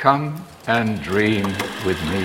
Come 0.00 0.42
and 0.66 1.02
dream 1.02 1.44
with 1.84 2.02
me. 2.04 2.24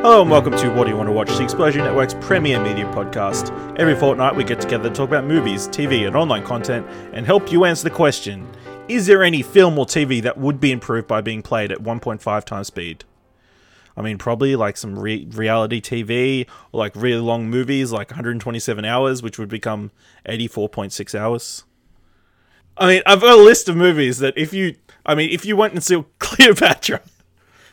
Hello 0.00 0.22
and 0.22 0.30
welcome 0.30 0.56
to 0.56 0.70
What 0.70 0.84
Do 0.84 0.90
You 0.92 0.96
Want 0.96 1.10
to 1.10 1.12
Watch, 1.12 1.28
the 1.28 1.44
Explosion 1.44 1.84
Network's 1.84 2.14
premier 2.14 2.58
media 2.62 2.86
podcast. 2.86 3.50
Every 3.78 3.94
fortnight 3.94 4.34
we 4.34 4.42
get 4.42 4.58
together 4.58 4.88
to 4.88 4.94
talk 4.94 5.10
about 5.10 5.26
movies, 5.26 5.68
TV, 5.68 6.06
and 6.06 6.16
online 6.16 6.46
content 6.46 6.86
and 7.12 7.26
help 7.26 7.52
you 7.52 7.66
answer 7.66 7.84
the 7.84 7.94
question 7.94 8.48
Is 8.88 9.04
there 9.04 9.22
any 9.22 9.42
film 9.42 9.78
or 9.78 9.84
TV 9.84 10.22
that 10.22 10.38
would 10.38 10.60
be 10.60 10.72
improved 10.72 11.08
by 11.08 11.20
being 11.20 11.42
played 11.42 11.70
at 11.70 11.78
1.5 11.80 12.44
times 12.46 12.68
speed? 12.68 13.04
I 13.96 14.02
mean, 14.02 14.18
probably 14.18 14.56
like 14.56 14.76
some 14.76 14.98
re- 14.98 15.26
reality 15.30 15.80
TV 15.80 16.46
or 16.72 16.78
like 16.78 16.94
really 16.94 17.20
long 17.20 17.50
movies 17.50 17.92
like 17.92 18.10
127 18.10 18.84
hours, 18.84 19.22
which 19.22 19.38
would 19.38 19.48
become 19.48 19.90
84.6 20.26 21.18
hours. 21.18 21.64
I 22.76 22.86
mean, 22.86 23.02
I've 23.04 23.20
got 23.20 23.38
a 23.38 23.42
list 23.42 23.68
of 23.68 23.76
movies 23.76 24.18
that 24.18 24.34
if 24.36 24.52
you, 24.52 24.76
I 25.04 25.14
mean, 25.14 25.30
if 25.30 25.44
you 25.44 25.56
went 25.56 25.74
and 25.74 25.82
saw 25.82 26.04
Cleopatra, 26.18 27.02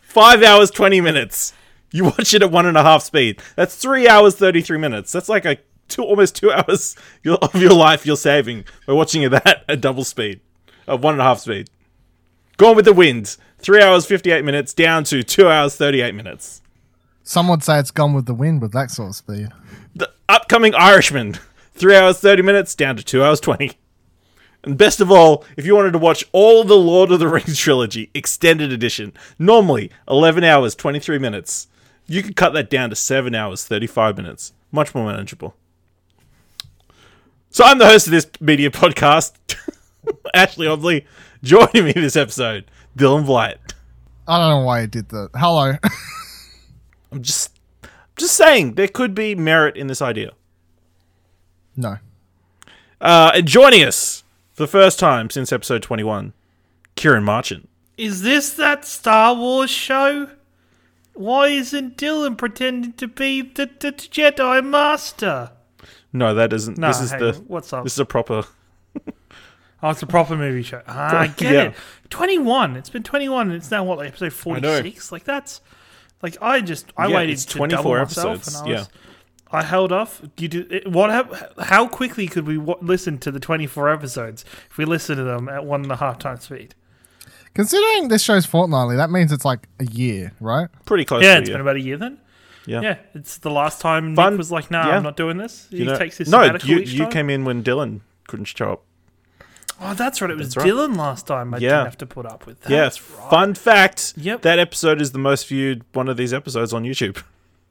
five 0.02 0.44
hours, 0.44 0.72
20 0.72 1.02
minutes. 1.02 1.54
You 1.92 2.06
watch 2.06 2.34
it 2.34 2.44
at 2.44 2.52
one 2.52 2.66
and 2.66 2.78
a 2.78 2.84
half 2.84 3.04
speed. 3.04 3.42
That's 3.56 3.76
three 3.76 4.08
hours 4.08 4.36
thirty 4.36 4.62
three 4.62 4.78
minutes. 4.78 5.12
That's 5.12 5.30
like 5.30 5.46
a 5.46 5.58
two 5.88 6.04
almost 6.04 6.36
two 6.36 6.52
hours 6.54 6.96
of 7.26 7.56
your 7.56 7.74
life 7.74 8.06
you're 8.06 8.18
saving 8.18 8.66
by 8.86 8.94
watching 8.94 9.24
it 9.24 9.30
that 9.30 9.64
at 9.70 9.82
double 9.82 10.04
speed, 10.04 10.42
at 10.88 11.00
one 11.00 11.14
and 11.14 11.22
a 11.22 11.24
half 11.24 11.40
speed. 11.40 11.70
Gone 12.58 12.76
with 12.76 12.86
the 12.86 12.94
Wind, 12.94 13.38
three 13.60 13.82
hours 13.82 14.06
fifty 14.06 14.32
eight 14.32 14.46
minutes 14.46 14.74
down 14.74 15.04
to 15.06 15.24
two 15.24 15.50
hours 15.50 15.76
thirty 15.76 16.02
eight 16.02 16.16
minutes. 16.16 16.62
Some 17.24 17.48
would 17.50 17.64
say 17.64 17.80
it's 17.80 17.92
gone 17.92 18.14
with 18.14 18.26
the 18.26 18.34
wind 18.34 18.62
with 18.62 18.72
that 18.74 18.92
sort 18.92 19.10
of 19.10 19.16
speed. 19.16 19.50
The 19.96 20.12
upcoming 20.30 20.74
Irishman, 20.76 21.38
three 21.74 21.96
hours 21.96 22.20
thirty 22.20 22.42
minutes 22.42 22.76
down 22.76 22.96
to 22.98 23.04
two 23.04 23.24
hours 23.24 23.40
twenty. 23.40 23.74
And 24.64 24.78
best 24.78 25.00
of 25.02 25.12
all, 25.12 25.46
if 25.56 25.66
you 25.66 25.76
wanted 25.76 25.92
to 25.92 26.00
watch 26.00 26.26
all 26.32 26.64
the 26.64 26.76
Lord 26.76 27.12
of 27.12 27.20
the 27.20 27.28
Rings 27.28 27.58
trilogy 27.60 28.10
extended 28.14 28.72
edition, 28.72 29.14
normally 29.38 29.92
eleven 30.08 30.44
hours 30.44 30.76
twenty 30.76 31.00
three 31.00 31.20
minutes. 31.20 31.68
You 32.10 32.24
could 32.24 32.38
cut 32.38 32.54
that 32.54 32.70
down 32.70 32.90
to 32.90 32.96
7 32.96 33.36
hours 33.36 33.66
35 33.66 34.16
minutes. 34.16 34.54
Much 34.72 34.96
more 34.96 35.06
manageable. 35.06 35.56
So 37.50 37.66
I'm 37.66 37.80
the 37.80 37.86
host 37.86 38.08
of 38.08 38.12
this 38.12 38.28
media 38.40 38.70
podcast, 38.72 39.34
Ashley 40.34 40.68
Obley. 40.68 41.06
Joining 41.44 41.84
me 41.84 41.92
this 41.92 42.16
episode, 42.16 42.64
Dylan 42.98 43.26
Blight. 43.26 43.58
I 44.28 44.40
don't 44.40 44.50
know 44.50 44.66
why 44.66 44.82
he 44.82 44.88
did 44.88 45.10
that. 45.10 45.30
Hello. 45.36 45.74
I'm 47.12 47.22
just 47.22 47.58
just 48.18 48.36
saying 48.36 48.74
there 48.74 48.88
could 48.88 49.14
be 49.14 49.36
merit 49.36 49.78
in 49.78 49.88
this 49.88 50.02
idea. 50.02 50.32
no. 51.76 51.98
Uh, 53.00 53.32
and 53.36 53.48
joining 53.48 53.84
us 53.84 54.24
for 54.54 54.64
the 54.64 54.68
first 54.68 54.98
time 54.98 55.30
since 55.30 55.54
episode 55.54 55.84
21, 55.84 56.34
Kieran 56.96 57.24
Marchant. 57.24 57.70
Is 57.96 58.24
this 58.24 58.54
that 58.54 58.86
Star 58.86 59.36
Wars 59.36 59.70
show? 59.70 60.32
Why 61.14 61.50
isn't 61.50 61.96
Dylan 61.98 62.36
pretending 62.40 62.94
to 62.94 63.08
be 63.08 63.44
the, 63.44 63.70
the 63.80 63.92
Jedi 63.92 64.66
Master? 64.66 65.52
No, 66.12 66.34
that 66.34 66.52
isn't. 66.54 66.80
No, 66.80 66.88
this 66.88 67.02
is 67.02 67.12
hang 67.12 67.20
the. 67.20 67.36
on, 67.36 67.42
what's 67.48 67.72
up? 67.72 67.84
This 67.84 67.94
is 67.94 68.00
a 68.00 68.06
proper. 68.06 68.46
Oh, 69.88 69.92
it's 69.92 70.04
a 70.04 70.08
proper 70.08 70.36
movie 70.36 70.64
show. 70.64 70.82
Ah, 70.88 71.20
I 71.20 71.28
get 71.28 71.54
Yeah. 71.54 71.62
it. 71.64 71.76
21. 72.10 72.76
It's 72.76 72.90
been 72.90 73.04
21 73.04 73.52
it's 73.52 73.72
now, 73.72 73.84
what, 73.84 73.98
like 73.98 74.10
episode 74.10 74.34
46? 74.34 75.12
Like, 75.12 75.24
that's. 75.24 75.62
Like, 76.22 76.36
I 76.42 76.62
just. 76.62 76.92
I 76.98 77.08
Yeah, 77.08 77.16
waited 77.18 77.34
it's 77.34 77.46
to 77.46 77.56
24 77.58 77.78
double 77.98 78.04
myself 78.06 78.36
episodes, 78.38 78.48
And 78.48 78.58
I, 78.58 78.80
was, 78.80 78.90
yeah. 78.90 79.00
I 79.60 79.64
held 79.64 79.92
off. 79.92 80.22
You 80.38 80.48
do, 80.48 80.68
it, 80.70 80.88
what? 80.92 81.10
hap- 81.10 81.60
How 81.60 81.88
quickly 81.88 82.28
could 82.28 82.46
we 82.48 82.58
w- 82.58 82.78
listen 82.82 83.18
to 83.20 83.32
the 83.32 83.40
24 83.40 83.90
episodes 83.90 84.44
if 84.70 84.78
we 84.78 84.86
listen 84.86 85.16
to 85.18 85.24
them 85.24 85.48
at 85.48 85.64
one 85.66 85.84
and 85.84 85.92
a 85.92 85.96
half 85.98 86.20
times 86.20 86.44
speed? 86.44 86.76
Considering 87.54 88.10
this 88.10 88.22
show's 88.24 88.46
fortnightly, 88.46 88.96
that 88.98 89.10
means 89.10 89.32
it's 89.32 89.46
like 89.46 89.68
a 89.80 89.86
year, 89.86 90.32
right? 90.40 90.68
Pretty 90.86 91.06
close 91.06 91.24
Yeah, 91.24 91.36
to 91.36 91.40
it's 91.42 91.50
you. 91.50 91.54
been 91.56 91.62
about 91.62 91.76
a 91.76 91.82
year 91.82 91.98
then. 91.98 92.20
yeah. 92.66 92.82
Yeah, 92.82 92.98
it's 93.16 93.38
the 93.38 93.50
last 93.50 93.80
time 93.82 94.16
Fun- 94.16 94.34
Nick 94.34 94.38
was 94.38 94.52
like, 94.52 94.70
"Nah, 94.70 94.88
yeah. 94.88 94.98
I'm 94.98 95.04
not 95.04 95.16
doing 95.18 95.38
this." 95.38 95.68
He 95.70 95.78
You 95.78 95.86
know- 95.86 95.98
takes 95.98 96.18
his 96.18 96.30
no, 96.30 96.44
you, 96.64 96.80
each 96.80 96.92
you 96.92 97.04
time. 97.04 97.12
came 97.12 97.30
in 97.30 97.46
when 97.46 97.64
Dylan 97.64 98.02
couldn't 98.28 98.46
show 98.46 98.74
up. 98.74 98.84
Oh, 99.80 99.94
that's 99.94 100.22
right. 100.22 100.32
It 100.32 100.38
was 100.38 100.54
That's 100.56 100.66
right. 100.66 100.74
Dylan 100.74 100.98
last 100.98 101.28
time. 101.28 101.54
I 101.54 101.58
Yeah. 101.58 101.70
didn't 101.70 101.86
have 101.86 101.98
to 102.00 102.06
put 102.08 102.26
up 102.26 102.46
with. 102.48 102.62
that. 102.62 102.70
yes. 102.72 103.00
right. 103.12 103.30
Fun 103.30 103.54
fact. 103.54 104.14
Yep. 104.18 104.42
That 104.42 104.58
episode 104.60 105.02
is 105.02 105.12
the 105.12 105.20
most 105.20 105.48
viewed 105.48 105.84
one 105.94 106.08
of 106.10 106.18
these 106.18 106.34
episodes 106.34 106.74
on 106.74 106.84
YouTube. 106.84 107.22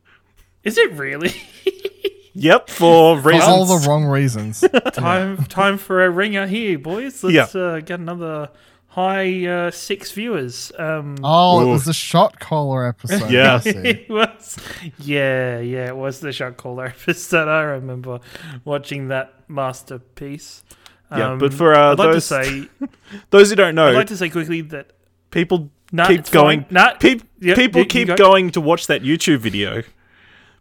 Is 0.65 0.77
it 0.78 0.91
really 0.93 1.33
Yep, 2.34 2.69
for 2.69 3.21
For 3.22 3.28
reasons. 3.31 3.45
all 3.49 3.65
the 3.65 3.87
wrong 3.89 4.05
reasons. 4.05 4.62
time? 4.93 5.45
Time 5.47 5.78
for 5.78 6.05
a 6.05 6.11
ringer 6.11 6.47
here, 6.47 6.78
boys. 6.78 7.25
Let's 7.25 7.55
uh, 7.55 7.81
get 7.84 7.99
another 8.00 8.50
high 8.89 9.47
uh, 9.47 9.71
six 9.71 10.12
viewers. 10.12 10.71
Um, 10.78 11.16
Oh, 11.22 11.61
Ooh. 11.61 11.69
it 11.69 11.72
was 11.72 11.84
the 11.87 11.93
shot 11.95 12.39
caller 12.41 12.87
episode. 12.87 13.31
Yeah. 13.31 13.61
It 13.65 14.11
was, 14.11 14.59
yeah, 14.99 15.61
yeah. 15.61 15.87
It 15.89 15.97
was 15.97 16.21
the 16.21 16.33
shot 16.33 16.56
caller 16.59 16.87
episode. 16.87 17.49
I 17.49 17.62
remember 17.62 18.21
watching 18.65 19.09
that 19.09 19.33
masterpiece. 19.49 20.62
Yeah, 21.11 21.37
but 21.39 21.55
for, 21.55 21.75
uh, 21.75 21.93
I'd 21.93 21.99
like 21.99 22.12
those- 22.12 22.28
to 22.28 22.44
say, 22.44 22.69
Those 23.31 23.50
who 23.50 23.56
don't 23.56 23.75
know, 23.75 23.87
I'd 23.89 23.94
like 23.94 24.06
to 24.09 24.17
say 24.17 24.28
quickly 24.28 24.61
that 24.62 24.91
people 25.31 25.71
Nah, 25.93 26.06
keep 26.09 26.27
fine. 26.27 26.33
going. 26.33 26.67
Nah, 26.71 26.94
peop- 26.94 27.22
yeah, 27.39 27.55
people 27.55 27.78
you- 27.81 27.84
you 27.84 27.89
keep 27.89 28.09
go. 28.09 28.17
going 28.17 28.50
to 28.50 28.61
watch 28.61 28.87
that 28.89 29.03
YouTube 29.03 29.39
video 29.39 29.83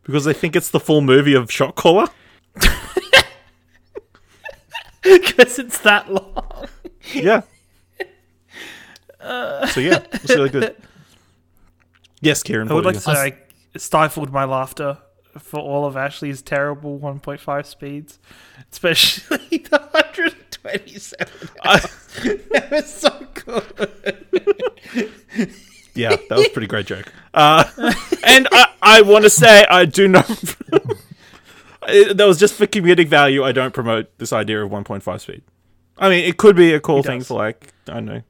because 0.04 0.26
they 0.26 0.34
think 0.34 0.56
it's 0.56 0.70
the 0.70 0.80
full 0.80 1.02
movie 1.02 1.34
of 1.34 1.52
Shot 1.52 1.74
Caller. 1.76 2.08
because 5.04 5.60
it's 5.60 5.80
that 5.80 6.12
long. 6.12 6.68
Yeah. 7.14 7.42
so 9.20 9.80
yeah, 9.80 10.04
it's 10.14 10.30
really 10.30 10.50
good. 10.50 10.76
Yes, 12.22 12.42
Kieran. 12.42 12.72
I 12.72 12.74
would 12.74 12.86
like 12.86 12.96
do 12.96 13.02
to 13.02 13.10
you- 13.12 13.16
say 13.16 13.22
I 13.76 13.78
stifled 13.78 14.32
my 14.32 14.46
laughter 14.46 14.98
for 15.38 15.60
all 15.60 15.86
of 15.86 15.96
Ashley's 15.98 16.42
terrible 16.42 16.98
1.5 16.98 17.66
speeds, 17.68 18.18
especially 18.72 19.58
the 19.70 19.80
127. 20.18 21.50
I- 21.64 21.80
that 22.52 22.72
was 22.72 22.94
so 22.94 23.28
good. 23.34 25.12
yeah, 25.94 26.10
that 26.30 26.32
was 26.38 26.48
a 26.48 26.50
pretty 26.50 26.68
great 26.68 26.86
joke. 26.88 27.12
Uh, 27.36 27.66
and 28.26 28.48
I, 28.54 28.68
I 28.82 29.02
want 29.02 29.26
to 29.26 29.30
say 29.30 29.66
I 29.70 29.84
do 29.84 30.08
not. 30.08 30.26
That 31.88 32.26
was 32.26 32.40
just 32.40 32.54
for 32.56 32.66
comedic 32.66 33.10
value. 33.10 33.44
I 33.44 33.52
don't 33.52 33.74
promote 33.74 34.18
this 34.18 34.32
idea 34.32 34.64
of 34.64 34.72
1.5 34.72 35.20
speed. 35.20 35.42
I 35.98 36.08
mean, 36.10 36.24
it 36.24 36.38
could 36.38 36.56
be 36.56 36.74
a 36.74 36.80
cool 36.80 37.04
thing 37.04 37.22
for 37.22 37.34
like 37.36 37.74
I 37.90 37.96
don't 37.96 38.06
know, 38.06 38.22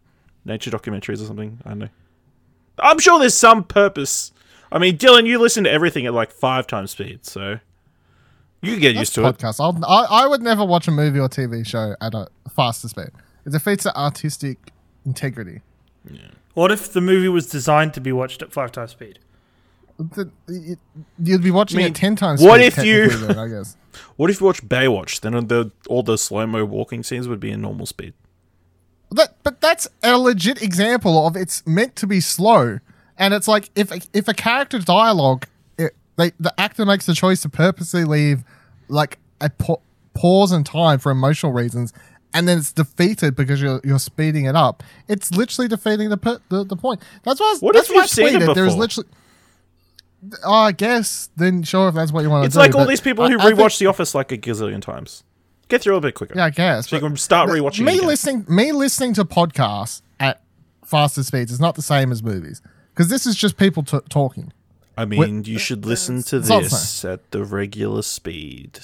nature 0.44 0.72
documentaries 0.72 1.22
or 1.22 1.25
something. 1.28 1.59
I 1.63 1.69
don't 1.69 1.79
know. 1.79 1.90
I'm 2.79 2.97
sure 3.00 3.19
there's 3.19 3.35
some 3.38 3.63
purpose. 3.63 4.34
I 4.72 4.79
mean, 4.79 4.97
Dylan, 4.97 5.25
you 5.28 5.38
listen 5.40 5.63
to 5.66 5.72
everything 5.72 6.07
at 6.07 6.13
like 6.16 6.31
five 6.31 6.66
times 6.66 6.90
speed, 6.91 7.25
so 7.28 7.59
you 8.65 8.73
can 8.73 8.81
get 8.81 8.95
used 8.95 9.13
to 9.15 9.25
it. 9.25 9.37
Podcast. 9.37 9.59
I'll, 9.59 9.83
I, 9.85 10.23
I 10.23 10.27
would 10.27 10.41
never 10.41 10.63
watch 10.65 10.87
a 10.87 10.91
movie 10.91 11.19
or 11.19 11.29
TV 11.29 11.65
show 11.65 11.95
at 12.01 12.13
a 12.13 12.27
faster 12.49 12.87
speed. 12.87 13.09
It 13.45 13.51
defeats 13.51 13.83
the 13.83 13.95
artistic 13.97 14.57
integrity. 15.05 15.61
What 16.53 16.71
if 16.71 16.91
the 16.93 17.01
movie 17.01 17.27
was 17.29 17.47
designed 17.47 17.93
to 17.95 18.01
be 18.01 18.11
watched 18.11 18.41
at 18.41 18.51
five 18.53 18.71
times 18.71 18.91
speed? 18.91 19.19
The- 19.97 20.29
it- 20.47 20.79
you'd 21.19 21.43
be 21.43 21.51
watching 21.51 21.79
I 21.79 21.83
mean, 21.83 21.91
it 21.91 21.95
ten 21.95 22.15
times. 22.15 22.41
what 22.41 22.59
speed, 22.59 22.67
if 22.79 22.85
you- 22.85 23.09
then, 23.27 23.37
I 23.39 23.47
guess. 23.47 23.77
What 24.17 24.29
if 24.29 24.41
you 24.41 24.45
watch 24.45 24.61
Baywatch? 24.61 25.21
Then 25.21 25.33
the 25.47 25.71
all 25.87 26.03
the 26.03 26.17
slow 26.17 26.45
mo 26.45 26.65
walking 26.65 27.01
scenes 27.01 27.29
would 27.29 27.39
be 27.39 27.49
in 27.51 27.61
normal 27.61 27.85
speed. 27.85 28.13
That, 29.11 29.37
but 29.43 29.61
that's 29.61 29.87
a 30.03 30.17
legit 30.17 30.61
example 30.61 31.25
of 31.25 31.37
it's 31.37 31.65
meant 31.65 31.95
to 31.97 32.07
be 32.07 32.19
slow, 32.19 32.79
and 33.17 33.33
it's 33.33 33.47
like 33.47 33.69
if 33.73 33.91
if 34.13 34.27
a 34.27 34.33
character 34.33 34.79
dialogue, 34.79 35.45
it, 35.45 35.49
they, 36.17 36.31
the 36.39 36.53
actor 36.59 36.85
makes 36.85 37.05
the 37.05 37.13
choice 37.13 37.41
to 37.41 37.49
purposely 37.49 38.03
leave 38.05 38.43
like 38.87 39.19
a 39.41 39.49
pa- 39.49 39.75
pause 40.13 40.51
in 40.51 40.63
time 40.63 40.99
for 40.99 41.11
emotional 41.11 41.51
reasons, 41.51 41.91
and 42.34 42.47
then 42.47 42.57
it's 42.59 42.72
defeated 42.72 43.35
because 43.35 43.61
you're 43.61 43.81
you're 43.84 43.99
speeding 43.99 44.45
it 44.45 44.55
up. 44.55 44.84
It's 45.07 45.31
literally 45.31 45.67
defeating 45.67 46.09
the 46.09 46.17
per, 46.17 46.40
the, 46.49 46.63
the 46.63 46.75
point. 46.78 47.01
That's 47.23 47.40
why. 47.40 47.47
I 47.47 47.51
was- 47.51 47.61
What 47.61 47.73
that's 47.75 47.90
if 47.90 47.95
why 47.95 48.01
you've 48.03 48.09
seen 48.09 48.41
it 48.41 48.53
There's 48.55 48.75
literally. 48.75 49.09
Oh, 50.43 50.53
I 50.53 50.72
guess 50.72 51.29
then 51.35 51.61
sure 51.63 51.90
if 51.90 51.95
that's 51.95 52.11
what 52.11 52.22
you 52.23 52.29
want 52.31 52.43
to 52.43 52.45
It's 52.47 52.55
do. 52.55 52.61
It's 52.61 52.73
like 52.73 52.79
all 52.81 52.87
these 52.87 53.01
people 53.01 53.25
I- 53.25 53.29
who 53.31 53.40
I 53.40 53.43
think- 53.47 53.59
rewatch 53.59 53.78
The 53.78 53.85
Office 53.87 54.16
like 54.16 54.31
a 54.31 54.37
gazillion 54.37 54.81
times. 54.81 55.23
Get 55.67 55.81
through 55.81 55.95
a 55.97 56.01
bit 56.01 56.13
quicker. 56.16 56.34
Yeah, 56.35 56.45
I 56.45 56.49
guess. 56.51 56.90
So 56.90 56.95
you 56.95 57.01
can 57.01 57.17
start 57.17 57.49
rewatching 57.49 57.85
me 57.85 57.99
listening 57.99 58.45
me 58.47 58.72
listening 58.72 59.13
to 59.16 59.25
podcasts 59.25 60.01
at 60.19 60.41
faster 60.84 61.23
speeds 61.23 61.51
is 61.51 61.59
not 61.59 61.75
the 61.75 61.81
same 61.81 62.11
as 62.11 62.22
movies 62.23 62.61
because 62.93 63.09
this 63.09 63.25
is 63.25 63.35
just 63.35 63.57
people 63.57 63.81
t- 63.84 63.97
talking. 64.09 64.53
I 64.97 65.05
mean, 65.05 65.43
you 65.43 65.59
should 65.59 65.85
listen 65.85 66.23
to 66.23 66.37
it's 66.37 66.49
not 66.49 66.63
this 66.63 67.03
at 67.05 67.31
the 67.31 67.43
regular 67.43 68.01
speed. 68.01 68.79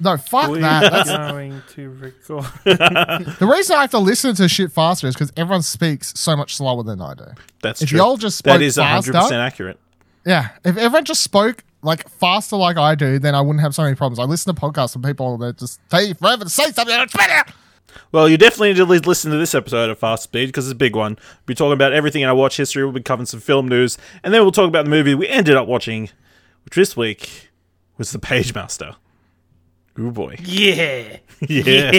No, 0.00 0.16
fuck 0.16 0.50
We're 0.50 0.60
that. 0.60 0.90
That's, 0.92 1.10
going 1.10 1.62
to 1.74 1.90
record. 1.90 2.44
the 2.64 3.48
reason 3.50 3.76
I 3.76 3.82
have 3.82 3.90
to 3.92 3.98
listen 3.98 4.34
to 4.34 4.48
shit 4.48 4.72
faster 4.72 5.06
is 5.06 5.14
because 5.14 5.32
everyone 5.36 5.62
speaks 5.62 6.12
so 6.18 6.36
much 6.36 6.56
slower 6.56 6.82
than 6.82 7.00
I 7.00 7.14
do. 7.14 7.26
That's 7.62 7.80
If 7.80 7.90
true. 7.90 7.98
y'all 7.98 8.16
just 8.16 8.38
spoke 8.38 8.54
that 8.54 8.62
is 8.62 8.76
faster- 8.76 9.12
100% 9.12 9.32
accurate. 9.32 9.78
Yeah, 10.26 10.48
if 10.64 10.76
everyone 10.76 11.04
just 11.04 11.22
spoke 11.22 11.62
like 11.82 12.08
faster 12.08 12.56
like 12.56 12.76
I 12.76 12.94
do, 12.94 13.18
then 13.18 13.34
I 13.34 13.40
wouldn't 13.40 13.60
have 13.60 13.74
so 13.74 13.82
many 13.82 13.94
problems. 13.94 14.18
I 14.18 14.24
listen 14.24 14.54
to 14.54 14.60
podcasts 14.60 14.94
from 14.94 15.02
people 15.02 15.36
that 15.38 15.58
just 15.58 15.78
take 15.90 16.18
forever 16.18 16.44
to 16.44 16.50
say 16.50 16.70
something. 16.72 16.98
It's 16.98 17.12
better. 17.14 17.50
Well, 18.12 18.28
you 18.28 18.36
definitely 18.36 18.68
need 18.70 18.76
to 18.76 18.84
li- 18.84 18.98
listen 18.98 19.30
to 19.30 19.36
this 19.36 19.54
episode 19.54 19.90
of 19.90 19.98
Fast 19.98 20.24
Speed 20.24 20.46
because 20.46 20.66
it's 20.66 20.72
a 20.72 20.76
big 20.76 20.96
one. 20.96 21.14
We'll 21.16 21.46
be 21.46 21.54
talking 21.54 21.72
about 21.72 21.92
everything 21.92 22.22
in 22.22 22.28
our 22.28 22.34
watch 22.34 22.56
history. 22.56 22.84
We'll 22.84 22.92
be 22.92 23.02
covering 23.02 23.26
some 23.26 23.40
film 23.40 23.68
news, 23.68 23.98
and 24.22 24.32
then 24.32 24.42
we'll 24.42 24.52
talk 24.52 24.68
about 24.68 24.84
the 24.84 24.90
movie 24.90 25.14
we 25.14 25.28
ended 25.28 25.56
up 25.56 25.66
watching, 25.66 26.10
which 26.64 26.74
this 26.74 26.96
week 26.96 27.50
was 27.98 28.10
The 28.12 28.18
Pagemaster. 28.18 28.96
Ooh 29.98 30.10
boy. 30.10 30.36
Yeah. 30.42 31.18
Yeah. 31.46 31.90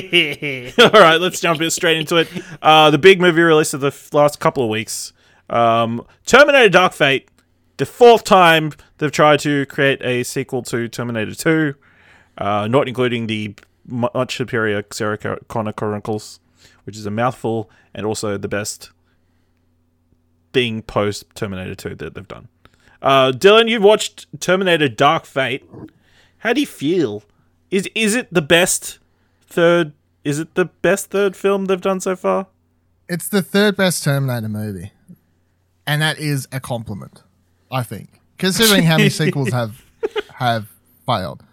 All 0.80 0.89
right, 0.89 1.18
let's 1.21 1.39
jump 1.39 1.62
straight 1.69 1.97
into 1.97 2.15
it. 2.15 2.27
Uh, 2.62 2.89
the 2.89 2.97
big 2.97 3.21
movie 3.21 3.42
release 3.44 3.75
of 3.75 3.81
the 3.81 3.94
last 4.12 4.39
couple 4.39 4.63
of 4.63 4.69
weeks 4.69 5.13
um, 5.50 6.06
Terminator 6.25 6.69
Dark 6.69 6.94
Fate, 6.94 7.30
the 7.77 7.86
fourth 7.86 8.24
time 8.24 8.71
they've 8.97 9.12
tried 9.12 9.39
to 9.42 9.65
create 9.68 10.01
a 10.01 10.24
sequel 10.24 10.63
to 10.63 10.88
Terminator 10.88 11.36
2, 11.36 11.75
uh, 12.38 12.68
not 12.68 12.88
including 12.88 13.27
the 13.27 13.56
much 13.88 14.38
superior 14.38 14.84
Sarah 14.92 15.40
Connor 15.48 15.74
Chronicles, 15.74 16.40
which 16.86 16.98
is 16.98 17.06
a 17.06 17.12
mouthful 17.12 17.70
and 17.94 18.06
also 18.06 18.38
the 18.38 18.48
best 18.48 18.92
thing 20.54 20.82
post 20.82 21.26
Terminator 21.36 21.76
2 21.76 21.96
that 21.96 22.16
they've 22.16 22.28
done. 22.28 22.48
Uh, 23.02 23.32
Dylan, 23.32 23.70
you've 23.70 23.84
watched 23.84 24.26
Terminator 24.40 24.88
Dark 24.88 25.26
Fate. 25.26 25.64
How 26.40 26.54
do 26.54 26.62
you 26.62 26.68
feel? 26.68 27.24
Is 27.70 27.90
is 27.94 28.16
it 28.16 28.34
the 28.34 28.42
best 28.42 29.00
third? 29.48 29.94
Is 30.24 30.40
it 30.40 30.56
the 30.56 30.66
best 30.66 31.10
third 31.12 31.36
film 31.36 31.66
they've 31.66 31.81
done 31.81 32.00
so 32.00 32.16
far? 32.16 32.48
It's 33.08 33.28
the 33.28 33.42
third 33.42 33.76
best 33.76 34.04
Terminator 34.04 34.50
movie, 34.50 34.92
and 35.86 36.02
that 36.02 36.18
is 36.18 36.48
a 36.52 36.60
compliment, 36.60 37.22
I 37.72 37.84
think, 37.84 38.22
considering 38.38 38.84
how 38.84 38.98
many 38.98 39.10
sequels 39.22 39.52
have 39.52 39.86
have 40.36 40.68
failed. 41.06 41.44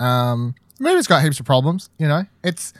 Um, 0.00 0.54
the 0.78 0.84
movie's 0.84 1.06
got 1.06 1.22
heaps 1.22 1.38
of 1.40 1.46
problems. 1.46 1.90
You 1.98 2.08
know, 2.08 2.24
it's 2.42 2.72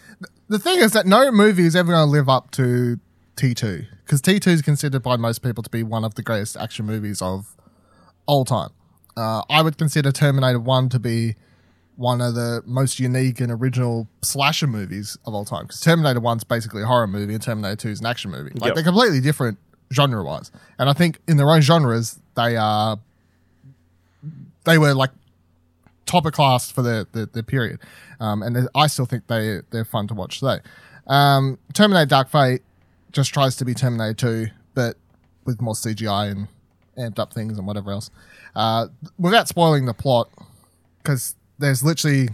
the 0.48 0.58
thing 0.58 0.78
is 0.78 0.92
that 0.92 1.06
no 1.06 1.30
movie 1.30 1.66
is 1.66 1.76
ever 1.76 1.92
going 1.92 2.06
to 2.06 2.10
live 2.10 2.28
up 2.28 2.50
to 2.52 2.98
T 3.36 3.54
two 3.54 3.84
because 4.04 4.20
T 4.20 4.40
two 4.40 4.50
is 4.50 4.62
considered 4.62 5.02
by 5.02 5.16
most 5.16 5.42
people 5.42 5.62
to 5.62 5.70
be 5.70 5.82
one 5.82 6.04
of 6.04 6.14
the 6.14 6.22
greatest 6.22 6.56
action 6.56 6.86
movies 6.86 7.20
of 7.22 7.54
all 8.26 8.44
time. 8.44 8.70
Uh, 9.16 9.42
I 9.50 9.62
would 9.62 9.76
consider 9.78 10.12
Terminator 10.12 10.60
one 10.60 10.88
to 10.90 10.98
be 10.98 11.34
one 11.96 12.20
of 12.20 12.34
the 12.36 12.62
most 12.64 13.00
unique 13.00 13.40
and 13.40 13.50
original 13.50 14.06
slasher 14.22 14.68
movies 14.68 15.18
of 15.26 15.34
all 15.34 15.44
time. 15.44 15.64
Because 15.64 15.80
Terminator 15.80 16.20
One's 16.20 16.44
basically 16.44 16.82
a 16.82 16.86
horror 16.86 17.08
movie, 17.08 17.34
and 17.34 17.42
Terminator 17.42 17.74
Two 17.74 17.88
is 17.88 17.98
an 18.00 18.06
action 18.06 18.30
movie. 18.30 18.50
Like 18.54 18.66
Yep. 18.66 18.74
they're 18.76 18.84
completely 18.84 19.20
different 19.20 19.58
genre 19.92 20.22
wise, 20.22 20.52
and 20.78 20.88
I 20.88 20.92
think 20.92 21.18
in 21.26 21.36
their 21.38 21.50
own 21.50 21.60
genres 21.60 22.20
they 22.36 22.56
are 22.56 22.98
they 24.64 24.78
were 24.78 24.94
like 24.94 25.10
top 26.08 26.26
of 26.26 26.32
class 26.32 26.70
for 26.70 26.82
the 26.82 27.06
the, 27.12 27.26
the 27.26 27.42
period, 27.44 27.78
um, 28.18 28.42
and 28.42 28.68
I 28.74 28.88
still 28.88 29.06
think 29.06 29.28
they 29.28 29.60
they're 29.70 29.84
fun 29.84 30.08
to 30.08 30.14
watch 30.14 30.40
today. 30.40 30.58
Um, 31.06 31.58
Terminator 31.72 32.06
Dark 32.06 32.28
Fate 32.28 32.62
just 33.12 33.32
tries 33.32 33.54
to 33.56 33.64
be 33.64 33.74
Terminator 33.74 34.14
Two, 34.14 34.46
but 34.74 34.96
with 35.44 35.60
more 35.60 35.74
CGI 35.74 36.32
and 36.32 36.48
amped 36.96 37.18
up 37.18 37.32
things 37.32 37.56
and 37.56 37.66
whatever 37.66 37.92
else. 37.92 38.10
Uh, 38.56 38.88
without 39.18 39.46
spoiling 39.46 39.86
the 39.86 39.94
plot, 39.94 40.28
because 40.98 41.36
there's 41.58 41.84
literally 41.84 42.28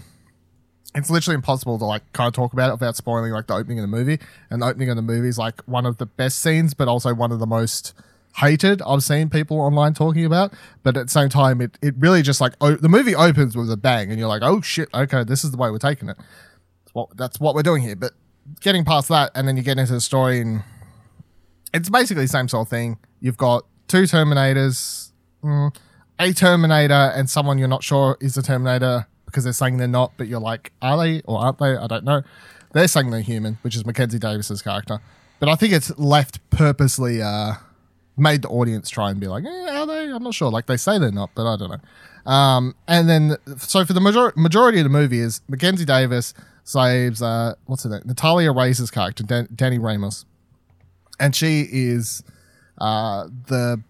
it's 0.95 1.11
literally 1.11 1.35
impossible 1.35 1.79
to 1.79 1.85
like 1.85 2.11
kind 2.13 2.29
of 2.29 2.35
talk 2.35 2.53
about 2.53 2.71
it 2.71 2.73
without 2.73 2.97
spoiling 2.97 3.33
like 3.33 3.49
the 3.49 3.55
opening 3.55 3.79
of 3.79 3.83
the 3.83 3.97
movie. 3.97 4.19
And 4.49 4.63
the 4.63 4.67
opening 4.67 4.91
of 4.91 4.97
the 4.97 5.03
movie 5.03 5.29
is 5.29 5.39
like 5.39 5.61
one 5.63 5.87
of 5.87 5.99
the 5.99 6.07
best 6.07 6.39
scenes, 6.39 6.73
but 6.73 6.89
also 6.89 7.13
one 7.15 7.33
of 7.33 7.41
the 7.41 7.47
most 7.47 7.95
hated 8.37 8.83
I've 8.83 9.03
seen 9.03 9.31
people 9.31 9.61
online 9.61 9.95
talking 9.95 10.25
about. 10.25 10.53
But 10.83 10.97
at 10.97 11.07
the 11.07 11.11
same 11.11 11.29
time, 11.29 11.61
it, 11.61 11.79
it 11.83 11.95
really 11.99 12.23
just 12.23 12.41
like 12.41 12.55
o- 12.61 12.77
the 12.77 12.89
movie 12.89 13.15
opens 13.15 13.57
with 13.57 13.71
a 13.71 13.77
bang, 13.77 14.11
and 14.11 14.19
you're 14.19 14.29
like, 14.29 14.43
oh 14.43 14.61
shit, 14.61 14.89
okay, 14.95 15.25
this 15.25 15.45
is 15.45 15.51
the 15.51 15.57
way 15.57 15.71
we're 15.71 15.79
taking 15.79 16.09
it. 16.09 16.17
That's 16.17 16.95
what, 16.95 17.17
that's 17.17 17.41
what 17.41 17.55
we're 17.55 17.63
doing 17.63 17.83
here. 17.83 17.97
But 17.97 18.13
getting 18.61 18.85
past 18.85 19.09
that, 19.09 19.31
and 19.35 19.47
then 19.49 19.57
you 19.57 19.63
get 19.63 19.79
into 19.79 19.93
the 19.93 20.01
story, 20.01 20.41
and 20.41 20.63
it's 21.73 21.89
basically 21.89 22.25
the 22.25 22.29
same 22.29 22.49
sort 22.49 22.67
of 22.67 22.71
thing. 22.71 22.99
You've 23.21 23.37
got 23.37 23.65
two 23.89 24.03
Terminators, 24.03 25.13
mm, 25.43 25.75
a 26.19 26.33
Terminator, 26.33 27.13
and 27.15 27.29
someone 27.29 27.59
you're 27.59 27.69
not 27.69 27.83
sure 27.83 28.17
is 28.21 28.37
a 28.37 28.43
Terminator 28.43 29.07
because 29.27 29.45
they're 29.45 29.53
saying 29.53 29.79
they're 29.79 29.89
not, 29.89 30.13
but 30.17 30.29
you're 30.29 30.41
like, 30.41 30.73
are 30.81 30.97
they 30.97 31.21
or 31.23 31.41
aren't 31.41 31.59
they? 31.59 31.77
I 31.77 31.89
don't 31.89 32.05
know. 32.05 32.23
They're 32.73 32.87
saying 32.87 33.11
they're 33.11 33.21
human, 33.21 33.59
which 33.63 33.75
is 33.75 33.85
Mackenzie 33.85 34.19
Davis's 34.19 34.63
character. 34.63 35.01
But 35.41 35.49
I 35.49 35.57
think 35.57 35.73
it's 35.73 35.97
left 35.99 36.39
purposely, 36.51 37.21
uh, 37.21 37.55
made 38.17 38.43
the 38.43 38.49
audience 38.49 38.89
try 38.91 39.11
and 39.11 39.19
be 39.21 39.27
like, 39.27 39.45
eh, 39.45 39.71
are 39.81 39.87
they? 39.87 40.11
I'm 40.11 40.23
not 40.23 40.35
sure. 40.35 40.51
Like 40.51 40.67
they 40.67 40.77
say 40.77 40.99
they're 40.99 41.11
not, 41.13 41.31
but 41.35 41.47
I 41.53 41.57
don't 41.57 41.71
know. 41.71 42.31
Um, 42.33 42.75
and 42.89 43.09
then, 43.09 43.37
so 43.59 43.85
for 43.85 43.93
the 43.93 44.01
major- 44.01 44.33
majority 44.37 44.79
of 44.79 44.85
the 44.85 44.91
movie 44.91 45.19
is 45.21 45.41
Mackenzie 45.49 45.85
Davis 45.85 46.33
saves, 46.63 47.21
uh, 47.21 47.55
what's 47.67 47.83
her 47.85 47.91
name? 47.91 48.03
Natalia 48.05 48.53
Reyes' 48.53 48.91
character, 48.91 49.23
Dan- 49.25 49.49
Dani 49.49 49.81
Ramos. 49.83 50.25
And 51.21 51.35
she 51.37 51.67
is 51.71 52.23
uh, 52.79 53.29
the 53.49 53.81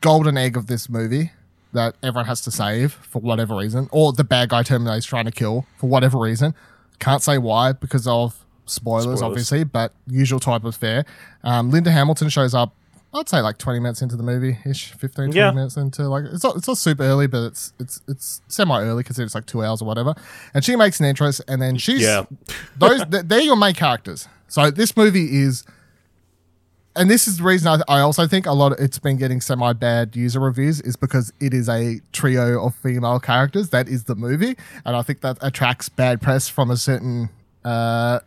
golden 0.00 0.36
egg 0.36 0.56
of 0.56 0.66
this 0.66 0.88
movie 0.88 1.32
that 1.72 1.94
everyone 2.02 2.26
has 2.26 2.40
to 2.42 2.50
save 2.50 2.92
for 2.92 3.20
whatever 3.20 3.56
reason, 3.56 3.88
or 3.92 4.12
the 4.12 4.24
bad 4.24 4.48
guy 4.50 4.62
Terminator 4.62 4.98
is 4.98 5.06
trying 5.06 5.24
to 5.24 5.30
kill 5.30 5.64
for 5.78 5.88
whatever 5.88 6.18
reason. 6.18 6.54
Can't 6.98 7.22
say 7.22 7.38
why 7.38 7.72
because 7.72 8.06
of 8.06 8.44
spoilers, 8.66 9.04
Spoilers. 9.04 9.22
obviously, 9.22 9.64
but 9.64 9.92
usual 10.06 10.38
type 10.40 10.64
of 10.64 10.74
fare. 10.76 11.04
Um, 11.42 11.70
Linda 11.70 11.90
Hamilton 11.92 12.28
shows 12.28 12.54
up. 12.54 12.74
I'd 13.12 13.28
say 13.28 13.40
like 13.40 13.58
20 13.58 13.80
minutes 13.80 14.02
into 14.02 14.16
the 14.16 14.22
movie 14.22 14.58
ish, 14.64 14.92
15, 14.92 15.26
20 15.26 15.36
Yeah. 15.36 15.50
minutes 15.50 15.76
into 15.76 16.08
like 16.08 16.24
it's 16.32 16.44
not 16.44 16.56
it's 16.56 16.68
not 16.68 16.78
super 16.78 17.02
early, 17.02 17.26
but 17.26 17.44
it's 17.46 17.72
it's 17.80 18.00
it's 18.06 18.40
semi 18.48 18.80
early 18.82 19.02
because 19.02 19.18
it's 19.18 19.34
like 19.34 19.46
two 19.46 19.64
hours 19.64 19.82
or 19.82 19.84
whatever. 19.86 20.14
And 20.54 20.64
she 20.64 20.76
makes 20.76 21.00
an 21.00 21.06
interest, 21.06 21.40
and 21.48 21.60
then 21.60 21.76
she's 21.76 22.02
Yeah. 22.02 22.24
those 22.78 23.02
they're 23.08 23.40
your 23.40 23.56
main 23.56 23.74
characters. 23.74 24.28
So 24.48 24.70
this 24.70 24.96
movie 24.96 25.38
is 25.42 25.64
and 26.96 27.08
this 27.08 27.28
is 27.28 27.38
the 27.38 27.44
reason 27.44 27.68
I, 27.68 27.98
I 27.98 28.00
also 28.00 28.26
think 28.26 28.46
a 28.46 28.52
lot 28.52 28.72
of 28.72 28.78
it's 28.80 28.98
been 28.98 29.16
getting 29.16 29.40
semi 29.40 29.72
bad 29.72 30.14
user 30.16 30.40
reviews 30.40 30.80
is 30.80 30.96
because 30.96 31.32
it 31.40 31.52
is 31.54 31.68
a 31.68 32.00
trio 32.12 32.64
of 32.64 32.74
female 32.76 33.18
characters. 33.20 33.70
That 33.70 33.88
is 33.88 34.04
the 34.04 34.14
movie, 34.16 34.56
and 34.84 34.96
I 34.96 35.02
think 35.02 35.20
that 35.22 35.38
attracts 35.40 35.88
bad 35.88 36.20
press 36.20 36.48
from 36.48 36.70
a 36.70 36.76
certain 36.76 37.30
uh, 37.64 38.20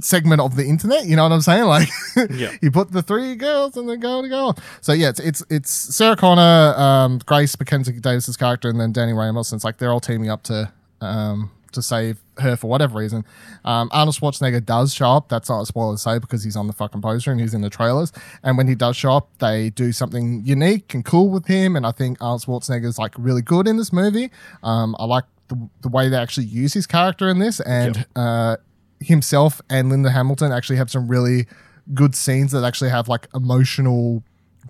segment 0.00 0.40
of 0.40 0.56
the 0.56 0.64
internet. 0.64 1.06
You 1.06 1.16
know 1.16 1.22
what 1.24 1.32
I'm 1.32 1.40
saying? 1.40 1.64
Like, 1.66 1.88
Yeah. 2.30 2.52
you 2.62 2.70
put 2.70 2.92
the 2.92 3.02
three 3.02 3.34
girls 3.34 3.76
and 3.76 3.88
then 3.88 4.00
go 4.00 4.22
to 4.22 4.28
go 4.28 4.46
on. 4.48 4.54
So 4.80 4.92
yeah, 4.92 5.08
it's 5.10 5.20
it's, 5.20 5.44
it's 5.50 5.70
Sarah 5.70 6.16
Connor, 6.16 6.74
um, 6.76 7.18
Grace 7.26 7.58
Mackenzie 7.58 7.92
Davis's 8.00 8.36
character, 8.36 8.68
and 8.68 8.80
then 8.80 8.92
Dani 8.92 9.16
Ramos. 9.16 9.52
And 9.52 9.58
it's 9.58 9.64
like 9.64 9.78
they're 9.78 9.92
all 9.92 10.00
teaming 10.00 10.30
up 10.30 10.42
to 10.44 10.72
um, 11.00 11.50
to 11.72 11.82
save 11.82 12.18
her 12.38 12.56
for 12.56 12.68
whatever 12.68 12.98
reason. 12.98 13.24
Um, 13.64 13.90
Arnold 13.92 14.16
Schwarzenegger 14.16 14.64
does 14.64 14.94
show 14.94 15.10
up. 15.10 15.28
That's 15.28 15.48
not 15.50 15.60
a 15.60 15.66
spoiler 15.66 15.94
to 15.94 15.98
say 15.98 16.18
because 16.18 16.42
he's 16.42 16.56
on 16.56 16.66
the 16.66 16.72
fucking 16.72 17.02
poster 17.02 17.30
and 17.30 17.40
he's 17.40 17.52
in 17.52 17.60
the 17.60 17.68
trailers. 17.70 18.12
And 18.42 18.56
when 18.56 18.68
he 18.68 18.74
does 18.74 18.96
show 18.96 19.12
up, 19.12 19.28
they 19.38 19.70
do 19.70 19.92
something 19.92 20.42
unique 20.44 20.94
and 20.94 21.04
cool 21.04 21.28
with 21.28 21.46
him. 21.46 21.76
And 21.76 21.84
I 21.86 21.90
think 21.92 22.18
Arnold 22.22 22.42
Schwarzenegger 22.42 22.86
is 22.86 22.98
like 22.98 23.14
really 23.18 23.42
good 23.42 23.68
in 23.68 23.76
this 23.76 23.92
movie. 23.92 24.30
Um, 24.62 24.96
I 24.98 25.04
like 25.04 25.24
the, 25.48 25.68
the 25.82 25.88
way 25.88 26.08
they 26.08 26.16
actually 26.16 26.46
use 26.46 26.72
his 26.74 26.86
character 26.86 27.28
in 27.28 27.38
this 27.38 27.60
and 27.60 28.06
uh, 28.16 28.56
himself 29.00 29.60
and 29.70 29.90
Linda 29.90 30.10
Hamilton 30.10 30.52
actually 30.52 30.76
have 30.76 30.90
some 30.90 31.08
really 31.08 31.46
good 31.94 32.14
scenes 32.14 32.52
that 32.52 32.64
actually 32.64 32.90
have 32.90 33.08
like 33.08 33.28
emotional 33.34 34.22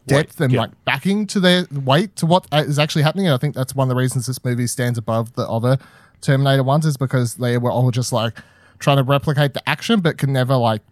depth 0.06 0.40
and 0.40 0.52
yeah. 0.52 0.62
like 0.62 0.84
backing 0.84 1.26
to 1.26 1.40
their 1.40 1.66
weight 1.70 2.16
to 2.16 2.26
what 2.26 2.46
uh, 2.52 2.64
actually 2.80 3.02
happening. 3.02 3.26
And 3.26 3.34
I 3.34 3.38
think 3.38 3.54
that's 3.54 3.74
one 3.74 3.86
of 3.86 3.88
the 3.90 4.00
reasons 4.00 4.26
this 4.26 4.42
movie 4.44 4.66
stands 4.66 4.98
above 4.98 5.34
the 5.34 5.48
other 5.48 5.78
Terminator 6.20 6.62
ones 6.62 6.84
is 6.84 6.96
because 6.96 7.36
they 7.36 7.58
were 7.58 7.70
all 7.70 7.90
just 7.90 8.12
like 8.12 8.36
trying 8.78 8.96
to 8.96 9.02
replicate 9.02 9.54
the 9.54 9.68
action, 9.68 10.00
but 10.00 10.18
could 10.18 10.28
never 10.28 10.56
like 10.56 10.82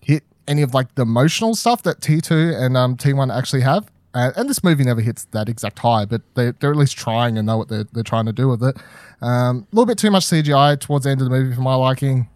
hit 0.00 0.24
any 0.48 0.62
of 0.62 0.74
like 0.74 0.94
the 0.94 1.02
emotional 1.02 1.54
stuff 1.54 1.82
that 1.84 2.00
T2 2.00 2.60
and 2.60 2.76
um, 2.76 2.96
T1 2.96 3.34
actually 3.36 3.62
have. 3.62 3.90
Uh, 4.14 4.30
and 4.36 4.48
this 4.48 4.62
movie 4.62 4.84
never 4.84 5.00
hits 5.00 5.24
that 5.30 5.48
exact 5.48 5.78
high, 5.78 6.04
but 6.04 6.20
they, 6.34 6.50
they're 6.60 6.72
at 6.72 6.76
least 6.76 6.98
trying 6.98 7.38
and 7.38 7.46
know 7.46 7.56
what 7.56 7.68
they're, 7.68 7.86
they're 7.92 8.02
trying 8.02 8.26
to 8.26 8.32
do 8.32 8.48
with 8.48 8.62
it. 8.62 8.76
Um, 9.22 9.66
a 9.72 9.74
little 9.74 9.86
bit 9.86 9.98
too 9.98 10.10
much 10.10 10.26
CGI 10.26 10.78
towards 10.78 11.04
the 11.04 11.10
end 11.10 11.20
of 11.22 11.24
the 11.24 11.30
movie 11.30 11.54
for 11.54 11.62
my 11.62 11.74
liking. 11.74 12.28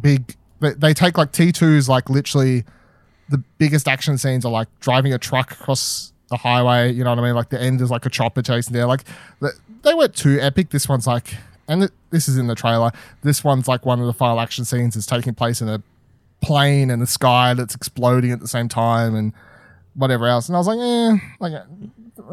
Big, 0.00 0.34
they, 0.60 0.94
take 0.94 1.18
like 1.18 1.32
T2's 1.32 1.88
like 1.88 2.08
literally 2.08 2.64
the 3.28 3.38
biggest 3.58 3.88
action 3.88 4.18
scenes 4.18 4.44
are 4.44 4.52
like 4.52 4.68
driving 4.80 5.12
a 5.12 5.18
truck 5.18 5.52
across 5.52 6.12
the 6.28 6.36
highway. 6.36 6.92
You 6.92 7.04
know 7.04 7.10
what 7.10 7.18
I 7.18 7.22
mean? 7.22 7.34
Like 7.34 7.50
the 7.50 7.60
end 7.60 7.80
is 7.80 7.90
like 7.90 8.06
a 8.06 8.10
chopper 8.10 8.42
chasing 8.42 8.72
there. 8.72 8.86
Like 8.86 9.04
they 9.40 9.94
weren't 9.94 10.16
too 10.16 10.38
epic. 10.40 10.70
This 10.70 10.88
one's 10.88 11.06
like, 11.06 11.34
and 11.68 11.90
this 12.10 12.28
is 12.28 12.38
in 12.38 12.46
the 12.46 12.54
trailer. 12.54 12.90
This 13.22 13.44
one's 13.44 13.68
like 13.68 13.84
one 13.86 14.00
of 14.00 14.06
the 14.06 14.12
final 14.12 14.40
action 14.40 14.64
scenes 14.64 14.96
is 14.96 15.06
taking 15.06 15.34
place 15.34 15.60
in 15.60 15.68
a 15.68 15.82
plane 16.40 16.90
and 16.90 17.00
the 17.00 17.06
sky 17.06 17.54
that's 17.54 17.74
exploding 17.74 18.32
at 18.32 18.40
the 18.40 18.48
same 18.48 18.68
time 18.68 19.14
and 19.14 19.32
whatever 19.94 20.26
else. 20.26 20.48
And 20.48 20.56
I 20.56 20.58
was 20.58 20.66
like, 20.66 20.78
eh, 20.78 21.16
like. 21.40 21.52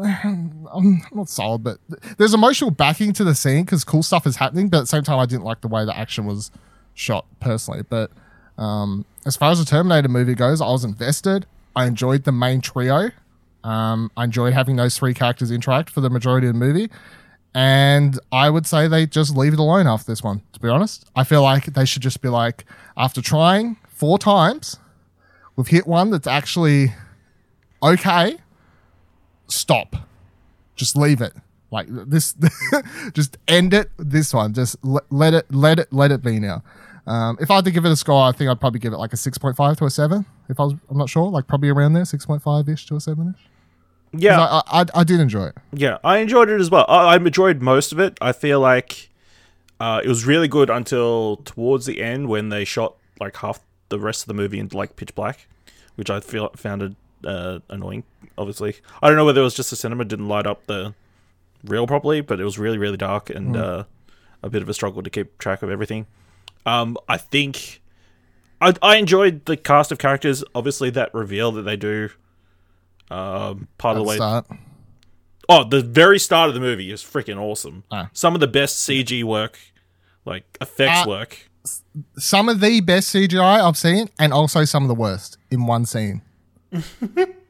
I'm 0.02 1.02
not 1.12 1.28
solid, 1.28 1.64
but 1.64 1.78
there's 2.18 2.34
emotional 2.34 2.70
backing 2.70 3.12
to 3.14 3.24
the 3.24 3.34
scene 3.34 3.64
because 3.64 3.82
cool 3.82 4.02
stuff 4.02 4.26
is 4.26 4.36
happening. 4.36 4.68
But 4.68 4.78
at 4.78 4.80
the 4.82 4.86
same 4.86 5.02
time, 5.02 5.18
I 5.18 5.26
didn't 5.26 5.44
like 5.44 5.62
the 5.62 5.68
way 5.68 5.84
the 5.84 5.96
action 5.96 6.26
was 6.26 6.50
shot 6.94 7.26
personally. 7.40 7.82
But 7.88 8.10
um, 8.58 9.04
as 9.26 9.36
far 9.36 9.50
as 9.50 9.58
the 9.58 9.64
Terminator 9.64 10.08
movie 10.08 10.34
goes, 10.34 10.60
I 10.60 10.66
was 10.66 10.84
invested. 10.84 11.46
I 11.74 11.86
enjoyed 11.86 12.24
the 12.24 12.32
main 12.32 12.60
trio. 12.60 13.10
Um, 13.62 14.10
I 14.16 14.24
enjoyed 14.24 14.52
having 14.52 14.76
those 14.76 14.96
three 14.96 15.14
characters 15.14 15.50
interact 15.50 15.90
for 15.90 16.00
the 16.00 16.10
majority 16.10 16.46
of 16.46 16.54
the 16.54 16.58
movie. 16.58 16.90
And 17.54 18.18
I 18.30 18.48
would 18.48 18.66
say 18.66 18.86
they 18.86 19.06
just 19.06 19.36
leave 19.36 19.52
it 19.52 19.58
alone 19.58 19.86
after 19.86 20.10
this 20.10 20.22
one, 20.22 20.42
to 20.52 20.60
be 20.60 20.68
honest. 20.68 21.04
I 21.16 21.24
feel 21.24 21.42
like 21.42 21.66
they 21.66 21.84
should 21.84 22.02
just 22.02 22.22
be 22.22 22.28
like, 22.28 22.64
after 22.96 23.20
trying 23.20 23.76
four 23.88 24.18
times, 24.18 24.78
we've 25.56 25.66
hit 25.66 25.86
one 25.86 26.10
that's 26.10 26.26
actually 26.26 26.92
okay. 27.82 28.38
Stop. 29.48 29.96
Just 30.76 30.96
leave 30.96 31.20
it. 31.20 31.34
Like 31.70 31.86
this, 31.88 32.34
just 33.12 33.38
end 33.46 33.74
it. 33.74 33.90
This 33.96 34.34
one, 34.34 34.54
just 34.54 34.76
let, 34.84 35.04
let 35.10 35.34
it, 35.34 35.54
let 35.54 35.78
it, 35.78 35.92
let 35.92 36.10
it 36.10 36.22
be 36.22 36.40
now. 36.40 36.62
Um, 37.06 37.38
if 37.40 37.50
I 37.50 37.56
had 37.56 37.64
to 37.64 37.70
give 37.70 37.84
it 37.84 37.90
a 37.90 37.96
score, 37.96 38.28
I 38.28 38.32
think 38.32 38.50
I'd 38.50 38.60
probably 38.60 38.80
give 38.80 38.92
it 38.92 38.98
like 38.98 39.12
a 39.12 39.16
six 39.16 39.38
point 39.38 39.56
five 39.56 39.76
to 39.78 39.84
a 39.84 39.90
seven. 39.90 40.26
If 40.48 40.60
I 40.60 40.64
was, 40.64 40.74
I'm 40.88 40.98
not 40.98 41.08
sure, 41.08 41.28
like 41.30 41.46
probably 41.46 41.68
around 41.68 41.92
there, 41.92 42.04
six 42.04 42.26
point 42.26 42.42
five 42.42 42.68
ish 42.68 42.86
to 42.86 42.96
a 42.96 43.00
seven 43.00 43.34
ish. 43.34 44.20
Yeah, 44.20 44.40
I, 44.40 44.62
I, 44.80 44.84
I 44.94 45.04
did 45.04 45.20
enjoy 45.20 45.46
it. 45.46 45.56
Yeah, 45.72 45.98
I 46.02 46.18
enjoyed 46.18 46.48
it 46.50 46.60
as 46.60 46.70
well. 46.70 46.84
I, 46.88 47.14
I 47.14 47.16
enjoyed 47.16 47.62
most 47.62 47.92
of 47.92 48.00
it. 48.00 48.18
I 48.20 48.32
feel 48.32 48.58
like 48.60 49.08
uh, 49.78 50.00
it 50.04 50.08
was 50.08 50.26
really 50.26 50.48
good 50.48 50.68
until 50.68 51.36
towards 51.38 51.86
the 51.86 52.02
end 52.02 52.28
when 52.28 52.48
they 52.48 52.64
shot 52.64 52.96
like 53.20 53.36
half 53.36 53.60
the 53.88 53.98
rest 53.98 54.22
of 54.22 54.28
the 54.28 54.34
movie 54.34 54.58
into 54.58 54.76
like 54.76 54.96
pitch 54.96 55.14
black, 55.14 55.46
which 55.94 56.10
I 56.10 56.20
feel 56.20 56.50
found 56.56 56.82
it 56.82 56.92
uh, 57.24 57.60
annoying. 57.68 58.04
Obviously, 58.36 58.76
I 59.02 59.08
don't 59.08 59.16
know 59.16 59.24
whether 59.24 59.40
it 59.40 59.44
was 59.44 59.54
just 59.54 59.70
the 59.70 59.76
cinema 59.76 60.04
didn't 60.04 60.28
light 60.28 60.46
up 60.46 60.66
the 60.66 60.94
reel 61.64 61.86
properly, 61.86 62.20
but 62.20 62.40
it 62.40 62.44
was 62.44 62.58
really 62.58 62.78
really 62.78 62.96
dark 62.96 63.30
and 63.30 63.56
uh, 63.56 63.84
a 64.42 64.50
bit 64.50 64.62
of 64.62 64.68
a 64.68 64.74
struggle 64.74 65.02
to 65.02 65.10
keep 65.10 65.38
track 65.38 65.62
of 65.62 65.70
everything. 65.70 66.06
Um, 66.66 66.96
I 67.08 67.16
think 67.16 67.80
I, 68.60 68.74
I 68.82 68.96
enjoyed 68.96 69.44
the 69.46 69.56
cast 69.56 69.90
of 69.92 69.98
characters. 69.98 70.44
Obviously, 70.54 70.90
that 70.90 71.12
reveal 71.14 71.52
that 71.52 71.62
they 71.62 71.76
do. 71.76 72.10
Um, 73.10 73.68
part 73.78 73.96
of 73.96 74.04
the 74.04 74.08
way 74.08 74.16
Start. 74.16 74.46
Oh, 75.48 75.64
the 75.64 75.82
very 75.82 76.18
start 76.20 76.48
of 76.48 76.54
the 76.54 76.60
movie 76.60 76.92
is 76.92 77.02
freaking 77.02 77.36
awesome. 77.36 77.82
Ah. 77.90 78.08
Some 78.12 78.34
of 78.34 78.40
the 78.40 78.46
best 78.46 78.88
CG 78.88 79.24
work, 79.24 79.58
like 80.24 80.44
effects 80.60 81.00
Ah. 81.04 81.08
work. 81.08 81.48
Some 82.16 82.48
of 82.48 82.60
the 82.60 82.80
best 82.80 83.12
CGI 83.12 83.60
I've 83.60 83.76
seen, 83.76 84.08
and 84.18 84.32
also 84.32 84.64
some 84.64 84.84
of 84.84 84.88
the 84.88 84.94
worst 84.94 85.38
in 85.50 85.66
one 85.66 85.86
scene. 85.86 86.22
I, 86.72 86.82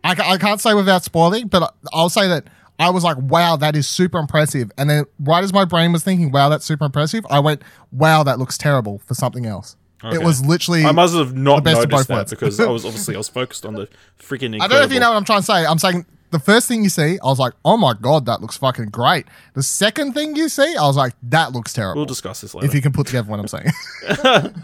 I 0.02 0.38
can't 0.38 0.60
say 0.60 0.72
without 0.72 1.04
spoiling, 1.04 1.48
but 1.48 1.74
I'll 1.92 2.08
say 2.08 2.26
that 2.28 2.44
I 2.80 2.90
was 2.90 3.04
like, 3.04 3.16
wow, 3.18 3.56
that 3.56 3.76
is 3.76 3.88
super 3.88 4.18
impressive. 4.18 4.70
And 4.76 4.88
then, 4.88 5.04
right 5.18 5.44
as 5.44 5.52
my 5.52 5.64
brain 5.64 5.92
was 5.92 6.02
thinking, 6.02 6.30
wow, 6.32 6.48
that's 6.48 6.64
super 6.64 6.84
impressive, 6.84 7.24
I 7.30 7.40
went, 7.40 7.62
wow, 7.92 8.22
that 8.22 8.38
looks 8.38 8.56
terrible 8.56 9.00
for 9.00 9.14
something 9.14 9.46
else. 9.46 9.76
Okay. 10.02 10.16
It 10.16 10.22
was 10.22 10.44
literally. 10.44 10.84
I 10.84 10.92
must 10.92 11.14
have 11.14 11.34
not 11.36 11.56
the 11.56 11.62
best 11.62 11.88
noticed 11.88 12.08
that 12.08 12.14
worlds. 12.14 12.30
because 12.30 12.58
I 12.58 12.66
was 12.66 12.84
obviously 12.86 13.14
I 13.14 13.18
was 13.18 13.28
focused 13.28 13.66
on 13.66 13.74
the 13.74 13.86
freaking. 14.18 14.54
Incredible. 14.54 14.62
I 14.62 14.68
don't 14.68 14.78
know 14.78 14.84
if 14.84 14.92
you 14.92 15.00
know 15.00 15.10
what 15.10 15.16
I'm 15.16 15.24
trying 15.24 15.40
to 15.40 15.46
say. 15.46 15.66
I'm 15.66 15.78
saying 15.78 16.06
the 16.30 16.38
first 16.38 16.68
thing 16.68 16.82
you 16.82 16.88
see, 16.88 17.18
I 17.22 17.26
was 17.26 17.38
like, 17.38 17.52
oh 17.64 17.76
my 17.76 17.94
God, 18.00 18.26
that 18.26 18.40
looks 18.40 18.56
fucking 18.56 18.86
great. 18.86 19.26
The 19.54 19.62
second 19.62 20.14
thing 20.14 20.36
you 20.36 20.48
see, 20.48 20.76
I 20.76 20.86
was 20.86 20.96
like, 20.96 21.12
that 21.24 21.52
looks 21.52 21.72
terrible. 21.72 22.00
We'll 22.00 22.06
discuss 22.06 22.40
this 22.40 22.54
later. 22.54 22.66
if 22.66 22.74
you 22.74 22.80
can 22.80 22.92
put 22.92 23.06
together 23.08 23.28
what 23.28 23.40
I'm 23.40 23.48
saying. 23.48 23.72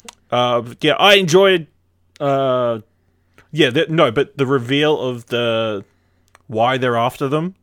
uh, 0.30 0.74
yeah, 0.80 0.94
I 0.94 1.14
enjoyed. 1.16 1.66
Uh, 2.18 2.80
yeah, 3.52 3.70
the, 3.70 3.86
no, 3.88 4.10
but 4.10 4.36
the 4.36 4.46
reveal 4.46 4.98
of 4.98 5.26
the 5.26 5.84
why 6.46 6.78
they're 6.78 6.96
after 6.96 7.28
them. 7.28 7.54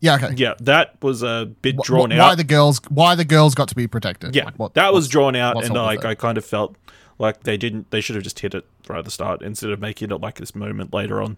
Yeah, 0.00 0.14
okay. 0.16 0.34
Yeah, 0.36 0.54
that 0.60 1.02
was 1.02 1.22
a 1.22 1.50
bit 1.62 1.76
Wh- 1.76 1.82
drawn 1.84 2.10
wh- 2.10 2.14
out. 2.14 2.28
Why 2.28 2.34
the 2.34 2.44
girls? 2.44 2.80
Why 2.88 3.14
the 3.14 3.24
girls 3.24 3.54
got 3.54 3.68
to 3.68 3.74
be 3.74 3.86
protected? 3.86 4.34
Yeah, 4.34 4.44
Like, 4.46 4.58
what- 4.58 4.74
that 4.74 4.92
was 4.92 5.08
drawn 5.08 5.34
out, 5.36 5.64
and 5.64 5.74
like? 5.74 6.04
I 6.04 6.14
kind 6.14 6.38
of 6.38 6.44
felt 6.44 6.76
like 7.18 7.42
they 7.42 7.56
didn't. 7.56 7.90
They 7.90 8.00
should 8.00 8.14
have 8.14 8.22
just 8.24 8.38
hit 8.38 8.54
it 8.54 8.64
right 8.88 8.98
at 9.00 9.04
the 9.04 9.10
start 9.10 9.42
instead 9.42 9.70
of 9.70 9.80
making 9.80 10.10
it 10.12 10.20
like 10.20 10.36
this 10.36 10.54
moment 10.54 10.92
later 10.94 11.20
on. 11.22 11.36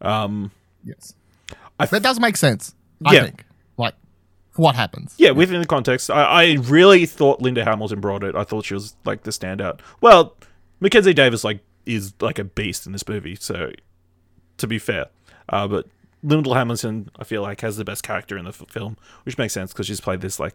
Um, 0.00 0.50
Yes, 0.84 1.14
I 1.78 1.86
that 1.86 2.02
does 2.02 2.18
make 2.20 2.36
sense. 2.36 2.74
I 3.04 3.14
Yeah. 3.14 3.24
think, 3.24 3.44
like, 3.76 3.94
what 4.54 4.74
happens. 4.74 5.14
yeah, 5.18 5.32
within 5.32 5.60
the 5.60 5.66
context, 5.66 6.10
I, 6.10 6.22
I 6.22 6.52
really 6.62 7.04
thought 7.04 7.42
Linda 7.42 7.64
Hamilton 7.64 8.00
brought 8.00 8.22
it. 8.24 8.34
I 8.34 8.44
thought 8.44 8.64
she 8.64 8.74
was 8.74 8.94
like 9.04 9.24
the 9.24 9.30
standout. 9.32 9.80
Well, 10.00 10.36
Mackenzie 10.80 11.12
Davis 11.14 11.44
like 11.44 11.60
is 11.84 12.14
like 12.20 12.38
a 12.38 12.44
beast 12.44 12.86
in 12.86 12.92
this 12.92 13.06
movie. 13.06 13.34
So, 13.36 13.72
to 14.58 14.66
be 14.66 14.78
fair, 14.78 15.06
uh, 15.48 15.66
but 15.68 15.86
Linda 16.22 16.52
Hamilton, 16.54 17.10
I 17.18 17.24
feel 17.24 17.42
like 17.42 17.60
has 17.60 17.76
the 17.76 17.84
best 17.84 18.02
character 18.02 18.36
in 18.36 18.44
the 18.44 18.50
f- 18.50 18.64
film, 18.68 18.96
which 19.24 19.38
makes 19.38 19.52
sense 19.52 19.72
because 19.72 19.86
she's 19.86 20.00
played 20.00 20.20
this 20.20 20.40
like 20.40 20.54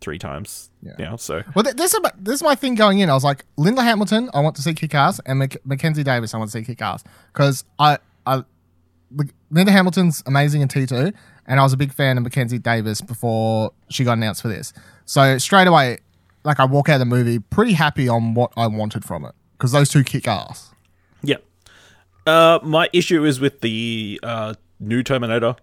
three 0.00 0.18
times 0.18 0.70
Yeah. 0.82 0.92
now. 0.98 1.16
So 1.16 1.42
Well, 1.54 1.64
th- 1.64 1.74
this 1.76 1.92
is 1.94 2.00
my, 2.00 2.12
this 2.18 2.34
is 2.36 2.42
my 2.42 2.54
thing 2.54 2.76
going 2.76 3.00
in. 3.00 3.10
I 3.10 3.14
was 3.14 3.24
like, 3.24 3.44
Linda 3.56 3.82
Hamilton, 3.82 4.30
I 4.32 4.40
want 4.40 4.54
to 4.56 4.62
see 4.62 4.74
kick 4.74 4.94
ass, 4.94 5.20
and 5.26 5.40
Mac- 5.40 5.56
Mackenzie 5.64 6.04
Davis, 6.04 6.34
I 6.34 6.38
want 6.38 6.50
to 6.52 6.58
see 6.58 6.64
kick 6.64 6.80
ass 6.80 7.02
because 7.32 7.64
I, 7.78 7.98
I, 8.24 8.34
L- 8.34 8.44
Linda 9.50 9.72
Hamilton's 9.72 10.22
amazing 10.26 10.60
in 10.62 10.68
T 10.68 10.86
two, 10.86 11.12
and 11.46 11.58
I 11.58 11.62
was 11.64 11.72
a 11.72 11.76
big 11.76 11.92
fan 11.92 12.16
of 12.16 12.22
Mackenzie 12.22 12.58
Davis 12.60 13.00
before 13.00 13.72
she 13.90 14.04
got 14.04 14.12
announced 14.18 14.42
for 14.42 14.48
this. 14.48 14.72
So 15.06 15.38
straight 15.38 15.66
away, 15.66 15.98
like 16.44 16.60
I 16.60 16.64
walk 16.66 16.88
out 16.88 16.94
of 16.96 16.98
the 17.00 17.06
movie 17.06 17.38
pretty 17.40 17.72
happy 17.72 18.08
on 18.08 18.34
what 18.34 18.52
I 18.56 18.66
wanted 18.68 19.04
from 19.04 19.24
it 19.24 19.34
because 19.52 19.72
those 19.72 19.88
two 19.88 20.04
kick 20.04 20.28
ass. 20.28 20.70
Yeah. 21.22 21.36
Uh, 22.26 22.60
my 22.62 22.88
issue 22.92 23.24
is 23.24 23.40
with 23.40 23.62
the 23.62 24.20
uh, 24.22 24.54
new 24.80 25.02
Terminator. 25.02 25.56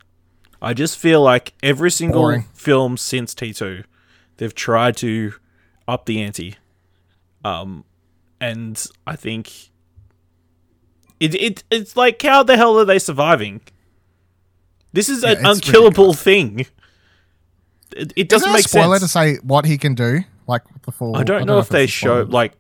I 0.62 0.74
just 0.74 0.98
feel 0.98 1.22
like 1.22 1.54
every 1.62 1.92
single 1.92 2.22
Boring. 2.22 2.46
film 2.54 2.98
since 2.98 3.36
T2, 3.36 3.84
they've 4.38 4.56
tried 4.56 4.98
to 4.98 5.34
up 5.88 6.06
the 6.06 6.22
ante. 6.22 6.56
Um, 7.44 7.86
and 8.42 8.84
I 9.06 9.16
think 9.16 9.70
it, 11.20 11.36
it 11.36 11.64
it's 11.70 11.96
like 11.96 12.22
how 12.22 12.44
the 12.44 12.58
hell 12.58 12.78
are 12.80 12.86
they 12.86 13.00
surviving? 13.00 13.62
This 14.94 15.10
is 15.10 15.24
an 15.24 15.32
Yeah, 15.42 15.52
it's 15.52 15.68
unkillable 15.68 16.14
thing. 16.14 16.66
It, 17.96 18.14
it 18.16 18.30
doesn't 18.30 18.52
make 18.52 18.68
spoiler 18.68 18.98
sense. 18.98 19.12
to 19.12 19.18
say 19.20 19.36
what 19.44 19.66
he 19.66 19.78
can 19.78 19.94
do? 19.94 20.22
Like 20.48 20.64
the 20.84 20.92
full. 20.92 21.16
I 21.16 21.24
don't 21.24 21.46
know 21.46 21.60
if 21.60 21.70
they 21.70 21.88
show 21.88 22.24
like 22.24 22.54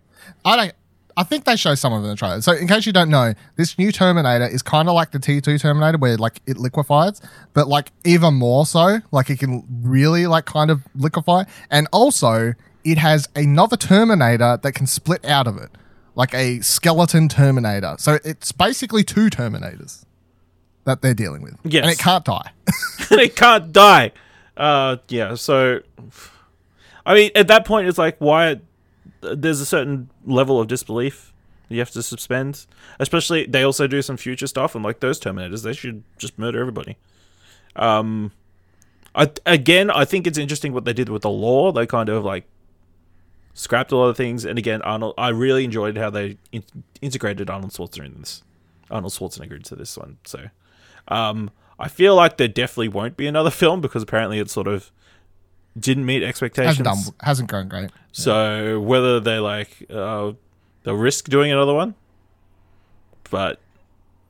I 0.43 0.55
don't. 0.55 0.73
I 1.17 1.23
think 1.23 1.45
they 1.45 1.55
show 1.55 1.75
some 1.75 1.93
of 1.93 2.01
it 2.01 2.05
in 2.05 2.09
the 2.11 2.15
trailer. 2.17 2.41
So, 2.41 2.51
in 2.51 2.67
case 2.67 2.85
you 2.85 2.91
don't 2.91 3.09
know, 3.09 3.33
this 3.55 3.77
new 3.77 3.91
Terminator 3.91 4.47
is 4.47 4.61
kind 4.61 4.89
of 4.89 4.95
like 4.95 5.11
the 5.11 5.19
T2 5.19 5.61
Terminator, 5.61 5.97
where 5.97 6.17
like 6.17 6.41
it 6.45 6.57
liquefies, 6.57 7.21
but 7.53 7.67
like 7.67 7.91
even 8.03 8.33
more 8.33 8.65
so. 8.65 8.99
Like 9.11 9.29
it 9.29 9.39
can 9.39 9.63
really 9.81 10.27
like 10.27 10.45
kind 10.45 10.69
of 10.69 10.81
liquefy, 10.95 11.43
and 11.71 11.87
also 11.93 12.53
it 12.83 12.97
has 12.97 13.29
another 13.35 13.77
Terminator 13.77 14.59
that 14.61 14.71
can 14.73 14.87
split 14.87 15.23
out 15.25 15.47
of 15.47 15.57
it, 15.57 15.71
like 16.15 16.33
a 16.33 16.59
skeleton 16.59 17.29
Terminator. 17.29 17.95
So 17.97 18.19
it's 18.25 18.51
basically 18.51 19.03
two 19.03 19.29
Terminators 19.29 20.05
that 20.83 21.01
they're 21.01 21.13
dealing 21.13 21.41
with. 21.41 21.55
Yes. 21.63 21.83
and 21.83 21.91
it 21.91 21.97
can't 21.97 22.25
die. 22.25 22.51
it 23.11 23.35
can't 23.35 23.71
die. 23.73 24.11
Uh, 24.55 24.97
yeah. 25.09 25.35
So, 25.35 25.81
I 27.05 27.13
mean, 27.13 27.31
at 27.35 27.47
that 27.47 27.65
point, 27.65 27.87
it's 27.87 27.97
like 27.97 28.17
why 28.19 28.59
there's 29.33 29.61
a 29.61 29.65
certain 29.65 30.09
level 30.25 30.59
of 30.59 30.67
disbelief 30.67 31.33
you 31.69 31.79
have 31.79 31.91
to 31.91 32.03
suspend. 32.03 32.65
Especially, 32.99 33.45
they 33.45 33.63
also 33.63 33.87
do 33.87 34.01
some 34.01 34.17
future 34.17 34.47
stuff, 34.47 34.75
and 34.75 34.83
like 34.83 34.99
those 34.99 35.19
Terminators, 35.19 35.63
they 35.63 35.73
should 35.73 36.03
just 36.17 36.37
murder 36.37 36.59
everybody. 36.59 36.97
Um, 37.75 38.31
I 39.13 39.31
again, 39.45 39.89
I 39.89 40.05
think 40.05 40.27
it's 40.27 40.37
interesting 40.37 40.73
what 40.73 40.85
they 40.85 40.93
did 40.93 41.09
with 41.09 41.23
the 41.23 41.29
lore. 41.29 41.73
They 41.73 41.85
kind 41.85 42.09
of 42.09 42.23
like 42.23 42.45
scrapped 43.53 43.91
a 43.91 43.97
lot 43.97 44.09
of 44.09 44.17
things, 44.17 44.45
and 44.45 44.59
again, 44.59 44.81
Arnold. 44.83 45.15
I 45.17 45.29
really 45.29 45.63
enjoyed 45.63 45.97
how 45.97 46.09
they 46.09 46.37
in- 46.51 46.63
integrated 47.01 47.49
Arnold 47.49 47.71
Schwarzenegger 47.71 48.05
in 48.05 48.19
this. 48.19 48.43
Arnold 48.91 49.13
Schwarzenegger 49.13 49.55
into 49.55 49.75
this 49.75 49.97
one. 49.97 50.17
So, 50.25 50.49
um, 51.07 51.49
I 51.79 51.87
feel 51.87 52.15
like 52.15 52.37
there 52.37 52.47
definitely 52.47 52.89
won't 52.89 53.17
be 53.17 53.27
another 53.27 53.49
film 53.51 53.81
because 53.81 54.03
apparently 54.03 54.39
it's 54.39 54.53
sort 54.53 54.67
of 54.67 54.91
didn't 55.77 56.05
meet 56.05 56.23
expectations. 56.23 56.77
hasn't 56.77 57.05
done. 57.05 57.15
Hasn't 57.21 57.49
gone 57.49 57.67
great. 57.67 57.89
So 58.11 58.79
whether 58.79 59.19
they 59.19 59.39
like 59.39 59.85
uh, 59.89 60.31
they'll 60.83 60.95
risk 60.95 61.27
doing 61.29 61.51
another 61.51 61.73
one, 61.73 61.95
but 63.29 63.59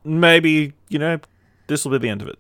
maybe 0.03 0.73
you 0.89 0.99
know 0.99 1.19
this 1.67 1.85
will 1.85 1.91
be 1.91 1.97
the 1.99 2.09
end 2.09 2.21
of 2.21 2.27
it. 2.27 2.37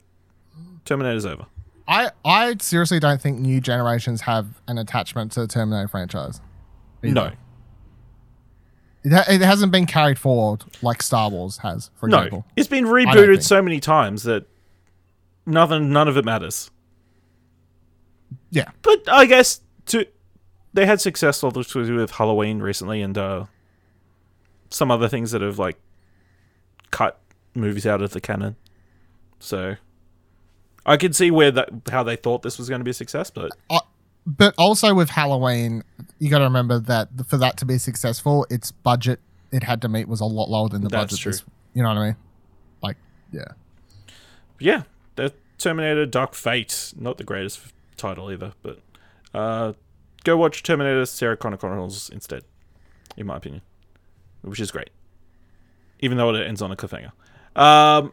Terminator's 0.85 1.25
over. 1.25 1.45
I 1.87 2.09
I 2.23 2.55
seriously 2.59 2.99
don't 2.99 3.21
think 3.21 3.39
new 3.39 3.61
generations 3.61 4.21
have 4.21 4.47
an 4.67 4.77
attachment 4.77 5.31
to 5.33 5.41
the 5.41 5.47
Terminator 5.47 5.87
franchise. 5.87 6.41
either. 7.03 7.13
No, 7.13 7.31
It, 9.03 9.11
ha- 9.13 9.25
it 9.31 9.41
hasn't 9.41 9.71
been 9.71 9.85
carried 9.85 10.17
forward 10.17 10.63
like 10.81 11.03
Star 11.03 11.29
Wars 11.29 11.57
has, 11.57 11.91
for 11.95 12.09
no, 12.09 12.17
example. 12.17 12.45
it's 12.55 12.67
been 12.67 12.85
rebooted 12.85 13.43
so 13.43 13.61
many 13.61 13.79
times 13.79 14.23
that 14.23 14.47
nothing, 15.45 15.91
none 15.91 16.07
of 16.07 16.17
it 16.17 16.25
matters. 16.25 16.71
Yeah. 18.49 18.69
But 18.81 19.09
I 19.09 19.25
guess 19.25 19.61
to 19.87 20.05
they 20.73 20.85
had 20.85 21.01
success 21.01 21.43
obviously 21.43 21.91
with 21.91 22.11
Halloween 22.11 22.59
recently 22.59 23.01
and 23.01 23.17
uh, 23.17 23.45
some 24.69 24.91
other 24.91 25.07
things 25.07 25.31
that 25.31 25.41
have 25.41 25.59
like 25.59 25.77
cut 26.91 27.19
movies 27.53 27.85
out 27.85 28.01
of 28.01 28.11
the 28.11 28.21
canon. 28.21 28.55
So 29.39 29.75
I 30.85 30.97
could 30.97 31.15
see 31.15 31.31
where 31.31 31.51
that 31.51 31.69
how 31.89 32.03
they 32.03 32.15
thought 32.15 32.41
this 32.41 32.57
was 32.57 32.69
going 32.69 32.79
to 32.79 32.85
be 32.85 32.91
a 32.91 32.95
success, 32.95 33.29
but 33.29 33.51
Uh, 33.69 33.79
but 34.25 34.53
also 34.57 34.93
with 34.93 35.09
Halloween, 35.09 35.83
you 36.19 36.29
got 36.29 36.39
to 36.39 36.45
remember 36.45 36.79
that 36.79 37.09
for 37.27 37.37
that 37.37 37.57
to 37.57 37.65
be 37.65 37.77
successful, 37.77 38.45
its 38.49 38.71
budget 38.71 39.19
it 39.51 39.63
had 39.63 39.81
to 39.83 39.87
meet 39.87 40.07
was 40.07 40.19
a 40.19 40.25
lot 40.25 40.49
lower 40.49 40.67
than 40.67 40.81
the 40.81 40.89
That's 40.89 41.13
budget. 41.13 41.19
true. 41.19 41.31
This, 41.31 41.43
you 41.73 41.83
know 41.83 41.89
what 41.89 41.97
I 41.97 42.05
mean? 42.07 42.15
Like, 42.81 42.97
yeah. 43.31 43.45
yeah, 44.59 44.83
that 45.15 45.33
Terminator 45.57 46.05
Dark 46.05 46.33
Fate. 46.33 46.93
Not 46.97 47.17
the 47.17 47.23
greatest 47.23 47.59
title 47.95 48.31
either, 48.31 48.53
but 48.61 48.79
uh, 49.33 49.73
go 50.23 50.37
watch 50.37 50.63
Terminator 50.63 51.05
Sarah 51.05 51.37
Connor 51.37 51.57
Chronicles 51.57 52.09
instead, 52.09 52.43
in 53.17 53.27
my 53.27 53.37
opinion, 53.37 53.61
which 54.41 54.59
is 54.59 54.71
great. 54.71 54.89
Even 55.99 56.17
though 56.17 56.33
it 56.33 56.45
ends 56.45 56.61
on 56.61 56.71
a 56.71 56.75
cliffhanger. 56.75 57.11
Um, 57.55 58.11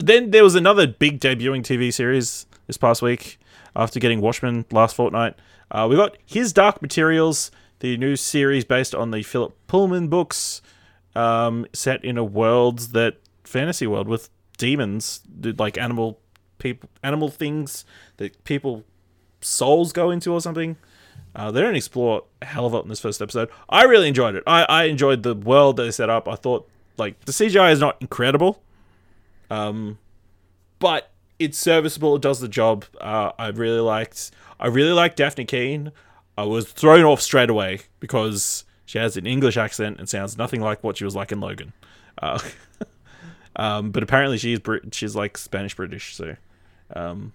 then 0.00 0.30
there 0.30 0.44
was 0.44 0.54
another 0.54 0.86
big 0.86 1.20
debuting 1.20 1.62
TV 1.62 1.92
series 1.92 2.46
this 2.66 2.76
past 2.76 3.02
week 3.02 3.38
after 3.76 4.00
getting 4.00 4.20
Watchmen 4.20 4.64
last 4.70 4.94
fortnight. 4.96 5.34
Uh, 5.70 5.86
we 5.88 5.96
got 5.96 6.16
His 6.24 6.52
Dark 6.52 6.80
Materials, 6.80 7.50
the 7.80 7.96
new 7.96 8.16
series 8.16 8.64
based 8.64 8.94
on 8.94 9.10
the 9.10 9.22
Philip 9.22 9.54
Pullman 9.66 10.08
books, 10.08 10.62
um, 11.14 11.66
set 11.72 12.04
in 12.04 12.16
a 12.16 12.24
world 12.24 12.78
that 12.92 13.16
fantasy 13.44 13.86
world 13.86 14.08
with 14.08 14.30
daemons, 14.56 15.20
like 15.58 15.76
animal 15.76 16.20
people, 16.58 16.88
animal 17.02 17.28
things 17.28 17.84
that 18.16 18.42
people 18.44 18.84
souls 19.40 19.92
go 19.92 20.10
into 20.10 20.32
or 20.32 20.40
something. 20.40 20.76
Uh, 21.34 21.50
they 21.50 21.60
don't 21.60 21.76
explore 21.76 22.24
a 22.42 22.46
hell 22.46 22.66
of 22.66 22.72
a 22.72 22.76
lot 22.76 22.84
in 22.84 22.88
this 22.88 23.00
first 23.00 23.22
episode. 23.22 23.48
I 23.68 23.84
really 23.84 24.08
enjoyed 24.08 24.34
it. 24.34 24.42
I, 24.46 24.64
I 24.64 24.84
enjoyed 24.84 25.22
the 25.22 25.34
world 25.34 25.76
that 25.76 25.84
they 25.84 25.90
set 25.90 26.10
up. 26.10 26.28
I 26.28 26.34
thought 26.34 26.68
like 26.96 27.20
the 27.24 27.32
CGI 27.32 27.72
is 27.72 27.80
not 27.80 27.96
incredible, 28.00 28.62
um, 29.50 29.98
but 30.78 31.10
it's 31.38 31.58
serviceable. 31.58 32.16
It 32.16 32.22
does 32.22 32.40
the 32.40 32.48
job. 32.48 32.84
Uh, 33.00 33.32
I 33.38 33.48
really 33.48 33.80
liked. 33.80 34.30
I 34.58 34.66
really 34.66 34.92
liked 34.92 35.18
Dafne 35.18 35.46
Keen. 35.46 35.92
I 36.36 36.44
was 36.44 36.70
thrown 36.70 37.04
off 37.04 37.20
straight 37.20 37.50
away 37.50 37.80
because 38.00 38.64
she 38.84 38.98
has 38.98 39.16
an 39.16 39.26
English 39.26 39.56
accent 39.56 39.98
and 39.98 40.08
sounds 40.08 40.38
nothing 40.38 40.60
like 40.60 40.82
what 40.82 40.96
she 40.96 41.04
was 41.04 41.14
like 41.14 41.30
in 41.30 41.40
Logan. 41.40 41.72
Uh, 42.20 42.38
um, 43.56 43.90
but 43.90 44.02
apparently 44.02 44.38
she's 44.38 44.58
Brit- 44.58 44.94
she's 44.94 45.14
like 45.14 45.38
Spanish 45.38 45.74
British. 45.74 46.14
So, 46.14 46.36
um, 46.94 47.32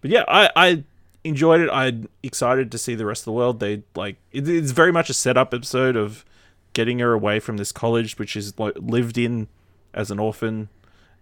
but 0.00 0.10
yeah, 0.10 0.24
I 0.28 0.50
I 0.56 0.84
enjoyed 1.24 1.60
it. 1.60 1.70
I'm 1.70 2.08
excited 2.22 2.70
to 2.72 2.78
see 2.78 2.94
the 2.94 3.06
rest 3.06 3.22
of 3.22 3.26
the 3.26 3.32
world. 3.32 3.60
They 3.60 3.82
like 3.94 4.16
it, 4.32 4.48
it's 4.48 4.70
very 4.70 4.92
much 4.92 5.10
a 5.10 5.14
setup 5.14 5.52
episode 5.52 5.96
of 5.96 6.24
getting 6.72 6.98
her 6.98 7.12
away 7.12 7.40
from 7.40 7.56
this 7.56 7.72
college, 7.72 8.18
which 8.18 8.36
is 8.36 8.58
like 8.58 8.74
lived 8.76 9.18
in 9.18 9.48
as 9.94 10.10
an 10.10 10.18
orphan. 10.18 10.68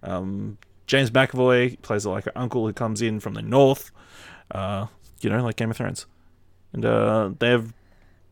Um, 0.03 0.59
James 0.87 1.11
McAvoy 1.11 1.81
plays 1.81 2.05
like 2.05 2.27
an 2.27 2.33
uncle 2.37 2.67
who 2.67 2.73
comes 2.73 3.01
in 3.01 3.21
from 3.21 3.35
the 3.35 3.43
north, 3.43 3.91
uh, 4.51 4.87
you 5.21 5.31
know, 5.31 5.43
like 5.43 5.57
Game 5.57 5.71
of 5.71 5.77
Thrones, 5.77 6.07
and 6.73 6.85
uh, 6.85 7.31
they've 7.39 7.73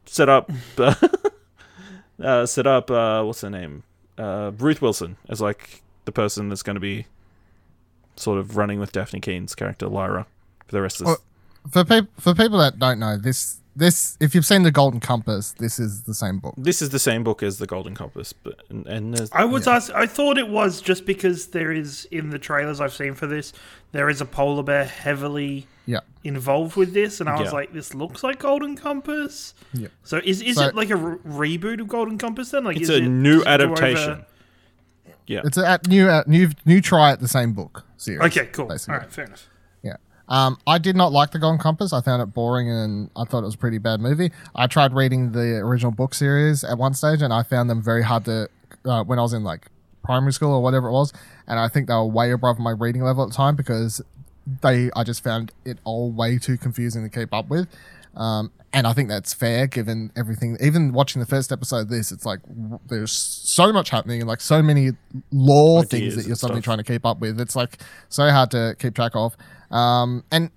set 0.05 0.29
up 0.29 0.51
uh, 2.23 2.47
set 2.47 2.67
up 2.67 2.91
uh, 2.91 3.23
what's 3.23 3.41
her 3.41 3.51
name, 3.51 3.85
uh, 4.19 4.53
Ruth 4.59 4.83
Wilson 4.83 5.17
as 5.29 5.41
like 5.41 5.83
the 6.05 6.13
person 6.13 6.49
that's 6.49 6.63
going 6.63 6.77
to 6.77 6.81
be 6.81 7.07
sort 8.17 8.39
of 8.39 8.57
running 8.57 8.79
with 8.81 8.93
Dafne 8.93 9.21
Keen's 9.23 9.55
character 9.55 9.87
Lyra 9.89 10.27
for 10.67 10.73
the 10.73 10.83
rest 10.83 11.01
of 11.01 11.07
this. 11.07 11.17
Oh, 11.19 11.69
for 11.71 11.85
people 11.85 12.09
for 12.19 12.35
people 12.35 12.59
that 12.59 12.79
don't 12.79 12.99
know 12.99 13.17
this 13.17 13.59
this 13.75 14.19
if 14.21 14.35
you've 14.35 14.45
seen 14.45 14.65
the 14.65 14.71
Golden 14.71 15.01
Compass, 15.01 15.53
this 15.53 15.79
is 15.79 16.03
the 16.03 16.13
same 16.15 16.39
book. 16.41 16.55
This 16.59 16.83
is 16.83 16.91
the 16.91 16.99
same 16.99 17.25
book 17.25 17.43
as 17.43 17.57
the 17.59 17.67
Golden 17.67 17.95
Compass, 17.95 18.33
but 18.35 18.61
and, 18.69 18.87
and 18.87 19.15
there's, 19.15 19.31
I 19.33 19.45
was 19.47 19.67
ask, 19.67 19.91
I 19.95 20.07
thought 20.07 20.37
it 20.37 20.49
was 20.49 20.83
just 20.83 21.07
because 21.07 21.47
there 21.49 21.73
is 21.73 22.07
in 22.11 22.29
the 22.31 22.39
trailers 22.39 22.81
I've 22.83 22.93
seen 22.93 23.15
for 23.15 23.27
this, 23.27 23.53
there 23.93 24.11
is 24.11 24.21
a 24.21 24.27
polar 24.27 24.63
bear 24.63 24.85
heavily 24.85 25.67
Yeah. 25.87 26.01
involved 26.23 26.77
with 26.77 26.93
this, 26.93 27.21
and 27.21 27.31
I 27.31 27.39
was 27.41 27.47
Yeah. 27.49 27.53
like, 27.53 27.73
this 27.73 27.95
looks 27.95 28.23
like 28.23 28.41
Golden 28.41 28.77
Compass. 28.77 29.55
Yeah. 29.73 29.89
So 30.05 30.21
is 30.23 30.43
is 30.43 30.57
So- 30.57 30.67
it 30.67 30.75
like 30.75 30.91
a 30.91 30.97
re- 30.97 31.57
reboot 31.59 31.81
of 31.81 31.89
Golden 31.89 32.19
Compass 32.19 32.51
then? 32.51 32.65
Like 32.65 32.77
it's 32.77 32.91
is 32.91 32.97
a 32.97 32.97
it 32.99 33.09
new 33.09 33.37
just 33.43 33.47
go 33.47 33.53
over- 33.53 33.63
adaptation. 33.73 34.25
Yeah, 35.27 35.41
It's 35.45 35.57
a 35.57 35.81
new 35.89 36.09
uh, 36.09 36.25
new 36.27 36.51
new 36.67 36.81
try 36.83 37.13
at 37.13 37.21
the 37.21 37.29
same 37.29 37.53
book 37.53 37.85
series. 38.03 38.23
Okay, 38.23 38.47
cool. 38.53 38.67
basically. 38.67 38.95
All 38.95 39.01
right, 39.01 39.13
fair 39.13 39.25
enough. 39.25 39.49
Yeah. 39.83 39.97
Um, 40.29 40.59
I 40.67 40.79
did 40.79 40.97
not 40.97 41.13
like 41.13 41.31
the 41.31 41.39
Golden 41.39 41.59
Compass. 41.59 41.93
I 41.93 42.01
found 42.01 42.23
it 42.23 42.27
boring 42.27 42.71
and 42.71 43.11
I 43.17 43.25
thought 43.25 43.43
it 43.43 43.47
was 43.47 43.55
a 43.55 43.59
pretty 43.59 43.79
bad 43.79 44.01
movie. 44.01 44.31
I 44.55 44.67
tried 44.67 44.95
reading 44.95 45.33
the 45.33 45.59
original 45.59 45.93
book 45.93 46.15
series 46.15 46.65
at 46.65 46.79
one 46.79 46.95
stage 46.95 47.23
and 47.23 47.33
I 47.33 47.43
found 47.43 47.69
them 47.69 47.83
very 47.83 48.03
hard 48.03 48.25
to 48.27 48.49
uh, 48.85 49.05
when 49.05 49.19
I 49.19 49.23
was 49.23 49.33
in 49.33 49.45
like 49.45 49.67
primary 50.03 50.33
school 50.33 50.53
or 50.53 50.63
whatever 50.63 50.89
it 50.89 50.93
was, 50.93 51.13
and 51.47 51.59
I 51.59 51.69
think 51.69 51.87
they 51.87 51.95
were 51.95 52.07
way 52.07 52.33
above 52.33 52.59
my 52.59 52.73
reading 52.73 53.03
level 53.03 53.23
at 53.23 53.31
the 53.31 53.35
time 53.35 53.57
because 53.57 54.03
they 54.61 54.91
I 54.97 55.05
just 55.05 55.23
found 55.23 55.53
it 55.65 55.79
all 55.85 56.11
way 56.11 56.39
too 56.39 56.59
confusing 56.59 57.03
to 57.03 57.09
keep 57.09 57.33
up 57.33 57.49
with. 57.49 57.69
Um, 58.15 58.53
and 58.73 58.87
I 58.87 58.93
think 58.93 59.09
that's 59.09 59.35
fair 59.35 59.67
given 59.67 60.11
everything. 60.17 60.57
Even 60.61 60.93
watching 60.93 61.21
the 61.21 61.27
first 61.27 61.53
episode 61.53 61.79
of 61.81 61.89
this, 61.89 62.11
it's 62.11 62.25
like 62.25 62.43
w- 62.43 62.79
there's 62.87 63.13
so 63.13 63.73
much 63.73 63.91
happening 63.91 64.21
and 64.21 64.29
like 64.29 64.41
so 64.41 64.63
many 64.63 64.93
lore 65.31 65.81
Ideas 65.81 65.91
things 65.91 66.17
that 66.17 66.27
you're 66.27 66.37
suddenly 66.37 66.63
stuff. 66.63 66.65
trying 66.65 66.79
to 66.79 66.85
keep 66.85 67.05
up 67.05 67.21
with. 67.21 67.41
It's 67.41 67.55
like 67.55 67.79
so 68.09 68.31
hard 68.31 68.51
to 68.53 68.75
keep 68.79 68.95
track 68.95 69.13
of. 69.15 69.37
Um, 69.71 70.25
and 70.31 70.51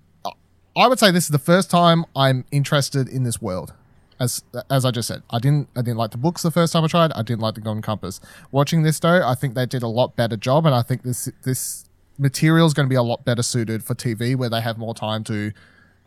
I 0.76 0.88
would 0.88 0.98
say 0.98 1.10
this 1.10 1.24
is 1.24 1.30
the 1.30 1.38
first 1.38 1.70
time 1.70 2.04
I'm 2.14 2.44
interested 2.50 3.08
in 3.08 3.22
this 3.22 3.40
world. 3.40 3.74
As 4.18 4.42
as 4.70 4.86
I 4.86 4.90
just 4.90 5.08
said, 5.08 5.22
I 5.28 5.38
didn't 5.38 5.68
I 5.76 5.82
didn't 5.82 5.98
like 5.98 6.10
the 6.10 6.16
books 6.16 6.42
the 6.42 6.50
first 6.50 6.72
time 6.72 6.84
I 6.84 6.86
tried. 6.86 7.12
I 7.12 7.20
didn't 7.20 7.40
like 7.42 7.54
the 7.54 7.60
Golden 7.60 7.82
Compass. 7.82 8.18
Watching 8.50 8.82
this 8.82 8.98
though, 8.98 9.22
I 9.22 9.34
think 9.34 9.54
they 9.54 9.66
did 9.66 9.82
a 9.82 9.88
lot 9.88 10.16
better 10.16 10.38
job, 10.38 10.64
and 10.64 10.74
I 10.74 10.80
think 10.80 11.02
this 11.02 11.28
this 11.42 11.84
material 12.18 12.66
is 12.66 12.72
going 12.72 12.86
to 12.86 12.90
be 12.90 12.96
a 12.96 13.02
lot 13.02 13.26
better 13.26 13.42
suited 13.42 13.84
for 13.84 13.94
TV, 13.94 14.34
where 14.34 14.48
they 14.48 14.62
have 14.62 14.78
more 14.78 14.94
time 14.94 15.22
to 15.24 15.52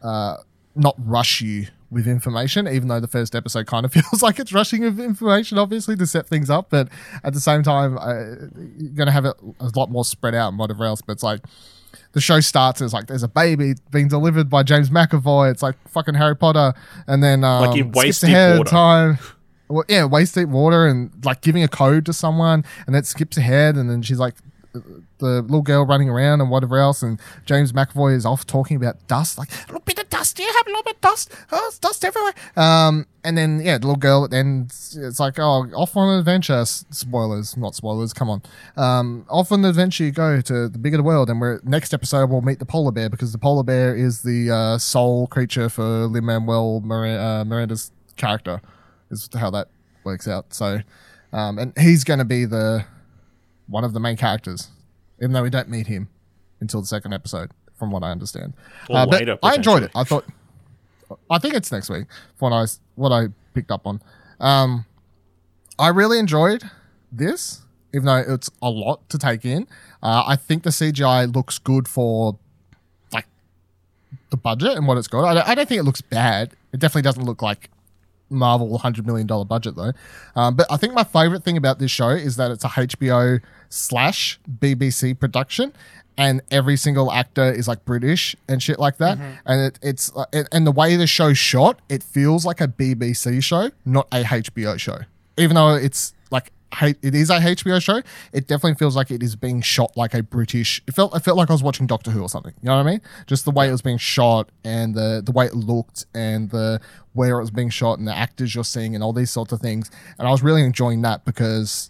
uh, 0.01 0.37
not 0.75 0.95
rush 0.97 1.41
you 1.41 1.67
with 1.91 2.07
information. 2.07 2.67
Even 2.67 2.87
though 2.87 2.99
the 2.99 3.07
first 3.07 3.35
episode 3.35 3.65
kind 3.67 3.85
of 3.85 3.93
feels 3.93 4.21
like 4.21 4.39
it's 4.39 4.53
rushing 4.53 4.83
with 4.83 4.99
information, 4.99 5.57
obviously 5.57 5.95
to 5.95 6.05
set 6.07 6.27
things 6.27 6.49
up, 6.49 6.69
but 6.69 6.87
at 7.23 7.33
the 7.33 7.39
same 7.39 7.63
time, 7.63 7.97
uh, 7.97 8.13
you're 8.77 8.91
going 8.93 9.07
to 9.07 9.11
have 9.11 9.25
it 9.25 9.35
a 9.59 9.71
lot 9.75 9.89
more 9.89 10.05
spread 10.05 10.35
out 10.35 10.49
and 10.49 10.59
whatever 10.59 10.85
else. 10.85 11.01
But 11.01 11.13
it's 11.13 11.23
like 11.23 11.41
the 12.13 12.21
show 12.21 12.39
starts 12.39 12.81
as 12.81 12.93
like 12.93 13.07
there's 13.07 13.23
a 13.23 13.27
baby 13.27 13.73
being 13.91 14.07
delivered 14.07 14.49
by 14.49 14.63
James 14.63 14.89
McAvoy. 14.89 15.51
It's 15.51 15.63
like 15.63 15.75
fucking 15.87 16.15
Harry 16.15 16.35
Potter, 16.35 16.73
and 17.07 17.23
then 17.23 17.43
um, 17.43 17.65
Like 17.65 17.79
in 17.79 17.91
waist 17.91 18.21
deep 18.21 18.29
ahead 18.29 18.57
water. 18.59 18.69
time. 18.69 19.19
Well, 19.67 19.83
yeah, 19.87 20.05
waist 20.05 20.33
deep 20.35 20.49
water, 20.49 20.87
and 20.87 21.11
like 21.23 21.41
giving 21.41 21.63
a 21.63 21.67
code 21.67 22.05
to 22.07 22.13
someone, 22.13 22.65
and 22.87 22.95
it 22.95 23.05
skips 23.05 23.37
ahead, 23.37 23.75
and 23.75 23.89
then 23.89 24.01
she's 24.01 24.17
like 24.19 24.33
the 24.73 25.41
little 25.41 25.61
girl 25.61 25.85
running 25.85 26.09
around 26.09 26.41
and 26.41 26.49
whatever 26.49 26.77
else, 26.77 27.01
and 27.01 27.19
James 27.45 27.71
McAvoy 27.71 28.15
is 28.15 28.25
off 28.25 28.45
talking 28.45 28.77
about 28.77 29.07
dust, 29.07 29.37
like 29.37 29.51
a 29.51 29.65
little 29.67 29.81
bit 29.81 29.99
of 29.99 30.09
dust. 30.09 30.37
Do 30.37 30.43
you 30.43 30.53
have 30.53 30.67
a 30.67 30.69
little 30.69 30.83
bit 30.83 30.95
of 30.95 31.01
dust? 31.01 31.31
Oh, 31.51 31.65
it's 31.67 31.79
dust 31.79 32.05
everywhere. 32.05 32.33
Um, 32.55 33.07
and 33.23 33.37
then 33.37 33.59
yeah, 33.59 33.77
the 33.77 33.87
little 33.87 33.99
girl. 33.99 34.27
Then 34.27 34.65
it's, 34.67 35.19
like 35.19 35.39
oh, 35.39 35.67
off 35.75 35.97
on 35.97 36.13
an 36.13 36.19
adventure. 36.19 36.63
Spoilers, 36.65 37.57
not 37.57 37.75
spoilers. 37.75 38.13
Come 38.13 38.29
on. 38.29 38.41
Um, 38.77 39.25
off 39.29 39.51
on 39.51 39.59
an 39.59 39.65
adventure 39.65 40.03
you 40.03 40.11
go 40.11 40.41
to 40.41 40.69
the 40.69 40.77
bigger 40.77 40.97
the 40.97 41.03
world, 41.03 41.29
and 41.29 41.41
we're 41.41 41.59
next 41.63 41.93
episode 41.93 42.29
we'll 42.29 42.41
meet 42.41 42.59
the 42.59 42.65
polar 42.65 42.91
bear 42.91 43.09
because 43.09 43.31
the 43.31 43.37
polar 43.37 43.63
bear 43.63 43.95
is 43.95 44.21
the 44.21 44.51
uh, 44.51 44.77
soul 44.77 45.27
creature 45.27 45.69
for 45.69 46.05
Lin 46.05 46.25
Manuel 46.25 46.77
uh, 46.77 47.43
Miranda's 47.43 47.91
character. 48.15 48.61
Is 49.11 49.27
how 49.33 49.49
that 49.49 49.69
works 50.03 50.27
out. 50.27 50.53
So, 50.53 50.81
um, 51.33 51.57
and 51.57 51.73
he's 51.77 52.03
going 52.03 52.19
to 52.19 52.25
be 52.25 52.45
the 52.45 52.85
one 53.69 53.83
of 53.83 53.93
the 53.93 53.99
main 53.99 54.17
characters, 54.17 54.69
even 55.19 55.31
though 55.33 55.43
we 55.43 55.49
don't 55.49 55.69
meet 55.69 55.87
him 55.87 56.09
until 56.59 56.81
the 56.81 56.87
second 56.87 57.13
episode, 57.13 57.51
from 57.77 57.91
what 57.91 58.03
I 58.03 58.11
understand. 58.11 58.53
Or 58.89 58.97
Uh, 58.97 59.05
later, 59.05 59.37
I 59.43 59.55
enjoyed 59.55 59.83
it. 59.83 59.91
I 59.95 60.03
thought, 60.03 60.25
I 61.29 61.37
think 61.39 61.53
it's 61.53 61.71
next 61.71 61.89
week. 61.89 62.05
From 62.37 62.51
what 62.51 62.57
I 62.57 62.65
what 62.95 63.11
I 63.11 63.27
picked 63.53 63.71
up 63.71 63.85
on, 63.87 64.01
um, 64.39 64.85
I 65.77 65.87
really 65.89 66.19
enjoyed 66.19 66.63
this, 67.11 67.61
even 67.93 68.05
though 68.05 68.17
it's 68.17 68.49
a 68.61 68.69
lot 68.69 69.07
to 69.09 69.17
take 69.17 69.45
in. 69.45 69.67
Uh, 70.03 70.23
I 70.27 70.35
think 70.35 70.63
the 70.63 70.69
CGI 70.71 71.33
looks 71.33 71.57
good 71.57 71.87
for 71.87 72.37
like 73.11 73.25
the 74.29 74.37
budget 74.37 74.75
and 74.77 74.87
what 74.87 74.97
it's 74.97 75.07
got. 75.07 75.23
I 75.25 75.33
don't, 75.33 75.47
I 75.47 75.55
don't 75.55 75.67
think 75.69 75.79
it 75.79 75.83
looks 75.83 76.01
bad. 76.01 76.53
It 76.73 76.79
definitely 76.79 77.03
doesn't 77.03 77.23
look 77.23 77.41
like 77.41 77.69
Marvel 78.29 78.77
hundred 78.77 79.05
million 79.05 79.27
dollar 79.27 79.45
budget 79.45 79.75
though. 79.75 79.91
Um, 80.35 80.55
but 80.55 80.67
I 80.69 80.77
think 80.77 80.93
my 80.93 81.03
favorite 81.03 81.43
thing 81.43 81.57
about 81.57 81.79
this 81.79 81.91
show 81.91 82.09
is 82.09 82.35
that 82.37 82.51
it's 82.51 82.63
a 82.63 82.67
HBO 82.69 83.41
slash 83.69 84.39
BBC 84.59 85.19
production, 85.19 85.73
and 86.17 86.41
every 86.51 86.75
single 86.77 87.11
actor 87.11 87.51
is 87.51 87.67
like 87.67 87.85
British 87.85 88.35
and 88.47 88.61
shit 88.61 88.79
like 88.79 88.97
that. 88.97 89.17
And 89.45 89.61
it, 89.61 89.79
it's 89.81 90.15
uh, 90.15 90.25
and, 90.33 90.47
and 90.51 90.67
the 90.67 90.71
way 90.71 90.95
the 90.95 91.07
show's 91.07 91.37
shot, 91.37 91.79
it 91.89 92.03
feels 92.03 92.45
like 92.45 92.61
a 92.61 92.67
BBC 92.67 93.43
show, 93.43 93.71
not 93.85 94.07
a 94.11 94.23
HBO 94.23 94.77
show. 94.79 94.99
Even 95.37 95.55
though 95.55 95.75
it's 95.75 96.13
like 96.31 96.51
it 96.81 97.15
is 97.15 97.29
a 97.29 97.39
HBO 97.39 97.81
show, 97.81 98.01
it 98.31 98.47
definitely 98.47 98.75
feels 98.75 98.95
like 98.95 99.11
it 99.11 99.23
is 99.23 99.35
being 99.35 99.61
shot 99.61 99.95
like 99.97 100.13
a 100.13 100.23
British. 100.23 100.81
It 100.87 100.93
felt 100.93 101.15
it 101.15 101.21
felt 101.21 101.37
like 101.37 101.49
I 101.49 101.53
was 101.53 101.63
watching 101.63 101.87
Doctor 101.87 102.11
Who 102.11 102.21
or 102.21 102.29
something. 102.29 102.53
You 102.61 102.67
know 102.67 102.77
what 102.77 102.87
I 102.87 102.91
mean? 102.91 103.01
Just 103.27 103.45
the 103.45 103.51
way 103.51 103.67
it 103.67 103.71
was 103.71 103.81
being 103.81 103.97
shot 103.97 104.49
and 104.63 104.93
the 104.93 105.21
the 105.25 105.31
way 105.31 105.45
it 105.45 105.55
looked 105.55 106.05
and 106.13 106.49
the 106.49 106.79
where 107.13 107.37
it 107.37 107.41
was 107.41 107.51
being 107.51 107.69
shot 107.69 107.97
and 107.97 108.07
the 108.07 108.15
actors 108.15 108.53
you're 108.53 108.63
seeing 108.63 108.95
and 108.95 109.03
all 109.03 109.13
these 109.13 109.31
sorts 109.31 109.51
of 109.51 109.59
things. 109.59 109.89
And 110.17 110.27
I 110.27 110.31
was 110.31 110.43
really 110.43 110.63
enjoying 110.63 111.01
that 111.01 111.25
because 111.25 111.89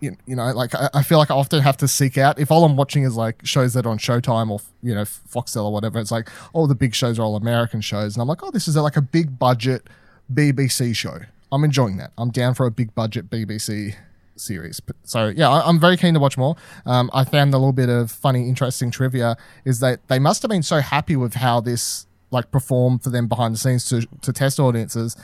you, 0.00 0.16
you 0.26 0.34
know, 0.34 0.52
like 0.52 0.74
I, 0.74 0.88
I 0.94 1.02
feel 1.02 1.18
like 1.18 1.30
I 1.30 1.34
often 1.34 1.60
have 1.60 1.76
to 1.78 1.88
seek 1.88 2.18
out 2.18 2.38
if 2.38 2.50
all 2.50 2.64
I'm 2.64 2.76
watching 2.76 3.04
is 3.04 3.16
like 3.16 3.44
shows 3.46 3.74
that 3.74 3.86
are 3.86 3.90
on 3.90 3.98
Showtime 3.98 4.50
or 4.50 4.60
you 4.82 4.94
know 4.94 5.02
Foxtel 5.02 5.64
or 5.64 5.72
whatever. 5.72 6.00
It's 6.00 6.10
like 6.10 6.28
all 6.52 6.66
the 6.66 6.74
big 6.74 6.94
shows 6.94 7.18
are 7.18 7.22
all 7.22 7.36
American 7.36 7.80
shows, 7.80 8.16
and 8.16 8.22
I'm 8.22 8.28
like, 8.28 8.42
oh, 8.42 8.50
this 8.50 8.66
is 8.66 8.76
like 8.76 8.96
a 8.96 9.02
big 9.02 9.38
budget 9.38 9.86
BBC 10.32 10.96
show. 10.96 11.20
I'm 11.52 11.62
enjoying 11.64 11.98
that. 11.98 12.12
I'm 12.18 12.30
down 12.30 12.54
for 12.54 12.66
a 12.66 12.70
big 12.70 12.94
budget 12.94 13.30
BBC 13.30 13.94
series. 14.36 14.80
But- 14.80 14.96
So 15.04 15.28
yeah, 15.28 15.48
I, 15.48 15.68
I'm 15.68 15.78
very 15.78 15.96
keen 15.96 16.14
to 16.14 16.20
watch 16.20 16.36
more. 16.38 16.56
Um, 16.86 17.10
I 17.12 17.24
found 17.24 17.52
a 17.54 17.58
little 17.58 17.72
bit 17.72 17.88
of 17.88 18.10
funny, 18.10 18.48
interesting 18.48 18.90
trivia 18.90 19.36
is 19.64 19.78
that 19.80 20.08
they 20.08 20.18
must 20.18 20.42
have 20.42 20.48
been 20.50 20.62
so 20.62 20.80
happy 20.80 21.14
with 21.16 21.34
how 21.34 21.60
this 21.60 22.06
like 22.30 22.50
performed 22.50 23.02
for 23.04 23.10
them 23.10 23.28
behind 23.28 23.54
the 23.54 23.58
scenes 23.58 23.84
to 23.90 24.06
to 24.22 24.32
test 24.32 24.58
audiences. 24.58 25.14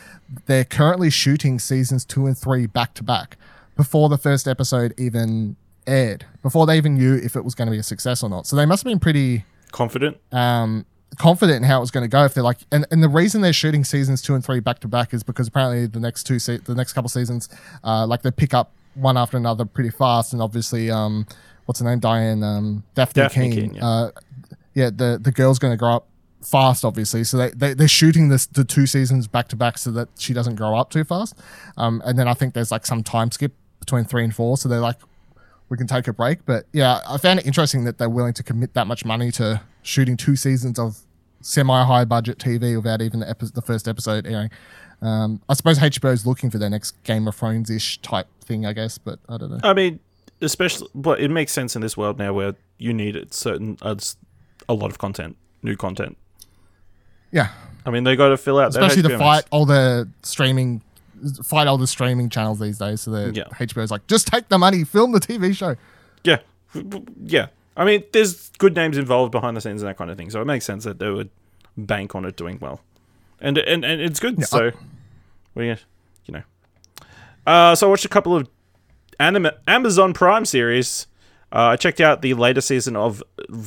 They're 0.45 0.64
currently 0.67 1.09
shooting 1.09 1.59
seasons 1.59 2.05
two 2.05 2.27
and 2.27 2.37
three 2.37 2.67
back 2.67 2.93
to 2.95 3.03
back 3.03 3.38
before 3.77 4.11
the 4.11 4.19
first 4.19 4.47
episode 4.47 4.93
even 4.99 5.57
aired, 5.87 6.27
before 6.43 6.67
they 6.67 6.77
even 6.77 6.97
knew 6.99 7.14
if 7.14 7.35
it 7.35 7.45
was 7.45 7.55
going 7.55 7.67
to 7.67 7.73
be 7.73 7.79
a 7.79 7.83
success 7.83 8.23
or 8.23 8.29
not. 8.29 8.47
So 8.47 8.57
they 8.57 8.67
must 8.67 8.83
have 8.83 8.91
been 8.91 8.99
pretty 9.01 9.47
Confident. 9.73 10.19
um, 10.33 10.85
confident 11.16 11.59
in 11.59 11.62
how 11.64 11.79
it 11.79 11.81
was 11.81 11.90
going 11.90 12.05
to 12.05 12.09
go. 12.09 12.25
If 12.25 12.35
they're 12.35 12.44
like, 12.44 12.59
and, 12.71 12.87
and 12.90 13.03
the 13.03 13.09
reason 13.09 13.40
they're 13.40 13.53
shooting 13.53 13.85
seasons 13.85 14.23
two 14.23 14.35
and 14.35 14.44
three 14.44 14.61
back 14.61 14.81
to 14.81 14.88
back 14.88 15.14
is 15.14 15.23
because 15.23 15.49
apparently 15.49 15.87
the 15.87 16.01
next 16.01 16.25
two 16.25 16.38
se- 16.38 16.61
the 16.64 16.75
next 16.75 16.92
couple 16.92 17.09
seasons, 17.09 17.49
uh, 17.85 18.07
like 18.07 18.23
they 18.23 18.31
pick 18.31 18.55
up 18.55 18.73
one 18.94 19.16
after 19.16 19.37
another 19.37 19.64
pretty 19.64 19.90
fast, 19.90 20.33
and 20.33 20.42
obviously, 20.42 20.90
um, 20.90 21.27
what's 21.66 21.81
her 21.81 21.87
name, 21.87 22.01
Diane, 22.01 22.42
um, 22.42 22.85
Dafne, 22.94 23.12
Dafne 23.12 23.33
Keen, 23.33 23.53
Keen, 23.53 23.75
yeah. 23.75 23.87
uh, 23.87 24.11
yeah, 24.75 24.90
the 24.90 25.18
the 25.21 25.33
girl's 25.33 25.59
going 25.59 25.73
to 25.73 25.77
grow 25.77 25.97
up 25.97 26.09
fast, 26.42 26.85
obviously. 26.85 27.25
So 27.25 27.37
they, 27.37 27.51
they 27.51 27.75
they're 27.75 27.88
shooting 27.88 28.29
this 28.29 28.47
the 28.47 28.64
two 28.64 28.87
seasons 28.87 29.27
back 29.27 29.49
to 29.49 29.57
back 29.57 29.79
so 29.79 29.90
that 29.92 30.09
she 30.18 30.33
doesn't 30.33 30.57
grow 30.57 30.77
up 30.77 30.90
too 30.90 31.05
fast. 31.05 31.37
Um, 31.77 32.03
and 32.05 32.18
then 32.18 32.29
I 32.29 32.35
think 32.35 32.55
there's 32.55 32.71
like 32.71 32.87
some 32.87 33.03
time 33.03 33.31
skip 33.31 33.53
between 33.81 34.05
three 34.05 34.25
and 34.25 34.35
four, 34.35 34.57
so 34.57 34.68
they're 34.68 34.81
like 34.81 34.99
we 35.68 35.77
can 35.77 35.87
take 35.87 36.09
a 36.09 36.12
break. 36.12 36.44
But 36.47 36.66
yeah, 36.73 37.01
I 37.07 37.18
found 37.18 37.40
it 37.40 37.47
interesting 37.47 37.85
that 37.85 37.99
they're 37.99 38.09
willing 38.09 38.35
to 38.35 38.42
commit 38.42 38.75
that 38.75 38.87
much 38.87 39.05
money 39.05 39.31
to 39.33 39.61
shooting 39.88 40.16
two 40.16 40.37
seasons 40.37 40.79
of 40.79 40.98
semi 41.40 41.85
high 41.85 42.05
budget 42.05 42.38
TV 42.38 42.77
without 42.77 43.01
even 43.01 43.20
the, 43.20 43.29
epi- 43.31 43.46
the 43.55 43.62
first 43.62 43.88
episode 43.88 44.27
airing. 44.27 44.51
Um, 45.01 45.40
I 45.48 45.55
suppose 45.55 45.79
HBO 45.79 46.12
is 46.12 46.27
looking 46.27 46.51
for 46.51 46.59
their 46.59 46.68
next 46.68 47.03
Game 47.05 47.27
of 47.27 47.35
Thrones 47.37 47.70
ish 47.70 47.98
type 48.03 48.27
thing, 48.42 48.66
I 48.66 48.72
guess, 48.72 48.98
but 48.98 49.18
I 49.29 49.37
don't 49.38 49.51
know. 49.53 49.61
I 49.62 49.72
mean, 49.72 50.01
especially, 50.42 50.88
but 50.94 51.20
it 51.20 51.31
makes 51.31 51.53
sense 51.53 51.74
in 51.77 51.83
this 51.83 51.96
world 51.96 52.18
now 52.18 52.33
where 52.35 52.55
you 52.79 52.92
need 52.92 53.16
it 53.16 53.33
certain 53.33 53.79
uh, 53.81 53.94
a 54.68 54.74
lot 54.74 54.90
of 54.90 54.98
content, 54.98 55.37
new 55.62 55.77
content. 55.77 56.18
Yeah, 57.31 57.51
I 57.87 57.90
mean, 57.90 58.05
they 58.05 58.16
got 58.16 58.29
to 58.29 58.37
fill 58.37 58.59
out. 58.59 58.70
especially 58.70 59.03
HBO 59.03 59.18
fight 59.18 59.44
all 59.51 59.64
the 59.66 60.09
streaming, 60.22 60.83
fight 61.44 61.66
all 61.66 61.79
the 61.79 61.87
streaming 61.87 62.29
channels 62.29 62.59
these 62.59 62.79
days. 62.79 63.03
So 63.03 63.11
the 63.12 63.33
Yeah. 63.35 63.44
HBO's 63.44 63.90
like, 63.90 64.07
just 64.09 64.27
take 64.27 64.48
the 64.48 64.59
money, 64.59 64.85
film 64.85 65.12
the 65.12 65.20
TV 65.20 65.55
show. 65.57 65.77
Yeah, 66.24 66.38
yeah. 67.22 67.46
I 67.79 67.85
mean, 67.85 68.03
there's 68.12 68.51
good 68.59 68.75
names 68.75 68.99
involved 68.99 69.31
behind 69.31 69.57
the 69.57 69.61
scenes 69.61 69.83
and 69.83 69.88
that 69.88 69.97
kind 69.97 70.11
of 70.11 70.19
thing, 70.19 70.31
so 70.31 70.43
it 70.43 70.47
makes 70.47 70.64
sense 70.64 70.83
that 70.85 70.99
they 70.99 71.09
would 71.11 71.31
bank 71.77 72.14
on 72.17 72.25
it 72.25 72.37
doing 72.37 72.59
well, 72.61 72.81
and 73.41 73.57
and 73.57 73.85
and 73.85 74.01
it's 74.01 74.19
good. 74.19 74.45
so, 74.45 74.73
well, 75.55 75.64
yeah, 75.64 75.77
you 76.27 76.35
know. 76.35 76.43
Uh, 77.47 77.75
so 77.77 77.87
I 77.87 77.91
watched 77.91 78.05
a 78.05 78.09
couple 78.09 78.37
of 78.37 78.49
anime 79.21 79.51
Amazon 79.69 80.12
Prime 80.12 80.45
series. 80.45 81.07
Uh, 81.53 81.69
I 81.69 81.77
checked 81.77 82.01
out 82.01 82.21
the 82.21 82.35
latest 82.35 82.69
season 82.69 82.97
of 82.97 83.23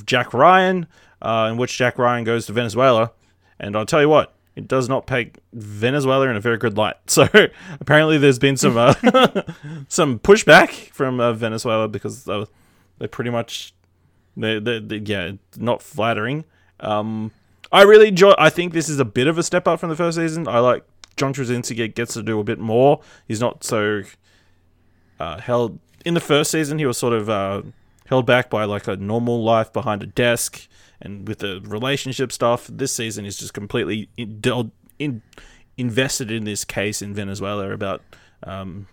Jack 0.06 0.34
Ryan, 0.34 0.88
uh, 1.21 1.47
in 1.50 1.58
which 1.58 1.78
Jack 1.78 1.97
Ryan 1.97 2.26
goes 2.26 2.45
to 2.47 2.54
Venezuela, 2.54 3.12
and 3.60 3.78
I'll 3.78 3.86
tell 3.86 4.02
you 4.02 4.10
what, 4.10 4.36
it 4.58 4.67
does 4.67 4.89
not 4.89 5.08
paint 5.08 5.38
Venezuela 5.54 6.28
in 6.28 6.36
a 6.36 6.41
very 6.41 6.58
good 6.58 6.78
light. 6.78 6.95
So 7.08 7.28
apparently, 7.80 8.17
there's 8.17 8.39
been 8.39 8.58
some 8.58 8.76
uh, 8.76 8.93
some 9.88 10.19
pushback 10.19 10.91
from 10.91 11.21
uh, 11.21 11.32
Venezuela 11.32 11.88
because 11.88 12.28
uh, 12.28 12.45
they 13.00 13.08
pretty 13.08 13.30
much 13.32 13.74
they, 14.38 14.60
they, 14.60 14.80
they 14.80 14.98
yeah 14.98 15.32
not 15.58 15.82
flattering. 15.82 16.46
Um, 16.80 17.32
I 17.72 17.84
really 17.84 18.10
enjoy. 18.10 18.34
I 18.38 18.50
think 18.50 18.74
this 18.74 18.89
is 18.89 19.00
a 19.00 19.06
bit 19.06 19.28
of 19.28 19.38
a 19.38 19.44
step 19.44 19.67
up 19.67 19.80
from 19.80 19.89
the 19.89 19.96
first 19.96 20.17
season. 20.17 20.48
I 20.48 20.60
like 20.60 20.84
John 21.15 21.34
Krasinski 21.34 21.76
get- 21.76 21.96
gets 21.96 22.13
to 22.15 22.24
do 22.24 22.39
a 22.39 22.44
bit 22.44 22.60
more. 22.60 23.02
He's 23.28 23.39
not 23.39 23.63
so 23.63 24.04
uh, 25.20 25.39
held 25.39 25.80
in 26.06 26.13
the 26.13 26.20
first 26.20 26.52
season. 26.52 26.80
He 26.80 26.86
was 26.86 26.98
sort 26.98 27.13
of 27.13 27.30
uh, 27.30 27.62
held 28.08 28.26
back 28.26 28.50
by 28.50 28.65
like 28.65 28.88
a 28.88 28.96
normal 28.98 29.44
life 29.44 29.72
behind 29.72 30.04
a 30.04 30.08
desk 30.08 30.67
and 31.02 31.28
with 31.28 31.39
the 31.39 31.62
relationship 31.63 32.32
stuff. 32.32 32.67
This 32.72 32.91
season 32.91 33.26
is 33.26 33.38
just 33.38 33.54
completely 33.54 34.10
in, 34.17 34.41
in, 35.00 35.22
invested 35.78 36.30
in 36.32 36.44
this 36.44 36.65
case 36.65 37.02
in 37.02 37.13
Venezuela 37.13 37.72
about 37.72 38.02
um, 38.44 38.88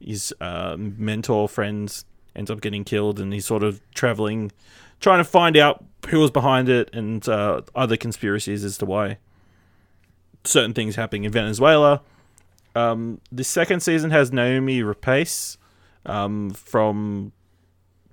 his 0.00 0.32
uh, 0.40 0.76
mentor 0.78 1.48
friend 1.48 2.04
ends 2.36 2.50
up 2.50 2.60
getting 2.60 2.84
killed, 2.84 3.20
and 3.20 3.32
he's 3.32 3.46
sort 3.46 3.62
of 3.62 3.80
traveling, 3.94 4.52
trying 5.00 5.18
to 5.18 5.24
find 5.24 5.56
out 5.56 5.84
who 6.08 6.20
was 6.20 6.30
behind 6.30 6.68
it 6.68 6.90
and 6.92 7.28
uh, 7.28 7.62
other 7.74 7.96
conspiracies 7.96 8.64
as 8.64 8.78
to 8.78 8.86
why 8.86 9.18
certain 10.44 10.74
things 10.74 10.96
happening 10.96 11.24
in 11.24 11.32
Venezuela. 11.32 12.02
Um, 12.74 13.20
the 13.30 13.44
second 13.44 13.80
season 13.80 14.10
has 14.10 14.32
Naomi 14.32 14.82
Rapace 14.82 15.56
um, 16.04 16.50
from 16.50 17.32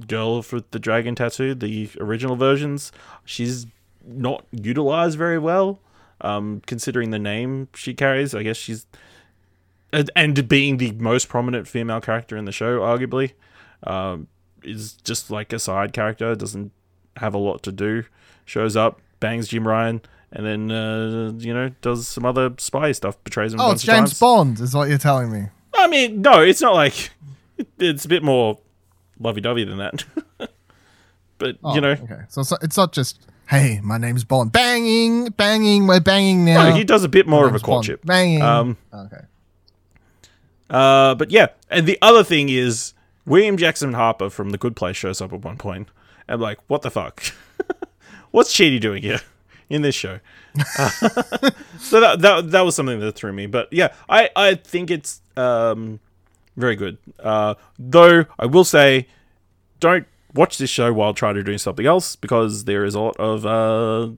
Girl 0.07 0.38
with 0.51 0.71
the 0.71 0.79
Dragon 0.79 1.15
Tattoo, 1.15 1.55
the 1.55 1.89
original 1.99 2.36
versions. 2.36 2.91
She's 3.25 3.67
not 4.05 4.45
utilized 4.51 5.17
very 5.17 5.39
well, 5.39 5.79
um, 6.21 6.62
considering 6.65 7.10
the 7.10 7.19
name 7.19 7.67
she 7.75 7.93
carries. 7.93 8.34
I 8.34 8.43
guess 8.43 8.57
she's 8.57 8.86
and, 9.93 10.10
and 10.15 10.47
being 10.47 10.77
the 10.77 10.91
most 10.93 11.27
prominent 11.29 11.67
female 11.67 12.01
character 12.01 12.38
in 12.38 12.45
the 12.45 12.51
show, 12.51 12.79
arguably, 12.79 13.34
um, 13.84 14.28
is 14.63 14.94
just 15.04 15.32
like 15.32 15.54
a 15.54 15.60
side 15.60 15.94
character. 15.94 16.36
Doesn't 16.36 16.72
have 17.17 17.34
a 17.34 17.38
lot 17.38 17.63
to 17.63 17.72
do. 17.72 18.04
Shows 18.46 18.76
up, 18.76 19.00
bangs 19.20 19.48
Jim 19.50 19.67
Ryan, 19.67 20.02
and 20.32 20.46
then 20.46 20.72
uh, 20.72 21.32
you 21.38 21.54
know 21.54 21.70
does 21.82 22.08
some 22.08 22.26
other 22.26 22.54
spy 22.58 22.91
stuff. 22.91 23.22
Betrays 23.24 23.54
him. 23.54 23.60
Oh, 23.62 23.72
it's 23.72 23.84
James. 23.84 24.20
Bond, 24.20 24.60
is 24.60 24.74
what 24.76 24.89
you're 24.89 24.98
telling 24.98 25.32
me. 25.32 25.48
I 25.74 25.88
mean, 25.88 26.22
no, 26.22 26.41
it's 26.41 26.62
not 26.62 26.74
like 26.74 27.12
it, 27.58 27.67
it's 27.80 28.06
a 28.06 28.08
bit 28.10 28.24
more 28.24 28.60
lovey-dovey 29.20 29.63
than 29.63 29.78
that. 29.78 30.04
but 31.38 31.58
Oh, 31.63 31.74
you 31.76 31.82
know, 31.82 31.91
okay. 31.91 32.22
So 32.30 32.41
it's 32.62 32.78
not, 32.78 32.91
just, 32.91 33.26
hey, 33.50 33.80
my 33.82 33.98
name's 33.98 34.24
Bond. 34.24 34.52
Banging, 34.52 35.30
banging, 35.30 35.88
we're 35.88 36.00
banging 36.00 36.46
now. 36.46 36.70
no, 36.70 36.76
he 36.76 36.84
does 36.84 37.04
a 37.04 37.10
bit 37.10 37.28
more 37.28 37.46
of 37.48 37.52
a 37.52 37.54
Bond. 37.54 37.63
courtship. 37.63 38.06
Banging. 38.06 38.41
Um, 38.41 38.78
okay. 38.94 39.22
Uh, 40.70 41.15
but 41.15 41.32
yeah, 41.32 41.48
and 41.70 41.86
the 41.88 41.98
other 42.02 42.24
thing 42.24 42.50
is 42.50 42.94
William 43.25 43.57
Jackson 43.57 43.93
Harper 43.93 44.29
from 44.29 44.49
The 44.49 44.57
Good 44.57 44.75
Place 44.75 44.97
shows 44.97 45.21
up 45.21 45.34
at 45.34 45.41
one 45.41 45.57
point. 45.57 45.89
I'm 46.27 46.39
like, 46.39 46.60
what 46.67 46.81
the 46.81 46.91
fuck? 46.91 47.23
What's 48.31 48.53
Chidi 48.53 48.79
doing 48.79 49.03
here 49.03 49.21
in 49.69 49.81
this 49.81 49.95
show? 49.95 50.19
Uh, 50.77 50.89
so 51.79 51.99
that, 51.99 52.19
that 52.21 52.51
that 52.51 52.62
was 52.62 52.75
something 52.75 52.99
that 52.99 53.13
threw 53.13 53.34
me. 53.34 53.45
But 53.45 53.71
yeah, 53.71 53.93
I 54.10 54.29
I 54.36 54.55
think 54.55 54.89
it's 54.89 55.21
um 55.36 55.99
very 56.55 56.75
good. 56.75 56.97
Uh, 57.19 57.55
though 57.77 58.25
I 58.39 58.45
will 58.45 58.63
say, 58.63 59.07
don't 59.79 60.05
watch 60.34 60.57
this 60.57 60.69
show 60.69 60.93
while 60.93 61.13
trying 61.13 61.36
to 61.36 61.43
do 61.43 61.57
something 61.57 61.86
else 61.86 62.15
because 62.15 62.65
there 62.65 62.86
is 62.86 62.95
a 62.95 63.01
lot 63.01 63.17
of 63.17 63.45
uh 63.45 64.15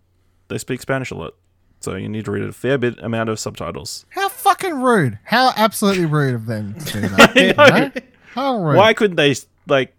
they 0.47 0.57
speak 0.57 0.81
Spanish 0.81 1.11
a 1.11 1.15
lot. 1.15 1.33
So 1.79 1.95
you 1.95 2.07
need 2.07 2.25
to 2.25 2.31
read 2.31 2.43
a 2.43 2.53
fair 2.53 2.77
bit 2.77 2.97
amount 2.99 3.29
of 3.29 3.39
subtitles. 3.39 4.05
How 4.09 4.29
fucking 4.29 4.81
rude. 4.81 5.19
How 5.25 5.51
absolutely 5.57 6.05
rude 6.05 6.35
of 6.35 6.45
them 6.45 6.75
to 6.75 7.01
do 7.01 7.07
that. 7.09 7.35
you 7.35 7.53
know. 7.53 7.67
know? 7.67 7.91
How 8.33 8.57
rude. 8.61 8.77
Why 8.77 8.93
couldn't 8.93 9.15
they 9.17 9.35
like 9.67 9.93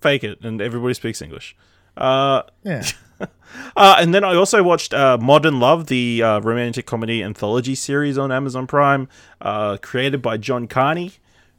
fake 0.00 0.24
it 0.24 0.40
and 0.42 0.60
everybody 0.60 0.94
speaks 0.94 1.22
English? 1.22 1.56
Uh, 1.96 2.42
Yeah. 2.62 2.84
uh, 3.76 3.96
and 3.98 4.14
then 4.14 4.22
I 4.22 4.34
also 4.34 4.62
watched 4.62 4.94
uh, 4.94 5.18
Modern 5.18 5.58
Love, 5.58 5.86
the 5.86 6.22
uh, 6.22 6.40
romantic 6.40 6.86
comedy 6.86 7.22
anthology 7.22 7.74
series 7.74 8.16
on 8.16 8.30
Amazon 8.30 8.66
Prime, 8.66 9.08
uh, 9.40 9.76
created 9.78 10.22
by 10.22 10.36
John 10.36 10.68
Carney, 10.68 11.12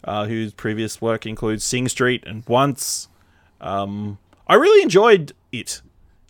uh, 0.03 0.25
whose 0.25 0.53
previous 0.53 1.01
work 1.01 1.25
includes 1.25 1.63
Sing 1.63 1.87
Street 1.89 2.23
and 2.25 2.43
Once. 2.47 3.09
Um, 3.59 4.19
I 4.47 4.55
really 4.55 4.81
enjoyed 4.81 5.33
it. 5.51 5.81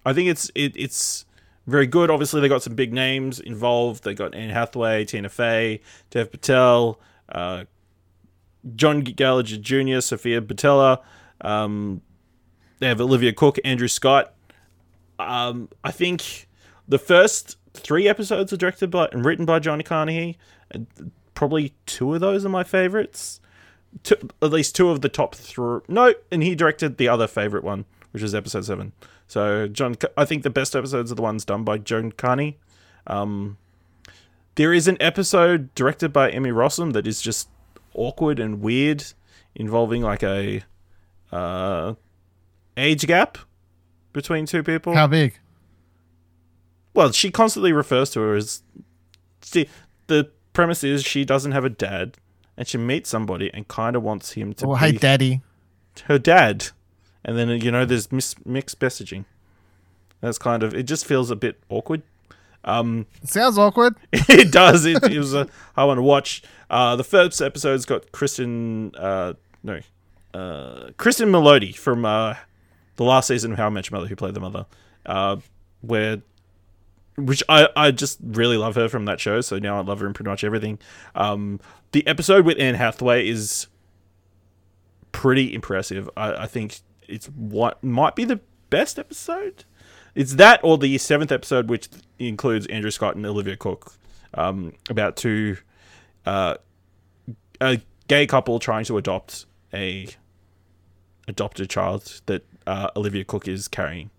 I 0.05 0.13
think 0.13 0.29
it's 0.29 0.49
it, 0.55 0.73
it's 0.75 1.25
very 1.67 1.85
good. 1.85 2.09
Obviously, 2.09 2.41
they 2.41 2.49
got 2.49 2.63
some 2.63 2.73
big 2.73 2.91
names 2.93 3.39
involved. 3.39 4.03
They 4.03 4.15
got 4.15 4.33
Anne 4.33 4.49
Hathaway, 4.49 5.05
Tina 5.05 5.29
Fey, 5.29 5.81
Dev 6.09 6.31
Patel, 6.31 6.99
uh, 7.29 7.65
John 8.75 9.01
Gallagher 9.01 9.57
Jr., 9.57 9.99
Sofia 9.99 10.41
Boutella. 10.41 11.01
Um, 11.41 12.01
they 12.79 12.87
have 12.87 13.01
Olivia 13.01 13.33
Cooke, 13.33 13.57
Andrew 13.63 13.87
Scott. 13.87 14.33
Um, 15.17 15.69
I 15.83 15.91
think 15.91 16.47
the 16.87 16.99
first 16.99 17.57
three 17.73 18.07
episodes 18.07 18.51
are 18.53 18.57
directed 18.57 18.89
by 18.89 19.07
and 19.11 19.25
written 19.25 19.45
by 19.45 19.59
Johnny 19.59 19.83
Carnegie. 19.83 20.37
Probably 21.33 21.73
two 21.85 22.13
of 22.13 22.21
those 22.21 22.45
are 22.45 22.49
my 22.49 22.63
favorites. 22.63 23.39
Two, 24.03 24.15
at 24.41 24.51
least 24.51 24.75
two 24.75 24.89
of 24.89 25.01
the 25.01 25.09
top 25.09 25.35
three. 25.35 25.79
No, 25.87 26.13
and 26.31 26.43
he 26.43 26.55
directed 26.55 26.97
the 26.97 27.07
other 27.07 27.27
favorite 27.27 27.63
one, 27.63 27.85
which 28.11 28.23
is 28.23 28.35
episode 28.35 28.65
seven. 28.65 28.93
So 29.27 29.67
John, 29.67 29.95
I 30.17 30.25
think 30.25 30.43
the 30.43 30.49
best 30.49 30.75
episodes 30.75 31.11
are 31.11 31.15
the 31.15 31.21
ones 31.21 31.45
done 31.45 31.63
by 31.63 31.77
John 31.77 32.11
Carney. 32.11 32.57
Um, 33.07 33.57
there 34.55 34.73
is 34.73 34.87
an 34.87 34.97
episode 34.99 35.73
directed 35.75 36.11
by 36.11 36.29
Emmy 36.29 36.49
Rossum 36.49 36.93
that 36.93 37.07
is 37.07 37.21
just 37.21 37.49
awkward 37.99 38.39
and 38.39 38.61
weird, 38.61 39.03
involving 39.55 40.01
like 40.01 40.23
a 40.23 40.63
uh, 41.31 41.93
age 42.77 43.05
gap 43.05 43.37
between 44.13 44.45
two 44.45 44.63
people. 44.63 44.93
How 44.95 45.07
big? 45.07 45.37
well, 46.93 47.11
she 47.11 47.31
constantly 47.31 47.71
refers 47.71 48.09
to 48.11 48.19
her 48.21 48.35
as. 48.35 48.63
See, 49.41 49.67
the 50.07 50.29
premise 50.53 50.83
is 50.83 51.03
she 51.03 51.23
doesn't 51.25 51.51
have 51.53 51.63
a 51.65 51.69
dad, 51.69 52.17
and 52.57 52.67
she 52.67 52.77
meets 52.77 53.09
somebody 53.09 53.49
and 53.53 53.67
kind 53.67 53.95
of 53.95 54.03
wants 54.03 54.31
him 54.33 54.53
to 54.55 54.67
Oh, 54.67 54.73
be 54.73 54.79
hey, 54.79 54.91
daddy. 54.93 55.41
her 56.05 56.19
dad, 56.19 56.67
and 57.23 57.37
then 57.37 57.49
you 57.49 57.71
know 57.71 57.85
there's 57.85 58.11
mis- 58.11 58.35
mixed 58.45 58.79
messaging. 58.79 59.25
That's 60.21 60.37
kind 60.37 60.63
of 60.63 60.73
it. 60.73 60.83
Just 60.83 61.05
feels 61.05 61.31
a 61.31 61.35
bit 61.35 61.59
awkward. 61.69 62.01
It 63.23 63.29
sounds 63.29 63.57
awkward. 63.57 63.95
it 64.11 64.51
does. 64.51 64.85
It, 64.85 65.03
it 65.03 65.17
was 65.17 65.33
a 65.33 65.47
I 65.75 65.85
want 65.85 65.97
to 65.97 66.03
watch. 66.03 66.43
Uh, 66.69 66.95
the 66.95 67.03
first 67.03 67.41
episode's 67.41 67.85
got 67.85 68.11
Kristen. 68.11 68.93
Uh, 68.95 69.33
no, 69.63 69.79
uh, 70.33 70.91
Kristen 70.97 71.31
Melody 71.31 71.71
from 71.71 72.05
uh, 72.05 72.35
the 72.95 73.03
last 73.03 73.27
season 73.27 73.53
of 73.53 73.57
How 73.57 73.67
I 73.67 73.69
Met 73.69 73.89
Your 73.89 73.97
Mother, 73.97 74.07
who 74.07 74.15
played 74.15 74.33
the 74.33 74.39
mother. 74.39 74.65
Uh, 75.05 75.37
where, 75.81 76.21
which 77.17 77.41
I 77.49 77.69
I 77.75 77.91
just 77.91 78.19
really 78.21 78.57
love 78.57 78.75
her 78.75 78.89
from 78.89 79.05
that 79.05 79.19
show. 79.19 79.41
So 79.41 79.57
now 79.57 79.77
I 79.77 79.81
love 79.81 79.99
her 79.99 80.07
in 80.07 80.13
pretty 80.13 80.29
much 80.29 80.43
everything. 80.43 80.79
Um, 81.15 81.59
the 81.91 82.05
episode 82.05 82.45
with 82.45 82.59
Anne 82.59 82.75
Hathaway 82.75 83.27
is 83.27 83.67
pretty 85.11 85.53
impressive. 85.53 86.09
I, 86.15 86.43
I 86.43 86.47
think 86.47 86.79
it's 87.07 87.27
what 87.27 87.83
might 87.83 88.15
be 88.15 88.25
the 88.25 88.39
best 88.69 88.99
episode. 88.99 89.63
It's 90.15 90.35
that 90.35 90.59
or 90.63 90.77
the 90.77 90.97
seventh 90.97 91.31
episode, 91.31 91.69
which 91.69 91.87
includes 92.17 92.65
Andrew 92.67 92.91
Scott 92.91 93.15
and 93.15 93.25
Olivia 93.25 93.55
Cooke, 93.55 93.93
um, 94.33 94.73
about 94.89 95.15
two 95.15 95.57
uh, 96.25 96.55
a 97.61 97.79
gay 98.07 98.25
couple 98.27 98.59
trying 98.59 98.85
to 98.85 98.97
adopt 98.97 99.45
a 99.73 100.07
adopted 101.27 101.69
child 101.69 102.21
that 102.25 102.43
uh, 102.67 102.89
Olivia 102.95 103.23
Cooke 103.23 103.47
is 103.47 103.67
carrying. 103.67 104.09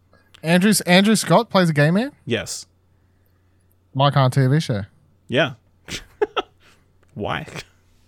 Andrew 0.42 0.72
Andrew 0.86 1.16
Scott 1.16 1.50
plays 1.50 1.68
a 1.68 1.72
gay 1.72 1.90
man. 1.90 2.12
Yes, 2.24 2.66
My 3.94 4.10
kind 4.10 4.34
of 4.34 4.42
TV 4.42 4.62
show. 4.62 4.82
yeah. 5.28 5.54
Why? 7.14 7.46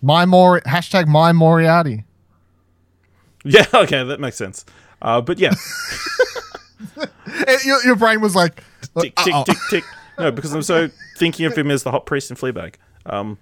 My 0.01 0.25
Mori 0.25 0.61
hashtag 0.63 1.07
my 1.09 1.33
Moriarty. 1.33 2.05
Yeah, 3.45 3.67
okay, 3.75 4.05
that 4.05 4.21
makes 4.21 4.37
sense. 4.37 4.65
Uh, 5.03 5.21
but 5.21 5.39
yeah, 5.39 5.53
Your, 7.65 7.85
your 7.85 7.97
brain 7.97 8.21
was 8.21 8.35
like, 8.35 8.63
tick, 8.99 9.15
tick, 9.17 9.35
uh-oh. 9.35 9.45
tick, 9.45 9.57
tick. 9.71 9.85
No, 10.19 10.31
because 10.31 10.53
I'm 10.53 10.63
so 10.63 10.89
thinking 11.17 11.47
of 11.47 11.57
him 11.57 11.71
as 11.71 11.83
the 11.83 11.91
hot 11.91 12.07
priest 12.07 12.31
in 12.31 12.37
Fleabag. 12.37 12.75
Um, 13.07 13.39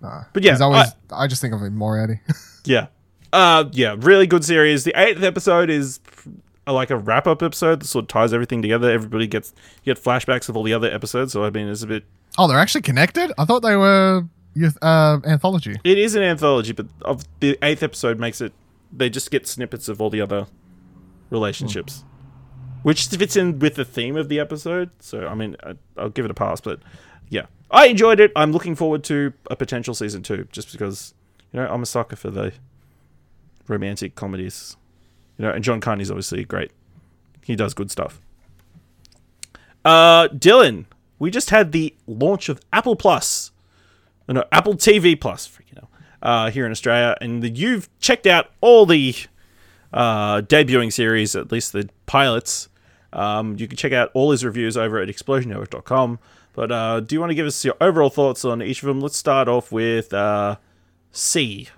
but 0.00 0.42
yeah, 0.42 0.58
always, 0.58 0.88
I- 1.10 1.24
I, 1.24 1.26
just 1.26 1.40
think 1.40 1.54
of 1.54 1.60
him 1.62 1.76
Moriarty. 1.76 2.20
Yeah. 2.64 2.86
Uh 3.32 3.64
yeah, 3.72 3.96
really 3.98 4.28
good 4.28 4.44
series. 4.44 4.84
The 4.84 4.92
eighth 4.94 5.22
episode 5.24 5.68
is 5.68 5.98
uh, 6.64 6.72
like 6.72 6.90
a 6.90 6.96
wrap 6.96 7.26
up 7.26 7.42
episode 7.42 7.80
that 7.80 7.86
sort 7.86 8.04
of 8.04 8.08
ties 8.08 8.32
everything 8.32 8.62
together. 8.62 8.88
Everybody 8.88 9.26
gets 9.26 9.52
you 9.82 9.92
get 9.92 10.02
flashbacks 10.02 10.48
of 10.48 10.56
all 10.56 10.62
the 10.62 10.74
other 10.74 10.88
episodes, 10.88 11.32
so 11.32 11.42
I 11.42 11.50
mean 11.50 11.66
it's 11.66 11.82
a 11.82 11.88
bit 11.88 12.04
oh, 12.38 12.46
they're 12.46 12.58
actually 12.58 12.82
connected. 12.82 13.32
I 13.36 13.46
thought 13.46 13.62
they 13.62 13.74
were 13.74 14.28
uh, 14.80 15.18
anthology. 15.24 15.74
it 15.82 15.98
is 15.98 16.14
an 16.14 16.22
anthology, 16.22 16.72
but 16.72 16.86
of 17.02 17.24
the 17.40 17.58
eighth 17.62 17.82
episode 17.82 18.20
makes 18.20 18.40
it 18.40 18.52
they 18.92 19.10
just 19.10 19.30
get 19.30 19.48
snippets 19.48 19.88
of 19.88 20.00
all 20.00 20.10
the 20.10 20.20
other 20.20 20.46
relationships. 21.30 22.04
Which 22.82 23.06
fits 23.06 23.36
in 23.36 23.58
with 23.58 23.76
the 23.76 23.84
theme 23.84 24.16
of 24.16 24.28
the 24.28 24.40
episode. 24.40 24.90
So 25.00 25.26
I 25.26 25.34
mean 25.34 25.56
I, 25.62 25.74
I'll 25.96 26.10
give 26.10 26.24
it 26.24 26.30
a 26.30 26.34
pass, 26.34 26.60
but 26.60 26.80
yeah. 27.28 27.46
I 27.70 27.86
enjoyed 27.86 28.20
it. 28.20 28.30
I'm 28.36 28.52
looking 28.52 28.74
forward 28.74 29.02
to 29.04 29.32
a 29.50 29.56
potential 29.56 29.94
season 29.94 30.22
two, 30.22 30.46
just 30.52 30.70
because 30.70 31.14
you 31.52 31.60
know, 31.60 31.66
I'm 31.66 31.82
a 31.82 31.86
sucker 31.86 32.16
for 32.16 32.30
the 32.30 32.52
romantic 33.66 34.14
comedies. 34.14 34.76
You 35.38 35.46
know, 35.46 35.52
and 35.52 35.64
John 35.64 35.80
Carney's 35.80 36.10
obviously 36.10 36.44
great. 36.44 36.70
He 37.42 37.56
does 37.56 37.72
good 37.72 37.90
stuff. 37.90 38.20
Uh, 39.84 40.28
Dylan, 40.28 40.84
we 41.18 41.30
just 41.30 41.50
had 41.50 41.72
the 41.72 41.94
launch 42.06 42.48
of 42.48 42.60
Apple 42.72 42.94
Plus, 42.94 43.50
no, 44.28 44.44
Apple 44.52 44.74
TV 44.74 45.20
Plus, 45.20 45.48
freaking 45.48 45.78
hell, 45.78 45.90
uh, 46.22 46.50
here 46.50 46.64
in 46.64 46.70
Australia, 46.70 47.16
and 47.20 47.42
the, 47.42 47.50
you've 47.50 47.88
checked 47.98 48.26
out 48.26 48.50
all 48.60 48.86
the 48.86 49.14
uh, 49.92 50.42
debuting 50.42 50.92
series, 50.92 51.34
at 51.34 51.50
least 51.50 51.72
the 51.72 51.88
pilots. 52.06 52.68
Um, 53.12 53.56
you 53.58 53.68
can 53.68 53.76
check 53.76 53.92
out 53.92 54.10
all 54.14 54.30
his 54.30 54.44
reviews 54.44 54.76
over 54.76 54.98
at 54.98 55.08
explosionnetwork.com. 55.08 56.18
But 56.54 56.70
uh, 56.72 57.00
do 57.00 57.14
you 57.14 57.20
want 57.20 57.30
to 57.30 57.34
give 57.34 57.46
us 57.46 57.64
your 57.64 57.74
overall 57.80 58.10
thoughts 58.10 58.44
on 58.44 58.62
each 58.62 58.82
of 58.82 58.86
them? 58.86 59.00
Let's 59.00 59.16
start 59.16 59.48
off 59.48 59.72
with 59.72 60.12
uh, 60.12 60.56
C. 61.10 61.68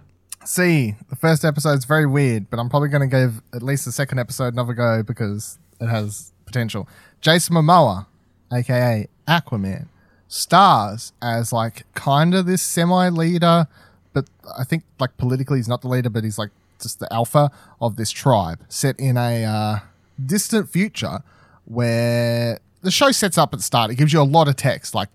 See, 0.44 0.96
the 1.08 1.16
first 1.16 1.44
episode 1.44 1.78
is 1.78 1.84
very 1.84 2.06
weird, 2.06 2.50
but 2.50 2.58
I'm 2.58 2.68
probably 2.68 2.88
going 2.88 3.08
to 3.08 3.16
give 3.16 3.40
at 3.54 3.62
least 3.62 3.84
the 3.84 3.92
second 3.92 4.18
episode 4.18 4.52
another 4.52 4.74
go 4.74 5.02
because 5.02 5.58
it 5.80 5.86
has 5.86 6.32
potential. 6.44 6.88
Jason 7.20 7.54
Momoa, 7.54 8.06
aka 8.52 9.08
Aquaman, 9.26 9.86
stars 10.28 11.12
as 11.22 11.52
like 11.52 11.84
kind 11.94 12.34
of 12.34 12.46
this 12.46 12.60
semi 12.60 13.08
leader, 13.08 13.68
but 14.12 14.26
I 14.58 14.64
think 14.64 14.82
like 14.98 15.16
politically 15.16 15.58
he's 15.58 15.68
not 15.68 15.80
the 15.80 15.88
leader, 15.88 16.10
but 16.10 16.24
he's 16.24 16.38
like 16.38 16.50
just 16.82 17.00
the 17.00 17.10
alpha 17.12 17.50
of 17.80 17.96
this 17.96 18.10
tribe 18.10 18.60
set 18.68 18.98
in 19.00 19.16
a 19.16 19.44
uh, 19.44 19.78
distant 20.24 20.68
future 20.68 21.20
where 21.64 22.58
the 22.82 22.90
show 22.90 23.10
sets 23.10 23.38
up 23.38 23.52
at 23.52 23.58
the 23.58 23.62
start. 23.62 23.90
It 23.90 23.96
gives 23.96 24.12
you 24.12 24.20
a 24.20 24.24
lot 24.24 24.48
of 24.48 24.56
text 24.56 24.94
like 24.94 25.08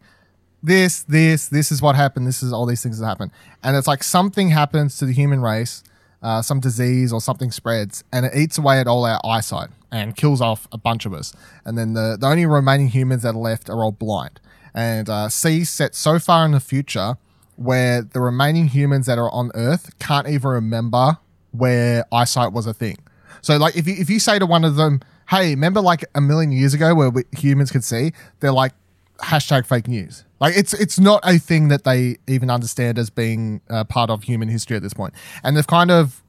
this, 0.61 1.03
this, 1.03 1.47
this 1.47 1.71
is 1.71 1.81
what 1.81 1.95
happened. 1.95 2.27
This 2.27 2.43
is 2.43 2.51
all 2.51 2.65
these 2.65 2.83
things 2.83 2.99
that 2.99 3.05
happen. 3.05 3.31
And 3.63 3.75
it's 3.75 3.87
like 3.87 4.03
something 4.03 4.49
happens 4.49 4.97
to 4.97 5.05
the 5.05 5.13
human 5.13 5.41
race, 5.41 5.83
uh, 6.21 6.41
some 6.41 6.59
disease 6.59 7.13
or 7.13 7.21
something 7.21 7.51
spreads, 7.51 8.03
and 8.11 8.25
it 8.25 8.35
eats 8.35 8.57
away 8.57 8.79
at 8.79 8.87
all 8.87 9.05
our 9.05 9.21
eyesight 9.23 9.69
and 9.91 10.15
kills 10.15 10.41
off 10.41 10.67
a 10.71 10.77
bunch 10.77 11.05
of 11.05 11.13
us. 11.13 11.33
And 11.65 11.77
then 11.77 11.93
the, 11.93 12.17
the 12.19 12.27
only 12.27 12.45
remaining 12.45 12.89
humans 12.89 13.23
that 13.23 13.35
are 13.35 13.39
left 13.39 13.69
are 13.69 13.83
all 13.83 13.91
blind. 13.91 14.39
And 14.73 15.09
uh, 15.09 15.29
See 15.29 15.63
set 15.63 15.95
so 15.95 16.19
far 16.19 16.45
in 16.45 16.51
the 16.51 16.59
future 16.59 17.17
where 17.55 18.01
the 18.01 18.21
remaining 18.21 18.67
humans 18.67 19.05
that 19.07 19.17
are 19.17 19.31
on 19.31 19.51
Earth 19.53 19.97
can't 19.99 20.27
even 20.27 20.49
remember 20.49 21.17
where 21.51 22.05
eyesight 22.11 22.53
was 22.53 22.67
a 22.67 22.73
thing. 22.73 22.97
So, 23.41 23.57
like, 23.57 23.75
if 23.75 23.87
you 23.87 23.95
if 23.97 24.09
you 24.09 24.19
say 24.19 24.39
to 24.39 24.45
one 24.45 24.63
of 24.63 24.75
them, 24.75 25.01
"Hey, 25.29 25.51
remember 25.51 25.81
like 25.81 26.05
a 26.15 26.21
million 26.21 26.51
years 26.51 26.73
ago 26.73 26.93
where 26.95 27.09
we, 27.09 27.23
humans 27.37 27.71
could 27.71 27.83
see?" 27.83 28.13
They're 28.39 28.51
like, 28.51 28.73
hashtag 29.19 29.65
fake 29.65 29.87
news. 29.87 30.23
Like 30.39 30.55
it's 30.55 30.73
it's 30.73 30.99
not 30.99 31.21
a 31.23 31.37
thing 31.37 31.67
that 31.67 31.83
they 31.83 32.17
even 32.27 32.49
understand 32.49 32.97
as 32.97 33.09
being 33.09 33.61
uh, 33.69 33.83
part 33.83 34.09
of 34.09 34.23
human 34.23 34.47
history 34.47 34.77
at 34.77 34.83
this 34.83 34.93
point. 34.93 35.13
point, 35.13 35.13
and 35.43 35.55
they've 35.55 35.67
kind 35.67 35.91
of 35.91 36.21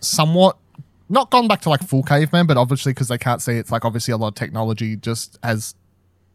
somewhat 0.00 0.56
not 1.08 1.30
gone 1.30 1.48
back 1.48 1.60
to 1.62 1.68
like 1.68 1.82
full 1.82 2.02
caveman, 2.02 2.46
but 2.46 2.56
obviously 2.56 2.92
because 2.92 3.08
they 3.08 3.18
can't 3.18 3.40
see, 3.40 3.52
it's 3.52 3.70
like 3.70 3.84
obviously 3.84 4.12
a 4.12 4.16
lot 4.16 4.28
of 4.28 4.34
technology 4.34 4.96
just 4.96 5.38
has 5.42 5.74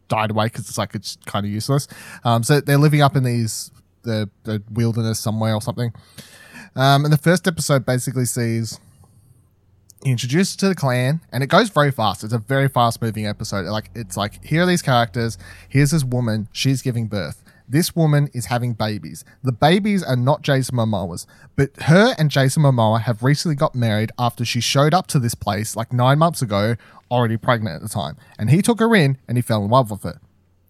died 0.08 0.30
away 0.30 0.46
because 0.46 0.68
it's 0.68 0.78
like 0.78 0.94
it's 0.94 1.18
kind 1.26 1.44
of 1.44 1.52
useless. 1.52 1.86
Um, 2.24 2.42
so 2.42 2.60
they're 2.60 2.78
living 2.78 3.02
up 3.02 3.16
in 3.16 3.24
these 3.24 3.70
the, 4.02 4.28
the 4.44 4.62
wilderness 4.70 5.20
somewhere 5.20 5.54
or 5.54 5.60
something. 5.60 5.92
Um, 6.74 7.04
and 7.04 7.12
the 7.12 7.18
first 7.18 7.46
episode 7.46 7.84
basically 7.84 8.24
sees 8.24 8.80
introduced 10.04 10.60
to 10.60 10.68
the 10.68 10.74
clan 10.74 11.20
and 11.32 11.42
it 11.42 11.48
goes 11.48 11.68
very 11.68 11.90
fast. 11.90 12.24
It's 12.24 12.32
a 12.32 12.38
very 12.38 12.68
fast 12.68 13.00
moving 13.00 13.26
episode. 13.26 13.66
Like 13.66 13.90
it's 13.94 14.16
like 14.16 14.44
here 14.44 14.62
are 14.62 14.66
these 14.66 14.82
characters. 14.82 15.38
Here's 15.68 15.90
this 15.90 16.04
woman. 16.04 16.48
She's 16.52 16.82
giving 16.82 17.06
birth. 17.06 17.42
This 17.68 17.96
woman 17.96 18.28
is 18.34 18.46
having 18.46 18.74
babies. 18.74 19.24
The 19.42 19.52
babies 19.52 20.02
are 20.02 20.16
not 20.16 20.42
jason 20.42 20.76
momoa's 20.76 21.26
but 21.56 21.70
her 21.82 22.14
and 22.18 22.30
jason 22.30 22.62
momoa 22.62 23.00
have 23.00 23.22
recently 23.22 23.54
got 23.54 23.74
married 23.74 24.10
after 24.18 24.44
she 24.44 24.60
showed 24.60 24.92
up 24.92 25.06
to 25.08 25.18
this 25.18 25.34
place 25.34 25.76
like 25.76 25.92
nine 25.92 26.18
months 26.18 26.42
ago 26.42 26.76
already 27.10 27.36
pregnant 27.36 27.76
at 27.76 27.82
the 27.82 27.88
time. 27.88 28.16
And 28.38 28.50
he 28.50 28.62
took 28.62 28.80
her 28.80 28.94
in 28.94 29.18
and 29.28 29.38
he 29.38 29.42
fell 29.42 29.64
in 29.64 29.70
love 29.70 29.90
with 29.90 30.02
her 30.02 30.20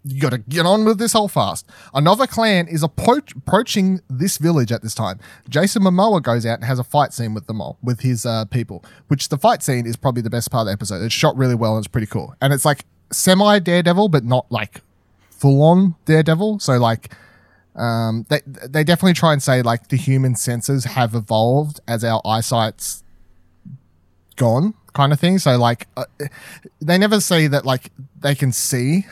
you 0.05 0.21
got 0.21 0.31
to 0.31 0.39
get 0.39 0.67
on 0.67 0.85
with 0.85 0.99
this 0.99 1.13
whole 1.13 1.29
fast. 1.29 1.69
Another 1.95 2.27
clan 2.27 2.67
is 2.67 2.83
appro- 2.83 3.37
approaching 3.37 4.01
this 4.11 4.37
village 4.37 4.73
at 4.73 4.83
this 4.83 4.95
time. 4.95 5.21
Jason 5.49 5.83
Momoa 5.83 6.23
goes 6.23 6.45
out 6.45 6.55
and 6.55 6.65
has 6.65 6.79
a 6.79 6.85
fight 6.85 7.13
scene 7.13 7.35
with 7.35 7.47
them 7.47 7.61
all, 7.61 7.79
with 7.83 8.01
his 8.01 8.27
uh, 8.27 8.45
people, 8.47 8.85
which 9.09 9.29
the 9.29 9.39
fight 9.39 9.63
scene 9.63 9.87
is 9.87 9.97
probably 9.97 10.23
the 10.23 10.31
best 10.31 10.51
part 10.51 10.63
of 10.63 10.67
the 10.67 10.73
episode. 10.73 11.03
It's 11.03 11.15
shot 11.15 11.37
really 11.37 11.55
well 11.55 11.77
and 11.77 11.85
it's 11.85 11.91
pretty 11.91 12.09
cool. 12.09 12.35
And 12.41 12.53
it's 12.53 12.65
like 12.65 12.85
semi 13.13 13.61
Daredevil, 13.61 14.09
but 14.09 14.25
not 14.25 14.51
like 14.51 14.81
full 15.31 15.63
on 15.63 15.95
Daredevil. 16.05 16.59
So 16.59 16.79
like, 16.79 17.15
um, 17.77 18.27
they 18.29 18.41
they 18.47 18.85
definitely 18.85 19.15
try 19.15 19.33
and 19.33 19.43
say 19.43 19.63
like 19.63 19.89
the 19.89 19.97
human 19.97 20.35
senses 20.35 20.85
have 20.85 21.15
evolved 21.15 21.81
as 21.87 22.05
our 22.05 22.21
eyesight's 22.25 23.03
gone, 24.37 24.75
kind 24.95 25.13
of 25.13 25.21
thing. 25.21 25.39
So 25.39 25.57
like, 25.57 25.87
uh, 25.97 26.05
they 26.81 26.99
never 26.99 27.21
say 27.21 27.47
that 27.47 27.65
like 27.65 27.91
they 28.21 28.35
can 28.35 28.53
see 28.53 29.07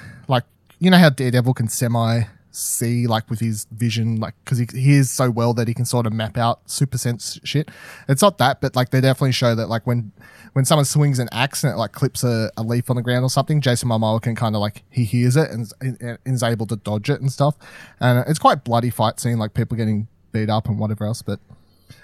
you 0.81 0.91
know 0.91 0.99
how 0.99 1.11
Daredevil 1.11 1.55
can 1.55 1.69
semi 1.69 2.23
see 2.53 3.07
like 3.07 3.31
with 3.31 3.39
his 3.39 3.69
vision 3.71 4.17
like 4.17 4.35
because 4.45 4.59
he 4.59 4.67
hears 4.75 5.09
so 5.09 5.31
well 5.31 5.55
that 5.55 5.69
he 5.69 5.75
can 5.75 5.85
sort 5.85 6.05
of 6.05 6.13
map 6.13 6.37
out 6.37 6.69
super 6.69 6.99
sense 6.99 7.39
shit? 7.45 7.71
It's 8.09 8.23
not 8.23 8.39
that 8.39 8.61
but 8.61 8.75
like 8.75 8.91
they 8.91 9.01
definitely 9.01 9.33
show 9.33 9.55
that 9.55 9.69
like 9.69 9.87
when 9.87 10.11
when 10.55 10.65
someone 10.65 10.85
swings 10.85 11.21
an 11.21 11.29
axe 11.31 11.63
and 11.63 11.73
it 11.73 11.77
like 11.77 11.93
clips 11.93 12.25
a, 12.25 12.51
a 12.57 12.63
leaf 12.65 12.91
on 12.91 12.97
the 12.97 13.03
ground 13.03 13.23
or 13.23 13.31
something 13.31 13.61
jason 13.61 13.89
momoa 13.89 14.21
can 14.21 14.35
kind 14.35 14.57
of 14.57 14.61
like 14.61 14.83
he 14.91 15.05
hears 15.05 15.37
it 15.37 15.49
and, 15.51 15.73
and 15.81 16.19
is 16.27 16.43
able 16.43 16.67
to 16.67 16.77
dodge 16.77 17.09
it 17.09 17.21
and 17.21 17.31
stuff. 17.31 17.55
And 18.01 18.25
it's 18.27 18.41
quite 18.41 18.65
bloody 18.65 18.91
fight 18.91 19.21
scene 19.21 19.39
like 19.39 19.55
people 19.55 19.77
getting 19.77 20.09
beat 20.33 20.51
up 20.51 20.67
and 20.67 20.79
whatever 20.79 21.05
else 21.05 21.23
but 21.23 21.39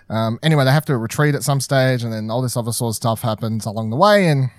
um, 0.09 0.39
anyway 0.43 0.65
they 0.65 0.71
have 0.71 0.85
to 0.85 0.97
retreat 0.97 1.35
at 1.35 1.43
some 1.43 1.61
stage 1.61 2.05
and 2.05 2.12
then 2.12 2.31
all 2.31 2.43
this 2.43 2.57
other 2.57 2.73
sort 2.73 2.91
of 2.91 2.97
stuff 2.97 3.23
happens 3.23 3.67
along 3.67 3.91
the 3.91 3.97
way 3.97 4.29
and 4.29 4.51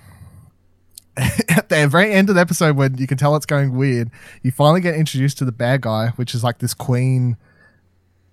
at 1.48 1.68
the 1.68 1.88
very 1.88 2.12
end 2.12 2.28
of 2.28 2.36
the 2.36 2.40
episode 2.40 2.76
when 2.76 2.96
you 2.96 3.06
can 3.06 3.18
tell 3.18 3.34
it's 3.34 3.46
going 3.46 3.76
weird, 3.76 4.10
you 4.42 4.50
finally 4.50 4.80
get 4.80 4.94
introduced 4.94 5.38
to 5.38 5.44
the 5.44 5.52
bad 5.52 5.80
guy, 5.80 6.08
which 6.16 6.34
is 6.34 6.44
like 6.44 6.58
this 6.58 6.74
queen 6.74 7.36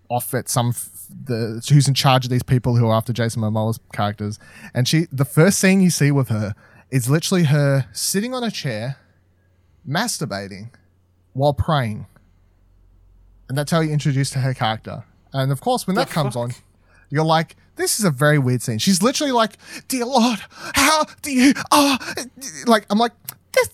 off 0.10 0.34
at 0.36 0.48
some 0.48 0.70
f- 0.70 1.08
the 1.10 1.66
who's 1.72 1.88
in 1.88 1.94
charge 1.94 2.26
of 2.26 2.32
these 2.32 2.44
people 2.44 2.76
who 2.76 2.88
are 2.88 2.96
after 2.96 3.12
Jason 3.12 3.42
Momoa's 3.42 3.80
characters, 3.94 4.38
and 4.74 4.88
she 4.88 5.08
the 5.12 5.26
first 5.26 5.58
scene 5.60 5.82
you 5.82 5.90
see 5.90 6.12
with 6.12 6.30
her 6.30 6.54
is 6.92 7.10
literally 7.10 7.46
her 7.46 7.88
sitting 7.92 8.34
on 8.34 8.44
a 8.44 8.52
chair, 8.52 8.98
masturbating, 9.88 10.70
while 11.34 11.54
praying, 11.54 12.06
and 13.50 13.58
that's 13.58 13.72
how 13.72 13.80
you 13.80 13.92
introduce 13.92 14.30
to 14.32 14.40
her 14.40 14.54
character. 14.54 15.06
And 15.34 15.52
of 15.52 15.60
course, 15.60 15.88
when 15.88 15.96
that 15.96 16.10
comes 16.10 16.36
on, 16.36 16.52
you're 17.16 17.26
like, 17.26 17.56
this 17.78 18.00
is 18.00 18.06
a 18.06 18.12
very 18.12 18.38
weird 18.38 18.62
scene. 18.62 18.78
She's 18.78 19.02
literally 19.02 19.32
like, 19.32 19.58
"Dear 19.88 20.06
Lord, 20.06 20.40
how 20.76 21.06
do 21.22 21.32
you?" 21.32 21.54
Ah, 21.72 21.98
like 22.68 22.86
I'm 22.90 23.00
like, 23.00 23.14
this 23.54 23.70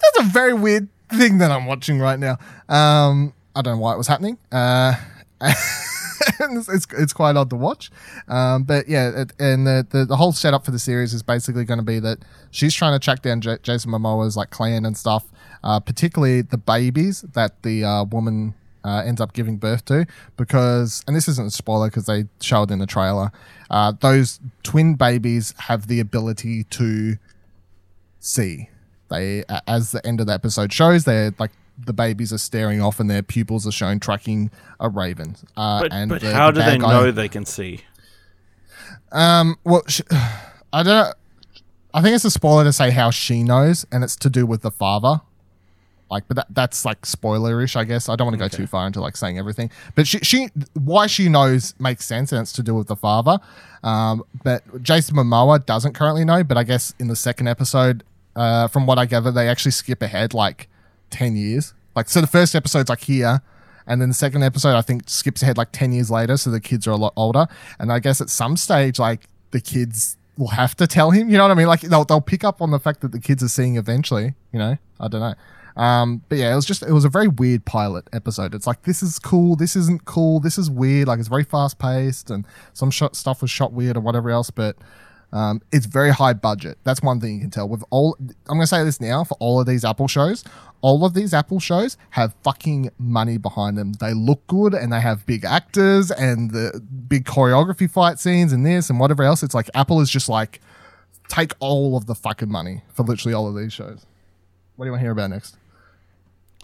that's 0.00 0.28
a 0.28 0.30
very 0.30 0.54
weird 0.54 0.88
thing 1.10 1.38
that 1.38 1.50
I'm 1.50 1.66
watching 1.66 1.98
right 1.98 2.18
now. 2.18 2.38
Um, 2.68 3.34
I 3.56 3.62
don't 3.62 3.76
know 3.76 3.82
why 3.82 3.94
it 3.94 3.98
was 3.98 4.06
happening. 4.06 4.38
Uh, 4.50 4.94
it's, 5.40 6.68
it's 6.68 6.86
it's 6.92 7.12
quite 7.12 7.36
odd 7.36 7.50
to 7.50 7.56
watch. 7.56 7.90
Um, 8.28 8.64
but 8.64 8.88
yeah, 8.88 9.22
it, 9.22 9.32
and 9.38 9.66
the, 9.66 9.86
the 9.88 10.04
the 10.04 10.16
whole 10.16 10.32
setup 10.32 10.64
for 10.64 10.70
the 10.70 10.78
series 10.78 11.14
is 11.14 11.22
basically 11.22 11.64
going 11.64 11.78
to 11.78 11.84
be 11.84 11.98
that 12.00 12.18
she's 12.50 12.74
trying 12.74 12.98
to 12.98 13.02
track 13.02 13.22
down 13.22 13.40
J- 13.40 13.58
Jason 13.62 13.90
Momoa's 13.90 14.36
like 14.36 14.50
clan 14.50 14.84
and 14.84 14.96
stuff, 14.96 15.24
uh, 15.64 15.80
particularly 15.80 16.42
the 16.42 16.58
babies 16.58 17.22
that 17.34 17.62
the 17.62 17.84
uh, 17.84 18.04
woman. 18.04 18.54
Uh, 18.84 19.02
ends 19.06 19.20
up 19.20 19.32
giving 19.32 19.56
birth 19.58 19.84
to 19.84 20.06
because, 20.36 21.04
and 21.06 21.14
this 21.14 21.28
isn't 21.28 21.46
a 21.46 21.50
spoiler 21.50 21.88
because 21.88 22.06
they 22.06 22.24
show 22.40 22.64
it 22.64 22.70
in 22.72 22.80
the 22.80 22.86
trailer. 22.86 23.30
Uh, 23.70 23.92
those 24.00 24.40
twin 24.64 24.94
babies 24.94 25.54
have 25.58 25.86
the 25.86 26.00
ability 26.00 26.64
to 26.64 27.16
see. 28.18 28.68
They, 29.08 29.44
as 29.66 29.92
the 29.92 30.04
end 30.06 30.20
of 30.20 30.26
the 30.26 30.32
episode 30.32 30.72
shows, 30.72 31.04
they're 31.04 31.32
like 31.38 31.52
the 31.78 31.92
babies 31.92 32.32
are 32.32 32.38
staring 32.38 32.80
off 32.82 32.98
and 33.00 33.08
their 33.10 33.22
pupils 33.22 33.66
are 33.66 33.72
shown 33.72 34.00
tracking 34.00 34.50
a 34.80 34.88
raven. 34.88 35.36
Uh, 35.56 35.82
But, 35.82 35.92
and 35.92 36.08
but 36.08 36.20
the- 36.20 36.34
how 36.34 36.50
the 36.50 36.60
do 36.60 36.66
they 36.70 36.78
guy- 36.78 36.90
know 36.92 37.10
they 37.12 37.28
can 37.28 37.44
see? 37.46 37.80
Um, 39.10 39.56
well, 39.64 39.82
sh- 39.88 40.00
I 40.72 40.82
don't. 40.82 40.86
know. 40.86 41.12
I 41.94 42.00
think 42.00 42.14
it's 42.14 42.24
a 42.24 42.30
spoiler 42.30 42.64
to 42.64 42.72
say 42.72 42.90
how 42.90 43.10
she 43.10 43.42
knows, 43.42 43.84
and 43.92 44.02
it's 44.02 44.16
to 44.16 44.30
do 44.30 44.46
with 44.46 44.62
the 44.62 44.70
father. 44.70 45.20
Like, 46.12 46.28
but 46.28 46.36
that, 46.36 46.46
that's 46.50 46.84
like 46.84 47.00
spoilerish, 47.02 47.74
I 47.74 47.84
guess. 47.84 48.10
I 48.10 48.16
don't 48.16 48.26
want 48.26 48.38
to 48.38 48.38
go 48.38 48.48
too 48.48 48.66
far 48.66 48.86
into 48.86 49.00
like 49.00 49.16
saying 49.16 49.38
everything, 49.38 49.70
but 49.94 50.06
she, 50.06 50.18
she, 50.18 50.48
why 50.74 51.06
she 51.06 51.30
knows 51.30 51.74
makes 51.80 52.04
sense, 52.04 52.32
and 52.32 52.42
it's 52.42 52.52
to 52.52 52.62
do 52.62 52.74
with 52.74 52.86
the 52.86 52.96
father. 52.96 53.38
Um, 53.82 54.22
but 54.44 54.82
Jason 54.82 55.16
Momoa 55.16 55.64
doesn't 55.64 55.94
currently 55.94 56.26
know, 56.26 56.44
but 56.44 56.58
I 56.58 56.64
guess 56.64 56.94
in 56.98 57.08
the 57.08 57.16
second 57.16 57.48
episode, 57.48 58.04
uh, 58.36 58.68
from 58.68 58.86
what 58.86 58.98
I 58.98 59.06
gather, 59.06 59.32
they 59.32 59.48
actually 59.48 59.72
skip 59.72 60.02
ahead 60.02 60.34
like 60.34 60.68
ten 61.08 61.34
years. 61.34 61.72
Like, 61.96 62.10
so 62.10 62.20
the 62.20 62.26
first 62.26 62.54
episode's 62.54 62.90
like 62.90 63.00
here, 63.00 63.40
and 63.86 64.00
then 64.00 64.10
the 64.10 64.14
second 64.14 64.42
episode, 64.42 64.76
I 64.76 64.82
think, 64.82 65.08
skips 65.08 65.42
ahead 65.42 65.56
like 65.56 65.72
10 65.72 65.92
years 65.92 66.10
later. 66.10 66.36
So 66.36 66.50
the 66.50 66.60
kids 66.60 66.86
are 66.86 66.92
a 66.92 66.96
lot 66.96 67.12
older. 67.16 67.46
And 67.78 67.92
I 67.92 67.98
guess 67.98 68.20
at 68.20 68.30
some 68.30 68.56
stage, 68.56 68.98
like 68.98 69.22
the 69.50 69.60
kids 69.60 70.16
will 70.36 70.48
have 70.48 70.74
to 70.76 70.86
tell 70.86 71.10
him, 71.10 71.28
you 71.28 71.36
know 71.36 71.44
what 71.44 71.50
I 71.50 71.54
mean? 71.54 71.66
Like 71.66 71.82
they'll, 71.82 72.04
they'll 72.04 72.20
pick 72.20 72.44
up 72.44 72.62
on 72.62 72.70
the 72.70 72.78
fact 72.78 73.00
that 73.00 73.12
the 73.12 73.20
kids 73.20 73.42
are 73.42 73.48
seeing 73.48 73.76
eventually, 73.76 74.34
you 74.52 74.58
know? 74.58 74.76
I 74.98 75.08
don't 75.08 75.20
know. 75.20 75.34
Um, 75.82 76.22
but 76.28 76.38
yeah, 76.38 76.52
it 76.52 76.56
was 76.56 76.66
just, 76.66 76.82
it 76.82 76.92
was 76.92 77.04
a 77.04 77.08
very 77.08 77.28
weird 77.28 77.64
pilot 77.64 78.08
episode. 78.12 78.54
It's 78.54 78.66
like, 78.66 78.82
this 78.82 79.02
is 79.02 79.18
cool. 79.18 79.56
This 79.56 79.74
isn't 79.76 80.04
cool. 80.04 80.40
This 80.40 80.58
is 80.58 80.70
weird. 80.70 81.08
Like 81.08 81.18
it's 81.18 81.28
very 81.28 81.44
fast 81.44 81.78
paced 81.78 82.30
and 82.30 82.46
some 82.72 82.90
shot 82.90 83.16
stuff 83.16 83.42
was 83.42 83.50
shot 83.50 83.72
weird 83.72 83.96
or 83.96 84.00
whatever 84.00 84.30
else. 84.30 84.50
But, 84.50 84.76
um, 85.32 85.60
it's 85.72 85.86
very 85.86 86.10
high 86.10 86.32
budget. 86.34 86.78
That's 86.84 87.00
one 87.02 87.20
thing 87.20 87.34
you 87.34 87.40
can 87.40 87.50
tell. 87.50 87.68
With 87.68 87.82
all, 87.90 88.16
I'm 88.20 88.34
going 88.56 88.60
to 88.60 88.66
say 88.66 88.84
this 88.84 89.00
now 89.00 89.24
for 89.24 89.34
all 89.40 89.60
of 89.60 89.66
these 89.66 89.84
Apple 89.84 90.08
shows. 90.08 90.44
All 90.82 91.04
of 91.04 91.14
these 91.14 91.32
Apple 91.32 91.60
shows 91.60 91.96
have 92.10 92.34
fucking 92.42 92.90
money 92.98 93.38
behind 93.38 93.78
them. 93.78 93.92
They 93.94 94.12
look 94.14 94.46
good 94.48 94.74
and 94.74 94.92
they 94.92 95.00
have 95.00 95.24
big 95.26 95.44
actors 95.44 96.10
and 96.10 96.50
the 96.50 96.80
big 97.08 97.24
choreography 97.24 97.88
fight 97.90 98.18
scenes 98.18 98.52
and 98.52 98.66
this 98.66 98.90
and 98.90 98.98
whatever 98.98 99.22
else. 99.22 99.42
It's 99.44 99.54
like 99.54 99.70
Apple 99.74 100.00
is 100.00 100.10
just 100.10 100.28
like 100.28 100.60
take 101.28 101.52
all 101.60 101.96
of 101.96 102.06
the 102.06 102.14
fucking 102.16 102.50
money 102.50 102.82
for 102.92 103.04
literally 103.04 103.32
all 103.32 103.46
of 103.48 103.54
these 103.56 103.72
shows. 103.72 104.04
What 104.76 104.84
do 104.84 104.88
you 104.88 104.92
want 104.92 105.00
to 105.00 105.04
hear 105.04 105.12
about 105.12 105.30
next? 105.30 105.56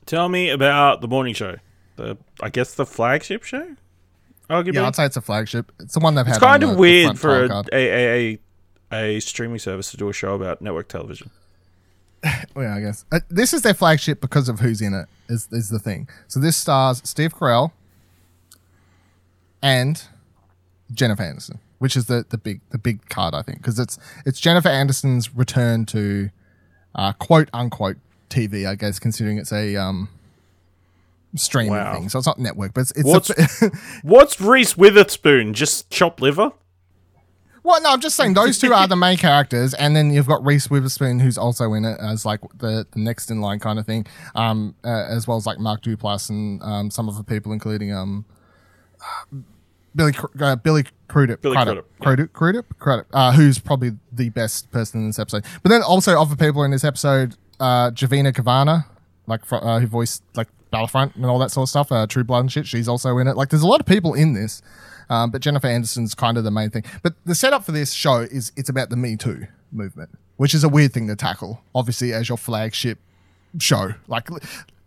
Tell 0.07 0.28
me 0.28 0.50
about 0.50 1.00
the 1.00 1.09
morning 1.09 1.35
show. 1.35 1.57
The 1.96 2.16
I 2.42 2.48
guess 2.48 2.74
the 2.74 2.87
flagship 2.87 3.44
show. 3.44 3.76
Arguably, 4.50 4.74
Yeah, 4.74 4.87
I'd 4.87 4.96
say 4.96 5.04
it's 5.04 5.16
a 5.16 5.20
flagship. 5.20 5.70
It's 5.78 5.94
the 5.94 6.00
one 6.00 6.14
they've 6.14 6.26
it's 6.26 6.38
had. 6.38 6.42
on 6.42 6.50
kind 6.50 6.62
the- 6.62 6.66
of 6.70 6.72
the 6.74 6.81
weird 6.81 7.18
front 7.18 7.68
for 7.70 7.76
a, 7.76 7.76
a, 7.78 8.33
a, 8.35 8.38
a 8.92 9.20
streaming 9.20 9.59
service 9.59 9.90
to 9.90 9.96
do 9.96 10.09
a 10.09 10.12
show 10.12 10.35
about 10.35 10.61
network 10.62 10.88
television. 10.88 11.31
Well, 12.55 12.64
yeah, 12.64 12.74
I 12.74 12.81
guess 12.81 13.05
uh, 13.12 13.20
this 13.29 13.55
is 13.55 13.62
their 13.62 13.74
flagship 13.74 14.20
because 14.20 14.48
of 14.48 14.59
who's 14.59 14.81
in 14.81 14.92
it. 14.92 15.07
Is 15.29 15.46
is 15.53 15.68
the 15.68 15.79
thing? 15.79 16.09
So 16.27 16.40
this 16.40 16.57
stars 16.57 17.01
Steve 17.05 17.33
Carell 17.33 17.70
and 19.62 20.03
Jennifer 20.92 21.22
Anderson, 21.22 21.61
which 21.79 21.96
is 21.96 22.07
the 22.07 22.24
the 22.29 22.38
big 22.38 22.61
the 22.70 22.79
big 22.79 23.09
card 23.09 23.35
I 23.35 23.42
think 23.42 23.59
because 23.59 23.79
it's 23.79 23.98
it's 24.27 24.40
Jennifer 24.40 24.68
Anderson's 24.68 25.35
return 25.35 25.87
to 25.87 26.31
uh, 26.94 27.12
quote 27.12 27.48
unquote 27.53 27.96
TV, 28.31 28.66
I 28.66 28.74
guess, 28.74 28.98
considering 28.98 29.38
it's 29.38 29.53
a 29.53 29.77
um 29.77 30.09
streaming 31.37 31.72
Wow. 31.72 31.94
thing. 31.94 32.09
So 32.09 32.18
it's 32.18 32.27
not 32.27 32.38
network, 32.38 32.74
but 32.74 32.81
it's, 32.83 32.90
it's 32.92 33.05
What's- 33.05 33.62
a, 33.62 33.70
What's 34.03 34.40
Reese 34.40 34.77
Witherspoon? 34.77 35.55
Just 35.55 35.88
chop 35.90 36.20
liver? 36.20 36.53
Well, 37.62 37.81
no, 37.83 37.90
I'm 37.90 38.01
just 38.01 38.16
saying 38.16 38.35
those 38.35 38.59
two 38.59 38.73
are 38.73 38.87
the 38.87 38.97
main 38.97 39.16
characters, 39.16 39.75
and 39.75 39.94
then 39.94 40.11
you've 40.11 40.27
got 40.27 40.44
Reese 40.44 40.71
Witherspoon, 40.71 41.21
who's 41.21 41.38
also 41.38 41.73
in 41.75 41.85
it 41.85 41.99
as 42.01 42.25
like 42.25 42.40
the, 42.57 42.87
the 42.90 43.01
next 43.01 43.31
in 43.31 43.40
line 43.40 43.59
kind 43.59 43.79
of 43.79 43.87
thing, 43.87 44.07
um, 44.35 44.75
uh, 44.85 45.07
as 45.09 45.27
well 45.27 45.37
as 45.37 45.47
like 45.47 45.59
Mark 45.59 45.83
Duplass 45.83 46.31
and 46.31 46.62
um, 46.62 46.90
some 46.90 47.09
of 47.09 47.16
the 47.16 47.25
people, 47.25 47.53
including 47.53 47.92
um, 47.92 48.25
Billy 49.94 50.12
uh, 50.40 50.57
Billy 50.57 50.85
Crudup, 51.09 51.42
Billy 51.42 51.57
Crudup, 51.57 51.87
Crudup, 52.03 52.27
yeah. 52.27 52.27
Crudup, 52.33 52.79
Crudup, 52.79 53.07
uh, 53.12 53.33
who's 53.33 53.59
probably 53.59 53.92
the 54.12 54.29
best 54.31 54.71
person 54.71 55.01
in 55.01 55.07
this 55.09 55.18
episode. 55.18 55.44
But 55.62 55.71
then 55.71 55.83
also 55.83 56.21
other 56.21 56.37
people 56.37 56.62
in 56.62 56.71
this 56.71 56.85
episode, 56.85 57.37
uh, 57.61 57.90
Janina 57.90 58.33
Gavankar, 58.33 58.87
like 59.27 59.40
uh, 59.51 59.81
who 59.81 59.87
voiced 59.87 60.23
like 60.35 60.49
Battlefront 60.71 61.16
and 61.16 61.27
all 61.27 61.38
that 61.38 61.51
sort 61.51 61.64
of 61.64 61.71
stuff, 61.71 61.92
uh, 61.92 62.07
True 62.07 62.25
Blood 62.25 62.40
and 62.40 62.53
shit. 62.53 62.66
She's 62.66 62.88
also 62.88 63.18
in 63.18 63.27
it. 63.27 63.37
Like, 63.37 63.51
there's 63.51 63.62
a 63.62 63.66
lot 63.66 63.81
of 63.81 63.87
people 63.87 64.14
in 64.14 64.35
this. 64.35 64.62
Um, 65.11 65.31
but 65.31 65.40
Jennifer 65.40 65.66
Anderson's 65.66 66.14
kind 66.14 66.37
of 66.37 66.44
the 66.44 66.51
main 66.51 66.71
thing. 66.71 66.85
But 67.03 67.14
the 67.25 67.35
setup 67.35 67.64
for 67.64 67.73
this 67.73 67.92
show 67.92 68.21
is 68.21 68.53
it's 68.57 68.68
about 68.68 68.90
the 68.90 68.97
Me 68.97 69.16
Too 69.16 69.47
movement, 69.73 70.11
which 70.37 70.55
is 70.55 70.64
a 70.64 70.68
weird 70.68 70.92
thing 70.92 71.09
to 71.09 71.16
tackle, 71.16 71.62
obviously, 71.75 72.12
as 72.12 72.29
your 72.29 72.38
flagship 72.38 72.99
show. 73.59 73.94
Like 74.07 74.29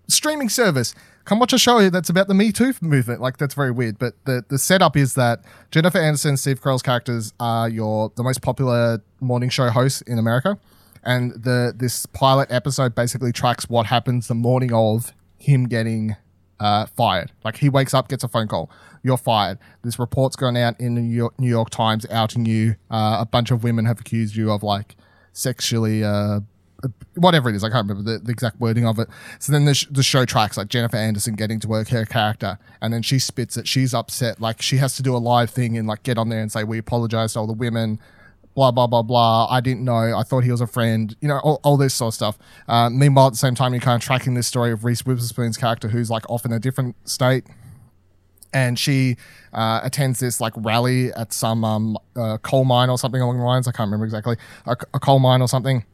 streaming 0.08 0.50
service, 0.50 0.94
come 1.26 1.40
watch 1.40 1.54
a 1.54 1.58
show 1.58 1.90
that's 1.90 2.10
about 2.10 2.28
the 2.28 2.34
Me 2.34 2.52
Too 2.52 2.74
movement. 2.82 3.22
Like 3.22 3.38
that's 3.38 3.54
very 3.54 3.72
weird. 3.72 3.98
But 3.98 4.14
the, 4.26 4.46
the 4.48 4.58
setup 4.58 4.96
is 4.96 5.16
that 5.16 5.42
Jennifer 5.72 5.98
Anderson 5.98 6.30
and 6.30 6.40
Steve 6.40 6.62
Carell's 6.62 6.82
characters 6.84 7.34
are 7.40 7.68
your 7.70 8.12
the 8.16 8.24
most 8.24 8.42
popular 8.42 9.02
morning 9.20 9.50
show 9.50 9.70
hosts 9.70 10.02
in 10.02 10.20
America. 10.20 10.60
And 11.04 11.32
the 11.32 11.74
this 11.76 12.06
pilot 12.06 12.52
episode 12.52 12.94
basically 12.94 13.32
tracks 13.32 13.68
what 13.68 13.88
happens 13.88 14.28
the 14.28 14.36
morning 14.36 14.72
of 14.72 15.14
him 15.40 15.68
getting 15.68 16.16
uh, 16.60 16.86
fired. 16.86 17.32
Like 17.44 17.58
he 17.58 17.70
wakes 17.70 17.94
up, 17.94 18.08
gets 18.08 18.24
a 18.24 18.28
phone 18.28 18.48
call. 18.48 18.70
You're 19.04 19.18
fired. 19.18 19.58
This 19.84 19.98
report's 19.98 20.36
gone 20.36 20.58
out 20.58 20.80
in 20.80 20.96
the 20.96 21.02
New 21.02 21.16
York, 21.16 21.40
New 21.40 21.50
York 21.50 21.70
Times 21.70 22.06
outing 22.10 22.46
you. 22.46 22.76
Uh, 22.90 23.18
a 23.20 23.26
bunch 23.26 23.52
of 23.52 23.64
women 23.64 23.86
have 23.86 24.00
accused 24.00 24.36
you 24.36 24.52
of 24.52 24.64
like 24.64 24.96
sexually, 25.34 26.04
uh, 26.04 26.42
whatever 27.16 27.50
it 27.50 27.56
is. 27.56 27.64
I 27.64 27.70
can't 27.70 27.88
remember 27.88 28.12
the, 28.12 28.20
the 28.20 28.32
exact 28.32 28.60
wording 28.60 28.86
of 28.86 29.00
it. 29.00 29.08
So 29.40 29.52
then 29.52 29.66
the, 29.66 29.74
sh- 29.74 29.88
the 29.90 30.04
show 30.04 30.26
tracks 30.26 30.58
like 30.58 30.68
Jennifer 30.68 30.98
Anderson 30.98 31.36
getting 31.36 31.60
to 31.62 31.68
work 31.68 31.90
her 31.90 32.06
character, 32.06 32.60
and 32.82 32.94
then 32.94 33.02
she 33.02 33.18
spits 33.20 33.58
it. 33.58 33.68
She's 33.68 33.94
upset. 33.94 34.40
Like 34.40 34.62
she 34.62 34.78
has 34.78 34.96
to 34.98 35.04
do 35.04 35.16
a 35.16 35.20
live 35.20 35.50
thing 35.50 35.78
and 35.78 35.88
like 35.88 36.04
get 36.04 36.18
on 36.18 36.30
there 36.30 36.42
and 36.42 36.52
say 36.52 36.64
we 36.64 36.78
apologize 36.78 37.34
to 37.34 37.40
all 37.40 37.48
the 37.48 37.54
women 37.54 38.00
blah 38.56 38.72
blah 38.72 38.88
blah 38.88 39.02
blah. 39.02 39.48
I 39.50 39.62
didn't 39.62 39.84
know. 39.84 40.18
I 40.18 40.24
thought 40.24 40.44
he 40.44 40.52
was 40.52 40.62
a 40.62 40.68
friend. 40.68 41.16
You 41.22 41.28
know, 41.28 41.40
all, 41.40 41.60
all 41.64 41.78
this 41.78 41.94
sort 41.94 42.10
of 42.10 42.16
stuff. 42.16 42.38
Uh, 42.68 42.90
meanwhile, 42.90 43.28
at 43.28 43.34
the 43.34 43.38
same 43.38 43.56
time, 43.56 43.74
you're 43.74 43.82
kind 43.82 44.02
of 44.02 44.06
tracking 44.06 44.34
this 44.34 44.48
story 44.48 44.72
of 44.72 44.84
Reese 44.84 45.06
Witherspoon's 45.06 45.58
character, 45.58 45.88
who's 45.90 46.10
like 46.10 46.30
off 46.30 46.46
in 46.46 46.52
a 46.52 46.60
different 46.60 46.96
state, 47.08 47.46
and 48.54 48.78
she 48.78 49.18
uh, 49.54 49.82
attends 49.84 50.20
this 50.20 50.42
like 50.42 50.54
rally 50.58 51.12
at 51.14 51.34
some 51.34 51.64
um, 51.64 51.98
uh, 52.16 52.38
coal 52.40 52.66
mine 52.66 52.90
or 52.90 52.98
something 52.98 53.22
along 53.22 53.38
the 53.38 53.44
lines. 53.44 53.68
I 53.68 53.72
can't 53.72 53.88
remember 53.88 54.06
exactly. 54.06 54.38
A, 54.66 54.76
a 54.94 55.00
coal 55.00 55.20
mine 55.20 55.42
or 55.42 55.48
something. 55.48 55.86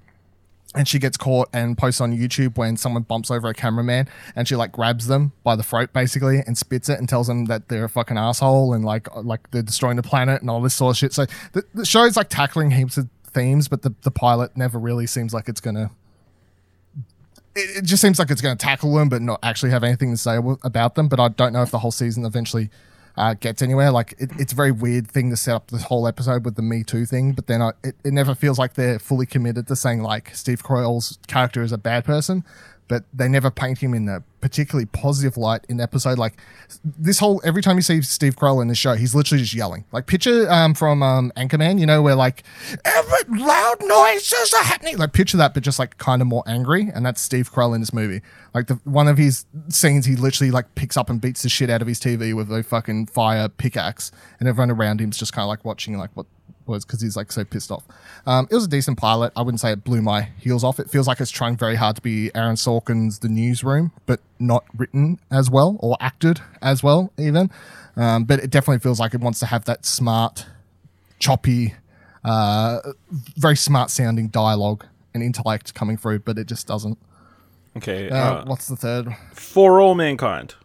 And 0.76 0.88
she 0.88 1.00
gets 1.00 1.16
caught 1.16 1.48
and 1.54 1.78
posts 1.78 2.02
on 2.02 2.16
YouTube 2.16 2.58
when 2.58 2.76
someone 2.76 3.04
bumps 3.04 3.32
over 3.32 3.48
a 3.48 3.54
cameraman 3.54 4.10
and 4.36 4.48
she 4.48 4.56
like 4.56 4.74
grabs 4.74 5.08
them 5.08 5.32
by 5.44 5.56
the 5.56 5.64
throat 5.64 5.94
basically 5.94 6.40
and 6.46 6.58
spits 6.58 6.90
it 6.90 7.00
and 7.00 7.08
tells 7.08 7.28
them 7.28 7.46
that 7.46 7.70
they're 7.70 7.86
a 7.86 7.90
fucking 7.90 8.18
asshole 8.18 8.74
and 8.74 8.84
like 8.84 9.08
like 9.16 9.50
they're 9.52 9.64
destroying 9.64 9.96
the 9.96 10.04
planet 10.04 10.42
and 10.42 10.50
all 10.50 10.62
this 10.62 10.76
sort 10.76 10.94
of 10.94 10.98
shit. 10.98 11.14
So 11.14 11.26
the, 11.54 11.64
the 11.74 11.86
show's 11.86 12.18
like 12.18 12.28
tackling 12.30 12.72
heaps 12.72 12.98
of 12.98 13.08
themes, 13.24 13.70
but 13.70 13.82
the, 13.82 13.96
the 14.02 14.12
pilot 14.12 14.58
never 14.58 14.78
really 14.78 15.08
seems 15.08 15.34
like 15.34 15.48
it's 15.48 15.62
gonna. 15.62 15.90
It, 17.58 17.78
it 17.78 17.84
just 17.84 18.02
seems 18.02 18.20
like 18.20 18.30
it's 18.30 18.42
going 18.42 18.58
to 18.58 18.64
tackle 18.64 18.94
them, 18.94 19.10
but 19.10 19.22
not 19.22 19.40
actually 19.44 19.72
have 19.72 19.84
anything 19.84 20.12
to 20.12 20.18
say 20.18 20.38
about 20.64 20.96
them. 20.96 21.08
But 21.08 21.20
I 21.20 21.30
don't 21.30 21.54
know 21.54 21.64
if 21.64 21.72
the 21.72 21.80
whole 21.80 21.92
season 21.92 22.26
eventually 22.26 22.70
uh, 23.18 23.34
gets 23.34 23.62
anywhere. 23.62 23.92
Like 23.92 24.14
it, 24.20 24.30
it's 24.38 24.54
a 24.54 24.56
very 24.56 24.72
weird 24.72 25.08
thing 25.08 25.30
to 25.32 25.38
set 25.38 25.56
up 25.56 25.72
this 25.72 25.84
whole 25.84 26.08
episode 26.08 26.46
with 26.46 26.56
the 26.56 26.62
Me 26.62 26.84
Too 26.84 27.06
thing, 27.06 27.34
but 27.34 27.48
then 27.48 27.62
I, 27.62 27.72
it, 27.84 27.96
it 28.04 28.14
never 28.14 28.36
feels 28.36 28.60
like 28.60 28.76
they're 28.76 29.00
fully 29.00 29.26
committed 29.26 29.68
to 29.68 29.76
saying 29.76 30.02
like 30.02 30.34
Steve 30.36 30.64
Carell's 30.64 31.18
character 31.28 31.64
is 31.64 31.72
a 31.72 31.78
bad 31.78 32.06
person. 32.06 32.44
But 32.88 33.04
they 33.14 33.28
never 33.28 33.52
paint 33.52 33.80
him 33.80 33.94
in 33.94 34.08
a 34.08 34.24
particularly 34.40 34.86
positive 34.86 35.36
light 35.36 35.66
in 35.68 35.82
episode. 35.82 36.18
Like 36.18 36.40
this 36.84 37.20
whole 37.20 37.42
every 37.44 37.62
time 37.62 37.76
you 37.76 37.82
see 37.82 38.02
Steve 38.02 38.36
Carell 38.36 38.62
in 38.62 38.68
the 38.68 38.76
show, 38.76 38.94
he's 38.94 39.14
literally 39.14 39.42
just 39.42 39.54
yelling. 39.54 39.86
Like 39.92 40.06
picture 40.06 40.50
um, 40.50 40.74
from 40.74 41.04
um, 41.04 41.32
Anchorman, 41.36 41.80
you 41.80 41.86
know, 41.86 42.02
where 42.02 42.16
like 42.16 42.44
every 42.86 43.38
loud 43.38 43.78
noises 43.82 44.54
are 44.54 44.64
happening. 44.64 44.98
Like 44.98 45.14
picture 45.14 45.38
that, 45.38 45.54
but 45.54 45.64
just 45.64 45.80
like 45.80 45.98
kind 45.98 46.22
of 46.22 46.28
more 46.28 46.44
angry, 46.48 46.90
and 46.94 47.06
that's 47.06 47.22
Steve 47.22 47.52
Carell 47.52 47.74
in 47.76 47.82
this 47.82 47.94
movie. 47.94 48.22
Like 48.54 48.68
the 48.68 48.76
one 48.86 49.08
of 49.08 49.18
his 49.18 49.46
scenes, 49.70 50.06
he 50.06 50.16
literally 50.16 50.52
like 50.52 50.76
picks 50.76 50.98
up 50.98 51.10
and 51.10 51.20
beats 51.20 51.44
the 51.44 51.50
shit 51.50 51.70
out 51.70 51.82
of 51.82 51.88
his 51.88 52.00
TV 52.00 52.34
with 52.34 52.52
a 52.52 52.64
fucking 52.64 53.08
fire 53.08 53.50
pickaxe, 53.50 54.12
and 54.40 54.48
everyone 54.48 54.72
around 54.72 55.02
him's 55.02 55.18
just 55.18 55.34
kind 55.34 55.44
of 55.44 55.50
like 55.50 55.66
watching, 55.66 55.98
like 55.98 56.12
what 56.16 56.26
was 56.68 56.86
because 56.86 57.02
he's 57.02 57.16
like 57.16 57.32
so 57.32 57.44
pissed 57.46 57.72
off. 57.72 57.84
Um, 58.26 58.48
it 58.52 58.56
was 58.56 58.66
a 58.66 58.70
decent 58.70 58.98
pilot. 58.98 59.32
I 59.36 59.42
wouldn't 59.42 59.60
say 59.60 59.72
it 59.72 59.84
blew 59.84 60.02
my 60.02 60.30
heels 60.40 60.64
off. 60.64 60.80
It 60.80 60.90
feels 60.90 61.08
like 61.08 61.20
it's 61.20 61.32
trying 61.32 61.58
very 61.58 61.76
hard 61.76 61.96
to 61.98 62.02
be 62.02 62.30
Aaron 62.36 62.56
Sorkin's 62.56 63.20
The 63.20 63.30
Newsroom, 63.30 63.92
but 64.06 64.20
not 64.40 64.66
written 64.76 65.20
as 65.32 65.50
well 65.50 65.78
or 65.80 65.98
acted 66.00 66.42
as 66.62 66.84
well, 66.84 67.12
even. 67.18 67.50
Um, 67.96 68.26
but 68.26 68.40
it 68.40 68.50
definitely 68.50 68.80
feels 68.80 69.00
like 69.00 69.14
it 69.14 69.22
wants 69.22 69.40
to 69.40 69.46
have 69.48 69.66
that 69.66 69.86
smart, 69.86 70.46
choppy, 71.20 71.74
uh, 72.24 72.80
very 73.38 73.56
smart 73.56 73.90
sounding 73.90 74.28
dialogue 74.28 74.86
and 75.14 75.24
intellect 75.24 75.74
coming 75.74 75.98
through, 75.98 76.20
but 76.20 76.38
it 76.38 76.48
just 76.48 76.68
doesn't. 76.68 76.98
Okay. 77.76 78.10
Uh, 78.10 78.16
Uh, 78.18 78.46
what's 78.46 78.68
the 78.68 78.76
third? 78.76 79.16
for 79.34 79.80
all 79.80 79.96
mankind. 79.96 80.56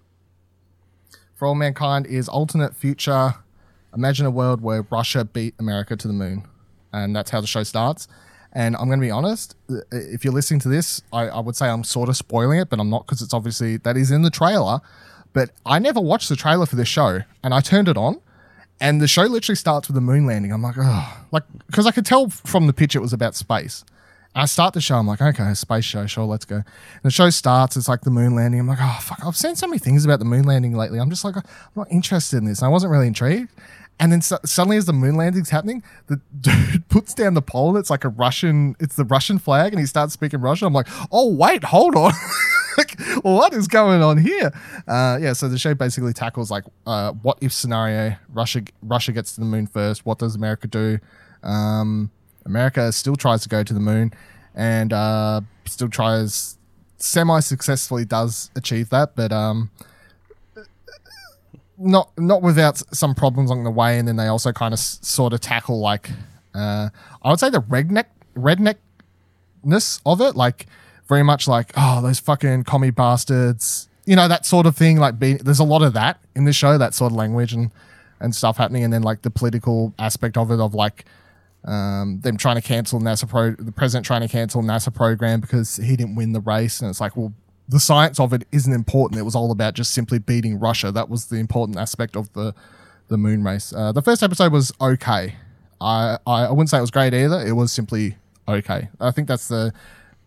For 1.35 1.47
All 1.49 1.55
Mankind 1.57 2.07
is 2.07 2.29
alternate 2.29 2.77
future. 2.77 3.35
Imagine 3.95 4.27
a 4.27 4.31
world 4.31 4.61
where 4.61 4.83
Russia 4.91 5.25
beat 5.25 5.55
America 5.59 5.97
to 5.97 6.09
the 6.09 6.15
moon. 6.15 6.47
And 6.93 7.15
that's 7.15 7.31
how 7.31 7.41
the 7.41 7.47
show 7.47 7.63
starts. 7.63 8.09
And 8.53 8.77
I'm 8.77 8.87
going 8.87 9.01
to 9.01 9.07
be 9.07 9.11
honest, 9.11 9.57
uh, 9.71 9.77
if 9.91 10.25
you're 10.25 10.35
listening 10.35 10.61
to 10.61 10.69
this, 10.69 11.01
I, 11.13 11.29
I 11.29 11.41
would 11.41 11.57
say 11.57 11.69
I'm 11.69 11.85
sort 11.85 12.09
of 12.11 12.17
spoiling 12.17 12.59
it, 12.59 12.69
but 12.69 12.81
I'm 12.81 12.91
not 12.91 13.07
because 13.07 13.23
it's 13.23 13.33
obviously 13.33 13.79
that 13.79 13.97
is 13.97 14.11
in 14.11 14.23
the 14.23 14.31
trailer. 14.31 14.81
But 15.33 15.51
I 15.65 15.79
never 15.79 16.01
watched 16.01 16.29
the 16.29 16.37
trailer 16.37 16.67
for 16.67 16.77
this 16.77 16.89
show 16.89 17.21
and 17.43 17.55
I 17.55 17.61
turned 17.61 17.89
it 17.89 17.97
on 17.97 18.21
and 18.83 19.01
the 19.01 19.07
show 19.07 19.23
literally 19.23 19.55
starts 19.55 19.87
with 19.87 19.95
the 19.95 20.01
moon 20.01 20.27
landing. 20.27 20.53
I'm 20.53 20.61
like, 20.61 20.75
oh, 20.77 21.25
like, 21.31 21.45
because 21.69 21.87
I 21.87 21.93
could 21.93 22.05
tell 22.05 22.29
from 22.29 22.67
the 22.67 22.73
pitch 22.73 22.97
it 22.97 22.99
was 22.99 23.13
about 23.13 23.37
space. 23.37 23.85
And 24.35 24.43
I 24.43 24.47
start 24.47 24.75
the 24.75 24.81
show, 24.81 24.97
I'm 24.97 25.07
like, 25.07 25.23
okay, 25.23 25.55
space 25.55 25.85
show, 25.85 26.07
sure, 26.07 26.25
let's 26.25 26.45
go. 26.45 26.57
And 26.57 26.65
the 27.05 27.11
show 27.13 27.31
starts, 27.31 27.77
it's 27.77 27.89
like 27.89 28.01
the 28.01 28.11
moon 28.11 28.35
landing. 28.35 28.59
I'm 28.59 28.67
like, 28.67 28.81
oh, 28.81 28.99
fuck, 29.01 29.25
I've 29.25 29.37
seen 29.37 29.55
so 29.55 29.69
many 29.69 29.79
things 29.79 30.05
about 30.05 30.19
the 30.19 30.25
moon 30.25 30.45
landing 30.45 30.75
lately. 30.75 30.99
I'm 30.99 31.11
just 31.11 31.25
like, 31.25 31.37
I'm 31.37 31.45
not 31.77 31.87
interested 31.93 32.39
in 32.39 32.45
this. 32.45 32.59
And 32.59 32.67
I 32.67 32.71
wasn't 32.71 32.91
really 32.91 33.07
intrigued. 33.07 33.51
And 34.03 34.11
then 34.11 34.21
su- 34.21 34.39
suddenly, 34.45 34.77
as 34.77 34.87
the 34.87 34.93
moon 34.93 35.15
landing's 35.15 35.51
happening, 35.51 35.85
the 36.09 36.21
dude 36.41 36.89
puts 36.89 37.15
down 37.15 37.35
the 37.35 37.43
pole. 37.43 37.77
It's 37.77 37.89
like 37.89 38.03
a 38.03 38.09
Russian, 38.09 38.75
it's 38.81 38.97
the 38.97 39.05
Russian 39.05 39.39
flag, 39.39 39.73
and 39.73 39.79
he 39.79 39.87
starts 39.87 40.13
speaking 40.13 40.41
Russian. 40.41 40.67
I'm 40.67 40.73
like, 40.73 40.89
oh, 41.13 41.33
wait, 41.33 41.63
hold 41.63 41.95
on. 41.95 42.13
like, 42.79 43.01
what 43.23 43.55
is 43.55 43.69
going 43.69 44.03
on 44.03 44.19
here? 44.19 44.53
Uh, 44.89 45.21
yeah, 45.23 45.33
so 45.35 45.49
the 45.49 45.57
show 45.57 45.73
basically 45.75 46.13
tackles 46.13 46.51
like, 46.51 46.65
uh, 46.85 47.13
what 47.13 47.39
if 47.41 47.53
scenario? 47.53 48.17
Russia, 48.29 48.63
Russia 48.83 49.13
gets 49.13 49.35
to 49.35 49.41
the 49.41 49.47
moon 49.47 49.69
first. 49.69 50.05
What 50.05 50.19
does 50.19 50.35
America 50.35 50.67
do? 50.67 50.99
Um, 51.45 52.11
America 52.45 52.91
still 52.91 53.15
tries 53.15 53.45
to 53.45 53.49
go 53.49 53.63
to 53.63 53.73
the 53.73 53.79
moon, 53.79 54.13
and 54.53 54.93
uh, 54.93 55.43
still 55.65 55.89
tries 55.89 56.59
semi 56.99 57.39
successfully 57.39 58.05
does 58.05 58.51
achieve 58.57 58.89
that, 58.91 59.15
but 59.15 59.31
um, 59.31 59.71
not 61.83 62.11
not 62.19 62.43
without 62.43 62.79
some 62.95 63.15
problems 63.15 63.51
along 63.51 63.65
the 63.65 63.71
way. 63.71 63.99
And 63.99 64.07
then 64.07 64.17
they 64.17 64.27
also 64.27 64.53
kind 64.53 64.73
of 64.73 64.79
s- 64.79 64.99
sort 65.03 65.33
of 65.33 65.41
tackle 65.41 65.81
like 65.81 66.11
uh, 66.55 66.89
I 67.23 67.31
would 67.31 67.41
say 67.41 67.51
the 67.51 67.63
redneck 67.63 68.07
redneckness 68.37 70.01
of 70.07 70.21
it, 70.21 70.37
like 70.37 70.67
very 71.09 71.23
much 71.23 71.49
like 71.49 71.73
oh 71.77 72.01
those 72.03 72.19
fucking 72.19 72.65
commie 72.65 72.91
bastards, 72.91 73.89
you 74.07 74.17
know 74.17 74.29
that 74.29 74.47
sort 74.47 74.67
of 74.67 74.77
thing. 74.77 74.99
Like 74.99 75.19
there's 75.19 75.59
a 75.59 75.65
lot 75.65 75.83
of 75.83 75.93
that 75.95 76.21
in 76.35 76.45
the 76.45 76.53
show, 76.53 76.79
that 76.79 76.95
sort 76.95 77.13
of 77.13 77.17
language 77.17 77.53
and 77.53 77.71
and 78.21 78.35
stuff 78.35 78.57
happening, 78.57 78.85
and 78.85 78.93
then 78.93 79.03
like 79.03 79.23
the 79.23 79.31
political 79.31 79.95
aspect 79.99 80.37
of 80.37 80.51
it 80.51 80.61
of 80.61 80.75
like 80.75 81.05
um, 81.65 82.21
them 82.21 82.37
trying 82.37 82.57
to 82.57 82.63
cancel 82.63 83.01
NASA 83.01 83.29
pro, 83.29 83.53
the 83.53 83.73
president 83.73 84.07
trying 84.07 84.23
to 84.23 84.29
cancel 84.29 84.63
NASA 84.63 84.93
program 84.95 85.41
because 85.41 85.77
he 85.77 85.97
didn't 85.97 86.15
win 86.15 86.33
the 86.33 86.41
race, 86.41 86.81
and 86.81 86.91
it's 86.91 87.01
like, 87.01 87.17
well, 87.17 87.33
the 87.73 87.81
science 87.81 88.21
of 88.21 88.33
it 88.33 88.45
isn't 88.53 88.73
important. 88.73 89.19
It 89.19 89.25
was 89.25 89.35
all 89.35 89.51
about 89.51 89.75
just 89.75 89.93
simply 89.93 90.19
beating 90.19 90.61
Russia. 90.61 90.93
That 90.93 91.09
was 91.09 91.27
the 91.27 91.37
important 91.37 91.79
aspect 91.79 92.17
of 92.17 92.33
the 92.35 92.55
the 93.09 93.19
moon 93.19 93.43
race. 93.43 93.73
Uh, 93.73 93.93
the 93.93 94.03
first 94.03 94.23
episode 94.23 94.53
was 94.53 94.73
okay. 94.81 95.35
I, 95.81 96.19
I 96.27 96.51
wouldn't 96.51 96.71
say 96.71 96.79
it 96.79 96.83
was 96.83 96.93
great 96.93 97.13
either. 97.13 97.45
It 97.45 97.53
was 97.53 97.73
simply 97.73 98.17
okay. 98.47 98.89
I 99.01 99.11
think 99.11 99.27
that's 99.27 99.49
the 99.49 99.73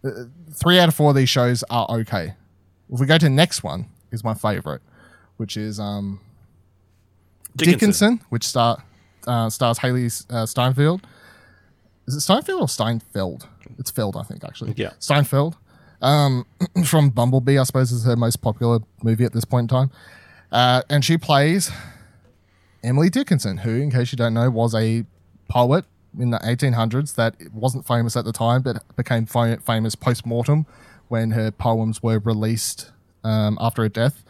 uh, 0.04 0.10
three 0.52 0.80
out 0.80 0.90
of 0.90 0.96
four 0.96 1.12
of 1.12 1.16
these 1.16 1.30
shows 1.30 1.64
are 1.70 1.88
okay. 1.90 2.34
If 2.92 3.00
we 3.00 3.06
go 3.06 3.18
to 3.18 3.26
the 3.26 3.30
next 3.30 3.64
one, 3.64 3.88
is 4.12 4.24
my 4.24 4.34
favorite, 4.34 4.82
which 5.38 5.56
is 5.56 5.80
um 5.80 6.20
Dickinson. 7.56 7.80
Dickinson, 7.80 8.22
which 8.30 8.44
star 8.44 8.84
uh, 9.28 9.50
stars 9.50 9.80
Hailee 9.80 10.26
uh, 10.30 10.46
Steinfeld. 10.46 11.02
Is 12.08 12.16
it 12.16 12.22
Steinfeld 12.22 12.62
or 12.62 12.68
Steinfeld? 12.68 13.48
It's 13.80 13.90
Feld, 13.90 14.16
I 14.16 14.24
think, 14.24 14.44
actually. 14.44 14.74
Yeah. 14.78 14.92
Steinfeld. 15.00 15.56
Um, 16.06 16.46
from 16.86 17.10
Bumblebee, 17.10 17.58
I 17.58 17.64
suppose, 17.64 17.92
is 17.92 18.06
her 18.06 18.16
most 18.16 18.38
popular 18.42 18.80
movie 19.02 19.26
at 19.26 19.34
this 19.34 19.44
point 19.44 19.72
in 19.72 19.76
time. 19.76 19.92
Uh, 20.52 20.84
and 20.90 21.04
she 21.04 21.18
plays 21.18 21.72
Emily 22.84 23.10
Dickinson, 23.10 23.58
who, 23.58 23.72
in 23.72 23.90
case 23.90 24.12
you 24.12 24.16
don't 24.16 24.36
know, 24.36 24.50
was 24.52 24.76
a 24.76 25.04
poet 25.50 25.86
in 26.18 26.30
the 26.30 26.38
1800s 26.38 27.16
that 27.16 27.36
wasn't 27.52 27.88
famous 27.88 28.16
at 28.16 28.24
the 28.24 28.32
time, 28.32 28.62
but 28.62 28.84
became 28.96 29.26
fa- 29.26 29.60
famous 29.66 29.96
post 29.96 30.26
mortem 30.26 30.68
when 31.08 31.32
her 31.32 31.52
poems 31.52 32.04
were 32.04 32.20
released 32.20 32.92
um, 33.24 33.58
after 33.60 33.82
her 33.82 33.90
death. 33.90 34.24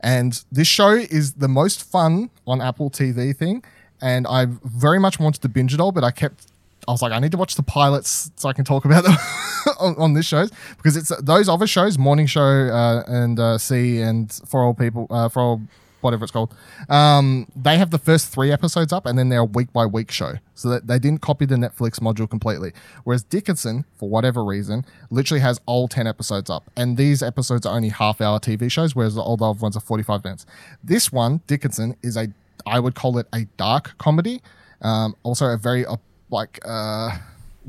And 0.00 0.44
this 0.52 0.68
show 0.68 0.92
is 0.92 1.34
the 1.34 1.48
most 1.48 1.82
fun 1.82 2.30
on 2.46 2.60
Apple 2.60 2.90
TV 2.90 3.34
thing. 3.34 3.64
And 4.02 4.26
I 4.26 4.46
very 4.64 5.00
much 5.00 5.18
wanted 5.18 5.40
to 5.40 5.48
binge 5.48 5.72
it 5.72 5.80
all, 5.80 5.92
but 5.92 6.04
I 6.04 6.10
kept, 6.10 6.46
I 6.88 6.92
was 6.92 7.02
like, 7.02 7.12
I 7.12 7.18
need 7.18 7.32
to 7.32 7.38
watch 7.38 7.56
the 7.56 7.62
pilots 7.62 8.30
so 8.36 8.48
I 8.48 8.52
can 8.52 8.64
talk 8.64 8.84
about 8.84 9.04
them 9.04 9.16
on, 9.80 9.96
on 9.96 10.14
this 10.14 10.26
show 10.26 10.46
because 10.76 10.96
it's 10.96 11.12
those 11.20 11.48
other 11.48 11.66
shows, 11.66 11.98
Morning 11.98 12.26
Show 12.26 12.40
uh, 12.42 13.02
and 13.06 13.40
uh, 13.40 13.58
See 13.58 14.00
and 14.00 14.32
For 14.46 14.64
All 14.64 14.74
People, 14.74 15.06
uh, 15.10 15.28
For 15.28 15.40
All 15.40 15.62
whatever 16.06 16.22
it's 16.22 16.30
called. 16.30 16.54
Um, 16.88 17.48
they 17.56 17.78
have 17.78 17.90
the 17.90 17.98
first 17.98 18.28
three 18.28 18.52
episodes 18.52 18.92
up, 18.92 19.06
and 19.06 19.18
then 19.18 19.28
they're 19.28 19.40
a 19.40 19.44
week 19.44 19.72
by 19.72 19.86
week 19.86 20.10
show, 20.10 20.34
so 20.54 20.68
that 20.68 20.86
they 20.86 20.98
didn't 20.98 21.20
copy 21.20 21.44
the 21.44 21.56
Netflix 21.56 21.98
module 21.98 22.30
completely. 22.30 22.72
Whereas 23.04 23.24
Dickinson, 23.24 23.84
for 23.96 24.08
whatever 24.08 24.44
reason, 24.44 24.84
literally 25.10 25.40
has 25.40 25.60
all 25.66 25.88
ten 25.88 26.06
episodes 26.06 26.48
up, 26.48 26.70
and 26.76 26.96
these 26.96 27.22
episodes 27.22 27.66
are 27.66 27.74
only 27.74 27.88
half 27.88 28.20
hour 28.20 28.38
TV 28.38 28.70
shows, 28.70 28.94
whereas 28.94 29.14
the 29.14 29.22
the 29.22 29.44
other 29.44 29.60
ones 29.60 29.76
are 29.76 29.80
forty 29.80 30.04
five 30.04 30.22
minutes. 30.22 30.46
This 30.82 31.12
one, 31.12 31.40
Dickinson, 31.46 31.96
is 32.02 32.16
a 32.16 32.28
I 32.64 32.78
would 32.78 32.94
call 32.94 33.18
it 33.18 33.26
a 33.32 33.44
dark 33.56 33.98
comedy, 33.98 34.40
um, 34.80 35.16
also 35.24 35.46
a 35.46 35.56
very 35.56 35.84
like. 36.30 36.60
Uh, 36.64 37.18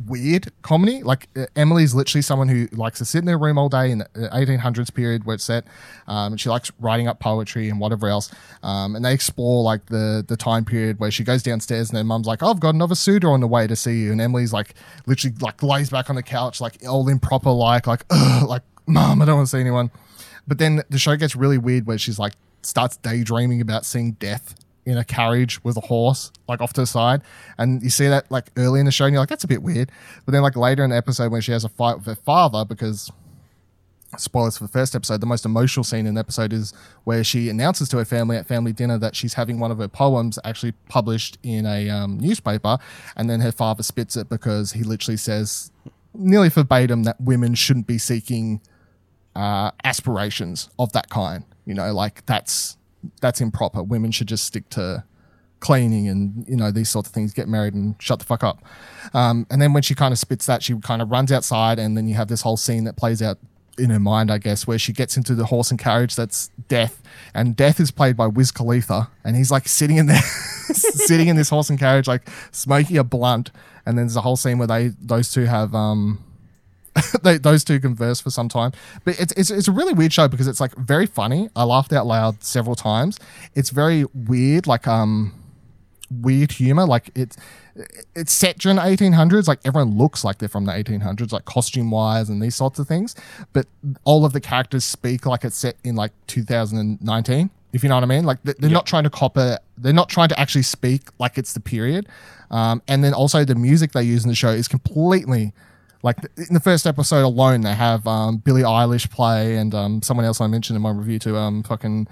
weird 0.06 0.52
comedy. 0.62 1.02
Like 1.04 1.28
uh, 1.36 1.46
Emily's 1.56 1.96
literally 1.96 2.22
someone 2.22 2.48
who 2.48 2.68
likes 2.72 3.00
to 3.00 3.06
sit 3.06 3.24
in 3.24 3.28
her 3.28 3.38
room 3.38 3.58
all 3.58 3.70
day 3.70 3.92
in 3.92 4.00
the 4.00 4.06
1800s 4.16 4.94
period 4.94 5.26
where 5.26 5.36
it's 5.36 5.44
set, 5.44 5.66
um, 6.08 6.34
and 6.34 6.42
she 6.42 6.50
likes 6.50 6.72
writing 6.80 7.08
up 7.08 7.20
poetry 7.20 7.70
and 7.70 7.80
whatever 7.80 8.08
else. 8.08 8.32
Um, 8.64 8.96
and 8.96 9.04
they 9.04 9.14
explore 9.14 9.64
like 9.64 9.88
the 9.88 10.24
the 10.28 10.38
time 10.38 10.66
period 10.66 11.00
where 11.00 11.12
she 11.12 11.24
goes 11.24 11.44
downstairs 11.44 11.90
and 11.90 11.98
her 11.98 12.04
mum's 12.04 12.28
like, 12.28 12.44
"Oh, 12.44 12.52
I've 12.52 12.60
got 12.60 12.76
another 12.76 12.96
suitor 12.96 13.30
on 13.32 13.40
the 13.40 13.48
way 13.48 13.68
to 13.68 13.76
see 13.76 14.04
you," 14.04 14.12
and 14.12 14.22
Emily's 14.22 14.54
like 14.54 14.76
literally 15.06 15.36
like 15.42 15.64
lays 15.64 15.90
back 15.90 16.10
on 16.10 16.16
the 16.16 16.24
couch 16.24 16.62
like 16.62 16.78
all 16.88 17.08
improper 17.10 17.52
like 17.52 17.88
like 17.88 18.04
like 18.46 18.64
mom, 18.86 19.22
I 19.22 19.26
don't 19.26 19.38
want 19.38 19.48
to 19.48 19.52
see 19.52 19.62
anyone. 19.62 19.92
But 20.48 20.60
then 20.60 20.84
the 20.90 21.00
show 21.00 21.16
gets 21.18 21.36
really 21.36 21.58
weird 21.58 21.88
where 21.88 21.98
she's 21.98 22.20
like 22.20 22.34
starts 22.62 22.98
daydreaming 22.98 23.62
about 23.62 23.86
seeing 23.86 24.14
death 24.14 24.56
in 24.88 24.98
a 24.98 25.04
carriage 25.04 25.62
with 25.66 25.76
a 25.76 25.82
horse, 25.82 26.32
like 26.48 26.62
off 26.62 26.72
to 26.72 26.82
the 26.82 26.88
side. 26.88 27.22
And 27.58 27.84
you 27.84 27.90
see 27.90 28.08
that 28.08 28.32
like 28.32 28.52
early 28.56 28.80
in 28.80 28.86
the 28.86 28.92
show, 28.92 29.04
and 29.04 29.12
you're 29.14 29.22
like, 29.22 29.28
that's 29.28 29.44
a 29.44 29.48
bit 29.48 29.62
weird. 29.62 29.92
But 30.26 30.32
then 30.32 30.42
like 30.42 30.56
later 30.56 30.84
in 30.86 30.92
the 30.92 30.96
episode 30.96 31.30
when 31.30 31.42
she 31.42 31.52
has 31.52 31.66
a 31.66 31.70
fight 31.70 31.98
with 31.98 32.06
her 32.06 32.16
father, 32.16 32.64
because 32.64 33.12
spoilers 34.16 34.58
for 34.58 34.64
the 34.64 34.70
first 34.70 34.96
episode, 34.96 35.20
the 35.20 35.28
most 35.28 35.46
emotional 35.46 35.84
scene 35.84 36.08
in 36.08 36.14
the 36.14 36.20
episode 36.22 36.54
is 36.54 36.74
where 37.04 37.22
she 37.22 37.50
announces 37.50 37.90
to 37.90 37.98
her 37.98 38.06
family 38.06 38.38
at 38.38 38.48
family 38.48 38.72
dinner 38.72 38.98
that 38.98 39.14
she's 39.14 39.34
having 39.34 39.60
one 39.60 39.72
of 39.72 39.78
her 39.78 39.90
poems 39.90 40.40
actually 40.46 40.72
published 40.88 41.38
in 41.44 41.66
a 41.66 41.90
um, 41.90 42.18
newspaper, 42.18 42.78
and 43.18 43.30
then 43.30 43.42
her 43.42 43.52
father 43.52 43.84
spits 43.84 44.16
it 44.16 44.30
because 44.30 44.72
he 44.72 44.84
literally 44.84 45.18
says 45.18 45.70
nearly 46.14 46.48
verbatim 46.48 47.04
that 47.04 47.20
women 47.20 47.56
shouldn't 47.56 47.88
be 47.88 47.98
seeking 47.98 48.62
uh, 49.36 49.72
aspirations 49.84 50.70
of 50.80 50.94
that 50.94 51.10
kind. 51.10 51.44
You 51.66 51.74
know, 51.74 51.92
like 51.94 52.26
that's 52.26 52.77
that's 53.22 53.42
improper. 53.42 53.84
Women 53.84 54.12
should 54.12 54.28
just 54.28 54.46
stick 54.46 54.70
to 54.70 55.04
cleaning 55.60 56.08
and 56.08 56.46
you 56.48 56.56
know 56.56 56.72
these 56.72 56.90
sorts 56.90 57.10
of 57.10 57.14
things. 57.16 57.34
Get 57.34 57.48
married 57.48 57.74
and 57.74 57.96
shut 58.00 58.20
the 58.20 58.26
fuck 58.26 58.44
up. 58.44 58.64
Um, 59.14 59.48
and 59.50 59.62
then 59.62 59.74
when 59.74 59.84
she 59.84 59.96
kind 59.96 60.12
of 60.12 60.20
spits 60.20 60.46
that, 60.46 60.64
she 60.64 60.76
kind 60.80 61.02
of 61.02 61.12
runs 61.12 61.32
outside, 61.32 61.80
and 61.80 61.98
then 61.98 62.08
you 62.08 62.16
have 62.16 62.28
this 62.28 62.42
whole 62.42 62.58
scene 62.58 62.84
that 62.86 62.98
plays 62.98 63.22
out 63.22 63.38
in 63.78 63.90
her 63.92 64.00
mind, 64.00 64.32
I 64.32 64.40
guess, 64.40 64.66
where 64.66 64.80
she 64.80 64.92
gets 64.92 65.18
into 65.18 65.36
the 65.36 65.46
horse 65.46 65.70
and 65.70 65.80
carriage 65.80 66.16
that's 66.16 66.50
Death, 66.68 67.02
and 67.34 67.56
Death 67.56 67.80
is 67.80 67.92
played 67.92 68.18
by 68.18 68.28
Wiz 68.28 68.52
Khalifa, 68.52 69.10
and 69.24 69.36
he's 69.36 69.52
like 69.52 69.68
sitting 69.68 69.98
in 69.98 70.08
there, 70.08 70.22
sitting 70.22 71.28
in 71.28 71.36
this 71.36 71.50
horse 71.50 71.70
and 71.70 71.80
carriage, 71.80 72.08
like 72.08 72.28
smoking 72.52 72.98
a 72.98 73.04
blunt, 73.04 73.52
and 73.86 73.98
then 73.98 74.06
there's 74.06 74.16
a 74.16 74.22
whole 74.22 74.38
scene 74.38 74.58
where 74.58 74.68
they 74.68 74.90
those 75.02 75.32
two 75.32 75.46
have 75.46 75.74
um 75.76 76.24
they, 77.24 77.38
those 77.38 77.64
two 77.64 77.80
converse 77.80 78.20
for 78.20 78.30
some 78.30 78.50
time. 78.50 78.72
But 79.04 79.20
it's, 79.20 79.34
it's 79.34 79.52
it's 79.52 79.68
a 79.68 79.72
really 79.72 79.94
weird 79.94 80.14
show 80.14 80.28
because 80.28 80.48
it's 80.48 80.60
like 80.60 80.76
very 80.76 81.06
funny. 81.06 81.50
I 81.56 81.64
laughed 81.64 81.94
out 81.94 82.06
loud 82.06 82.44
several 82.44 82.76
times. 82.76 83.20
It's 83.56 83.70
very 83.70 84.06
weird, 84.14 84.68
like 84.68 84.88
um 84.88 85.34
weird 86.10 86.52
humor. 86.54 86.86
Like 86.86 87.10
it's 87.16 87.38
it's 88.16 88.32
set 88.34 88.58
during 88.58 88.78
the 88.78 88.82
1800s. 88.82 89.48
Like 89.48 89.60
everyone 89.66 89.98
looks 89.98 90.24
like 90.24 90.38
they're 90.40 90.50
from 90.50 90.66
the 90.66 90.72
1800s, 90.72 91.32
like 91.32 91.46
costume 91.46 91.92
wise 91.92 92.30
and 92.30 92.42
these 92.42 92.56
sorts 92.56 92.80
of 92.80 92.88
things. 92.88 93.16
But 93.54 93.68
all 94.04 94.26
of 94.26 94.34
the 94.34 94.42
characters 94.42 94.84
speak 94.84 95.26
like 95.26 95.44
it's 95.44 95.58
set 95.58 95.76
in 95.84 95.96
like 95.96 96.12
2019. 96.28 97.50
If 97.74 97.84
you 97.84 97.90
know 97.90 97.96
what 97.96 98.04
I 98.04 98.08
mean, 98.08 98.24
like 98.24 98.42
they- 98.44 98.54
they're 98.58 98.70
not 98.70 98.86
trying 98.88 99.04
to 99.04 99.10
copy. 99.10 99.56
They're 99.78 99.94
not 99.94 100.10
trying 100.10 100.30
to 100.30 100.40
actually 100.40 100.64
speak 100.64 101.10
like 101.20 101.38
it's 101.38 101.54
the 101.54 101.60
period. 101.60 102.08
Um, 102.50 102.82
and 102.88 103.04
then 103.04 103.14
also 103.14 103.44
the 103.44 103.56
music 103.56 103.92
they 103.92 104.04
use 104.04 104.24
in 104.24 104.30
the 104.30 104.36
show 104.36 104.50
is 104.50 104.68
completely 104.68 105.54
like 106.08 106.18
in 106.38 106.54
the 106.54 106.60
first 106.60 106.88
episode 106.88 107.24
alone, 107.26 107.62
they 107.62 107.74
have 107.74 108.08
um, 108.08 108.38
Billie 108.38 108.64
Eilish 108.64 109.10
play 109.12 109.58
and 109.58 109.74
um, 109.76 110.02
someone 110.02 110.26
else 110.26 110.40
I 110.42 110.48
mentioned 110.48 110.76
in 110.78 110.82
my 110.82 110.92
review 110.92 111.20
too. 111.20 111.36
Um, 111.38 111.64
fucking 111.64 112.08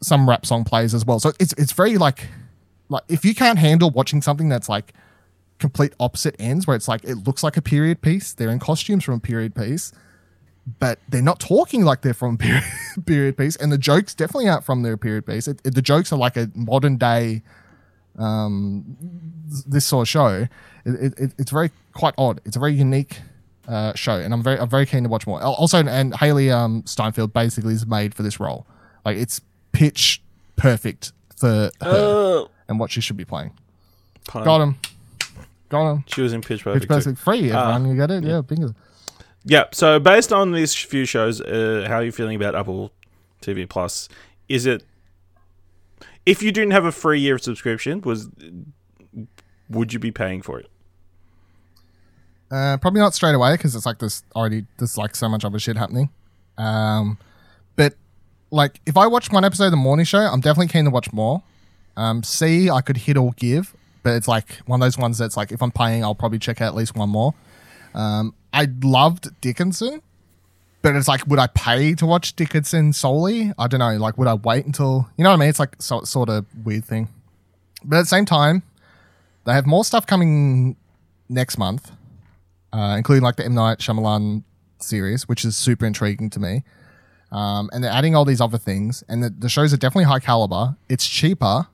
some 0.00 0.28
rap 0.28 0.46
song 0.46 0.64
plays 0.64 0.94
as 0.94 1.04
well. 1.04 1.20
So 1.20 1.32
it's 1.38 1.52
it's 1.62 1.72
very 1.72 1.98
like 1.98 2.28
like 2.88 3.02
if 3.08 3.24
you 3.24 3.34
can't 3.34 3.58
handle 3.58 3.90
watching 3.90 4.22
something 4.22 4.48
that's 4.48 4.68
like 4.68 4.92
complete 5.58 5.92
opposite 6.00 6.34
ends, 6.38 6.66
where 6.66 6.74
it's 6.76 6.88
like 6.88 7.04
it 7.04 7.16
looks 7.26 7.42
like 7.42 7.56
a 7.56 7.62
period 7.62 8.00
piece, 8.02 8.32
they're 8.32 8.50
in 8.50 8.58
costumes 8.58 9.04
from 9.04 9.14
a 9.14 9.20
period 9.20 9.54
piece, 9.54 9.92
but 10.80 10.98
they're 11.08 11.22
not 11.22 11.38
talking 11.40 11.84
like 11.84 12.00
they're 12.02 12.14
from 12.14 12.34
a 12.34 12.38
period, 12.38 12.64
period 13.06 13.36
piece, 13.36 13.56
and 13.56 13.70
the 13.70 13.78
jokes 13.78 14.14
definitely 14.14 14.48
aren't 14.48 14.64
from 14.64 14.82
their 14.82 14.96
period 14.96 15.26
piece. 15.26 15.46
It, 15.48 15.60
it- 15.64 15.74
the 15.74 15.82
jokes 15.82 16.12
are 16.12 16.18
like 16.18 16.36
a 16.36 16.50
modern 16.54 16.96
day 16.96 17.42
um, 18.18 18.96
this 19.66 19.84
sort 19.86 20.02
of 20.02 20.08
show. 20.08 20.46
It, 20.84 21.32
it's 21.38 21.50
very 21.50 21.70
quite 21.92 22.14
odd. 22.18 22.40
It's 22.44 22.56
a 22.56 22.60
very 22.60 22.74
unique 22.74 23.20
uh, 23.68 23.94
show, 23.94 24.16
and 24.18 24.32
I'm 24.34 24.42
very 24.42 24.58
I'm 24.58 24.68
very 24.68 24.86
keen 24.86 25.02
to 25.04 25.08
watch 25.08 25.26
more. 25.26 25.42
Also, 25.42 25.78
and 25.78 26.12
Hailee 26.12 26.52
um, 26.54 26.82
Steinfeld 26.86 27.32
basically 27.32 27.74
is 27.74 27.86
made 27.86 28.14
for 28.14 28.22
this 28.22 28.38
role. 28.40 28.66
Like 29.04 29.16
it's 29.16 29.40
pitch 29.72 30.22
perfect 30.56 31.12
for 31.36 31.70
her 31.82 32.44
Uh, 32.44 32.48
and 32.68 32.78
what 32.78 32.90
she 32.90 33.00
should 33.00 33.16
be 33.16 33.24
playing. 33.24 33.52
pun. 34.28 34.44
Got 34.44 34.60
him. 34.62 34.76
Got 35.68 35.90
him. 35.92 36.04
She 36.06 36.20
was 36.22 36.32
in 36.32 36.40
Pitch 36.40 36.58
Pitch 36.58 36.64
Perfect. 36.64 36.82
too. 36.82 36.88
perfect 36.88 37.18
free. 37.18 37.50
Ah, 37.50 37.70
Everyone, 37.74 37.90
you 37.90 37.96
get 37.96 38.10
it? 38.10 38.22
Yeah, 38.24 38.40
bingo. 38.42 38.74
Yeah. 39.44 39.64
So 39.72 39.98
based 39.98 40.32
on 40.32 40.52
these 40.52 40.74
few 40.74 41.04
shows, 41.04 41.40
uh, 41.40 41.86
how 41.88 41.96
are 41.96 42.04
you 42.04 42.12
feeling 42.12 42.36
about 42.36 42.54
Apple 42.54 42.92
TV 43.42 43.68
Plus? 43.68 44.08
Is 44.48 44.66
it 44.66 44.84
if 46.26 46.42
you 46.42 46.52
didn't 46.52 46.70
have 46.70 46.84
a 46.84 46.92
free 46.92 47.20
year 47.20 47.34
of 47.34 47.42
subscription, 47.42 48.00
was 48.02 48.28
would 49.68 49.92
you 49.92 49.98
be 49.98 50.10
paying 50.10 50.42
for 50.42 50.60
it? 50.60 50.70
Uh, 52.54 52.76
probably 52.76 53.00
not 53.00 53.12
straight 53.12 53.34
away 53.34 53.54
because 53.54 53.74
it's 53.74 53.84
like 53.84 53.98
this 53.98 54.22
already. 54.36 54.64
There's 54.78 54.96
like 54.96 55.16
so 55.16 55.28
much 55.28 55.44
other 55.44 55.58
shit 55.58 55.76
happening. 55.76 56.08
Um, 56.56 57.18
but 57.74 57.94
like 58.52 58.80
if 58.86 58.96
I 58.96 59.08
watch 59.08 59.32
one 59.32 59.44
episode 59.44 59.64
of 59.64 59.70
the 59.72 59.76
morning 59.76 60.04
show, 60.04 60.20
I'm 60.20 60.40
definitely 60.40 60.68
keen 60.68 60.84
to 60.84 60.90
watch 60.92 61.12
more. 61.12 61.42
Um, 61.96 62.22
See, 62.22 62.70
I 62.70 62.80
could 62.80 62.96
hit 62.96 63.16
or 63.16 63.32
give, 63.32 63.74
but 64.04 64.14
it's 64.14 64.28
like 64.28 64.58
one 64.66 64.80
of 64.80 64.86
those 64.86 64.96
ones 64.96 65.18
that's 65.18 65.36
like 65.36 65.50
if 65.50 65.60
I'm 65.60 65.72
paying, 65.72 66.04
I'll 66.04 66.14
probably 66.14 66.38
check 66.38 66.60
out 66.60 66.68
at 66.68 66.74
least 66.76 66.94
one 66.94 67.08
more. 67.08 67.34
Um, 67.92 68.34
I 68.52 68.68
loved 68.84 69.40
Dickinson, 69.40 70.00
but 70.80 70.94
it's 70.94 71.08
like, 71.08 71.26
would 71.26 71.40
I 71.40 71.48
pay 71.48 71.94
to 71.94 72.06
watch 72.06 72.36
Dickinson 72.36 72.92
solely? 72.92 73.52
I 73.58 73.66
don't 73.66 73.80
know. 73.80 73.96
Like, 73.96 74.16
would 74.16 74.28
I 74.28 74.34
wait 74.34 74.64
until 74.64 75.08
you 75.16 75.24
know 75.24 75.30
what 75.30 75.38
I 75.38 75.40
mean? 75.40 75.48
It's 75.48 75.58
like 75.58 75.74
so, 75.80 76.02
sort 76.02 76.28
of 76.28 76.46
weird 76.64 76.84
thing. 76.84 77.08
But 77.82 77.96
at 77.96 78.02
the 78.02 78.06
same 78.06 78.26
time, 78.26 78.62
they 79.44 79.54
have 79.54 79.66
more 79.66 79.84
stuff 79.84 80.06
coming 80.06 80.76
next 81.28 81.58
month 81.58 81.90
uh, 82.74 82.96
including 82.96 83.22
like 83.22 83.36
the 83.36 83.44
M 83.44 83.54
Night 83.54 83.78
Shyamalan 83.78 84.42
series, 84.78 85.28
which 85.28 85.44
is 85.44 85.56
super 85.56 85.86
intriguing 85.86 86.28
to 86.30 86.40
me. 86.40 86.64
Um, 87.30 87.70
and 87.72 87.82
they're 87.82 87.90
adding 87.90 88.14
all 88.14 88.24
these 88.24 88.40
other 88.40 88.58
things, 88.58 89.02
and 89.08 89.22
the, 89.22 89.30
the 89.30 89.48
shows 89.48 89.72
are 89.72 89.76
definitely 89.76 90.04
high 90.04 90.20
caliber. 90.20 90.76
It's 90.88 91.06
cheaper. 91.06 91.68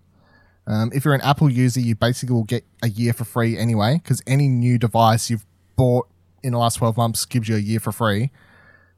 Um, 0.67 0.91
if 0.95 1.05
you're 1.05 1.15
an 1.15 1.21
Apple 1.23 1.51
user, 1.51 1.81
you 1.81 1.95
basically 1.95 2.35
will 2.35 2.45
get 2.45 2.65
a 2.83 2.89
year 2.89 3.13
for 3.13 3.25
free 3.25 3.59
anyway, 3.59 4.01
because 4.03 4.23
any 4.27 4.49
new 4.49 4.79
device 4.79 5.29
you've 5.29 5.45
bought 5.77 6.07
in 6.43 6.53
the 6.53 6.59
last 6.59 6.77
12 6.77 6.97
months 6.97 7.27
gives 7.27 7.49
you 7.49 7.57
a 7.57 7.61
year 7.61 7.81
for 7.81 7.93
free. 7.93 8.31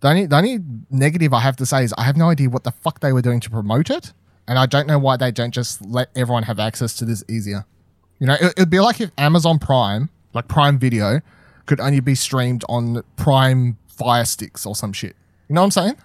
The 0.01 0.09
only, 0.09 0.27
the 0.27 0.37
only 0.37 0.59
negative 0.91 1.33
I 1.33 1.41
have 1.41 1.57
to 1.57 1.67
say 1.67 1.85
is 1.85 1.95
I 1.97 2.03
have 2.05 2.17
no 2.17 2.29
idea 2.29 2.51
what 2.51 2.65
the 2.65 2.73
fuck 2.73 3.01
they 3.01 3.13
were 3.13 3.23
doing 3.23 3.41
to 3.41 3.51
promote 3.51 3.91
it, 3.91 4.13
and 4.47 4.59
I 4.59 4.67
don't 4.67 4.87
know 4.87 4.99
why 4.99 5.17
they 5.17 5.31
don't 5.31 5.55
just 5.55 5.85
let 5.85 6.11
everyone 6.15 6.45
have 6.45 6.59
access 6.59 6.95
to 6.97 7.05
this 7.05 7.25
easier. 7.29 7.65
You 8.19 8.27
know, 8.27 8.35
it, 8.35 8.55
it'd 8.57 8.71
be 8.71 8.81
like 8.81 9.01
if 9.01 9.11
Amazon 9.19 9.59
Prime, 9.59 10.11
like 10.35 10.47
Prime 10.47 10.79
Video, 10.79 11.21
could 11.67 11.81
only 11.81 12.01
be 12.01 12.15
streamed 12.15 12.65
on 12.69 13.03
Prime 13.17 13.79
Fire 13.89 14.25
Sticks 14.25 14.67
or 14.67 14.75
some 14.75 14.93
shit. 14.93 15.17
You 15.49 15.55
know 15.55 15.63
what 15.63 15.67
I'm 15.67 15.71
saying? 15.71 15.97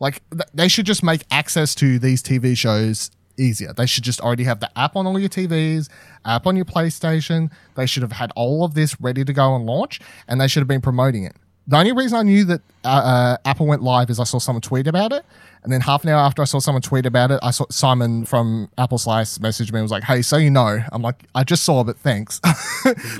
Like, 0.00 0.22
th- 0.30 0.48
they 0.54 0.68
should 0.68 0.86
just 0.86 1.02
make 1.02 1.24
access 1.30 1.74
to 1.76 1.98
these 1.98 2.22
TV 2.22 2.56
shows 2.56 3.10
easier. 3.36 3.72
They 3.72 3.86
should 3.86 4.04
just 4.04 4.20
already 4.20 4.44
have 4.44 4.60
the 4.60 4.70
app 4.78 4.96
on 4.96 5.06
all 5.06 5.18
your 5.18 5.28
TVs, 5.28 5.88
app 6.24 6.46
on 6.46 6.56
your 6.56 6.64
PlayStation. 6.64 7.50
They 7.74 7.86
should 7.86 8.02
have 8.02 8.12
had 8.12 8.32
all 8.36 8.64
of 8.64 8.74
this 8.74 9.00
ready 9.00 9.24
to 9.24 9.32
go 9.32 9.54
and 9.54 9.66
launch, 9.66 10.00
and 10.28 10.40
they 10.40 10.48
should 10.48 10.60
have 10.60 10.68
been 10.68 10.80
promoting 10.80 11.24
it. 11.24 11.36
The 11.66 11.76
only 11.76 11.92
reason 11.92 12.18
I 12.18 12.22
knew 12.22 12.44
that 12.46 12.62
uh, 12.84 12.88
uh, 12.88 13.36
Apple 13.44 13.66
went 13.66 13.82
live 13.82 14.10
is 14.10 14.18
I 14.18 14.24
saw 14.24 14.38
someone 14.38 14.60
tweet 14.60 14.86
about 14.86 15.12
it, 15.12 15.24
and 15.62 15.72
then 15.72 15.80
half 15.82 16.04
an 16.04 16.10
hour 16.10 16.18
after 16.18 16.42
I 16.42 16.46
saw 16.46 16.58
someone 16.58 16.82
tweet 16.82 17.06
about 17.06 17.30
it, 17.30 17.40
I 17.42 17.50
saw 17.50 17.66
Simon 17.70 18.24
from 18.24 18.70
Apple 18.78 18.98
Slice 18.98 19.38
message 19.40 19.72
me 19.72 19.78
and 19.78 19.84
was 19.84 19.90
like, 19.90 20.04
"Hey, 20.04 20.22
so 20.22 20.36
you 20.36 20.50
know." 20.50 20.82
I'm 20.92 21.02
like, 21.02 21.24
"I 21.34 21.44
just 21.44 21.64
saw, 21.64 21.84
but 21.84 21.98
thanks." 21.98 22.40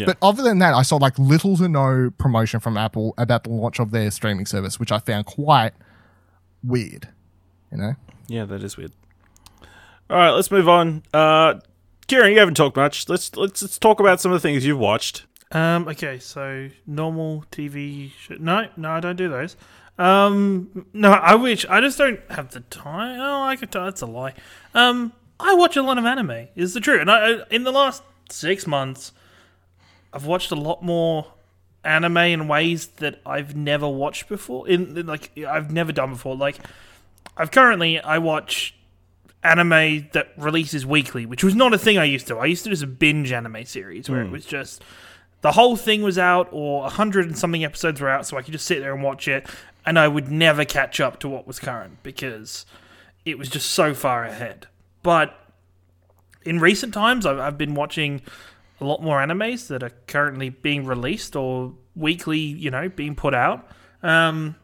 But 0.07 0.17
other 0.23 0.43
than 0.43 0.59
that, 0.61 0.75
I 0.75 0.83
saw 0.83 0.97
like 0.97 1.19
little 1.19 1.57
to 1.59 1.69
no 1.69 2.11
promotion 2.17 2.61
from 2.61 2.77
Apple 2.77 3.15
about 3.19 3.45
the 3.45 3.51
launch 3.51 3.79
of 3.79 3.91
their 3.91 4.11
streaming 4.11 4.47
service, 4.47 4.81
which 4.81 4.91
I 4.91 4.99
found 4.99 5.27
quite 5.27 5.73
weird. 6.65 7.09
You 7.71 7.79
know, 7.79 7.95
Yeah, 8.27 8.47
that 8.47 8.63
is 8.63 8.77
weird. 8.77 8.93
All 10.09 10.17
right, 10.17 10.31
let's 10.31 10.51
move 10.51 10.69
on. 10.69 11.03
Uh, 11.15 11.61
Kieran, 12.09 12.33
you 12.33 12.39
haven't 12.39 12.55
talked 12.55 12.77
much. 12.77 13.09
Let's 13.09 13.37
let's 13.37 13.63
let's 13.63 13.79
talk 13.79 14.01
about 14.01 14.21
some 14.21 14.33
of 14.33 14.43
the 14.43 14.49
things 14.49 14.65
you've 14.65 14.79
watched. 14.79 15.27
Um, 15.53 15.87
okay, 15.89 16.19
so 16.19 16.69
normal 16.87 17.45
TV. 17.53 18.11
Sh- 18.19 18.33
no, 18.41 18.69
no, 18.77 18.91
I 18.91 19.01
don't 19.01 19.17
do 19.17 19.29
those. 19.29 19.57
Um, 19.99 20.87
no, 20.93 21.13
I 21.13 21.35
wish. 21.35 21.67
I 21.67 21.81
just 21.81 21.99
don't 21.99 22.21
have 22.31 22.51
the 22.53 22.61
time. 22.61 23.21
Oh, 23.21 23.43
I 23.43 23.57
could. 23.57 23.71
That's 23.71 24.01
a 24.01 24.07
lie. 24.07 24.35
Um, 24.75 25.13
I 25.39 25.55
watch 25.55 25.77
a 25.77 25.83
lot 25.83 25.99
of 25.99 26.05
anime. 26.05 26.49
Is 26.57 26.75
the 26.75 26.81
truth? 26.81 27.01
And 27.01 27.11
I, 27.11 27.43
in 27.51 27.65
the 27.65 27.73
last 27.73 28.03
six 28.31 28.67
months, 28.67 29.13
I've 30.13 30.27
watched 30.27 30.51
a 30.51 30.57
lot 30.57 30.83
more 30.83 31.33
anime 31.85 32.17
in 32.19 32.49
ways 32.49 32.87
that 32.87 33.21
I've 33.25 33.57
never 33.57 33.89
watched 33.89 34.29
before. 34.29 34.69
In, 34.69 34.97
in 34.97 35.07
like 35.07 35.37
I've 35.39 35.71
never 35.71 35.93
done 35.93 36.11
before. 36.13 36.37
Like 36.37 36.59
I've 37.37 37.51
currently 37.51 38.01
I 38.01 38.19
watch 38.19 38.75
anime 39.43 40.09
that 40.13 40.33
releases 40.37 40.85
weekly, 40.85 41.25
which 41.25 41.43
was 41.43 41.55
not 41.55 41.73
a 41.73 41.79
thing 41.79 41.97
I 41.99 42.05
used 42.05 42.27
to. 42.29 42.37
I 42.39 42.47
used 42.47 42.65
to 42.65 42.75
do 42.75 42.85
a 42.85 42.87
binge 42.87 43.33
anime 43.33 43.65
series 43.65 44.11
where 44.11 44.23
it 44.23 44.31
was 44.31 44.45
just 44.45 44.83
the 45.43 45.53
whole 45.53 45.77
thing 45.77 46.03
was 46.03 46.19
out 46.19 46.49
or 46.53 46.85
a 46.87 46.91
hundred 46.91 47.27
and 47.27 47.39
something 47.39 47.65
episodes 47.65 48.01
were 48.01 48.09
out, 48.09 48.27
so 48.27 48.37
I 48.37 48.43
could 48.43 48.53
just 48.53 48.67
sit 48.67 48.81
there 48.81 48.93
and 48.93 49.03
watch 49.03 49.27
it, 49.29 49.47
and 49.87 49.99
I 49.99 50.09
would 50.09 50.31
never 50.31 50.65
catch 50.65 51.01
up 51.01 51.19
to 51.21 51.29
what 51.29 51.47
was 51.47 51.59
current 51.59 52.03
because 52.03 52.67
it 53.25 53.39
was 53.39 53.49
just 53.49 53.71
so 53.71 53.95
far 53.95 54.25
ahead. 54.25 54.67
But 55.03 55.37
in 56.45 56.59
recent 56.59 56.95
times, 56.95 57.27
I've, 57.27 57.39
I've 57.39 57.59
been 57.59 57.75
watching 57.75 58.23
a 58.81 58.85
lot 58.85 59.03
more 59.03 59.19
animes 59.19 59.69
that 59.69 59.83
are 59.83 59.93
currently 60.07 60.49
being 60.51 60.87
released 60.87 61.37
or 61.37 61.75
weekly, 61.95 62.39
you 62.39 62.71
know, 62.71 62.89
being 62.89 63.15
put 63.15 63.35
out. 63.35 63.69
Um, 64.03 64.57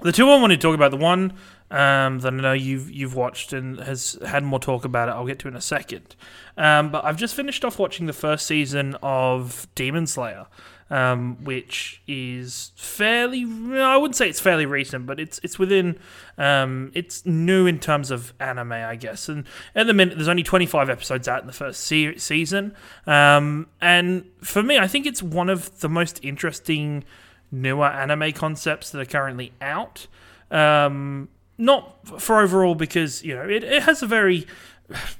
the 0.00 0.12
two 0.12 0.28
I 0.30 0.40
want 0.40 0.50
to 0.52 0.56
talk 0.56 0.74
about, 0.74 0.90
the 0.90 0.96
one 0.96 1.32
um, 1.74 2.20
that 2.20 2.32
I 2.32 2.36
know 2.36 2.52
you've 2.52 2.88
you've 2.88 3.16
watched 3.16 3.52
and 3.52 3.80
has 3.80 4.16
had 4.24 4.44
more 4.44 4.60
talk 4.60 4.84
about 4.84 5.08
it, 5.08 5.12
I'll 5.12 5.26
get 5.26 5.40
to 5.40 5.48
in 5.48 5.56
a 5.56 5.60
second. 5.60 6.14
Um, 6.56 6.92
but 6.92 7.04
I've 7.04 7.16
just 7.16 7.34
finished 7.34 7.64
off 7.64 7.80
watching 7.80 8.06
the 8.06 8.12
first 8.12 8.46
season 8.46 8.96
of 9.02 9.66
Demon 9.74 10.06
Slayer, 10.06 10.46
um, 10.88 11.42
which 11.42 12.00
is 12.06 12.70
fairly. 12.76 13.42
I 13.76 13.96
wouldn't 13.96 14.14
say 14.14 14.28
it's 14.28 14.38
fairly 14.38 14.66
recent, 14.66 15.04
but 15.04 15.18
it's 15.18 15.40
it's 15.42 15.58
within. 15.58 15.98
Um, 16.38 16.92
it's 16.94 17.26
new 17.26 17.66
in 17.66 17.80
terms 17.80 18.12
of 18.12 18.34
anime, 18.38 18.70
I 18.70 18.94
guess. 18.94 19.28
And 19.28 19.44
at 19.74 19.88
the 19.88 19.94
minute, 19.94 20.14
there's 20.14 20.28
only 20.28 20.44
25 20.44 20.88
episodes 20.88 21.26
out 21.26 21.40
in 21.40 21.48
the 21.48 21.52
first 21.52 21.80
se- 21.80 22.18
season. 22.18 22.76
Um, 23.04 23.66
and 23.80 24.26
for 24.42 24.62
me, 24.62 24.78
I 24.78 24.86
think 24.86 25.06
it's 25.06 25.24
one 25.24 25.50
of 25.50 25.80
the 25.80 25.88
most 25.88 26.20
interesting 26.22 27.02
newer 27.50 27.86
anime 27.86 28.30
concepts 28.30 28.90
that 28.90 29.00
are 29.00 29.04
currently 29.04 29.52
out. 29.60 30.06
Um, 30.52 31.30
not 31.58 32.20
for 32.20 32.40
overall 32.40 32.74
because 32.74 33.22
you 33.24 33.34
know 33.34 33.48
it, 33.48 33.64
it 33.64 33.82
has 33.82 34.02
a 34.02 34.06
very 34.06 34.46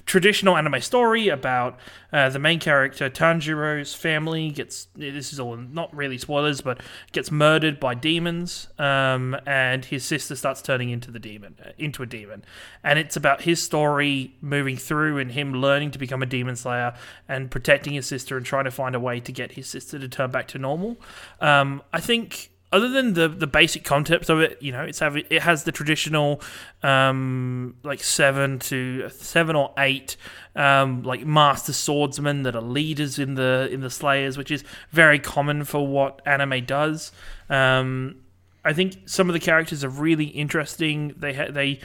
traditional 0.04 0.56
anime 0.56 0.80
story 0.80 1.28
about 1.28 1.78
uh, 2.12 2.28
the 2.28 2.38
main 2.38 2.60
character 2.60 3.08
Tanjiro's 3.08 3.94
family 3.94 4.50
gets 4.50 4.88
this 4.94 5.32
is 5.32 5.40
all 5.40 5.56
not 5.56 5.94
really 5.94 6.18
spoilers 6.18 6.60
but 6.60 6.80
gets 7.12 7.30
murdered 7.30 7.80
by 7.80 7.94
demons 7.94 8.68
um, 8.78 9.36
and 9.46 9.86
his 9.86 10.04
sister 10.04 10.36
starts 10.36 10.60
turning 10.60 10.90
into 10.90 11.10
the 11.10 11.18
demon 11.18 11.56
uh, 11.64 11.70
into 11.78 12.02
a 12.02 12.06
demon. 12.06 12.44
And 12.82 12.98
it's 12.98 13.16
about 13.16 13.42
his 13.42 13.62
story 13.62 14.36
moving 14.42 14.76
through 14.76 15.18
and 15.18 15.32
him 15.32 15.54
learning 15.54 15.92
to 15.92 15.98
become 15.98 16.22
a 16.22 16.26
demon 16.26 16.56
slayer 16.56 16.94
and 17.26 17.50
protecting 17.50 17.94
his 17.94 18.06
sister 18.06 18.36
and 18.36 18.44
trying 18.44 18.64
to 18.64 18.70
find 18.70 18.94
a 18.94 19.00
way 19.00 19.18
to 19.20 19.32
get 19.32 19.52
his 19.52 19.66
sister 19.66 19.98
to 19.98 20.08
turn 20.08 20.30
back 20.30 20.46
to 20.48 20.58
normal. 20.58 20.98
Um, 21.40 21.82
I 21.92 22.00
think 22.00 22.50
other 22.74 22.88
than 22.88 23.14
the 23.14 23.28
the 23.28 23.46
basic 23.46 23.84
concept 23.84 24.28
of 24.28 24.40
it, 24.40 24.60
you 24.60 24.72
know, 24.72 24.82
it's 24.82 24.98
have 24.98 25.16
it 25.16 25.42
has 25.42 25.62
the 25.62 25.70
traditional 25.70 26.42
um, 26.82 27.76
like 27.84 28.02
seven 28.02 28.58
to 28.58 29.08
seven 29.10 29.54
or 29.54 29.72
eight 29.78 30.16
um, 30.56 31.04
like 31.04 31.24
master 31.24 31.72
swordsmen 31.72 32.42
that 32.42 32.56
are 32.56 32.62
leaders 32.62 33.20
in 33.20 33.36
the 33.36 33.68
in 33.70 33.80
the 33.80 33.90
Slayers, 33.90 34.36
which 34.36 34.50
is 34.50 34.64
very 34.90 35.20
common 35.20 35.64
for 35.64 35.86
what 35.86 36.20
anime 36.26 36.64
does. 36.64 37.12
Um, 37.48 38.16
I 38.64 38.72
think 38.72 38.96
some 39.06 39.28
of 39.28 39.34
the 39.34 39.40
characters 39.40 39.84
are 39.84 39.88
really 39.88 40.26
interesting. 40.26 41.14
They 41.16 41.32
ha- 41.32 41.50
they 41.50 41.78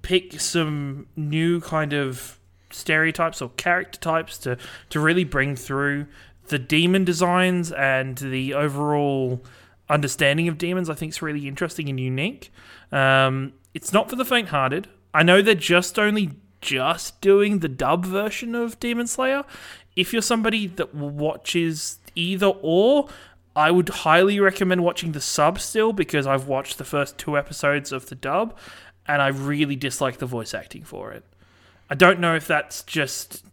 pick 0.00 0.40
some 0.40 1.06
new 1.16 1.60
kind 1.60 1.92
of 1.92 2.38
stereotypes 2.70 3.42
or 3.42 3.50
character 3.50 4.00
types 4.00 4.38
to 4.38 4.56
to 4.88 5.00
really 5.00 5.24
bring 5.24 5.54
through 5.54 6.06
the 6.48 6.58
demon 6.58 7.04
designs 7.04 7.70
and 7.72 8.16
the 8.16 8.54
overall 8.54 9.44
understanding 9.90 10.48
of 10.48 10.56
demons. 10.56 10.88
I 10.88 10.94
think 10.94 11.12
is 11.12 11.20
really 11.20 11.46
interesting 11.46 11.88
and 11.88 12.00
unique. 12.00 12.50
Um, 12.92 13.52
it's 13.74 13.92
not 13.92 14.08
for 14.08 14.16
the 14.16 14.24
faint-hearted. 14.24 14.88
I 15.12 15.22
know 15.22 15.42
they're 15.42 15.54
just 15.54 15.98
only 15.98 16.30
just 16.60 17.20
doing 17.20 17.58
the 17.58 17.68
dub 17.68 18.06
version 18.06 18.54
of 18.54 18.78
Demon 18.80 19.06
Slayer. 19.06 19.44
If 19.96 20.12
you're 20.12 20.22
somebody 20.22 20.66
that 20.66 20.94
watches 20.94 21.98
either 22.14 22.52
or, 22.62 23.08
I 23.56 23.70
would 23.70 23.88
highly 23.88 24.38
recommend 24.40 24.84
watching 24.84 25.12
the 25.12 25.20
sub 25.20 25.58
still 25.58 25.92
because 25.92 26.26
I've 26.26 26.46
watched 26.46 26.78
the 26.78 26.84
first 26.84 27.18
two 27.18 27.36
episodes 27.36 27.92
of 27.92 28.06
the 28.06 28.14
dub 28.14 28.56
and 29.06 29.20
I 29.20 29.28
really 29.28 29.76
dislike 29.76 30.18
the 30.18 30.26
voice 30.26 30.54
acting 30.54 30.84
for 30.84 31.12
it. 31.12 31.24
I 31.88 31.94
don't 31.96 32.20
know 32.20 32.36
if 32.36 32.46
that's 32.46 32.82
just 32.84 33.44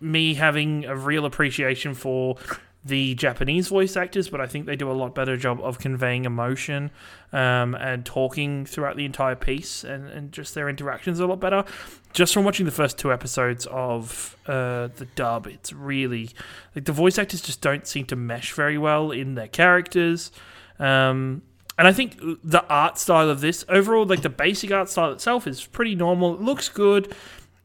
me 0.00 0.34
having 0.34 0.84
a 0.86 0.96
real 0.96 1.26
appreciation 1.26 1.94
for 1.94 2.36
the 2.84 3.14
Japanese 3.14 3.68
voice 3.68 3.96
actors, 3.96 4.28
but 4.28 4.40
I 4.40 4.46
think 4.46 4.66
they 4.66 4.74
do 4.74 4.90
a 4.90 4.92
lot 4.92 5.14
better 5.14 5.36
job 5.36 5.60
of 5.60 5.78
conveying 5.78 6.24
emotion 6.24 6.90
um, 7.32 7.76
and 7.76 8.04
talking 8.04 8.66
throughout 8.66 8.96
the 8.96 9.04
entire 9.04 9.36
piece, 9.36 9.84
and, 9.84 10.08
and 10.08 10.32
just 10.32 10.54
their 10.54 10.68
interactions 10.68 11.20
are 11.20 11.24
a 11.24 11.26
lot 11.28 11.38
better. 11.38 11.64
Just 12.12 12.34
from 12.34 12.44
watching 12.44 12.66
the 12.66 12.72
first 12.72 12.98
two 12.98 13.12
episodes 13.12 13.66
of 13.70 14.36
uh, 14.46 14.88
the 14.96 15.06
dub, 15.14 15.46
it's 15.46 15.72
really 15.72 16.30
like 16.74 16.84
the 16.84 16.92
voice 16.92 17.18
actors 17.18 17.40
just 17.40 17.60
don't 17.60 17.86
seem 17.86 18.04
to 18.06 18.16
mesh 18.16 18.52
very 18.52 18.78
well 18.78 19.12
in 19.12 19.36
their 19.36 19.48
characters. 19.48 20.32
Um, 20.78 21.42
and 21.78 21.88
I 21.88 21.92
think 21.92 22.20
the 22.44 22.64
art 22.68 22.98
style 22.98 23.30
of 23.30 23.40
this 23.40 23.64
overall, 23.68 24.04
like 24.04 24.22
the 24.22 24.28
basic 24.28 24.70
art 24.72 24.90
style 24.90 25.12
itself, 25.12 25.46
is 25.46 25.64
pretty 25.64 25.94
normal. 25.94 26.34
It 26.34 26.40
looks 26.40 26.68
good. 26.68 27.14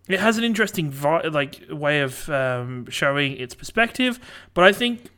It 0.08 0.20
has 0.20 0.38
an 0.38 0.44
interesting 0.44 0.90
vi- 0.90 1.28
like 1.28 1.62
way 1.70 2.02
of 2.02 2.30
um, 2.30 2.86
showing 2.90 3.38
its 3.38 3.54
perspective, 3.56 4.20
but 4.54 4.64
I 4.64 4.72
think 4.72 5.10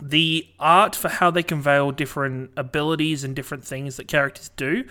the 0.00 0.46
art 0.58 0.96
for 0.96 1.08
how 1.08 1.30
they 1.30 1.42
convey 1.42 1.90
different 1.92 2.50
abilities 2.56 3.24
and 3.24 3.36
different 3.36 3.64
things 3.64 3.96
that 3.96 4.08
characters 4.08 4.50
do 4.56 4.84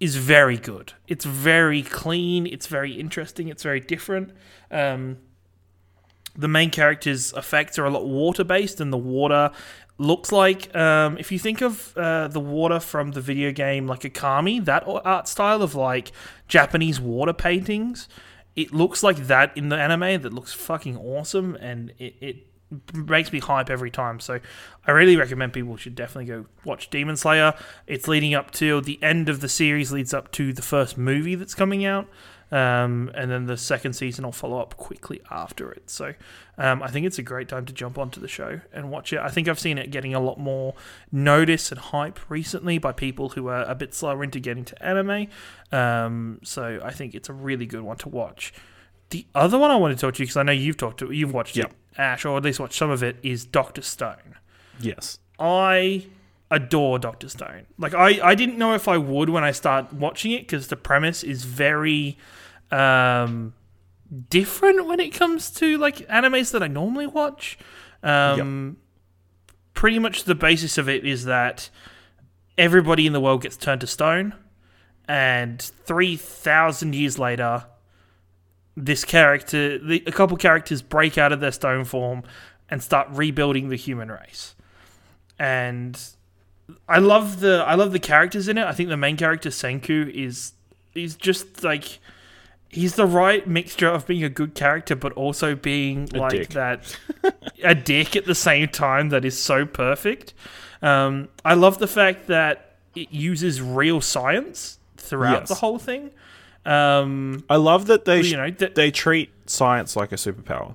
is 0.00 0.16
very 0.16 0.56
good. 0.56 0.92
It's 1.08 1.24
very 1.24 1.82
clean. 1.82 2.46
It's 2.46 2.66
very 2.66 2.92
interesting. 2.92 3.48
It's 3.48 3.62
very 3.62 3.80
different. 3.80 4.32
Um, 4.70 5.18
the 6.36 6.48
main 6.48 6.70
character's 6.70 7.32
effects 7.32 7.78
are 7.78 7.86
a 7.86 7.90
lot 7.90 8.06
water 8.06 8.44
based, 8.44 8.80
and 8.80 8.92
the 8.92 8.98
water 8.98 9.50
looks 9.98 10.30
like 10.30 10.74
um, 10.76 11.16
if 11.16 11.32
you 11.32 11.38
think 11.38 11.62
of 11.62 11.96
uh, 11.96 12.28
the 12.28 12.40
water 12.40 12.78
from 12.78 13.12
the 13.12 13.20
video 13.20 13.52
game 13.52 13.86
like 13.86 14.00
Okami, 14.00 14.64
that 14.66 14.84
art 14.86 15.28
style 15.28 15.62
of 15.62 15.74
like 15.74 16.12
Japanese 16.48 17.00
water 17.00 17.32
paintings 17.32 18.08
it 18.56 18.72
looks 18.72 19.02
like 19.02 19.28
that 19.28 19.56
in 19.56 19.68
the 19.68 19.76
anime 19.76 20.22
that 20.22 20.32
looks 20.32 20.52
fucking 20.52 20.96
awesome 20.96 21.54
and 21.56 21.92
it, 21.98 22.16
it 22.20 22.46
makes 22.94 23.32
me 23.32 23.38
hype 23.38 23.70
every 23.70 23.90
time. 23.90 24.18
So 24.18 24.40
i 24.86 24.90
really 24.90 25.16
recommend 25.16 25.52
people 25.52 25.76
should 25.76 25.94
definitely 25.94 26.26
go 26.26 26.46
watch 26.64 26.90
demon 26.90 27.16
slayer. 27.16 27.54
It's 27.86 28.08
leading 28.08 28.34
up 28.34 28.50
to 28.52 28.80
the 28.80 28.98
end 29.02 29.28
of 29.28 29.40
the 29.40 29.48
series 29.48 29.92
leads 29.92 30.14
up 30.14 30.32
to 30.32 30.52
the 30.52 30.62
first 30.62 30.96
movie 30.98 31.34
that's 31.34 31.54
coming 31.54 31.84
out 31.84 32.08
um, 32.52 33.10
and 33.14 33.30
then 33.30 33.46
the 33.46 33.56
second 33.56 33.94
season 33.94 34.24
will 34.24 34.32
follow 34.32 34.60
up 34.60 34.76
quickly 34.76 35.20
after 35.30 35.70
it. 35.72 35.90
So 35.90 36.14
um, 36.58 36.82
I 36.82 36.88
think 36.88 37.06
it's 37.06 37.18
a 37.18 37.22
great 37.22 37.48
time 37.48 37.66
to 37.66 37.72
jump 37.72 37.98
onto 37.98 38.20
the 38.20 38.28
show 38.28 38.60
and 38.72 38.90
watch 38.90 39.12
it. 39.12 39.18
I 39.18 39.28
think 39.28 39.48
I've 39.48 39.58
seen 39.58 39.78
it 39.78 39.90
getting 39.90 40.14
a 40.14 40.20
lot 40.20 40.38
more 40.38 40.74
notice 41.10 41.70
and 41.72 41.80
hype 41.80 42.18
recently 42.30 42.78
by 42.78 42.92
people 42.92 43.30
who 43.30 43.48
are 43.48 43.64
a 43.64 43.74
bit 43.74 43.94
slower 43.94 44.22
into 44.22 44.38
getting 44.40 44.64
to 44.66 44.82
anime. 44.84 45.26
Um, 45.72 46.40
so 46.44 46.80
I 46.84 46.92
think 46.92 47.14
it's 47.14 47.28
a 47.28 47.32
really 47.32 47.66
good 47.66 47.82
one 47.82 47.96
to 47.98 48.08
watch. 48.08 48.52
The 49.10 49.26
other 49.34 49.58
one 49.58 49.70
I 49.70 49.76
want 49.76 49.96
to 49.96 50.00
talk 50.00 50.14
to 50.14 50.22
you 50.22 50.26
because 50.26 50.36
I 50.36 50.42
know 50.42 50.52
you've 50.52 50.76
talked 50.76 50.98
to, 50.98 51.10
you've 51.12 51.32
watched 51.34 51.56
Yep. 51.56 51.66
it, 51.70 51.98
Ash, 51.98 52.24
or 52.24 52.36
at 52.36 52.42
least 52.44 52.58
watched 52.60 52.74
some 52.78 52.90
of 52.90 53.02
it, 53.02 53.16
is 53.22 53.44
Doctor 53.44 53.82
Stone. 53.82 54.36
Yes. 54.80 55.18
I 55.38 56.06
adore 56.50 56.98
Doctor 56.98 57.28
Stone. 57.28 57.66
Like 57.78 57.94
I, 57.94 58.20
I 58.22 58.34
didn't 58.34 58.58
know 58.58 58.74
if 58.74 58.88
I 58.88 58.98
would 58.98 59.28
when 59.30 59.44
I 59.44 59.52
start 59.52 59.92
watching 59.92 60.32
it 60.32 60.42
because 60.42 60.68
the 60.68 60.76
premise 60.76 61.24
is 61.24 61.44
very 61.44 62.18
um, 62.70 63.54
different 64.30 64.86
when 64.86 65.00
it 65.00 65.12
comes 65.12 65.50
to 65.52 65.78
like 65.78 65.98
animes 66.08 66.52
that 66.52 66.62
I 66.62 66.68
normally 66.68 67.06
watch. 67.06 67.58
Um, 68.02 68.78
Pretty 69.74 69.98
much 69.98 70.24
the 70.24 70.34
basis 70.34 70.78
of 70.78 70.88
it 70.88 71.04
is 71.04 71.26
that 71.26 71.68
everybody 72.56 73.06
in 73.06 73.12
the 73.12 73.20
world 73.20 73.42
gets 73.42 73.58
turned 73.58 73.82
to 73.82 73.86
stone, 73.86 74.34
and 75.06 75.60
three 75.60 76.16
thousand 76.16 76.94
years 76.94 77.18
later, 77.18 77.66
this 78.74 79.04
character, 79.04 79.78
the, 79.78 80.02
a 80.06 80.12
couple 80.12 80.38
characters 80.38 80.80
break 80.80 81.18
out 81.18 81.30
of 81.30 81.40
their 81.40 81.52
stone 81.52 81.84
form 81.84 82.22
and 82.70 82.82
start 82.82 83.06
rebuilding 83.10 83.68
the 83.68 83.76
human 83.76 84.10
race. 84.10 84.54
And 85.38 86.00
I 86.88 86.98
love 86.98 87.40
the 87.40 87.64
I 87.66 87.74
love 87.74 87.92
the 87.92 87.98
characters 87.98 88.48
in 88.48 88.58
it. 88.58 88.64
I 88.64 88.72
think 88.72 88.88
the 88.88 88.96
main 88.96 89.16
character 89.16 89.50
Senku 89.50 90.10
is 90.12 90.52
is 90.94 91.14
just 91.16 91.62
like 91.62 91.98
he's 92.68 92.94
the 92.96 93.06
right 93.06 93.46
mixture 93.46 93.88
of 93.88 94.06
being 94.06 94.24
a 94.24 94.28
good 94.28 94.54
character 94.54 94.96
but 94.96 95.12
also 95.12 95.54
being 95.54 96.08
A 96.14 96.18
like 96.18 96.30
dick. 96.30 96.48
that 96.50 96.98
a 97.62 97.74
dick 97.74 98.16
at 98.16 98.24
the 98.24 98.34
same 98.34 98.68
time 98.68 99.10
that 99.10 99.24
is 99.24 99.38
so 99.40 99.64
perfect. 99.64 100.34
Um, 100.82 101.28
I 101.44 101.54
love 101.54 101.78
the 101.78 101.86
fact 101.86 102.26
that 102.26 102.74
it 102.94 103.10
uses 103.12 103.62
real 103.62 104.00
science 104.00 104.78
throughout 104.96 105.40
Yes. 105.40 105.48
the 105.48 105.54
whole 105.56 105.78
thing. 105.78 106.10
Um, 106.64 107.44
I 107.48 107.56
love 107.56 107.86
that 107.86 108.04
they 108.06 108.22
you 108.22 108.36
know, 108.36 108.50
th- 108.50 108.74
they 108.74 108.90
treat 108.90 109.30
science 109.46 109.94
like 109.94 110.10
a 110.10 110.16
superpower. 110.16 110.74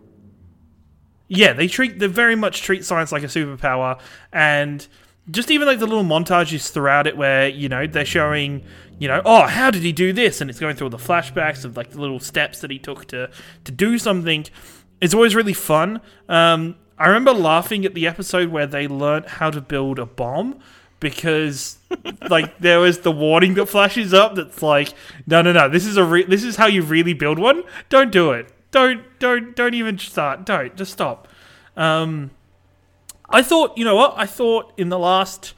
Yeah, 1.27 1.53
they 1.53 1.67
treat 1.67 1.99
they 1.99 2.07
very 2.07 2.35
much 2.35 2.61
treat 2.61 2.83
science 2.85 3.11
like 3.11 3.23
a 3.23 3.27
superpower, 3.27 3.99
and 4.33 4.85
just 5.31 5.49
even 5.49 5.67
like 5.67 5.79
the 5.79 5.87
little 5.87 6.03
montages 6.03 6.69
throughout 6.69 7.07
it 7.07 7.17
where 7.17 7.47
you 7.47 7.69
know 7.69 7.87
they're 7.87 8.05
showing 8.05 8.63
you 8.99 9.07
know 9.07 9.21
oh 9.25 9.47
how 9.47 9.71
did 9.71 9.81
he 9.81 9.91
do 9.91 10.13
this? 10.13 10.41
And 10.41 10.49
it's 10.49 10.59
going 10.59 10.75
through 10.75 10.87
all 10.87 10.91
the 10.91 10.97
flashbacks 10.97 11.65
of 11.65 11.77
like 11.77 11.91
the 11.91 12.01
little 12.01 12.19
steps 12.19 12.59
that 12.59 12.71
he 12.71 12.79
took 12.79 13.05
to 13.07 13.29
to 13.63 13.71
do 13.71 13.97
something. 13.97 14.45
It's 14.99 15.13
always 15.13 15.33
really 15.35 15.53
fun. 15.53 15.99
Um, 16.29 16.75
I 16.97 17.07
remember 17.07 17.33
laughing 17.33 17.83
at 17.85 17.95
the 17.95 18.05
episode 18.05 18.49
where 18.49 18.67
they 18.67 18.87
learnt 18.87 19.27
how 19.27 19.49
to 19.49 19.59
build 19.59 19.97
a 19.97 20.05
bomb 20.05 20.59
because 20.99 21.79
like 22.29 22.57
there 22.59 22.79
was 22.79 22.99
the 22.99 23.11
warning 23.11 23.55
that 23.55 23.65
flashes 23.65 24.13
up 24.13 24.35
that's 24.35 24.61
like 24.61 24.93
no 25.25 25.41
no 25.41 25.51
no 25.51 25.67
this 25.67 25.85
is 25.85 25.97
a 25.97 26.03
re- 26.03 26.25
this 26.25 26.43
is 26.43 26.55
how 26.57 26.67
you 26.67 26.83
really 26.83 27.13
build 27.13 27.39
one. 27.39 27.63
Don't 27.89 28.11
do 28.11 28.31
it. 28.31 28.51
Don't 28.71 29.03
don't 29.19 29.55
don't 29.55 29.73
even 29.73 29.97
start. 29.97 30.45
Don't. 30.45 30.75
Just 30.75 30.93
stop. 30.93 31.27
Um 31.75 32.31
i 33.33 33.41
thought 33.41 33.77
you 33.77 33.83
know 33.85 33.95
what 33.95 34.13
i 34.17 34.25
thought 34.25 34.71
in 34.77 34.89
the 34.89 34.99
last 34.99 35.53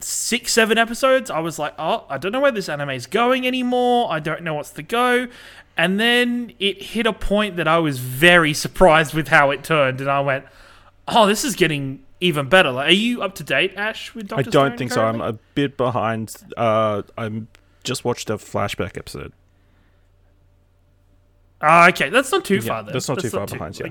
six 0.00 0.52
seven 0.52 0.78
episodes 0.78 1.30
i 1.30 1.38
was 1.40 1.58
like 1.58 1.74
oh 1.78 2.04
i 2.08 2.16
don't 2.18 2.32
know 2.32 2.40
where 2.40 2.52
this 2.52 2.68
anime 2.68 2.90
is 2.90 3.06
going 3.06 3.46
anymore 3.46 4.10
i 4.10 4.18
don't 4.20 4.42
know 4.42 4.54
what's 4.54 4.70
the 4.70 4.82
go 4.82 5.26
and 5.76 5.98
then 5.98 6.52
it 6.58 6.80
hit 6.82 7.06
a 7.06 7.12
point 7.12 7.56
that 7.56 7.66
i 7.68 7.78
was 7.78 7.98
very 7.98 8.54
surprised 8.54 9.12
with 9.14 9.28
how 9.28 9.50
it 9.50 9.64
turned 9.64 10.00
and 10.00 10.08
i 10.10 10.20
went 10.20 10.44
oh 11.08 11.26
this 11.26 11.44
is 11.44 11.56
getting 11.56 12.02
even 12.20 12.48
better 12.48 12.70
like 12.70 12.88
are 12.88 12.94
you 12.94 13.22
up 13.22 13.34
to 13.34 13.44
date 13.44 13.72
ash 13.76 14.14
with 14.14 14.28
Dr. 14.28 14.38
I 14.40 14.42
don't 14.42 14.52
Stone 14.52 14.78
think 14.78 14.92
so. 14.92 15.04
I'm 15.04 15.20
a 15.20 15.34
bit 15.54 15.76
behind. 15.76 16.34
Uh, 16.56 17.02
I'm 17.16 17.46
just 17.84 18.04
watched 18.04 18.28
a 18.28 18.38
flashback 18.38 18.98
episode. 18.98 19.32
Ah, 21.60 21.88
okay, 21.88 22.08
that's 22.08 22.30
not 22.30 22.44
too 22.44 22.56
Yeah, 22.56 22.60
far. 22.60 22.82
Then. 22.82 22.92
that's 22.92 23.08
not 23.08 23.20
too 23.20 23.30
far 23.30 23.46
behind, 23.46 23.78
yeah. 23.78 23.90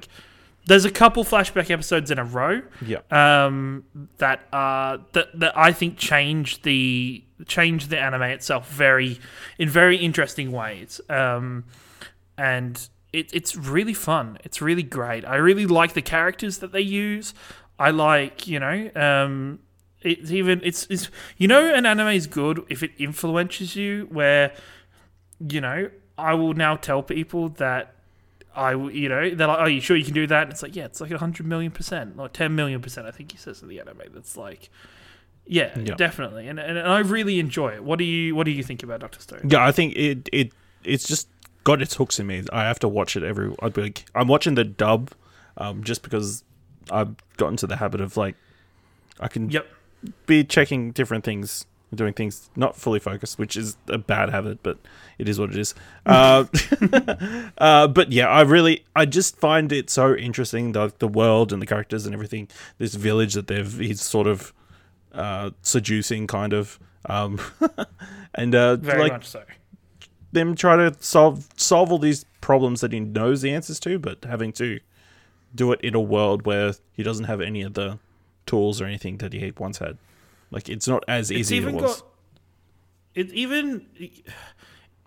There's 0.68 0.86
a 0.86 0.92
couple 0.92 1.24
flashback 1.24 1.72
episodes 1.72 2.12
in 2.12 2.20
a 2.20 2.24
row 2.24 2.62
Yeah. 2.86 3.00
um, 3.10 3.84
that 4.18 4.42
uh, 4.54 4.98
that 5.14 5.40
that 5.40 5.58
I 5.58 5.72
think 5.72 5.98
change 5.98 6.62
the 6.62 7.24
change 7.48 7.88
the 7.88 8.00
anime 8.00 8.24
itself 8.24 8.70
very 8.70 9.20
in 9.58 9.70
very 9.70 9.98
interesting 9.98 10.52
ways. 10.52 11.02
Um, 11.10 11.64
and 12.38 12.88
it, 13.14 13.34
it's 13.34 13.56
really 13.56 13.94
fun. 13.94 14.38
It's 14.44 14.62
really 14.62 14.84
great. 14.84 15.26
I 15.26 15.36
really 15.38 15.66
like 15.66 15.94
the 15.94 16.02
characters 16.02 16.60
that 16.60 16.72
they 16.72 16.82
use. 16.82 17.34
I 17.80 17.90
like 17.92 18.48
you 18.48 18.60
know. 18.60 18.90
Um, 18.96 19.60
it's 20.02 20.32
even 20.32 20.62
it's, 20.64 20.86
it's 20.90 21.10
you 21.38 21.48
know 21.48 21.74
an 21.74 21.86
anime 21.86 22.10
is 22.10 22.28
good 22.28 22.64
if 22.70 22.84
it 22.84 22.92
influences 23.00 23.76
you 23.76 24.08
where 24.12 24.54
you 25.40 25.62
know 25.62 25.90
I 26.18 26.34
will 26.34 26.54
now 26.54 26.76
tell 26.76 27.02
people 27.04 27.50
that 27.50 27.94
I 28.58 28.72
you 28.74 29.08
know 29.10 29.30
they're 29.36 29.48
like 29.48 29.60
oh 29.62 29.66
you 29.68 29.80
sure 29.82 29.96
you 29.96 30.04
can 30.06 30.14
do 30.14 30.28
that 30.28 30.44
and 30.44 30.52
it's 30.52 30.64
like 30.64 30.76
yeah 30.76 30.86
it's 30.86 31.00
like 31.00 31.12
100 31.12 31.46
million 31.46 31.72
percent 31.72 32.16
or 32.18 32.28
10 32.28 32.56
million 32.56 32.82
percent 32.82 33.08
I 33.08 33.12
think 33.12 33.32
he 33.32 33.38
says 33.38 33.62
in 33.62 33.68
the 33.70 33.80
anime 33.80 34.02
that's 34.14 34.36
like 34.36 34.70
Yeah, 35.46 35.78
Yeah. 35.80 35.96
definitely, 35.96 36.48
and, 36.50 36.60
and 36.60 36.78
and 36.78 36.88
I 36.90 37.00
really 37.00 37.40
enjoy 37.40 37.70
it. 37.76 37.84
What 37.84 38.00
do 38.00 38.06
you 38.06 38.36
What 38.36 38.44
do 38.46 38.52
you 38.52 38.64
think 38.64 38.84
about 38.84 39.00
Doctor 39.00 39.20
Stone? 39.22 39.48
Yeah, 39.50 39.66
I 39.66 39.72
think 39.72 39.96
it 39.96 40.28
it 40.34 40.52
it's 40.84 41.08
just 41.08 41.30
got 41.64 41.82
its 41.82 41.96
hooks 41.96 42.20
in 42.20 42.28
me. 42.28 42.44
I 42.52 42.64
have 42.64 42.80
to 42.80 42.88
watch 42.88 43.16
it 43.16 43.24
every. 43.24 43.54
I'd 43.62 43.74
be 43.74 43.82
like, 43.84 44.06
I'm 44.16 44.28
watching 44.28 44.56
the 44.56 44.64
dub, 44.64 45.12
um, 45.58 45.84
just 45.84 46.02
because 46.02 46.44
I've 46.92 47.16
gotten 47.38 47.58
to 47.58 47.68
the 47.68 47.76
habit 47.78 48.02
of 48.02 48.16
like, 48.18 48.36
I 49.20 49.28
can 49.28 49.50
Yep. 49.50 49.66
be 50.26 50.44
checking 50.46 50.92
different 50.92 51.24
things, 51.26 51.66
doing 51.96 52.14
things 52.14 52.50
not 52.56 52.76
fully 52.76 53.00
focused, 53.00 53.40
which 53.40 53.56
is 53.56 53.78
a 53.88 53.98
bad 53.98 54.30
habit, 54.30 54.60
but 54.62 54.78
it 55.18 55.30
is 55.30 55.40
what 55.40 55.50
it 55.50 55.58
is. 55.58 55.74
Uh, 56.06 56.46
uh, 57.58 57.88
but 57.88 58.12
yeah, 58.12 58.28
I 58.28 58.42
really, 58.42 58.86
I 58.96 59.06
just 59.06 59.38
find 59.38 59.72
it 59.72 59.90
so 59.90 60.16
interesting 60.16 60.74
the 60.74 60.94
the 61.00 61.08
world 61.08 61.54
and 61.54 61.62
the 61.62 61.66
characters 61.66 62.06
and 62.06 62.14
everything. 62.14 62.50
This 62.78 62.96
village 62.96 63.34
that 63.36 63.48
they've 63.48 63.72
he's 63.78 64.02
sort 64.02 64.28
of 64.28 64.54
uh, 65.14 65.52
seducing, 65.62 66.28
kind 66.28 66.54
of, 66.54 66.80
um, 67.06 67.40
and 68.36 68.54
uh, 68.54 68.76
Very 68.76 69.04
like 69.04 69.12
much 69.14 69.28
so. 69.28 69.44
them 70.32 70.56
try 70.56 70.76
to 70.76 70.96
solve 71.00 71.48
solve 71.56 71.92
all 71.92 72.00
these 72.00 72.26
problems 72.42 72.82
that 72.82 72.92
he 72.92 73.00
knows 73.00 73.42
the 73.42 73.52
answers 73.54 73.80
to, 73.82 73.98
but 73.98 74.26
having 74.26 74.52
to 74.54 74.80
do 75.56 75.72
it 75.72 75.82
in 75.82 75.96
a 75.96 76.02
world 76.02 76.46
where 76.46 76.74
he 76.92 77.04
doesn't 77.04 77.26
have 77.26 77.42
any 77.42 77.62
of 77.62 77.74
the 77.74 77.98
tools 78.46 78.82
or 78.82 78.86
anything 78.86 79.18
that 79.18 79.34
he 79.34 79.54
once 79.58 79.78
had. 79.78 79.98
Like 80.52 80.70
it's 80.70 80.88
not 80.88 81.04
as 81.08 81.32
It's 81.32 81.52
easy 81.52 81.60
as 81.60 81.66
it 81.66 81.74
was. 81.74 82.02
got. 82.02 82.10
It 83.16 83.34
even. 83.34 83.86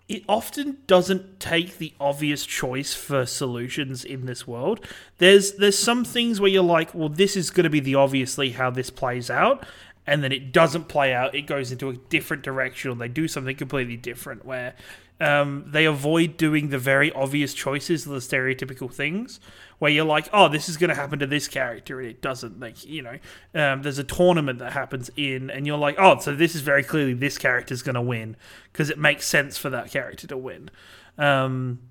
It 0.07 0.25
often 0.27 0.79
doesn't 0.87 1.39
take 1.39 1.77
the 1.77 1.93
obvious 1.97 2.45
choice 2.45 2.93
for 2.93 3.25
solutions 3.25 4.03
in 4.03 4.25
this 4.25 4.45
world. 4.45 4.85
There's 5.19 5.53
there's 5.53 5.77
some 5.77 6.03
things 6.03 6.41
where 6.41 6.49
you're 6.49 6.63
like, 6.63 6.93
well, 6.93 7.07
this 7.07 7.37
is 7.37 7.49
going 7.49 7.63
to 7.63 7.69
be 7.69 7.79
the 7.79 7.95
obviously 7.95 8.49
how 8.49 8.71
this 8.71 8.89
plays 8.89 9.29
out, 9.29 9.65
and 10.05 10.21
then 10.21 10.33
it 10.33 10.51
doesn't 10.51 10.89
play 10.89 11.13
out. 11.13 11.33
It 11.33 11.43
goes 11.43 11.71
into 11.71 11.87
a 11.89 11.95
different 11.95 12.43
direction, 12.43 12.91
or 12.91 12.95
they 12.95 13.07
do 13.07 13.29
something 13.29 13.55
completely 13.55 13.95
different 13.95 14.43
where 14.43 14.75
um, 15.21 15.65
they 15.67 15.85
avoid 15.85 16.35
doing 16.35 16.69
the 16.69 16.79
very 16.79 17.11
obvious 17.11 17.53
choices, 17.53 18.07
of 18.07 18.11
the 18.11 18.17
stereotypical 18.17 18.91
things, 18.91 19.39
where 19.77 19.91
you're 19.91 20.03
like, 20.03 20.27
oh, 20.33 20.49
this 20.49 20.67
is 20.67 20.77
going 20.77 20.89
to 20.89 20.95
happen 20.95 21.19
to 21.19 21.27
this 21.27 21.47
character, 21.47 21.99
and 21.99 22.09
it 22.09 22.23
doesn't. 22.23 22.59
Like, 22.59 22.83
you 22.83 23.03
know, 23.03 23.19
um, 23.53 23.83
there's 23.83 23.99
a 23.99 24.03
tournament 24.03 24.57
that 24.57 24.73
happens 24.73 25.11
in, 25.15 25.51
and 25.51 25.67
you're 25.67 25.77
like, 25.77 25.95
oh, 25.99 26.17
so 26.19 26.35
this 26.35 26.55
is 26.55 26.61
very 26.61 26.83
clearly 26.83 27.13
this 27.13 27.37
character's 27.37 27.83
going 27.83 27.93
to 27.95 28.01
win 28.01 28.35
because 28.73 28.89
it 28.89 28.97
makes 28.97 29.27
sense 29.27 29.59
for 29.59 29.69
that 29.69 29.91
character 29.91 30.25
to 30.25 30.37
win. 30.37 30.71
Um, 31.19 31.81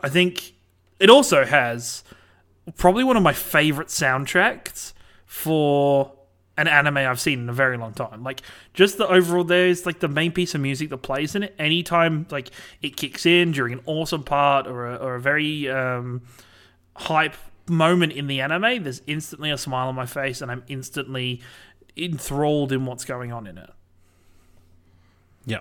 I 0.00 0.08
think 0.08 0.54
it 0.98 1.08
also 1.08 1.44
has 1.44 2.02
probably 2.76 3.04
one 3.04 3.16
of 3.16 3.22
my 3.22 3.34
favorite 3.34 3.88
soundtracks 3.88 4.94
for 5.26 6.12
an 6.58 6.68
anime 6.68 6.96
I've 6.98 7.20
seen 7.20 7.40
in 7.40 7.48
a 7.48 7.52
very 7.52 7.76
long 7.76 7.92
time. 7.92 8.22
Like 8.22 8.40
just 8.74 8.96
the 8.98 9.06
overall 9.06 9.44
there's 9.44 9.84
like 9.86 10.00
the 10.00 10.08
main 10.08 10.32
piece 10.32 10.54
of 10.54 10.60
music 10.60 10.88
that 10.90 10.98
plays 10.98 11.34
in 11.34 11.42
it 11.42 11.54
anytime 11.58 12.26
like 12.30 12.50
it 12.80 12.96
kicks 12.96 13.26
in 13.26 13.52
during 13.52 13.74
an 13.74 13.80
awesome 13.86 14.22
part 14.22 14.66
or 14.66 14.86
a, 14.86 14.96
or 14.96 15.14
a 15.16 15.20
very 15.20 15.68
um, 15.68 16.22
hype 16.96 17.34
moment 17.68 18.12
in 18.12 18.26
the 18.28 18.40
anime 18.40 18.84
there's 18.84 19.02
instantly 19.06 19.50
a 19.50 19.58
smile 19.58 19.88
on 19.88 19.94
my 19.94 20.06
face 20.06 20.40
and 20.40 20.50
I'm 20.50 20.62
instantly 20.68 21.40
enthralled 21.96 22.72
in 22.72 22.86
what's 22.86 23.04
going 23.04 23.32
on 23.32 23.46
in 23.46 23.58
it. 23.58 23.70
Yeah. 25.44 25.60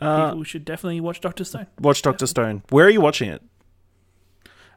Uh, 0.00 0.28
People 0.30 0.44
should 0.44 0.64
definitely 0.64 1.00
watch 1.00 1.20
Doctor 1.20 1.44
Stone. 1.44 1.66
watch 1.80 2.02
Doctor 2.02 2.26
Stone. 2.26 2.62
Where 2.70 2.86
are 2.86 2.90
you 2.90 3.00
watching 3.00 3.30
it? 3.30 3.42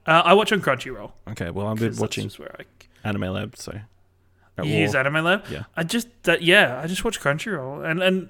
Uh, 0.05 0.21
I 0.25 0.33
watch 0.33 0.51
on 0.51 0.61
Crunchyroll. 0.61 1.11
Okay, 1.29 1.49
well 1.51 1.67
I've 1.67 1.77
been 1.77 1.89
'cause 1.89 1.97
that's 1.99 2.01
watching 2.01 2.29
where 2.37 2.55
I 2.59 2.63
Anime 3.07 3.23
Lab, 3.33 3.55
so 3.57 3.79
You 4.67 4.77
use 4.79 4.93
War. 4.93 4.99
Anime 5.05 5.23
Lab? 5.23 5.43
Yeah. 5.49 5.63
I 5.75 5.83
just 5.83 6.07
that 6.23 6.41
yeah, 6.41 6.79
I 6.83 6.87
just 6.87 7.03
watch 7.03 7.19
Crunchyroll 7.19 7.83
and 7.89 8.01
and 8.01 8.29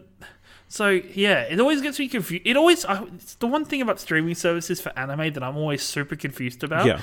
so 0.67 0.89
yeah, 0.89 1.41
it 1.41 1.59
always 1.59 1.81
gets 1.81 1.99
me 1.99 2.07
confused. 2.07 2.43
It 2.45 2.55
always 2.57 2.85
I, 2.85 3.03
it's 3.15 3.35
the 3.35 3.47
one 3.47 3.65
thing 3.65 3.81
about 3.81 3.99
streaming 3.99 4.35
services 4.35 4.79
for 4.79 4.97
anime 4.97 5.33
that 5.33 5.43
I'm 5.43 5.57
always 5.57 5.83
super 5.83 6.15
confused 6.15 6.63
about 6.63 6.85
Yeah. 6.85 7.01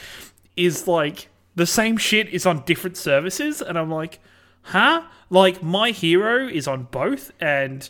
is 0.56 0.88
like 0.88 1.28
the 1.54 1.66
same 1.66 1.96
shit 1.96 2.28
is 2.28 2.46
on 2.46 2.62
different 2.64 2.96
services 2.96 3.60
and 3.60 3.76
I'm 3.78 3.90
like, 3.90 4.20
"Huh?" 4.62 5.02
Like 5.28 5.62
My 5.62 5.90
Hero 5.90 6.46
is 6.48 6.66
on 6.68 6.84
both 6.90 7.32
and 7.40 7.88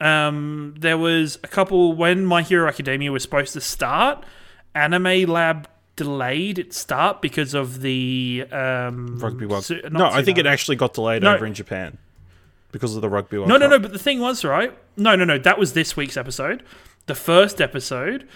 um 0.00 0.74
there 0.78 0.98
was 0.98 1.38
a 1.42 1.48
couple 1.48 1.92
when 1.94 2.24
My 2.26 2.42
Hero 2.42 2.68
Academia 2.68 3.12
was 3.12 3.22
supposed 3.22 3.52
to 3.54 3.60
start, 3.60 4.24
Anime 4.74 5.24
Lab 5.30 5.68
delayed 5.96 6.58
its 6.58 6.76
start 6.78 7.20
because 7.22 7.54
of 7.54 7.80
the 7.80 8.44
um 8.52 9.18
Rugby 9.18 9.46
World. 9.46 9.64
su- 9.64 9.80
no, 9.90 10.06
I 10.06 10.22
think 10.22 10.38
it 10.38 10.46
actually 10.46 10.76
got 10.76 10.94
delayed 10.94 11.22
No. 11.22 11.34
over 11.34 11.46
in 11.46 11.54
Japan 11.54 11.98
because 12.72 12.94
of 12.94 13.02
the 13.02 13.08
Rugby 13.08 13.38
World. 13.38 13.48
No, 13.48 13.56
no, 13.56 13.66
Cup. 13.68 13.70
no. 13.70 13.78
But 13.80 13.92
the 13.92 13.98
thing 13.98 14.20
was, 14.20 14.44
right? 14.44 14.76
No, 14.96 15.16
no, 15.16 15.24
no. 15.24 15.38
That 15.38 15.58
was 15.58 15.72
this 15.72 15.96
week's 15.96 16.16
episode. 16.16 16.62
The 17.06 17.14
first 17.14 17.60
episode, 17.60 18.28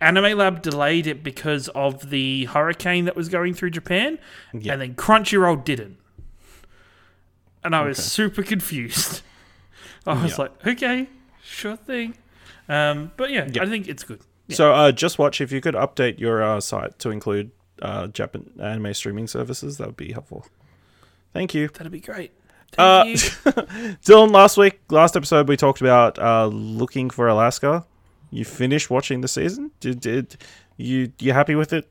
Anime 0.00 0.36
Lab 0.36 0.60
delayed 0.62 1.06
it 1.06 1.22
because 1.22 1.68
of 1.68 2.10
the 2.10 2.44
hurricane 2.46 3.04
that 3.06 3.14
was 3.16 3.28
going 3.28 3.54
through 3.54 3.70
Japan, 3.70 4.18
Yeah. 4.52 4.72
and 4.74 4.82
then 4.82 4.94
Crunchyroll 4.94 5.64
didn't. 5.64 5.96
And 7.64 7.74
I 7.76 7.82
was 7.84 7.98
super 7.98 8.42
confused. 8.42 9.22
I 10.06 10.20
was 10.20 10.32
Yeah. 10.32 10.36
like, 10.38 10.66
okay, 10.66 11.08
sure 11.44 11.76
thing. 11.76 12.16
Um, 12.68 13.12
but 13.16 13.30
yeah, 13.30 13.48
Yeah. 13.52 13.62
I 13.62 13.66
think 13.66 13.86
it's 13.88 14.02
good. 14.02 14.20
Yeah. 14.52 14.56
So, 14.56 14.72
uh, 14.72 14.92
JustWatch 14.92 15.40
if 15.40 15.52
you 15.52 15.60
could 15.60 15.74
update 15.74 16.18
your 16.18 16.42
uh, 16.42 16.60
site 16.60 16.98
to 17.00 17.10
include 17.10 17.50
uh, 17.80 18.06
Japan 18.08 18.50
anime 18.60 18.94
streaming 18.94 19.26
services. 19.26 19.78
That 19.78 19.88
would 19.88 19.96
be 19.96 20.12
helpful. 20.12 20.46
Thank 21.32 21.54
you. 21.54 21.68
That'd 21.68 21.92
be 21.92 22.00
great. 22.00 22.32
Uh, 22.78 23.04
you. 23.06 23.14
Dylan, 24.04 24.30
last 24.32 24.56
week, 24.56 24.80
last 24.90 25.16
episode, 25.16 25.48
we 25.48 25.56
talked 25.56 25.80
about 25.80 26.18
uh, 26.18 26.46
looking 26.46 27.10
for 27.10 27.28
Alaska. 27.28 27.84
You 28.30 28.44
finished 28.44 28.88
watching 28.88 29.20
the 29.20 29.28
season? 29.28 29.72
Did, 29.80 30.00
did 30.00 30.36
you 30.78 31.12
you 31.18 31.32
happy 31.32 31.54
with 31.54 31.72
it? 31.72 31.88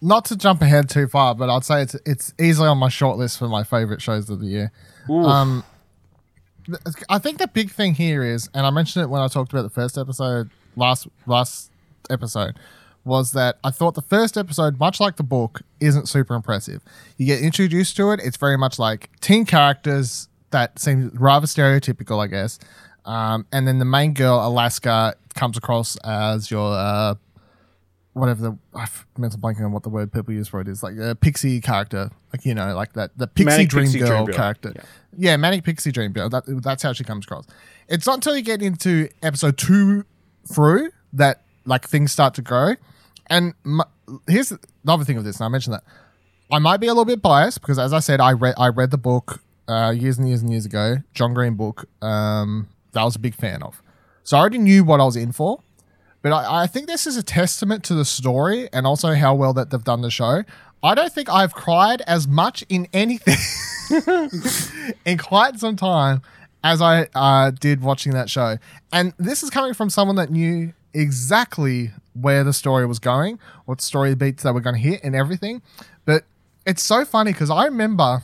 Not 0.00 0.24
to 0.26 0.36
jump 0.36 0.60
ahead 0.62 0.90
too 0.90 1.06
far, 1.06 1.34
but 1.34 1.48
I'd 1.48 1.64
say 1.64 1.82
it's 1.82 1.96
it's 2.04 2.34
easily 2.40 2.68
on 2.68 2.78
my 2.78 2.88
short 2.88 3.18
list 3.18 3.38
for 3.38 3.48
my 3.48 3.62
favorite 3.62 4.02
shows 4.02 4.28
of 4.28 4.40
the 4.40 4.46
year. 4.46 4.72
Um, 5.08 5.62
th- 5.62 5.64
I 7.08 7.18
think 7.18 7.38
the 7.38 7.48
big 7.48 7.70
thing 7.70 7.94
here 7.94 8.22
is, 8.22 8.48
and 8.54 8.66
I 8.66 8.70
mentioned 8.70 9.04
it 9.04 9.08
when 9.08 9.20
I 9.20 9.28
talked 9.28 9.52
about 9.52 9.62
the 9.62 9.70
first 9.70 9.98
episode 9.98 10.50
last 10.76 11.06
last 11.26 11.70
episode, 12.10 12.56
was 13.04 13.32
that 13.32 13.58
I 13.62 13.70
thought 13.70 13.94
the 13.94 14.02
first 14.02 14.36
episode, 14.36 14.78
much 14.78 15.00
like 15.00 15.16
the 15.16 15.22
book, 15.22 15.62
isn't 15.80 16.08
super 16.08 16.34
impressive. 16.34 16.82
You 17.18 17.26
get 17.26 17.40
introduced 17.40 17.96
to 17.96 18.10
it; 18.12 18.20
it's 18.22 18.36
very 18.36 18.56
much 18.56 18.78
like 18.78 19.10
teen 19.20 19.44
characters 19.44 20.28
that 20.50 20.78
seem 20.78 21.10
rather 21.14 21.46
stereotypical, 21.46 22.22
I 22.22 22.28
guess. 22.28 22.58
Um, 23.04 23.46
and 23.52 23.68
then 23.68 23.78
the 23.78 23.84
main 23.84 24.14
girl, 24.14 24.46
Alaska, 24.46 25.14
comes 25.34 25.58
across 25.58 25.96
as 26.04 26.50
your 26.50 26.72
uh, 26.72 27.14
whatever 28.14 28.42
the 28.42 28.58
I've 28.74 29.06
mental 29.18 29.38
blanking 29.38 29.64
on 29.64 29.72
what 29.72 29.82
the 29.82 29.88
word 29.90 30.12
people 30.12 30.32
use 30.32 30.48
for 30.48 30.60
it 30.60 30.68
is 30.68 30.82
like 30.82 30.96
a 30.96 31.14
pixie 31.14 31.60
character, 31.60 32.10
like 32.32 32.44
you 32.46 32.54
know, 32.54 32.74
like 32.74 32.94
that 32.94 33.10
the 33.18 33.26
pixie 33.26 33.44
Manic 33.44 33.68
dream 33.68 33.84
pixie 33.84 33.98
girl 33.98 34.24
dream 34.24 34.36
character. 34.36 34.72
yeah. 34.74 34.82
Yeah. 35.16 35.36
manic 35.36 35.64
pixie 35.64 35.92
dream 35.92 36.12
girl. 36.12 36.28
That, 36.28 36.44
that's 36.62 36.82
how 36.82 36.92
she 36.92 37.04
comes 37.04 37.26
across. 37.26 37.44
It's 37.88 38.06
not 38.06 38.14
until 38.14 38.36
you 38.36 38.42
get 38.42 38.62
into 38.62 39.08
episode 39.22 39.58
two 39.58 40.04
through 40.52 40.90
that 41.12 41.42
like 41.66 41.86
things 41.86 42.12
start 42.12 42.34
to 42.34 42.42
grow. 42.42 42.74
And 43.28 43.54
m 43.64 43.82
here's 44.28 44.50
the 44.50 44.58
other 44.86 45.04
thing 45.04 45.16
of 45.16 45.24
this, 45.24 45.36
and 45.36 45.44
I 45.44 45.48
mentioned 45.48 45.74
that 45.74 45.84
I 46.52 46.58
might 46.58 46.78
be 46.78 46.86
a 46.86 46.90
little 46.90 47.04
bit 47.04 47.22
biased 47.22 47.60
because, 47.60 47.78
as 47.78 47.92
I 47.92 48.00
said, 48.00 48.20
I 48.20 48.32
read 48.32 48.54
I 48.58 48.68
read 48.68 48.90
the 48.90 48.98
book 48.98 49.40
uh, 49.66 49.94
years 49.96 50.18
and 50.18 50.28
years 50.28 50.42
and 50.42 50.50
years 50.50 50.66
ago, 50.66 50.96
John 51.14 51.34
Green 51.34 51.54
book. 51.54 51.86
Um, 52.02 52.68
that 52.92 53.00
I 53.00 53.04
was 53.04 53.16
a 53.16 53.18
big 53.18 53.34
fan 53.34 53.62
of, 53.62 53.82
so 54.22 54.36
I 54.36 54.40
already 54.40 54.58
knew 54.58 54.84
what 54.84 55.00
I 55.00 55.04
was 55.04 55.16
in 55.16 55.32
for. 55.32 55.60
But 56.24 56.32
I, 56.32 56.62
I 56.62 56.66
think 56.66 56.86
this 56.86 57.06
is 57.06 57.18
a 57.18 57.22
testament 57.22 57.84
to 57.84 57.94
the 57.94 58.06
story 58.06 58.70
and 58.72 58.86
also 58.86 59.12
how 59.12 59.34
well 59.34 59.52
that 59.52 59.68
they've 59.68 59.84
done 59.84 60.00
the 60.00 60.10
show. 60.10 60.42
I 60.82 60.94
don't 60.94 61.12
think 61.12 61.28
I've 61.28 61.52
cried 61.52 62.00
as 62.06 62.26
much 62.26 62.64
in 62.70 62.88
anything 62.94 63.36
in 65.04 65.18
quite 65.18 65.58
some 65.60 65.76
time 65.76 66.22
as 66.64 66.80
I 66.80 67.08
uh, 67.14 67.50
did 67.50 67.82
watching 67.82 68.12
that 68.12 68.30
show. 68.30 68.56
And 68.90 69.12
this 69.18 69.42
is 69.42 69.50
coming 69.50 69.74
from 69.74 69.90
someone 69.90 70.16
that 70.16 70.30
knew 70.30 70.72
exactly 70.94 71.90
where 72.14 72.42
the 72.42 72.54
story 72.54 72.86
was 72.86 72.98
going, 72.98 73.38
what 73.66 73.82
story 73.82 74.14
beats 74.14 74.44
they 74.44 74.50
were 74.50 74.62
going 74.62 74.76
to 74.76 74.80
hit, 74.80 75.04
and 75.04 75.14
everything. 75.14 75.60
But 76.06 76.24
it's 76.66 76.82
so 76.82 77.04
funny 77.04 77.32
because 77.32 77.50
I 77.50 77.66
remember, 77.66 78.22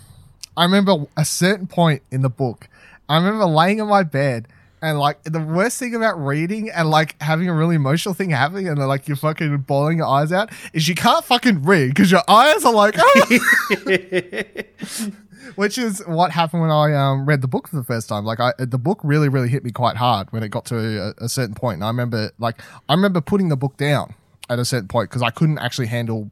I 0.57 0.65
remember 0.65 1.07
a 1.19 1.27
certain 1.27 1.67
point 1.67 2.01
in 2.11 2.23
the 2.23 2.31
book. 2.31 2.67
I 3.11 3.19
remember 3.19 3.45
laying 3.45 3.79
in 3.79 3.89
my 3.89 4.05
bed. 4.05 4.49
And 4.83 4.99
like 4.99 5.23
the 5.25 5.41
worst 5.41 5.79
thing 5.79 5.95
about 5.95 6.25
reading 6.25 6.71
and 6.71 6.89
like 6.89 7.21
having 7.21 7.49
a 7.49 7.55
really 7.55 7.77
emotional 7.77 8.15
thing 8.15 8.31
happening 8.31 8.67
and 8.67 8.79
like 8.79 9.09
you're 9.09 9.17
fucking 9.17 9.59
bawling 9.59 9.99
your 9.99 10.07
eyes 10.07 10.33
out 10.33 10.51
is 10.73 10.89
you 10.89 10.95
can't 10.95 11.25
fucking 11.25 11.65
read 11.65 11.89
because 11.89 12.11
your 12.11 12.23
eyes 12.27 12.65
are 12.65 12.73
like 12.73 12.97
which 15.55 15.79
is 15.79 16.03
what 16.07 16.31
happened 16.31 16.63
when 16.63 16.71
I 16.71 16.95
um, 16.95 17.27
read 17.27 17.43
the 17.43 17.49
book 17.49 17.69
for 17.69 17.77
the 17.77 17.85
first 17.85 18.09
time. 18.09 18.25
Like, 18.25 18.41
I 18.41 18.53
the 18.59 18.79
book 18.79 19.01
really, 19.03 19.29
really 19.29 19.49
hit 19.49 19.65
me 19.65 19.71
quite 19.71 19.97
hard 19.97 20.33
when 20.33 20.43
it 20.43 20.49
got 20.49 20.65
to 20.67 21.15
a, 21.21 21.25
a 21.25 21.29
certain 21.29 21.55
point. 21.55 21.77
And 21.77 21.85
I 21.85 21.89
remember, 21.89 22.31
like, 22.39 22.61
I 22.89 22.95
remember 22.95 23.21
putting 23.21 23.49
the 23.49 23.57
book 23.57 23.77
down 23.77 24.15
at 24.49 24.59
a 24.59 24.65
certain 24.65 24.89
point 24.89 25.11
because 25.11 25.23
I 25.23 25.31
couldn't 25.31 25.59
actually 25.59 25.89
handle 25.89 26.31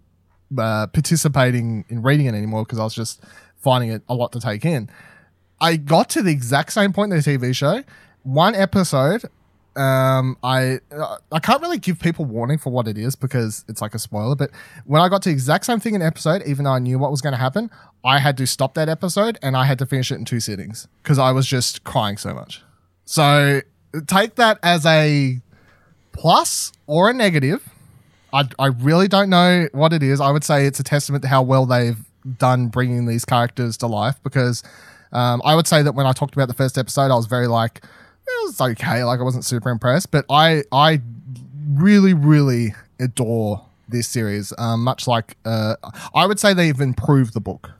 uh, 0.56 0.86
participating 0.88 1.84
in 1.88 2.02
reading 2.02 2.26
it 2.26 2.34
anymore 2.34 2.64
because 2.64 2.78
I 2.78 2.84
was 2.84 2.94
just 2.94 3.22
finding 3.56 3.90
it 3.90 4.02
a 4.08 4.14
lot 4.14 4.32
to 4.32 4.40
take 4.40 4.64
in. 4.64 4.88
I 5.60 5.76
got 5.76 6.08
to 6.10 6.22
the 6.22 6.30
exact 6.30 6.72
same 6.72 6.92
point 6.92 7.12
in 7.12 7.18
the 7.18 7.24
TV 7.24 7.54
show. 7.54 7.82
One 8.28 8.54
episode, 8.54 9.24
um, 9.74 10.36
I 10.42 10.80
uh, 10.92 11.16
I 11.32 11.38
can't 11.38 11.62
really 11.62 11.78
give 11.78 11.98
people 11.98 12.26
warning 12.26 12.58
for 12.58 12.68
what 12.68 12.86
it 12.86 12.98
is 12.98 13.16
because 13.16 13.64
it's 13.68 13.80
like 13.80 13.94
a 13.94 13.98
spoiler. 13.98 14.36
But 14.36 14.50
when 14.84 15.00
I 15.00 15.08
got 15.08 15.22
to 15.22 15.30
the 15.30 15.32
exact 15.32 15.64
same 15.64 15.80
thing 15.80 15.94
in 15.94 16.02
episode, 16.02 16.42
even 16.44 16.66
though 16.66 16.72
I 16.72 16.78
knew 16.78 16.98
what 16.98 17.10
was 17.10 17.22
going 17.22 17.32
to 17.32 17.38
happen, 17.38 17.70
I 18.04 18.18
had 18.18 18.36
to 18.36 18.46
stop 18.46 18.74
that 18.74 18.90
episode 18.90 19.38
and 19.42 19.56
I 19.56 19.64
had 19.64 19.78
to 19.78 19.86
finish 19.86 20.12
it 20.12 20.16
in 20.16 20.26
two 20.26 20.40
sittings 20.40 20.88
because 21.02 21.18
I 21.18 21.32
was 21.32 21.46
just 21.46 21.84
crying 21.84 22.18
so 22.18 22.34
much. 22.34 22.62
So 23.06 23.62
take 24.06 24.34
that 24.34 24.58
as 24.62 24.84
a 24.84 25.40
plus 26.12 26.70
or 26.86 27.08
a 27.08 27.14
negative. 27.14 27.66
I, 28.30 28.44
I 28.58 28.66
really 28.66 29.08
don't 29.08 29.30
know 29.30 29.68
what 29.72 29.94
it 29.94 30.02
is. 30.02 30.20
I 30.20 30.32
would 30.32 30.44
say 30.44 30.66
it's 30.66 30.78
a 30.78 30.84
testament 30.84 31.22
to 31.22 31.28
how 31.28 31.40
well 31.40 31.64
they've 31.64 31.96
done 32.36 32.68
bringing 32.68 33.06
these 33.06 33.24
characters 33.24 33.78
to 33.78 33.86
life 33.86 34.16
because 34.22 34.62
um, 35.12 35.40
I 35.46 35.54
would 35.54 35.66
say 35.66 35.82
that 35.82 35.92
when 35.92 36.04
I 36.04 36.12
talked 36.12 36.34
about 36.34 36.48
the 36.48 36.54
first 36.54 36.76
episode, 36.76 37.10
I 37.10 37.16
was 37.16 37.24
very 37.24 37.46
like, 37.46 37.82
it 38.28 38.46
was 38.46 38.60
okay. 38.60 39.04
Like 39.04 39.20
I 39.20 39.22
wasn't 39.22 39.44
super 39.44 39.70
impressed, 39.70 40.10
but 40.10 40.24
I 40.30 40.64
I 40.72 41.00
really 41.74 42.14
really 42.14 42.74
adore 42.98 43.64
this 43.88 44.08
series. 44.08 44.52
Um, 44.58 44.84
much 44.84 45.06
like 45.06 45.36
uh, 45.44 45.76
I 46.14 46.26
would 46.26 46.38
say 46.38 46.54
they've 46.54 46.80
improved 46.80 47.34
the 47.34 47.40
book, 47.40 47.70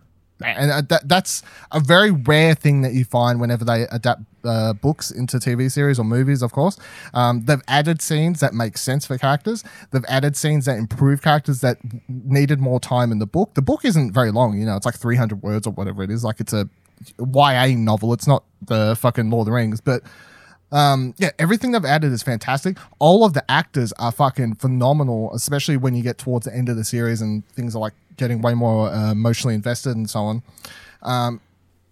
and 0.45 0.71
uh, 0.71 0.83
that, 0.89 1.09
that's 1.09 1.43
a 1.73 1.81
very 1.81 2.11
rare 2.11 2.55
thing 2.55 2.83
that 2.83 2.93
you 2.93 3.05
find 3.05 3.41
whenever 3.41 3.65
they 3.65 3.83
adapt 3.91 4.23
uh, 4.45 4.73
books 4.73 5.11
into 5.11 5.39
TV 5.39 5.71
series 5.71 5.99
or 5.99 6.05
movies. 6.05 6.43
Of 6.43 6.53
course, 6.53 6.79
um, 7.15 7.45
they've 7.45 7.63
added 7.69 8.01
scenes 8.01 8.41
that 8.41 8.55
make 8.55 8.79
sense 8.79 9.07
for 9.07 9.19
characters. 9.19 9.65
They've 9.91 10.05
added 10.09 10.37
scenes 10.37 10.65
that 10.67 10.79
improve 10.79 11.23
characters 11.23 11.61
that 11.61 11.79
needed 12.09 12.61
more 12.61 12.81
time 12.81 13.13
in 13.13 13.19
the 13.19 13.27
book. 13.27 13.55
The 13.55 13.63
book 13.63 13.85
isn't 13.85 14.13
very 14.13 14.31
long. 14.31 14.59
You 14.59 14.67
know, 14.67 14.77
it's 14.77 14.87
like 14.87 14.97
three 14.97 15.17
hundred 15.17 15.43
words 15.43 15.67
or 15.67 15.71
whatever 15.73 16.03
it 16.03 16.11
is. 16.11 16.25
Like 16.25 16.41
it's 16.41 16.53
a 16.53 16.69
YA 17.19 17.75
novel. 17.77 18.13
It's 18.13 18.27
not 18.27 18.45
the 18.63 18.97
fucking 18.99 19.31
Lord 19.31 19.43
of 19.43 19.47
the 19.47 19.53
Rings, 19.53 19.81
but 19.81 20.03
um, 20.71 21.15
yeah, 21.17 21.31
everything 21.39 21.73
they've 21.73 21.85
added 21.85 22.13
is 22.13 22.23
fantastic. 22.23 22.77
All 22.99 23.25
of 23.25 23.33
the 23.33 23.49
actors 23.51 23.93
are 23.95 24.13
fucking 24.13 24.57
phenomenal, 24.57 25.33
especially 25.35 25.77
when 25.77 25.95
you 25.95 26.03
get 26.03 26.19
towards 26.19 26.47
the 26.47 26.55
end 26.55 26.69
of 26.69 26.77
the 26.77 26.85
series 26.85 27.21
and 27.21 27.47
things 27.49 27.75
are 27.75 27.79
like 27.79 27.95
getting 28.17 28.43
way 28.43 28.55
more 28.55 28.89
uh, 28.89 29.13
emotionally 29.13 29.55
invested 29.55 29.97
and 29.97 30.11
so 30.11 30.21
on. 30.21 30.43
Um, 31.03 31.41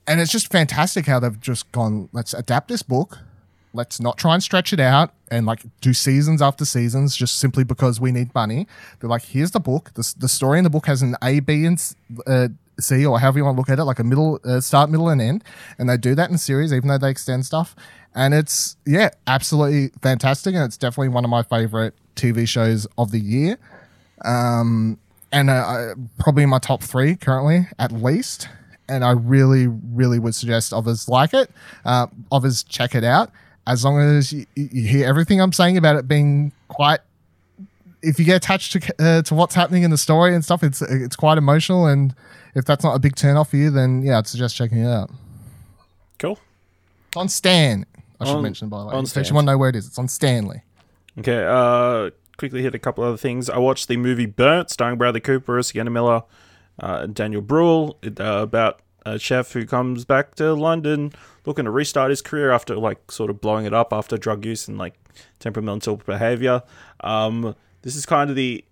and 0.06 0.20
it's 0.20 0.30
just 0.30 0.52
fantastic 0.52 1.06
how 1.06 1.18
they've 1.20 1.40
just 1.40 1.70
gone, 1.72 2.08
let's 2.12 2.34
adapt 2.34 2.68
this 2.68 2.82
book. 2.82 3.18
Let's 3.72 4.00
not 4.00 4.16
try 4.16 4.34
and 4.34 4.42
stretch 4.42 4.72
it 4.72 4.80
out 4.80 5.12
and 5.30 5.44
like 5.44 5.60
do 5.80 5.92
seasons 5.92 6.40
after 6.40 6.64
seasons 6.64 7.14
just 7.16 7.38
simply 7.38 7.64
because 7.64 8.00
we 8.00 8.10
need 8.10 8.34
money. 8.34 8.66
They're 9.00 9.10
like, 9.10 9.24
here's 9.24 9.50
the 9.50 9.60
book. 9.60 9.92
The, 9.94 10.14
the 10.16 10.28
story 10.28 10.58
in 10.58 10.64
the 10.64 10.70
book 10.70 10.86
has 10.86 11.02
an 11.02 11.14
A, 11.22 11.40
B, 11.40 11.66
and 11.66 11.94
uh, 12.26 12.48
C, 12.80 13.06
or 13.06 13.18
however 13.18 13.38
you 13.38 13.44
want 13.44 13.56
to 13.56 13.60
look 13.60 13.70
at 13.70 13.78
it, 13.78 13.84
like 13.84 13.98
a 13.98 14.04
middle, 14.04 14.40
uh, 14.44 14.60
start, 14.60 14.90
middle, 14.90 15.08
and 15.08 15.20
end. 15.20 15.44
And 15.78 15.88
they 15.88 15.96
do 15.96 16.14
that 16.14 16.30
in 16.30 16.38
series, 16.38 16.72
even 16.72 16.88
though 16.88 16.98
they 16.98 17.10
extend 17.10 17.46
stuff. 17.46 17.74
And 18.14 18.34
it's, 18.34 18.76
yeah, 18.86 19.10
absolutely 19.26 19.90
fantastic. 20.02 20.54
And 20.54 20.64
it's 20.64 20.76
definitely 20.76 21.08
one 21.08 21.24
of 21.24 21.30
my 21.30 21.42
favorite 21.42 21.94
TV 22.14 22.48
shows 22.48 22.86
of 22.96 23.10
the 23.10 23.20
year. 23.20 23.58
Um, 24.24 24.98
and 25.32 25.50
uh, 25.50 25.94
probably 26.18 26.46
my 26.46 26.58
top 26.58 26.82
three 26.82 27.16
currently, 27.16 27.66
at 27.78 27.92
least. 27.92 28.48
And 28.88 29.04
I 29.04 29.10
really, 29.10 29.66
really 29.66 30.18
would 30.18 30.34
suggest 30.34 30.72
others 30.72 31.08
like 31.08 31.34
it, 31.34 31.50
uh, 31.84 32.06
others 32.30 32.62
check 32.62 32.94
it 32.94 33.04
out. 33.04 33.30
As 33.66 33.84
long 33.84 33.98
as 34.00 34.32
you, 34.32 34.46
you 34.54 34.86
hear 34.86 35.08
everything 35.08 35.40
I'm 35.40 35.52
saying 35.52 35.76
about 35.76 35.96
it 35.96 36.06
being 36.06 36.52
quite 36.68 37.00
if 38.06 38.18
you 38.18 38.24
get 38.24 38.36
attached 38.36 38.72
to 38.72 38.94
uh, 38.98 39.22
to 39.22 39.34
what's 39.34 39.54
happening 39.54 39.82
in 39.82 39.90
the 39.90 39.98
story 39.98 40.34
and 40.34 40.44
stuff, 40.44 40.62
it's 40.62 40.80
it's 40.82 41.16
quite 41.16 41.38
emotional. 41.38 41.86
And 41.86 42.14
if 42.54 42.64
that's 42.64 42.84
not 42.84 42.94
a 42.94 42.98
big 42.98 43.16
turn 43.16 43.36
off 43.36 43.50
for 43.50 43.56
you, 43.56 43.70
then 43.70 44.02
yeah, 44.02 44.18
I'd 44.18 44.26
suggest 44.26 44.56
checking 44.56 44.78
it 44.78 44.88
out. 44.88 45.10
Cool. 46.18 46.38
It's 47.08 47.16
on 47.16 47.28
Stan. 47.28 47.84
I 48.18 48.24
should 48.24 48.40
mention 48.40 48.68
by 48.68 48.80
the 48.80 48.86
way. 48.86 48.94
on 48.94 49.06
Stan. 49.06 49.24
you 49.24 49.34
want 49.34 49.46
to 49.46 49.52
know 49.52 49.58
where 49.58 49.68
it 49.68 49.76
is, 49.76 49.86
it's 49.86 49.98
on 49.98 50.08
Stanley. 50.08 50.62
Okay, 51.18 51.44
uh, 51.46 52.10
quickly 52.38 52.62
hit 52.62 52.74
a 52.74 52.78
couple 52.78 53.04
other 53.04 53.16
things. 53.16 53.50
I 53.50 53.58
watched 53.58 53.88
the 53.88 53.96
movie 53.96 54.26
Burnt, 54.26 54.70
starring 54.70 54.96
Bradley 54.96 55.20
Cooper, 55.20 55.62
Sienna 55.62 55.90
Miller, 55.90 56.22
uh, 56.80 57.00
and 57.02 57.14
Daniel 57.14 57.42
Bruhl, 57.42 57.98
it, 58.02 58.20
uh, 58.20 58.40
about 58.42 58.80
a 59.04 59.18
chef 59.18 59.52
who 59.52 59.64
comes 59.64 60.04
back 60.04 60.34
to 60.34 60.52
London 60.54 61.12
looking 61.46 61.64
to 61.64 61.70
restart 61.70 62.10
his 62.10 62.20
career 62.20 62.50
after 62.50 62.76
like 62.76 63.10
sort 63.10 63.30
of 63.30 63.40
blowing 63.40 63.64
it 63.64 63.72
up 63.72 63.92
after 63.92 64.18
drug 64.18 64.44
use 64.44 64.66
and 64.66 64.78
like 64.78 64.94
temperamental 65.38 65.96
behavior. 65.98 66.62
Um, 67.00 67.54
this 67.86 67.94
is 67.96 68.04
kind 68.04 68.28
of 68.28 68.34
the 68.36 68.64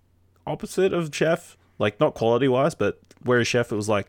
opposite 0.45 0.91
of 0.93 1.15
Chef, 1.15 1.55
like 1.79 1.99
not 1.99 2.13
quality 2.13 2.47
wise, 2.49 2.75
but 2.75 2.99
whereas 3.23 3.47
Chef 3.47 3.71
it 3.71 3.75
was 3.75 3.87
like, 3.89 4.07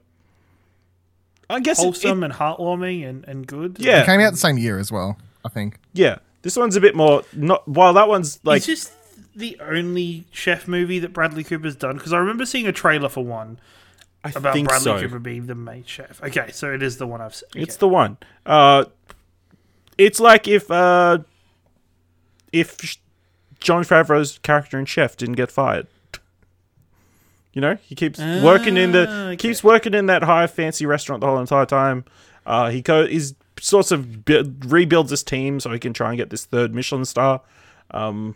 I 1.49 1.61
guess 1.61 1.79
Wholesome 1.79 2.23
it- 2.23 2.27
and 2.27 2.35
heartwarming 2.35 3.09
and, 3.09 3.25
and 3.29 3.47
good. 3.47 3.77
Yeah. 3.79 4.03
It 4.03 4.07
came 4.07 4.21
out 4.21 4.33
the 4.33 4.37
same 4.39 4.59
year 4.59 4.79
as 4.79 4.91
well, 4.91 5.17
I 5.45 5.49
think. 5.49 5.79
yeah. 5.93 6.19
This 6.43 6.57
one's 6.57 6.77
a 6.77 6.81
bit 6.81 6.95
more 6.95 7.23
not. 7.33 7.67
While 7.67 7.95
that 7.95 8.07
one's 8.09 8.39
like 8.45 8.59
is 8.61 8.67
this 8.67 8.93
the 9.35 9.57
only 9.61 10.27
chef 10.31 10.69
movie 10.69 11.01
that 11.01 11.13
Bradley 11.13 11.43
Cooper's 11.43 11.75
done? 11.75 11.97
Because 11.97 12.13
I 12.13 12.19
remember 12.19 12.47
seeing 12.47 12.69
a 12.69 12.73
trailer 12.73 13.09
for 13.09 13.25
one 13.25 13.59
I 14.23 14.31
about 14.31 14.53
think 14.55 14.69
Bradley 14.69 14.85
so. 14.85 15.01
Cooper 15.01 15.19
being 15.19 15.47
the 15.47 15.57
main 15.57 15.83
chef. 15.85 16.23
Okay, 16.23 16.51
so 16.53 16.73
it 16.73 16.85
is 16.85 16.99
the 16.99 17.07
one 17.07 17.21
I've 17.21 17.35
seen. 17.35 17.49
It's 17.57 17.77
the 17.77 17.89
one. 17.89 18.19
Uh, 18.45 18.85
it's 19.99 20.21
like 20.21 20.47
if 20.47 20.71
uh, 20.71 21.19
if 22.53 22.77
Sh- 22.81 22.99
Jon 23.61 23.83
Favreau's 23.83 24.39
character 24.39 24.79
in 24.79 24.85
Chef 24.87 25.17
didn't 25.17 25.37
get 25.37 25.51
fired. 25.51 25.87
You 27.53 27.63
know, 27.63 27.77
he 27.83 27.95
keeps 27.95 28.19
working 28.19 28.77
in 28.77 28.93
the 28.93 29.07
Ah, 29.09 29.27
okay. 29.29 29.37
keeps 29.37 29.65
working 29.65 29.95
in 29.95 30.07
that 30.07 30.23
high 30.23 30.47
fancy 30.47 30.85
restaurant 30.85 31.23
the 31.23 31.27
whole 31.27 31.39
entire 31.39 31.65
time. 31.65 32.05
Uh, 32.45 32.69
he 32.71 32.83
co- 32.83 33.07
he's 33.07 33.35
sorts 33.59 33.91
of 33.91 34.25
bu- 34.27 34.53
rebuilds 34.67 35.11
his 35.11 35.23
team 35.23 35.59
so 35.59 35.73
he 35.73 35.79
can 35.79 35.95
try 35.95 36.11
and 36.11 36.19
get 36.19 36.29
this 36.29 36.45
third 36.45 36.75
Michelin 36.75 37.07
star. 37.07 37.41
Um, 37.93 38.35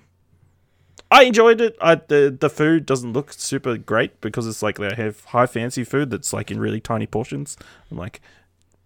I 1.11 1.25
enjoyed 1.25 1.61
it. 1.61 1.77
I, 1.83 1.97
the 1.97 2.35
the 2.41 2.49
food 2.49 2.87
doesn't 2.87 3.13
look 3.13 3.33
super 3.35 3.77
great 3.77 4.19
because 4.23 4.47
it's 4.47 4.63
like 4.63 4.79
they 4.79 4.95
have 4.95 5.23
high 5.27 5.47
fancy 5.47 5.85
food 5.85 6.09
that's 6.11 6.33
like 6.33 6.51
in 6.51 6.59
really 6.59 6.81
tiny 6.81 7.07
portions. 7.07 7.59
I'm 7.91 7.99
like, 7.99 8.23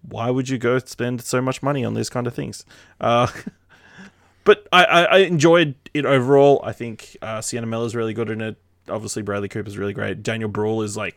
why 0.03 0.31
would 0.31 0.49
you 0.49 0.59
go 0.59 0.79
spend 0.81 1.23
so 1.23 1.41
much 1.41 1.63
money 1.63 1.85
on 1.85 1.95
these 1.95 2.11
kind 2.11 2.27
of 2.27 2.35
things? 2.35 2.65
Uh, 3.01 3.29
but 4.45 4.67
I, 4.73 4.85
I, 4.85 5.03
I 5.05 5.19
enjoyed 5.19 5.75
it 5.93 6.05
overall. 6.05 6.61
I 6.65 6.73
think 6.73 7.17
uh, 7.23 7.41
Sienna 7.41 7.67
Miller's 7.67 7.95
really 7.95 8.15
good 8.15 8.31
in 8.31 8.41
it. 8.41 8.57
Obviously, 8.89 9.23
Bradley 9.23 9.49
Cooper's 9.49 9.79
really 9.79 9.95
great. 9.95 10.23
Daniel 10.23 10.49
Bruhl 10.49 10.83
is 10.83 10.97
like 10.97 11.17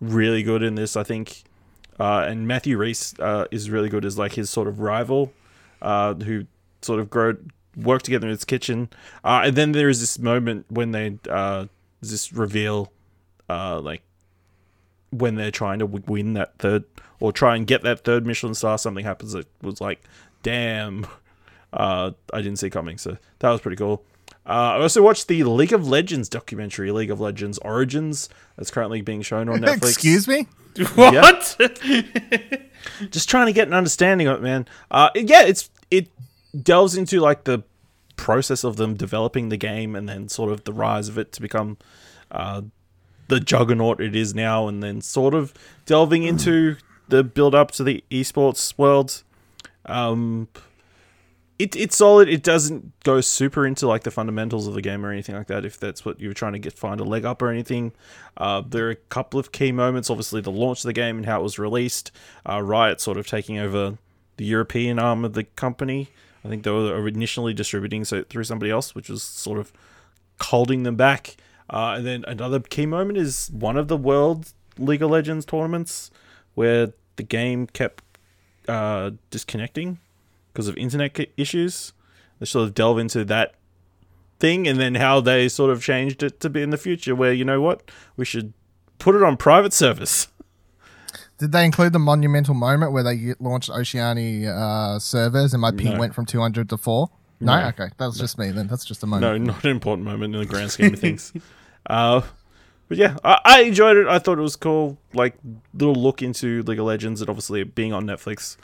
really 0.00 0.42
good 0.42 0.62
in 0.62 0.74
this. 0.74 0.96
I 0.96 1.02
think, 1.02 1.44
uh, 2.00 2.24
and 2.26 2.48
Matthew 2.48 2.76
Rhys 2.76 3.14
uh, 3.18 3.46
is 3.50 3.70
really 3.70 3.88
good 3.88 4.04
as 4.04 4.18
like 4.18 4.32
his 4.32 4.50
sort 4.50 4.68
of 4.68 4.80
rival, 4.80 5.32
uh, 5.80 6.14
who 6.14 6.46
sort 6.80 7.00
of 7.00 7.10
grow 7.10 7.36
work 7.76 8.02
together 8.02 8.26
in 8.26 8.30
his 8.30 8.44
kitchen. 8.44 8.88
Uh, 9.24 9.42
and 9.46 9.56
then 9.56 9.72
there 9.72 9.88
is 9.88 10.00
this 10.00 10.18
moment 10.18 10.66
when 10.68 10.92
they 10.92 11.18
uh, 11.28 11.66
this 12.00 12.32
reveal, 12.32 12.92
uh, 13.48 13.80
like 13.80 14.02
when 15.10 15.34
they're 15.34 15.50
trying 15.50 15.78
to 15.78 15.86
win 15.86 16.34
that 16.34 16.58
third 16.58 16.84
or 17.20 17.32
try 17.32 17.54
and 17.54 17.66
get 17.66 17.82
that 17.82 18.04
third 18.04 18.26
Michelin 18.26 18.54
star, 18.54 18.78
something 18.78 19.04
happens 19.04 19.32
that 19.32 19.46
was 19.62 19.80
like, 19.80 20.02
damn, 20.42 21.06
uh, 21.72 22.12
I 22.32 22.42
didn't 22.42 22.58
see 22.58 22.70
coming. 22.70 22.98
So 22.98 23.16
that 23.40 23.50
was 23.50 23.60
pretty 23.60 23.76
cool. 23.76 24.04
Uh, 24.44 24.74
I 24.76 24.80
also 24.80 25.02
watched 25.02 25.28
the 25.28 25.44
League 25.44 25.72
of 25.72 25.86
Legends 25.86 26.28
documentary, 26.28 26.90
League 26.90 27.10
of 27.10 27.20
Legends 27.20 27.58
Origins, 27.58 28.28
that's 28.56 28.70
currently 28.70 29.00
being 29.00 29.22
shown 29.22 29.48
on 29.48 29.60
Netflix. 29.60 29.90
Excuse 29.90 30.26
me? 30.28 30.46
What? 30.94 31.56
Just 33.10 33.28
trying 33.28 33.46
to 33.46 33.52
get 33.52 33.68
an 33.68 33.74
understanding 33.74 34.26
of 34.26 34.38
it, 34.38 34.42
man. 34.42 34.66
Uh, 34.90 35.10
yeah, 35.14 35.42
it's 35.42 35.68
it 35.90 36.08
delves 36.60 36.96
into 36.96 37.20
like 37.20 37.44
the 37.44 37.62
process 38.16 38.64
of 38.64 38.76
them 38.76 38.94
developing 38.94 39.50
the 39.50 39.58
game 39.58 39.94
and 39.94 40.08
then 40.08 40.30
sort 40.30 40.50
of 40.50 40.64
the 40.64 40.72
rise 40.72 41.08
of 41.08 41.18
it 41.18 41.30
to 41.32 41.42
become 41.42 41.76
uh, 42.30 42.62
the 43.28 43.38
juggernaut 43.38 44.00
it 44.00 44.16
is 44.16 44.34
now, 44.34 44.66
and 44.66 44.82
then 44.82 45.02
sort 45.02 45.34
of 45.34 45.52
delving 45.84 46.22
into 46.22 46.76
the 47.08 47.22
build 47.22 47.54
up 47.54 47.70
to 47.72 47.84
the 47.84 48.02
esports 48.10 48.76
world. 48.78 49.22
Um, 49.84 50.48
it, 51.58 51.76
it's 51.76 51.96
solid. 51.96 52.28
It 52.28 52.42
doesn't 52.42 52.92
go 53.04 53.20
super 53.20 53.66
into 53.66 53.86
like 53.86 54.02
the 54.02 54.10
fundamentals 54.10 54.66
of 54.66 54.74
the 54.74 54.82
game 54.82 55.04
or 55.04 55.12
anything 55.12 55.34
like 55.34 55.46
that. 55.48 55.64
If 55.64 55.78
that's 55.78 56.04
what 56.04 56.20
you're 56.20 56.32
trying 56.32 56.54
to 56.54 56.58
get 56.58 56.72
find 56.72 57.00
a 57.00 57.04
leg 57.04 57.24
up 57.24 57.42
or 57.42 57.50
anything, 57.50 57.92
uh, 58.36 58.62
there 58.66 58.88
are 58.88 58.90
a 58.90 58.96
couple 58.96 59.38
of 59.38 59.52
key 59.52 59.72
moments. 59.72 60.10
Obviously, 60.10 60.40
the 60.40 60.50
launch 60.50 60.80
of 60.80 60.84
the 60.84 60.92
game 60.92 61.16
and 61.18 61.26
how 61.26 61.40
it 61.40 61.42
was 61.42 61.58
released. 61.58 62.10
Uh, 62.48 62.60
Riot 62.62 63.00
sort 63.00 63.16
of 63.16 63.26
taking 63.26 63.58
over 63.58 63.98
the 64.36 64.44
European 64.44 64.98
arm 64.98 65.24
of 65.24 65.34
the 65.34 65.44
company. 65.44 66.08
I 66.44 66.48
think 66.48 66.64
they 66.64 66.70
were 66.70 67.06
initially 67.06 67.54
distributing 67.54 68.04
so 68.04 68.24
through 68.24 68.44
somebody 68.44 68.70
else, 68.70 68.94
which 68.94 69.08
was 69.08 69.22
sort 69.22 69.58
of 69.58 69.72
holding 70.40 70.82
them 70.82 70.96
back. 70.96 71.36
Uh, 71.70 71.94
and 71.96 72.06
then 72.06 72.24
another 72.26 72.58
key 72.60 72.86
moment 72.86 73.18
is 73.18 73.50
one 73.52 73.76
of 73.76 73.88
the 73.88 73.96
World 73.96 74.52
League 74.78 75.02
of 75.02 75.10
Legends 75.10 75.44
tournaments 75.44 76.10
where 76.54 76.92
the 77.16 77.22
game 77.22 77.66
kept 77.68 78.02
uh, 78.68 79.12
disconnecting 79.30 79.98
because 80.52 80.68
of 80.68 80.76
internet 80.76 81.18
issues. 81.36 81.92
They 82.38 82.46
sort 82.46 82.68
of 82.68 82.74
delve 82.74 82.98
into 82.98 83.24
that 83.26 83.54
thing 84.38 84.66
and 84.66 84.78
then 84.80 84.96
how 84.96 85.20
they 85.20 85.48
sort 85.48 85.70
of 85.70 85.82
changed 85.82 86.22
it 86.22 86.40
to 86.40 86.50
be 86.50 86.62
in 86.62 86.70
the 86.70 86.76
future 86.76 87.14
where, 87.14 87.32
you 87.32 87.44
know 87.44 87.60
what, 87.60 87.90
we 88.16 88.24
should 88.24 88.52
put 88.98 89.14
it 89.14 89.22
on 89.22 89.36
private 89.36 89.72
service. 89.72 90.28
Did 91.38 91.52
they 91.52 91.64
include 91.64 91.92
the 91.92 91.98
monumental 91.98 92.54
moment 92.54 92.92
where 92.92 93.02
they 93.02 93.34
launched 93.40 93.70
Oceanic 93.70 94.46
uh, 94.48 94.98
servers 94.98 95.52
and 95.54 95.60
my 95.60 95.70
ping 95.72 95.94
No. 95.94 95.98
went 96.00 96.14
from 96.14 96.26
200 96.26 96.68
to 96.70 96.76
4? 96.76 97.10
No? 97.40 97.60
No. 97.60 97.66
Okay. 97.68 97.88
That 97.98 98.06
was 98.06 98.18
just 98.18 98.38
me 98.38 98.50
then. 98.50 98.68
That's 98.68 98.84
just 98.84 99.02
a 99.02 99.06
moment. 99.06 99.44
No, 99.44 99.52
not 99.52 99.64
an 99.64 99.70
important 99.70 100.06
moment 100.06 100.34
in 100.34 100.40
the 100.40 100.46
grand 100.46 100.70
scheme 100.70 100.94
of 100.94 101.00
things. 101.00 101.32
Uh, 101.84 102.20
but 102.86 102.96
yeah, 102.96 103.16
I, 103.24 103.40
I 103.44 103.62
enjoyed 103.62 103.96
it. 103.96 104.06
I 104.06 104.20
thought 104.20 104.38
it 104.38 104.42
was 104.42 104.54
cool. 104.54 104.98
Like 105.14 105.34
little 105.74 105.96
look 105.96 106.22
into 106.22 106.62
League 106.62 106.78
of 106.78 106.86
Legends, 106.86 107.20
and 107.20 107.28
obviously 107.28 107.64
being 107.64 107.92
on 107.92 108.04
Netflix. 108.06 108.56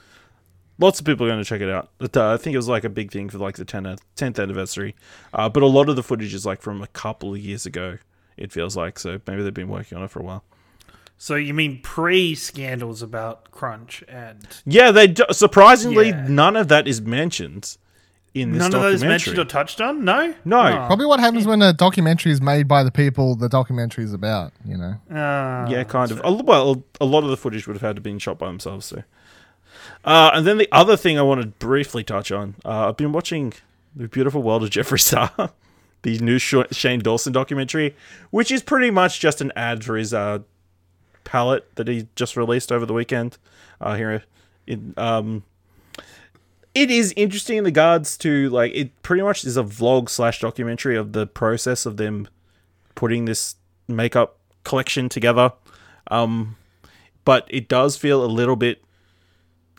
Lots 0.78 1.00
of 1.00 1.06
people 1.06 1.26
are 1.26 1.28
going 1.28 1.42
to 1.42 1.48
check 1.48 1.60
it 1.60 1.68
out. 1.68 1.90
But, 1.98 2.16
uh, 2.16 2.32
I 2.32 2.36
think 2.36 2.54
it 2.54 2.58
was 2.58 2.68
like 2.68 2.84
a 2.84 2.88
big 2.88 3.10
thing 3.10 3.28
for 3.28 3.38
like 3.38 3.56
the 3.56 3.64
10th, 3.64 3.98
10th 4.16 4.40
anniversary. 4.40 4.94
Uh, 5.34 5.48
but 5.48 5.62
a 5.62 5.66
lot 5.66 5.88
of 5.88 5.96
the 5.96 6.02
footage 6.04 6.32
is 6.34 6.46
like 6.46 6.62
from 6.62 6.82
a 6.82 6.86
couple 6.88 7.32
of 7.34 7.40
years 7.40 7.66
ago. 7.66 7.98
It 8.36 8.52
feels 8.52 8.76
like 8.76 8.98
so 9.00 9.20
maybe 9.26 9.42
they've 9.42 9.52
been 9.52 9.68
working 9.68 9.98
on 9.98 10.04
it 10.04 10.10
for 10.10 10.20
a 10.20 10.22
while. 10.22 10.44
So 11.20 11.34
you 11.34 11.52
mean 11.52 11.80
pre-scandals 11.82 13.02
about 13.02 13.50
Crunch 13.50 14.04
and 14.08 14.46
Yeah, 14.64 14.92
they 14.92 15.08
do, 15.08 15.24
surprisingly 15.32 16.10
Yeah. 16.10 16.26
none 16.28 16.54
of 16.54 16.68
that 16.68 16.86
is 16.86 17.00
mentioned 17.00 17.76
in 18.34 18.52
this 18.52 18.60
none 18.60 18.74
of 18.74 18.82
those 18.82 19.02
mentioned 19.02 19.36
or 19.38 19.44
touched 19.44 19.80
on? 19.80 20.04
No, 20.04 20.32
No. 20.44 20.60
Oh. 20.60 20.86
Probably 20.86 21.06
what 21.06 21.18
happens 21.18 21.44
when 21.46 21.60
a 21.60 21.72
documentary 21.72 22.30
is 22.30 22.40
made 22.40 22.68
by 22.68 22.84
the 22.84 22.92
people 22.92 23.34
the 23.34 23.48
documentary 23.48 24.04
is 24.04 24.12
about, 24.12 24.52
you 24.64 24.76
know? 24.76 24.94
Ah, 25.10 25.66
Yeah, 25.68 25.82
kind 25.82 26.12
of. 26.12 26.20
A, 26.22 26.32
well, 26.32 26.84
a 27.00 27.04
lot 27.04 27.24
of 27.24 27.30
the 27.30 27.36
footage 27.36 27.66
would 27.66 27.74
have 27.74 27.82
had 27.82 27.96
to 27.96 28.02
been 28.02 28.20
shot 28.20 28.38
by 28.38 28.46
themselves. 28.46 28.86
So, 28.86 29.02
uh, 30.08 30.30
and 30.32 30.46
then 30.46 30.56
the 30.56 30.68
other 30.72 30.96
thing 30.96 31.18
I 31.18 31.22
want 31.22 31.42
to 31.42 31.48
briefly 31.48 32.02
touch 32.02 32.32
on, 32.32 32.54
uh, 32.64 32.88
I've 32.88 32.96
been 32.96 33.12
watching 33.12 33.52
the 33.94 34.08
Beautiful 34.08 34.42
World 34.42 34.62
of 34.62 34.70
Jeffree 34.70 34.98
Star, 34.98 35.30
the 36.02 36.18
new 36.20 36.38
Sh- 36.38 36.54
Shane 36.70 37.00
Dawson 37.00 37.30
documentary, 37.30 37.94
which 38.30 38.50
is 38.50 38.62
pretty 38.62 38.90
much 38.90 39.20
just 39.20 39.42
an 39.42 39.52
ad 39.54 39.84
for 39.84 39.98
his 39.98 40.14
uh, 40.14 40.38
palette 41.24 41.74
that 41.74 41.88
he 41.88 42.08
just 42.16 42.38
released 42.38 42.72
over 42.72 42.86
the 42.86 42.94
weekend. 42.94 43.36
Uh, 43.82 43.96
here, 43.96 44.24
in 44.66 44.94
um, 44.96 45.44
it 46.74 46.90
is 46.90 47.12
interesting 47.14 47.58
in 47.58 47.64
regards 47.64 48.16
to 48.16 48.48
like 48.48 48.72
it 48.74 49.02
pretty 49.02 49.22
much 49.22 49.44
is 49.44 49.58
a 49.58 49.62
vlog 49.62 50.08
slash 50.08 50.40
documentary 50.40 50.96
of 50.96 51.12
the 51.12 51.26
process 51.26 51.84
of 51.84 51.98
them 51.98 52.26
putting 52.94 53.26
this 53.26 53.56
makeup 53.88 54.38
collection 54.64 55.10
together. 55.10 55.52
Um, 56.10 56.56
but 57.26 57.46
it 57.50 57.68
does 57.68 57.98
feel 57.98 58.24
a 58.24 58.26
little 58.26 58.56
bit 58.56 58.82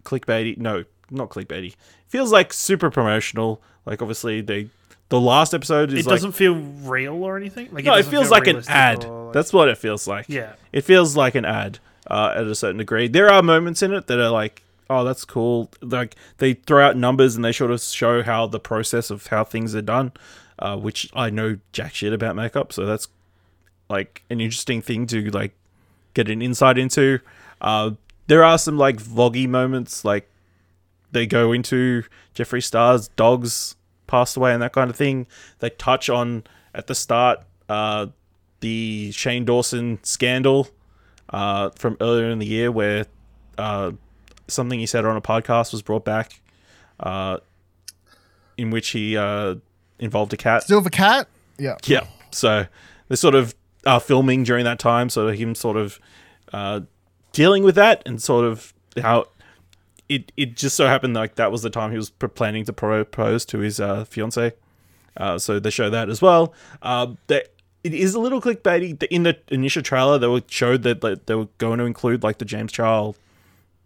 clickbaity. 0.03 0.57
No, 0.57 0.83
not 1.09 1.29
clickbaity. 1.29 1.75
feels 2.07 2.31
like 2.31 2.53
super 2.53 2.89
promotional. 2.89 3.61
Like 3.85 4.01
obviously 4.01 4.41
they 4.41 4.69
the 5.09 5.19
last 5.19 5.53
episode 5.55 5.91
is 5.91 6.05
It 6.05 6.05
like 6.09 6.15
doesn't 6.17 6.33
feel 6.33 6.55
real 6.55 7.23
or 7.23 7.35
anything. 7.37 7.69
Like 7.71 7.83
no, 7.85 7.93
it 7.93 7.97
doesn't 7.97 8.11
feels 8.11 8.25
feel 8.25 8.31
like 8.31 8.47
an 8.47 8.63
ad. 8.67 9.03
like- 9.03 9.33
That's 9.33 9.51
what 9.51 9.67
it 9.69 9.77
feels 9.77 10.07
like. 10.07 10.25
yeah. 10.29 10.53
It 10.71 10.81
feels 10.81 11.15
like 11.17 11.33
an 11.35 11.45
ad 11.45 11.79
uh, 12.09 12.33
at 12.35 12.43
a 12.45 12.53
certain 12.55 12.77
degree. 12.77 13.07
There 13.07 13.29
are 13.31 13.41
moments 13.41 13.81
in 13.81 13.91
it 13.93 14.05
that 14.07 14.19
are 14.19 14.29
like, 14.29 14.61
oh, 14.89 15.03
that's 15.03 15.25
cool. 15.25 15.71
Like 15.81 16.15
they 16.37 16.53
throw 16.53 16.85
out 16.85 16.95
numbers 16.97 17.35
and 17.35 17.43
they 17.43 17.51
sort 17.51 17.71
of 17.71 17.81
show 17.81 18.21
how 18.21 18.45
the 18.47 18.59
process 18.59 19.09
of 19.09 19.27
how 19.27 19.43
things 19.43 19.73
are 19.75 19.81
done, 19.81 20.11
uh, 20.59 20.77
which 20.77 21.09
I 21.15 21.29
know 21.31 21.57
jack 21.71 21.95
shit 21.95 22.13
about 22.13 22.35
makeup, 22.35 22.71
so 22.73 22.85
that's 22.85 23.07
like 23.89 24.23
an 24.29 24.39
interesting 24.39 24.81
thing 24.83 25.07
to 25.07 25.31
like 25.31 25.53
get 26.13 26.29
an 26.29 26.41
insight 26.43 26.77
into. 26.77 27.19
Uh, 27.61 27.91
there 28.29 28.43
are 28.43 28.59
some 28.59 28.77
like 28.77 28.97
vloggy 28.97 29.47
moments, 29.47 30.05
like 30.05 30.29
they 31.11 31.25
go 31.25 31.51
into 31.51 32.03
Jeffree 32.35 32.63
Star's 32.63 33.07
dogs 33.09 33.75
passed 34.05 34.37
away 34.37 34.53
and 34.53 34.61
that 34.61 34.71
kind 34.71 34.89
of 34.89 34.95
thing. 34.95 35.25
They 35.59 35.71
touch 35.71 36.09
on 36.09 36.43
at 36.73 36.85
the 36.85 36.93
start 36.93 37.39
uh, 37.67 38.07
the 38.59 39.11
Shane 39.11 39.45
Dawson 39.45 39.99
scandal 40.03 40.67
uh, 41.29 41.71
from 41.71 41.97
earlier 41.99 42.29
in 42.29 42.37
the 42.37 42.45
year, 42.45 42.71
where 42.71 43.07
uh, 43.57 43.91
something 44.47 44.79
he 44.79 44.85
said 44.85 45.05
on 45.05 45.17
a 45.17 45.21
podcast 45.21 45.71
was 45.71 45.81
brought 45.81 46.05
back, 46.05 46.39
uh, 46.99 47.37
in 48.57 48.69
which 48.69 48.89
he 48.89 49.17
uh, 49.17 49.55
involved 49.97 50.33
a 50.33 50.37
cat. 50.37 50.63
Still 50.63 50.81
the 50.81 50.91
cat? 50.91 51.27
Yeah. 51.57 51.77
Yeah. 51.85 52.05
So 52.31 52.67
they're 53.07 53.17
sort 53.17 53.33
of 53.33 53.55
filming 54.03 54.43
during 54.43 54.65
that 54.65 54.77
time, 54.77 55.09
so 55.09 55.29
him 55.29 55.55
sort 55.55 55.77
of 55.77 55.99
uh, 56.53 56.81
dealing 57.31 57.63
with 57.63 57.75
that 57.75 58.01
and 58.05 58.21
sort 58.21 58.45
of 58.45 58.73
how 59.01 59.27
it 60.07 60.31
it 60.35 60.55
just 60.55 60.75
so 60.75 60.87
happened 60.87 61.13
like 61.13 61.35
that 61.35 61.51
was 61.51 61.61
the 61.61 61.69
time 61.69 61.91
he 61.91 61.97
was 61.97 62.09
planning 62.09 62.65
to 62.65 62.73
propose 62.73 63.45
to 63.45 63.59
his 63.59 63.79
uh, 63.79 64.05
fiance. 64.05 64.53
Uh, 65.17 65.37
so 65.37 65.59
they 65.59 65.69
show 65.69 65.89
that 65.89 66.09
as 66.09 66.21
well. 66.21 66.53
Uh, 66.81 67.13
it 67.29 67.93
is 67.93 68.13
a 68.13 68.19
little 68.19 68.41
clickbaity. 68.41 69.01
In 69.03 69.23
the 69.23 69.37
initial 69.49 69.81
trailer, 69.81 70.17
they 70.17 70.27
were 70.27 70.41
showed 70.47 70.83
that 70.83 71.03
like, 71.03 71.25
they 71.25 71.35
were 71.35 71.47
going 71.57 71.79
to 71.79 71.85
include 71.85 72.23
like 72.23 72.37
the 72.39 72.45
James 72.45 72.71
Charles 72.71 73.17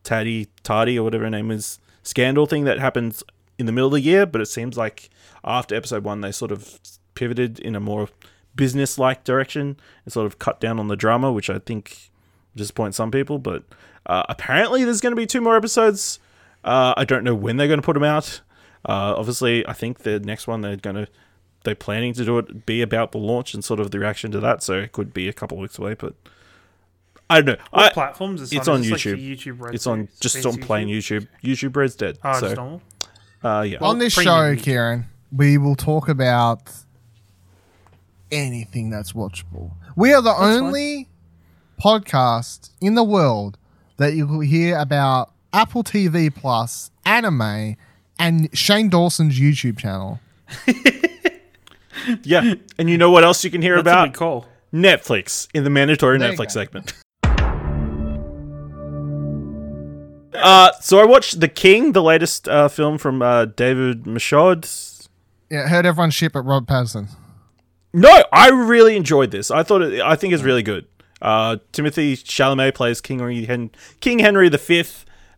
Taddy 0.03 0.47
Tardy 0.63 0.97
or 0.97 1.03
whatever 1.03 1.25
her 1.25 1.29
name 1.29 1.51
is 1.51 1.79
scandal 2.03 2.45
thing 2.45 2.65
that 2.65 2.79
happens 2.79 3.23
in 3.57 3.65
the 3.65 3.71
middle 3.71 3.87
of 3.87 3.93
the 3.93 4.01
year, 4.01 4.25
but 4.25 4.41
it 4.41 4.47
seems 4.47 4.77
like 4.77 5.09
after 5.43 5.75
episode 5.75 6.03
one 6.03 6.21
they 6.21 6.31
sort 6.31 6.51
of 6.51 6.79
pivoted 7.15 7.59
in 7.59 7.75
a 7.75 7.79
more 7.79 8.09
business 8.55 8.97
like 8.97 9.23
direction 9.23 9.77
and 10.05 10.13
sort 10.13 10.25
of 10.25 10.39
cut 10.39 10.59
down 10.59 10.79
on 10.79 10.87
the 10.87 10.95
drama, 10.95 11.31
which 11.31 11.49
I 11.49 11.59
think 11.59 12.11
disappoints 12.55 12.97
some 12.97 13.11
people. 13.11 13.39
But 13.39 13.63
uh, 14.05 14.23
apparently 14.29 14.83
there's 14.83 15.01
going 15.01 15.11
to 15.11 15.17
be 15.19 15.25
two 15.25 15.41
more 15.41 15.55
episodes. 15.55 16.19
Uh, 16.63 16.93
I 16.95 17.05
don't 17.05 17.23
know 17.23 17.35
when 17.35 17.57
they're 17.57 17.67
going 17.67 17.81
to 17.81 17.85
put 17.85 17.93
them 17.93 18.03
out. 18.03 18.41
Uh, 18.85 19.15
obviously, 19.17 19.65
I 19.67 19.73
think 19.73 19.99
the 19.99 20.19
next 20.19 20.47
one 20.47 20.61
they're 20.61 20.75
going 20.75 20.95
to 20.95 21.07
they're 21.63 21.75
planning 21.75 22.13
to 22.13 22.25
do 22.25 22.37
it 22.39 22.65
be 22.65 22.81
about 22.81 23.11
the 23.11 23.17
launch 23.17 23.53
and 23.53 23.63
sort 23.63 23.79
of 23.79 23.91
the 23.91 23.99
reaction 23.99 24.31
to 24.31 24.39
that, 24.41 24.61
so 24.61 24.73
it 24.73 24.91
could 24.91 25.13
be 25.13 25.27
a 25.27 25.33
couple 25.33 25.57
of 25.57 25.61
weeks 25.61 25.77
away. 25.77 25.93
But 25.93 26.13
I 27.29 27.41
don't 27.41 27.57
know. 27.57 27.63
What 27.71 27.85
I, 27.85 27.93
platforms? 27.93 28.41
Is 28.41 28.51
it's 28.51 28.67
on, 28.67 28.75
on 28.75 28.81
Is 28.81 28.89
this 28.89 29.05
like 29.05 29.15
YouTube. 29.15 29.37
YouTube 29.37 29.61
Red 29.61 29.75
it's 29.75 29.87
on 29.87 29.99
series? 29.99 30.19
just 30.19 30.35
It's 30.37 30.45
on 30.45 30.57
plain 30.57 30.87
YouTube. 30.87 31.27
YouTube 31.43 31.75
Red's 31.75 31.95
dead. 31.95 32.19
Oh, 32.23 32.33
so 32.33 32.39
just 32.41 32.55
normal. 32.57 32.81
uh, 33.43 33.61
yeah. 33.61 33.77
On 33.81 33.97
this 33.97 34.13
show, 34.13 34.21
YouTube. 34.23 34.63
Kieran, 34.63 35.05
we 35.31 35.57
will 35.57 35.75
talk 35.75 36.09
about 36.09 36.71
anything 38.31 38.89
that's 38.89 39.13
watchable. 39.13 39.71
We 39.95 40.13
are 40.13 40.21
the 40.21 40.35
only 40.35 41.07
podcast 41.83 42.69
in 42.79 42.95
the 42.95 43.03
world 43.03 43.57
that 43.97 44.13
you 44.13 44.25
will 44.25 44.39
hear 44.39 44.77
about 44.77 45.31
Apple 45.51 45.83
TV 45.83 46.33
Plus, 46.33 46.91
anime, 47.05 47.75
and 48.17 48.49
Shane 48.57 48.89
Dawson's 48.89 49.37
YouTube 49.37 49.77
channel. 49.77 50.21
yeah. 52.23 52.53
And 52.77 52.89
you 52.89 52.97
know 52.97 53.11
what 53.11 53.25
else 53.25 53.43
you 53.43 53.51
can 53.51 53.61
hear 53.61 53.81
That's 53.81 53.95
a 53.95 54.03
about? 54.03 54.13
call. 54.13 54.45
Netflix 54.73 55.49
in 55.53 55.65
the 55.65 55.69
mandatory 55.69 56.17
There 56.17 56.31
Netflix 56.31 56.51
segment. 56.51 56.93
Uh, 60.33 60.71
so 60.81 60.99
I 60.99 61.05
watched 61.05 61.39
The 61.41 61.47
King, 61.47 61.91
the 61.91 62.01
latest 62.01 62.47
uh, 62.47 62.67
film 62.69 62.97
from 62.97 63.21
uh, 63.21 63.45
David 63.45 64.03
Michôd. 64.03 65.07
Yeah, 65.49 65.67
heard 65.67 65.85
everyone 65.85 66.11
ship 66.11 66.35
at 66.35 66.43
Rob 66.45 66.65
Pattinson. 66.65 67.09
No, 67.93 68.23
I 68.31 68.49
really 68.49 68.95
enjoyed 68.95 69.29
this. 69.31 69.51
I 69.51 69.61
thought 69.61 69.83
it, 69.83 70.01
I 70.01 70.15
think 70.15 70.33
it's 70.33 70.41
really 70.41 70.63
good. 70.63 70.87
Uh, 71.23 71.57
Timothy 71.71 72.15
Chalamet 72.17 72.75
plays 72.75 73.01
King 73.01 73.19
Henry, 73.19 73.45
Hen- 73.45 73.71
King 74.01 74.19
Henry 74.19 74.49
V. 74.49 74.83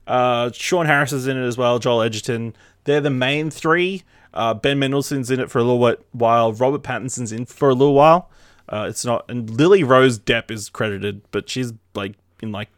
Uh, 0.08 0.52
Sean 0.52 0.88
Harris 0.88 1.14
is 1.14 1.28
in 1.28 1.38
it 1.38 1.46
as 1.46 1.58
well. 1.58 1.80
Joel 1.80 2.02
Edgerton. 2.02 2.56
They're 2.84 3.02
the 3.02 3.10
main 3.10 3.50
three. 3.52 4.04
Uh, 4.34 4.54
ben 4.54 4.80
Mendelsohn's 4.80 5.32
in 5.32 5.40
it 5.40 5.50
for 5.50 5.60
a 5.60 5.64
little 5.64 5.80
whi- 5.80 6.04
while. 6.12 6.52
Robert 6.52 6.84
Pattinson's 6.84 7.32
in 7.32 7.46
for 7.46 7.70
a 7.70 7.74
little 7.74 7.94
while. 7.94 8.30
Uh, 8.68 8.88
it's 8.90 9.06
not, 9.06 9.24
and 9.30 9.50
Lily 9.50 9.84
Rose 9.84 10.18
Depp 10.20 10.50
is 10.52 10.70
credited, 10.70 11.22
but 11.32 11.50
she's 11.50 11.72
like 11.94 12.16
in 12.42 12.52
like 12.52 12.70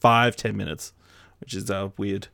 five 0.00 0.34
ten 0.36 0.56
minutes, 0.56 0.92
which 1.40 1.54
is 1.54 1.70
uh, 1.70 1.90
weird. 1.96 2.28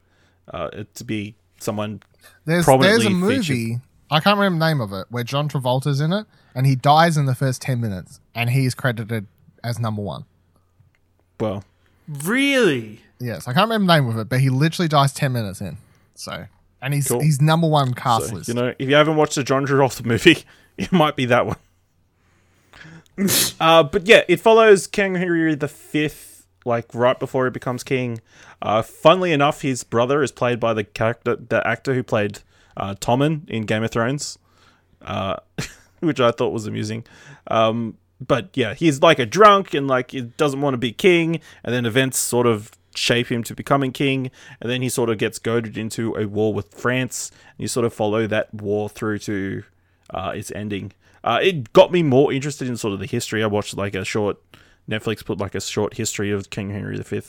Uh, 0.49 0.85
to 0.95 1.05
be 1.05 1.37
someone 1.61 2.03
There's 2.45 2.67
there's 2.67 3.07
a 3.07 3.11
movie 3.11 3.39
featured. 3.39 3.81
I 4.11 4.19
can't 4.21 4.37
remember 4.39 4.59
the 4.65 4.69
name 4.69 4.81
of 4.81 4.93
it 4.93 5.07
where 5.11 5.25
John 5.25 5.49
Travolta's 5.49 6.01
in 6.01 6.13
it 6.13 6.27
and 6.55 6.67
he 6.67 6.75
dies 6.75 7.17
in 7.17 7.27
the 7.27 7.35
first 7.35 7.63
ten 7.63 7.81
minutes 7.81 8.21
and 8.35 8.51
he's 8.51 8.75
credited 8.75 9.27
as 9.65 9.79
number 9.79 10.03
one. 10.03 10.25
well, 11.41 11.65
Really? 12.09 13.01
Yes, 13.21 13.47
I 13.47 13.53
can't 13.53 13.71
remember 13.71 13.87
the 13.93 14.01
name 14.01 14.09
of 14.11 14.19
it, 14.19 14.29
but 14.29 14.41
he 14.41 14.51
literally 14.51 14.89
dies 14.89 15.13
ten 15.13 15.33
minutes 15.33 15.61
in. 15.61 15.77
So 16.15 16.47
and 16.81 16.93
he's 16.93 17.07
Cool. 17.09 17.21
he's 17.21 17.41
number 17.41 17.69
one 17.69 17.95
cast 17.95 18.29
So, 18.29 18.35
list. 18.35 18.49
you 18.49 18.55
know, 18.55 18.75
if 18.79 18.89
you 18.89 18.95
haven't 18.97 19.17
watched 19.17 19.37
the 19.37 19.45
John 19.45 19.65
Travolta 19.67 20.05
movie, 20.05 20.39
it 20.77 20.91
might 20.93 21.15
be 21.17 21.27
that 21.27 21.47
one. 21.47 21.57
uh, 23.61 23.83
but 23.85 24.07
yeah, 24.07 24.23
it 24.29 24.41
follows 24.41 24.87
King 24.87 25.15
Henry 25.15 25.55
the 25.55 25.69
Fifth, 25.69 26.47
like 26.65 26.87
right 26.95 27.19
before 27.19 27.45
he 27.45 27.51
becomes 27.51 27.85
king. 27.85 28.21
Uh, 28.61 28.83
funnily 28.83 29.33
enough, 29.33 29.63
his 29.63 29.85
brother 29.85 30.23
is 30.23 30.33
played 30.33 30.59
by 30.59 30.73
the 30.75 30.85
character, 30.85 31.37
the 31.37 31.67
actor 31.67 31.95
who 31.95 32.03
played 32.03 32.41
uh, 32.77 32.95
Tommen 32.95 33.49
in 33.49 33.65
Game 33.67 33.83
of 33.85 33.91
Thrones, 33.91 34.39
uh, 35.03 35.37
which 36.01 36.21
I 36.21 36.31
thought 36.31 36.53
was 36.53 36.67
amusing. 36.67 37.05
Um, 37.49 37.97
but 38.27 38.51
yeah, 38.55 38.75
he's 38.75 39.01
like 39.01 39.19
a 39.19 39.27
drunk 39.27 39.75
and 39.75 39.87
like 39.89 40.13
he 40.13 40.23
doesn't 40.23 40.61
want 40.61 40.75
to 40.75 40.79
be 40.79 40.93
king, 40.93 41.41
and 41.65 41.75
then 41.75 41.87
events 41.87 42.19
sort 42.19 42.47
of 42.47 42.73
shape 42.95 43.31
him 43.31 43.43
to 43.45 43.55
becoming 43.55 43.93
king, 43.93 44.31
and 44.61 44.71
then 44.71 44.83
he 44.83 44.89
sort 44.89 45.11
of 45.11 45.19
gets 45.19 45.39
goaded 45.39 45.79
into 45.79 46.15
a 46.17 46.27
war 46.27 46.53
with 46.53 46.73
France, 46.75 47.31
and 47.51 47.61
you 47.61 47.69
sort 47.69 47.87
of 47.87 47.93
follow 47.93 48.27
that 48.27 48.53
war 48.53 48.89
through 48.89 49.19
to 49.19 49.65
uh, 50.11 50.33
its 50.35 50.51
ending. 50.53 50.93
Uh, 51.25 51.39
it 51.43 51.73
got 51.73 51.93
me 51.93 52.03
more 52.03 52.33
interested 52.33 52.69
in 52.69 52.77
sort 52.77 52.93
of 52.95 53.01
the 53.01 53.07
history. 53.07 53.43
I 53.43 53.47
watched 53.47 53.77
like 53.77 53.95
a 53.95 54.05
short 54.05 54.39
Netflix 54.89 55.25
put 55.25 55.39
like 55.39 55.55
a 55.55 55.61
short 55.61 55.95
history 55.95 56.31
of 56.31 56.51
King 56.51 56.71
Henry 56.71 56.99
V 56.99 57.23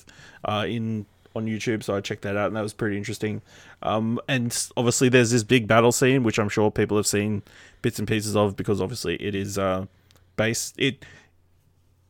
uh, 0.46 0.66
in 0.68 1.06
on 1.36 1.48
YouTube, 1.48 1.84
so 1.84 1.96
I 1.96 2.02
checked 2.02 2.22
that 2.24 2.38
out, 2.38 2.48
and 2.48 2.56
that 2.56 2.62
was 2.62 2.74
pretty 2.74 2.98
interesting. 2.98 3.42
Um, 3.82 4.20
and 4.28 4.56
obviously, 4.78 5.10
there's 5.10 5.32
this 5.32 5.44
big 5.44 5.68
battle 5.68 5.92
scene, 5.92 6.24
which 6.24 6.38
I'm 6.38 6.50
sure 6.50 6.70
people 6.70 6.98
have 6.98 7.08
seen 7.08 7.42
bits 7.82 7.98
and 8.00 8.08
pieces 8.08 8.36
of, 8.36 8.56
because 8.56 8.80
obviously 8.80 9.16
it 9.16 9.34
is 9.34 9.58
uh, 9.58 9.86
based 10.36 10.76
it. 10.78 11.06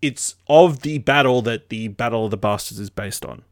It's 0.01 0.35
of 0.47 0.81
the 0.81 0.97
battle 0.97 1.41
that 1.43 1.69
the 1.69 1.87
Battle 1.87 2.25
of 2.25 2.31
the 2.31 2.37
Bastards 2.37 2.79
is 2.79 2.89
based 2.89 3.23
on, 3.23 3.43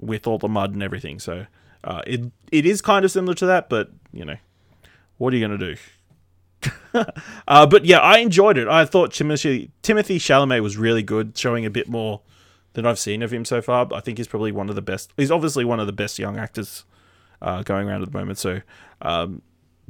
with 0.00 0.26
all 0.26 0.38
the 0.38 0.48
mud 0.48 0.72
and 0.72 0.82
everything. 0.82 1.18
So 1.18 1.46
uh, 1.84 2.02
it 2.06 2.32
it 2.50 2.66
is 2.66 2.80
kind 2.80 3.04
of 3.04 3.10
similar 3.10 3.34
to 3.34 3.46
that, 3.46 3.68
but 3.68 3.90
you 4.12 4.24
know, 4.24 4.36
what 5.18 5.32
are 5.32 5.36
you 5.36 5.46
gonna 5.46 5.58
do? 5.58 5.76
uh, 7.48 7.66
but 7.66 7.84
yeah, 7.84 7.98
I 7.98 8.18
enjoyed 8.18 8.58
it. 8.58 8.68
I 8.68 8.84
thought 8.84 9.12
Timothy 9.12 9.70
Timothy 9.82 10.18
Chalamet 10.18 10.62
was 10.62 10.76
really 10.76 11.02
good, 11.02 11.36
showing 11.36 11.64
a 11.66 11.70
bit 11.70 11.88
more 11.88 12.22
than 12.72 12.86
I've 12.86 12.98
seen 12.98 13.22
of 13.22 13.32
him 13.32 13.44
so 13.44 13.62
far. 13.62 13.88
I 13.92 14.00
think 14.00 14.18
he's 14.18 14.28
probably 14.28 14.52
one 14.52 14.68
of 14.68 14.74
the 14.74 14.82
best. 14.82 15.12
He's 15.16 15.30
obviously 15.30 15.64
one 15.64 15.80
of 15.80 15.86
the 15.86 15.92
best 15.92 16.18
young 16.18 16.38
actors 16.38 16.84
uh, 17.40 17.62
going 17.62 17.88
around 17.88 18.02
at 18.02 18.12
the 18.12 18.18
moment. 18.18 18.38
So 18.38 18.60
um, 19.02 19.42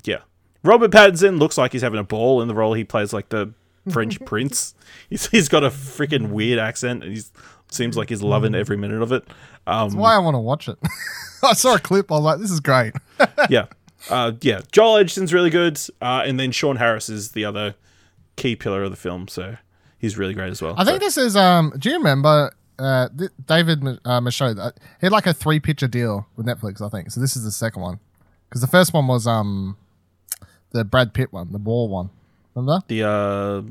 yeah, 0.04 0.20
Robert 0.66 0.90
Pattinson 0.90 1.38
looks 1.38 1.56
like 1.56 1.72
he's 1.72 1.82
having 1.82 2.00
a 2.00 2.04
ball 2.04 2.42
in 2.42 2.48
the 2.48 2.54
role. 2.54 2.74
He 2.74 2.84
plays 2.84 3.12
like 3.12 3.28
the 3.30 3.52
French 3.90 4.20
prince. 4.24 4.74
He's, 5.08 5.26
he's 5.28 5.48
got 5.48 5.64
a 5.64 5.68
freaking 5.70 6.30
weird 6.30 6.58
accent, 6.58 7.04
and 7.04 7.16
he 7.16 7.22
seems 7.70 7.96
like 7.96 8.08
he's 8.08 8.22
loving 8.22 8.54
every 8.54 8.76
minute 8.76 9.02
of 9.02 9.12
it. 9.12 9.24
Um, 9.66 9.88
That's 9.88 9.94
why 9.96 10.14
I 10.14 10.18
want 10.18 10.34
to 10.34 10.38
watch 10.40 10.68
it. 10.68 10.78
I 11.42 11.52
saw 11.54 11.74
a 11.74 11.78
clip. 11.78 12.10
I 12.10 12.14
was 12.16 12.24
like, 12.24 12.38
this 12.40 12.50
is 12.50 12.60
great. 12.60 12.92
yeah. 13.50 13.66
Uh, 14.10 14.32
yeah, 14.40 14.60
Joel 14.72 14.98
Edgerton's 14.98 15.32
really 15.34 15.50
good, 15.50 15.78
uh, 16.00 16.22
and 16.24 16.38
then 16.38 16.52
Sean 16.52 16.76
Harris 16.76 17.08
is 17.08 17.32
the 17.32 17.44
other 17.44 17.74
key 18.36 18.54
pillar 18.54 18.82
of 18.84 18.90
the 18.90 18.96
film, 18.96 19.26
so 19.26 19.56
he's 19.98 20.16
really 20.16 20.34
great 20.34 20.50
as 20.50 20.62
well. 20.62 20.74
I 20.78 20.84
think 20.84 21.00
So- 21.00 21.06
this 21.06 21.16
is. 21.16 21.36
Um, 21.36 21.72
do 21.78 21.88
you 21.90 21.96
remember 21.96 22.52
uh, 22.78 23.08
th- 23.16 23.30
David 23.46 23.82
uh, 23.82 24.20
Michôd? 24.20 24.58
Uh, 24.60 24.70
he 25.00 25.06
had 25.06 25.12
like 25.12 25.26
a 25.26 25.32
three 25.34 25.58
picture 25.58 25.88
deal 25.88 26.26
with 26.36 26.46
Netflix, 26.46 26.80
I 26.80 26.88
think. 26.88 27.10
So 27.10 27.20
this 27.20 27.36
is 27.36 27.42
the 27.44 27.50
second 27.50 27.82
one 27.82 27.98
because 28.48 28.60
the 28.60 28.66
first 28.68 28.92
one 28.92 29.06
was 29.08 29.26
um 29.26 29.76
the 30.72 30.84
Brad 30.84 31.12
Pitt 31.14 31.32
one, 31.32 31.52
the 31.52 31.58
War 31.58 31.88
one. 31.88 32.10
Remember? 32.54 32.82
the 32.88 33.02
uh, 33.02 33.62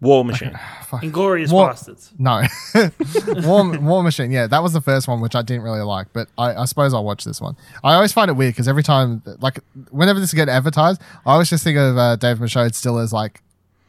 War 0.00 0.24
Machine. 0.24 0.58
Inglorious 1.02 1.50
What? 1.52 1.68
Bastards. 1.68 2.12
No, 2.18 2.42
War, 3.46 3.78
War 3.78 4.02
Machine. 4.02 4.30
Yeah, 4.32 4.46
that 4.48 4.62
was 4.62 4.72
the 4.72 4.80
first 4.80 5.06
one, 5.06 5.20
which 5.20 5.34
I 5.36 5.42
didn't 5.42 5.62
really 5.62 5.80
like, 5.82 6.08
but 6.12 6.28
I, 6.36 6.54
I 6.54 6.64
suppose 6.64 6.92
I'll 6.92 7.04
watch 7.04 7.24
this 7.24 7.40
one. 7.40 7.56
I 7.84 7.94
always 7.94 8.12
find 8.12 8.28
it 8.30 8.34
weird 8.34 8.54
because 8.54 8.66
every 8.66 8.82
time, 8.82 9.22
like, 9.40 9.60
whenever 9.90 10.18
this 10.18 10.34
gets 10.34 10.50
advertised, 10.50 11.00
I 11.24 11.32
always 11.32 11.50
just 11.50 11.62
think 11.62 11.78
of 11.78 11.96
uh, 11.96 12.16
David 12.16 12.42
Michôd 12.42 12.74
still 12.74 12.98
as 12.98 13.12
like 13.12 13.40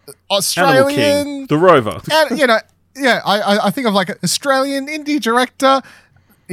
Animal 0.07 0.16
Australian, 0.32 0.95
King, 1.26 1.45
the 1.47 1.57
Rover. 1.57 1.99
and 2.11 2.38
you 2.39 2.45
know, 2.45 2.59
yeah, 2.95 3.22
I, 3.26 3.39
I 3.39 3.68
I 3.68 3.72
think 3.72 3.88
of 3.88 3.93
like 3.95 4.09
an 4.09 4.18
Australian 4.24 4.88
indie 4.88 5.20
director. 5.20 5.82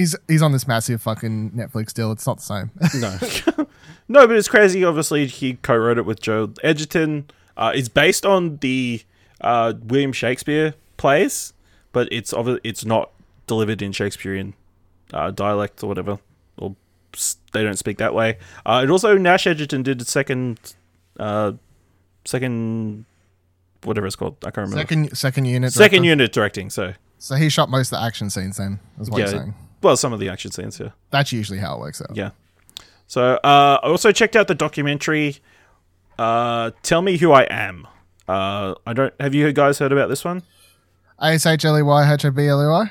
He's 0.00 0.16
he's 0.28 0.40
on 0.40 0.52
this 0.52 0.66
massive 0.66 1.02
fucking 1.02 1.50
Netflix 1.50 1.92
deal. 1.92 2.10
It's 2.10 2.26
not 2.26 2.38
the 2.38 2.42
same. 2.42 2.70
no, 3.58 3.66
no, 4.08 4.26
but 4.26 4.34
it's 4.34 4.48
crazy. 4.48 4.82
Obviously, 4.82 5.26
he 5.26 5.54
co-wrote 5.54 5.98
it 5.98 6.06
with 6.06 6.20
Joe 6.22 6.54
Edgerton. 6.62 7.30
Uh, 7.54 7.72
it's 7.74 7.90
based 7.90 8.24
on 8.24 8.56
the 8.62 9.02
uh, 9.42 9.74
William 9.84 10.14
Shakespeare 10.14 10.72
plays, 10.96 11.52
but 11.92 12.08
it's 12.10 12.32
obvi- 12.32 12.60
it's 12.64 12.82
not 12.82 13.10
delivered 13.46 13.82
in 13.82 13.92
Shakespearean 13.92 14.54
uh, 15.12 15.32
dialect 15.32 15.82
or 15.82 15.88
whatever, 15.88 16.18
or 16.56 16.74
they 17.52 17.62
don't 17.62 17.76
speak 17.76 17.98
that 17.98 18.14
way. 18.14 18.38
Uh, 18.64 18.80
and 18.80 18.90
also, 18.90 19.18
Nash 19.18 19.46
Edgerton 19.46 19.82
did 19.82 20.00
a 20.00 20.04
second, 20.06 20.76
uh, 21.18 21.52
second, 22.24 23.04
whatever 23.84 24.06
it's 24.06 24.16
called. 24.16 24.36
I 24.40 24.46
can't 24.46 24.68
remember. 24.68 24.78
second 24.78 25.18
second 25.18 25.44
unit. 25.44 25.74
Second 25.74 26.04
director. 26.04 26.08
unit 26.08 26.32
directing. 26.32 26.70
So 26.70 26.94
So 27.18 27.34
he 27.34 27.50
shot 27.50 27.68
most 27.68 27.92
of 27.92 27.98
the 27.98 28.04
action 28.06 28.30
scenes. 28.30 28.56
Then 28.56 28.80
is 28.98 29.10
what 29.10 29.18
yeah, 29.18 29.24
you're 29.26 29.40
saying. 29.40 29.54
Well, 29.82 29.96
some 29.96 30.12
of 30.12 30.20
the 30.20 30.28
action 30.28 30.50
scenes. 30.50 30.78
Yeah. 30.80 30.90
That's 31.10 31.32
usually 31.32 31.58
how 31.58 31.74
it 31.76 31.80
works 31.80 32.00
out. 32.02 32.14
Yeah. 32.16 32.30
So 33.06 33.34
uh, 33.42 33.80
I 33.82 33.86
also 33.88 34.12
checked 34.12 34.36
out 34.36 34.46
the 34.48 34.54
documentary. 34.54 35.38
Uh, 36.18 36.70
Tell 36.82 37.02
me 37.02 37.16
who 37.16 37.32
I 37.32 37.42
am. 37.44 37.86
Uh, 38.28 38.74
I 38.86 38.92
don't. 38.92 39.14
Have 39.20 39.34
you 39.34 39.52
guys 39.52 39.78
heard 39.78 39.90
about 39.92 40.08
this 40.08 40.24
one? 40.24 40.42
A 41.18 41.32
S 41.34 41.46
H 41.46 41.64
L 41.64 41.76
E 41.78 41.82
Y 41.82 42.12
H 42.12 42.24
O 42.24 42.30
B 42.30 42.46
L 42.46 42.62
E 42.62 42.66
Y. 42.66 42.90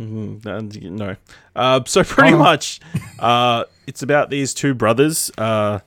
Uh, 0.00 0.60
no. 0.90 1.16
Uh, 1.54 1.80
so 1.86 2.02
pretty 2.02 2.34
Oh. 2.34 2.38
much, 2.38 2.80
uh, 3.20 3.64
it's 3.86 4.02
about 4.02 4.28
these 4.30 4.52
two 4.52 4.74
brothers. 4.74 5.30
Uh, 5.38 5.78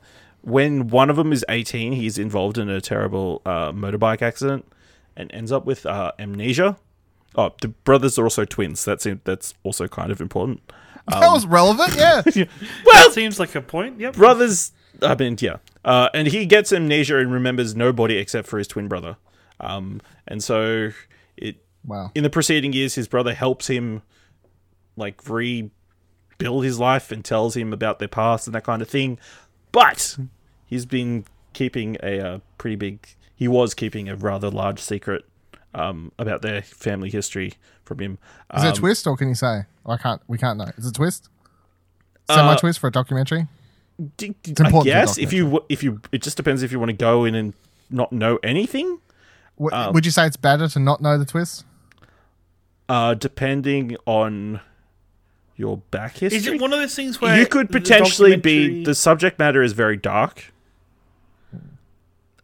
when 0.41 0.87
one 0.87 1.09
of 1.09 1.17
them 1.17 1.33
is 1.33 1.43
18, 1.49 1.91
he's 1.91 2.17
involved 2.17 2.57
in 2.57 2.69
a 2.69 2.79
terrible 2.79 3.41
uh, 3.45 3.73
motorbike 3.73 4.21
accident 4.21 4.65
and 5.17 5.29
ends 5.33 5.51
up 5.51 5.65
with 5.65 5.85
uh, 5.85 6.13
amnesia. 6.17 6.77
Oh, 7.37 7.53
the 7.61 7.67
brothers 7.67 8.17
are 8.17 8.23
also 8.23 8.45
twins. 8.45 8.83
That's 8.83 9.07
that's 9.23 9.53
also 9.63 9.87
kind 9.87 10.11
of 10.11 10.19
important. 10.19 10.61
that 11.07 11.31
was 11.31 11.45
relevant. 11.45 11.95
Yeah. 11.95 12.23
Well, 12.85 13.07
That 13.07 13.13
seems 13.13 13.39
like 13.39 13.53
a 13.55 13.61
point. 13.61 13.99
Yep. 13.99 14.15
brothers 14.15 14.71
i 15.01 15.15
mean 15.15 15.37
yeah 15.39 15.57
uh, 15.85 16.09
and 16.13 16.27
he 16.27 16.45
gets 16.45 16.73
amnesia 16.73 17.17
and 17.17 17.31
remembers 17.31 17.75
nobody 17.75 18.17
except 18.17 18.47
for 18.47 18.57
his 18.57 18.67
twin 18.67 18.87
brother 18.87 19.17
um, 19.59 20.01
and 20.27 20.43
so 20.43 20.91
it 21.35 21.57
wow. 21.85 22.11
in 22.13 22.23
the 22.23 22.29
preceding 22.29 22.73
years 22.73 22.95
his 22.95 23.07
brother 23.07 23.33
helps 23.33 23.67
him 23.67 24.01
like 24.95 25.21
rebuild 25.29 26.63
his 26.63 26.79
life 26.79 27.11
and 27.11 27.23
tells 27.23 27.55
him 27.55 27.73
about 27.73 27.99
their 27.99 28.07
past 28.07 28.47
and 28.47 28.55
that 28.55 28.63
kind 28.63 28.81
of 28.81 28.89
thing 28.89 29.17
but 29.71 30.17
he's 30.65 30.85
been 30.85 31.25
keeping 31.53 31.97
a 32.03 32.19
uh, 32.19 32.39
pretty 32.57 32.75
big 32.75 33.07
he 33.35 33.47
was 33.47 33.73
keeping 33.73 34.09
a 34.09 34.15
rather 34.15 34.49
large 34.49 34.79
secret 34.79 35.25
um, 35.73 36.11
about 36.17 36.41
their 36.41 36.61
family 36.61 37.09
history 37.09 37.53
from 37.83 37.99
him 37.99 38.17
Is 38.55 38.63
it 38.63 38.67
Um, 38.67 38.73
a 38.73 38.75
twist 38.75 39.07
or 39.07 39.15
can 39.17 39.27
you 39.29 39.35
say? 39.35 39.63
I 39.85 39.97
can't. 39.97 40.21
We 40.27 40.37
can't 40.37 40.57
know. 40.57 40.69
Is 40.77 40.85
it 40.85 40.89
a 40.89 40.93
twist? 40.93 41.29
Semi 42.29 42.55
twist 42.57 42.79
for 42.79 42.87
a 42.87 42.91
documentary. 42.91 43.47
D- 44.17 44.35
d- 44.43 44.51
important 44.51 44.75
I 44.75 44.83
guess 44.83 45.17
if 45.17 45.31
you 45.33 45.63
if 45.69 45.81
you 45.83 46.01
it 46.11 46.21
just 46.21 46.37
depends 46.37 46.61
if 46.61 46.71
you 46.71 46.79
want 46.79 46.89
to 46.89 46.95
go 46.97 47.25
in 47.25 47.33
and 47.35 47.53
not 47.89 48.11
know 48.11 48.37
anything. 48.43 48.99
W- 49.57 49.75
Um, 49.75 49.93
would 49.93 50.05
you 50.05 50.11
say 50.11 50.27
it's 50.27 50.35
better 50.37 50.67
to 50.67 50.79
not 50.79 51.01
know 51.01 51.17
the 51.17 51.25
twist? 51.25 51.65
Uh, 52.89 53.13
depending 53.15 53.95
on 54.05 54.59
your 55.55 55.77
back 55.89 56.17
history, 56.17 56.37
Is 56.37 56.47
it 56.47 56.61
one 56.61 56.71
of 56.73 56.79
those 56.79 56.93
things 56.95 57.19
where 57.19 57.39
you 57.39 57.47
could 57.47 57.69
the 57.69 57.79
potentially 57.79 58.35
be 58.35 58.83
the 58.83 58.93
subject 58.93 59.39
matter 59.39 59.63
is 59.63 59.73
very 59.73 59.97
dark. 59.97 60.53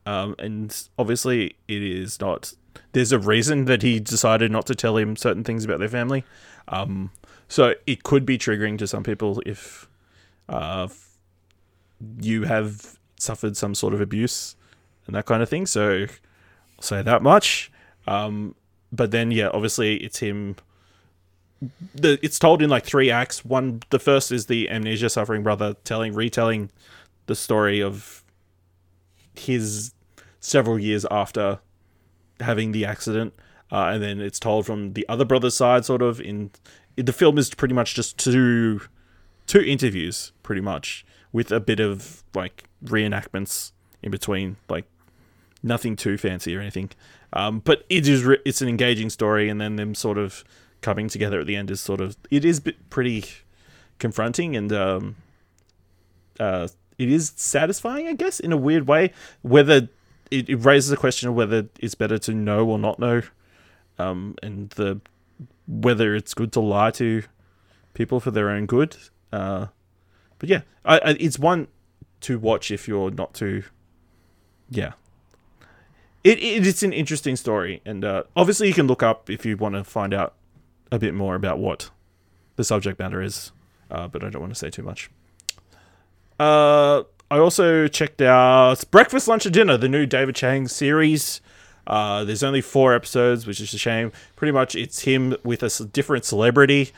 Um, 0.05 0.35
and 0.39 0.75
obviously 0.97 1.55
it 1.67 1.81
is 1.83 2.19
not. 2.19 2.53
There's 2.93 3.11
a 3.11 3.19
reason 3.19 3.65
that 3.65 3.81
he 3.81 3.99
decided 3.99 4.51
not 4.51 4.65
to 4.67 4.75
tell 4.75 4.97
him 4.97 5.15
certain 5.15 5.43
things 5.43 5.65
about 5.65 5.79
their 5.79 5.89
family. 5.89 6.23
Um, 6.67 7.11
so 7.47 7.73
it 7.85 8.03
could 8.03 8.25
be 8.25 8.37
triggering 8.37 8.77
to 8.77 8.87
some 8.87 9.03
people 9.03 9.41
if 9.45 9.87
uh, 10.47 10.87
you 12.21 12.43
have 12.43 12.97
suffered 13.19 13.57
some 13.57 13.75
sort 13.75 13.93
of 13.93 14.01
abuse 14.01 14.55
and 15.05 15.15
that 15.15 15.25
kind 15.25 15.41
of 15.41 15.49
thing. 15.49 15.65
So 15.65 16.05
I'll 16.77 16.81
say 16.81 17.01
that 17.01 17.21
much. 17.21 17.71
Um, 18.07 18.55
but 18.91 19.11
then, 19.11 19.31
yeah, 19.31 19.49
obviously 19.53 19.97
it's 19.97 20.19
him. 20.19 20.55
The, 21.95 22.19
it's 22.21 22.39
told 22.39 22.61
in 22.61 22.69
like 22.69 22.85
three 22.85 23.09
acts. 23.09 23.43
One, 23.43 23.81
the 23.89 23.99
first 23.99 24.31
is 24.31 24.45
the 24.45 24.69
amnesia 24.69 25.09
suffering 25.09 25.43
brother 25.43 25.75
telling, 25.83 26.13
retelling 26.13 26.69
the 27.25 27.35
story 27.35 27.81
of 27.81 28.23
his 29.33 29.93
several 30.39 30.77
years 30.77 31.05
after 31.09 31.59
having 32.39 32.71
the 32.71 32.85
accident, 32.85 33.33
uh, 33.71 33.91
and 33.93 34.03
then 34.03 34.21
it's 34.21 34.39
told 34.39 34.65
from 34.65 34.93
the 34.93 35.05
other 35.09 35.25
brother's 35.25 35.55
side, 35.55 35.85
sort 35.85 36.01
of. 36.01 36.19
In 36.21 36.51
the 36.95 37.13
film 37.13 37.37
is 37.37 37.53
pretty 37.53 37.73
much 37.73 37.95
just 37.95 38.17
two 38.17 38.81
two 39.47 39.61
interviews, 39.61 40.31
pretty 40.43 40.61
much, 40.61 41.05
with 41.31 41.51
a 41.51 41.59
bit 41.59 41.79
of 41.79 42.23
like 42.33 42.65
reenactments 42.83 43.71
in 44.01 44.11
between, 44.11 44.57
like 44.69 44.85
nothing 45.61 45.95
too 45.95 46.17
fancy 46.17 46.55
or 46.55 46.59
anything. 46.59 46.91
Um, 47.33 47.59
but 47.59 47.83
it 47.89 48.07
is 48.07 48.23
re- 48.23 48.41
it's 48.45 48.61
an 48.61 48.69
engaging 48.69 49.09
story, 49.09 49.49
and 49.49 49.59
then 49.59 49.75
them 49.75 49.95
sort 49.95 50.17
of 50.17 50.43
coming 50.81 51.07
together 51.07 51.39
at 51.39 51.47
the 51.47 51.55
end 51.55 51.71
is 51.71 51.79
sort 51.79 52.01
of 52.01 52.17
it 52.29 52.43
is 52.43 52.61
pretty 52.89 53.23
confronting 53.99 54.55
and 54.55 54.73
um, 54.73 55.15
uh, 56.39 56.67
it 56.97 57.09
is 57.09 57.33
satisfying, 57.35 58.07
I 58.07 58.13
guess, 58.13 58.39
in 58.39 58.51
a 58.51 58.57
weird 58.57 58.87
way. 58.87 59.11
Whether 59.41 59.89
it, 60.33 60.49
it 60.49 60.55
raises 60.57 60.89
the 60.89 60.97
question 60.97 61.29
of 61.29 61.35
whether 61.35 61.67
it's 61.79 61.95
better 61.95 62.17
to 62.17 62.33
know 62.33 62.67
or 62.67 62.79
not 62.79 62.97
know, 62.99 63.21
um, 63.99 64.35
and 64.41 64.69
the 64.71 64.99
whether 65.67 66.15
it's 66.15 66.33
good 66.33 66.51
to 66.53 66.59
lie 66.59 66.91
to 66.91 67.23
people 67.93 68.19
for 68.19 68.31
their 68.31 68.49
own 68.49 68.65
good. 68.65 68.97
Uh, 69.31 69.67
but 70.39 70.49
yeah, 70.49 70.61
I, 70.83 70.97
I, 70.97 71.09
it's 71.19 71.37
one 71.37 71.67
to 72.21 72.39
watch 72.39 72.71
if 72.71 72.87
you're 72.87 73.11
not 73.11 73.33
too. 73.33 73.63
Yeah, 74.69 74.93
it, 76.23 76.39
it 76.39 76.65
it's 76.65 76.83
an 76.83 76.93
interesting 76.93 77.35
story, 77.35 77.81
and 77.85 78.03
uh, 78.03 78.23
obviously 78.35 78.67
you 78.67 78.73
can 78.73 78.87
look 78.87 79.03
up 79.03 79.29
if 79.29 79.45
you 79.45 79.55
want 79.55 79.75
to 79.75 79.83
find 79.83 80.13
out 80.13 80.33
a 80.91 80.97
bit 80.97 81.13
more 81.13 81.35
about 81.35 81.59
what 81.59 81.91
the 82.55 82.63
subject 82.63 82.99
matter 82.99 83.21
is. 83.21 83.51
Uh, 83.91 84.07
but 84.07 84.23
I 84.23 84.29
don't 84.29 84.41
want 84.41 84.53
to 84.53 84.59
say 84.59 84.71
too 84.71 84.81
much. 84.81 85.11
Uh, 86.39 87.03
I 87.33 87.39
also 87.39 87.87
checked 87.87 88.21
out 88.21 88.83
Breakfast, 88.91 89.27
Lunch, 89.27 89.47
and 89.47 89.53
Dinner, 89.55 89.75
the 89.75 89.89
new 89.89 90.05
David 90.05 90.35
Chang 90.35 90.67
series. 90.67 91.41
Uh, 91.87 92.23
there's 92.23 92.43
only 92.43 92.61
four 92.61 92.93
episodes, 92.93 93.47
which 93.47 93.59
is 93.59 93.73
a 93.73 93.79
shame. 93.79 94.11
Pretty 94.35 94.51
much, 94.51 94.75
it's 94.75 94.99
him 94.99 95.35
with 95.43 95.63
a 95.63 95.85
different 95.85 96.25
celebrity 96.25 96.91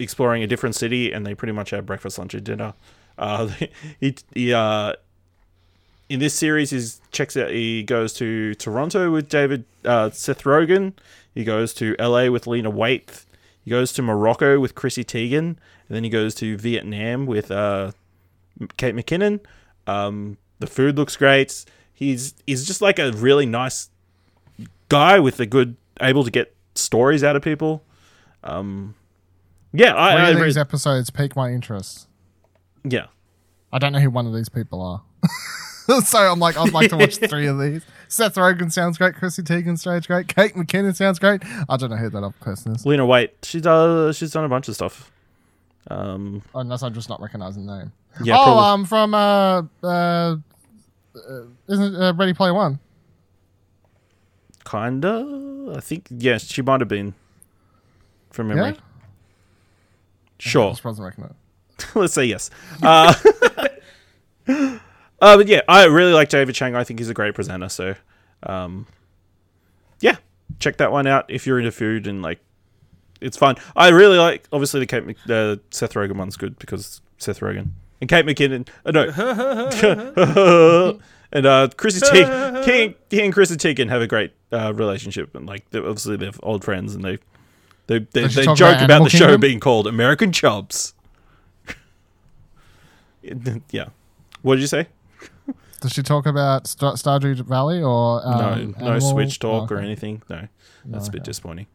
exploring 0.00 0.42
a 0.42 0.48
different 0.48 0.74
city, 0.74 1.12
and 1.12 1.24
they 1.24 1.36
pretty 1.36 1.52
much 1.52 1.70
have 1.70 1.86
breakfast, 1.86 2.18
lunch, 2.18 2.34
and 2.34 2.42
dinner. 2.42 2.74
Uh, 3.16 3.46
he, 4.00 4.16
he 4.34 4.52
uh, 4.52 4.94
in 6.08 6.18
this 6.18 6.34
series, 6.34 6.70
he 6.70 6.84
checks 7.12 7.36
out. 7.36 7.50
He 7.50 7.84
goes 7.84 8.12
to 8.14 8.56
Toronto 8.56 9.12
with 9.12 9.28
David 9.28 9.66
uh, 9.84 10.10
Seth 10.10 10.42
Rogen. 10.42 10.94
He 11.32 11.44
goes 11.44 11.72
to 11.74 11.94
LA 12.00 12.26
with 12.26 12.48
Lena 12.48 12.72
Waithe. 12.72 13.24
He 13.64 13.70
goes 13.70 13.92
to 13.92 14.02
Morocco 14.02 14.58
with 14.58 14.74
Chrissy 14.74 15.04
Teigen, 15.04 15.38
and 15.38 15.56
then 15.90 16.02
he 16.02 16.10
goes 16.10 16.34
to 16.36 16.56
Vietnam 16.56 17.24
with 17.24 17.52
uh, 17.52 17.92
Kate 18.76 18.96
McKinnon. 18.96 19.38
Um, 19.86 20.38
the 20.58 20.66
food 20.66 20.96
looks 20.96 21.16
great. 21.16 21.64
He's 21.92 22.34
he's 22.46 22.66
just 22.66 22.80
like 22.80 22.98
a 22.98 23.12
really 23.12 23.46
nice 23.46 23.88
guy 24.88 25.18
with 25.18 25.40
a 25.40 25.46
good 25.46 25.76
able 26.00 26.24
to 26.24 26.30
get 26.30 26.54
stories 26.74 27.24
out 27.24 27.36
of 27.36 27.42
people. 27.42 27.82
Um, 28.44 28.94
yeah, 29.72 29.94
I, 29.94 30.12
Three 30.12 30.22
I 30.22 30.30
of 30.30 30.36
re- 30.36 30.44
these 30.44 30.56
episodes 30.56 31.10
pique 31.10 31.36
my 31.36 31.50
interest. 31.50 32.08
yeah. 32.84 33.06
I 33.72 33.78
don't 33.78 33.92
know 33.92 33.98
who 33.98 34.10
one 34.10 34.26
of 34.26 34.32
these 34.34 34.48
people 34.48 34.80
are. 34.80 35.02
so 36.02 36.18
I'm 36.18 36.38
like, 36.38 36.56
I'd 36.56 36.72
like 36.72 36.88
to 36.90 36.96
watch 36.96 37.16
three 37.28 37.46
of 37.46 37.58
these. 37.58 37.82
Seth 38.08 38.36
Rogen 38.36 38.72
sounds 38.72 38.96
great. 38.96 39.16
Chrissy 39.16 39.42
Teigen 39.42 39.78
sounds 39.78 40.06
great. 40.06 40.28
Kate 40.28 40.54
McKinnon 40.54 40.94
sounds 40.94 41.18
great. 41.18 41.42
I 41.68 41.76
don't 41.76 41.90
know 41.90 41.96
who 41.96 42.08
that 42.08 42.22
other 42.22 42.34
person 42.40 42.74
is. 42.76 42.86
Lena 42.86 43.04
Waithe, 43.04 43.30
she 43.42 43.60
does 43.60 44.16
she's 44.16 44.30
done 44.30 44.44
a 44.44 44.48
bunch 44.48 44.68
of 44.68 44.74
stuff. 44.76 45.10
Um, 45.88 46.42
Unless 46.54 46.82
I'm 46.82 46.94
just 46.94 47.08
not 47.08 47.20
recognizing 47.20 47.66
the 47.66 47.78
name. 47.78 47.92
yeah, 48.22 48.36
oh, 48.38 48.44
probably. 48.44 48.64
um, 48.64 48.84
from 48.84 49.14
uh, 49.14 49.62
uh, 49.82 49.86
uh 49.86 50.36
isn't 51.68 51.96
uh, 51.96 52.12
Ready 52.14 52.34
Player 52.34 52.54
One? 52.54 52.80
kinda. 54.66 55.72
I 55.76 55.80
think 55.80 56.06
yes, 56.10 56.44
she 56.44 56.62
might 56.62 56.80
have 56.80 56.88
been 56.88 57.14
from 58.30 58.48
memory. 58.48 58.70
Yeah? 58.70 58.80
Sure. 60.38 60.70
Just 60.70 60.84
wasn't 60.84 61.06
recognizing. 61.06 61.36
Let's 61.94 62.14
say 62.14 62.24
yes. 62.24 62.50
Uh, 62.82 63.14
uh, 64.48 64.78
but 65.20 65.46
yeah, 65.48 65.62
I 65.68 65.84
really 65.84 66.12
like 66.12 66.28
David 66.28 66.54
Chang. 66.54 66.74
I 66.74 66.84
think 66.84 67.00
he's 67.00 67.08
a 67.08 67.14
great 67.14 67.34
presenter. 67.34 67.68
So, 67.68 67.94
um, 68.42 68.86
yeah, 70.00 70.16
check 70.58 70.76
that 70.78 70.92
one 70.92 71.06
out 71.06 71.30
if 71.30 71.46
you're 71.46 71.58
into 71.58 71.72
food 71.72 72.06
and 72.06 72.22
like, 72.22 72.40
it's 73.20 73.36
fun. 73.36 73.56
I 73.74 73.88
really 73.88 74.18
like. 74.18 74.46
Obviously, 74.52 74.80
the 74.80 74.86
Kate 74.86 75.04
Mc, 75.06 75.16
the 75.26 75.60
Seth 75.70 75.94
Rogen 75.94 76.16
one's 76.16 76.36
good 76.36 76.58
because 76.58 77.00
Seth 77.18 77.40
Rogen 77.40 77.68
and 78.00 78.10
Kate 78.10 78.26
McKinnon. 78.26 78.68
Uh, 78.84 78.90
no, 78.90 80.98
and 81.32 81.46
uh, 81.46 81.68
Chrissy 81.76 82.00
Teigen. 82.00 82.64
He, 82.64 82.96
he 83.16 83.24
and 83.24 83.32
Chrissy 83.32 83.56
Teigen 83.56 83.88
have 83.88 84.02
a 84.02 84.06
great 84.06 84.32
uh, 84.52 84.72
relationship, 84.74 85.34
and 85.34 85.46
like 85.46 85.68
they're, 85.70 85.82
obviously 85.82 86.16
they're 86.16 86.32
old 86.42 86.64
friends, 86.64 86.94
and 86.94 87.04
they 87.04 87.18
they 87.86 88.00
they, 88.00 88.28
she 88.28 88.40
they 88.40 88.46
joke 88.54 88.76
about 88.76 88.82
about 88.84 89.04
the 89.04 89.10
show 89.10 89.38
being 89.38 89.60
called 89.60 89.86
American 89.86 90.32
Chubs. 90.32 90.94
yeah. 93.70 93.88
What 94.42 94.56
did 94.56 94.60
you 94.60 94.66
say? 94.68 94.86
Does 95.80 95.92
she 95.92 96.02
talk 96.02 96.26
about 96.26 96.66
Star- 96.66 96.94
Stardew 96.94 97.40
Valley 97.46 97.82
or 97.82 98.26
um, 98.26 98.38
no, 98.38 98.54
no 98.86 98.92
Animal- 98.92 99.10
Switch 99.10 99.38
talk 99.38 99.70
Oh, 99.70 99.74
or 99.74 99.78
anything. 99.78 100.22
No, 100.28 100.48
that's 100.86 101.08
a 101.08 101.10
bit 101.10 101.24
disappointing. 101.24 101.66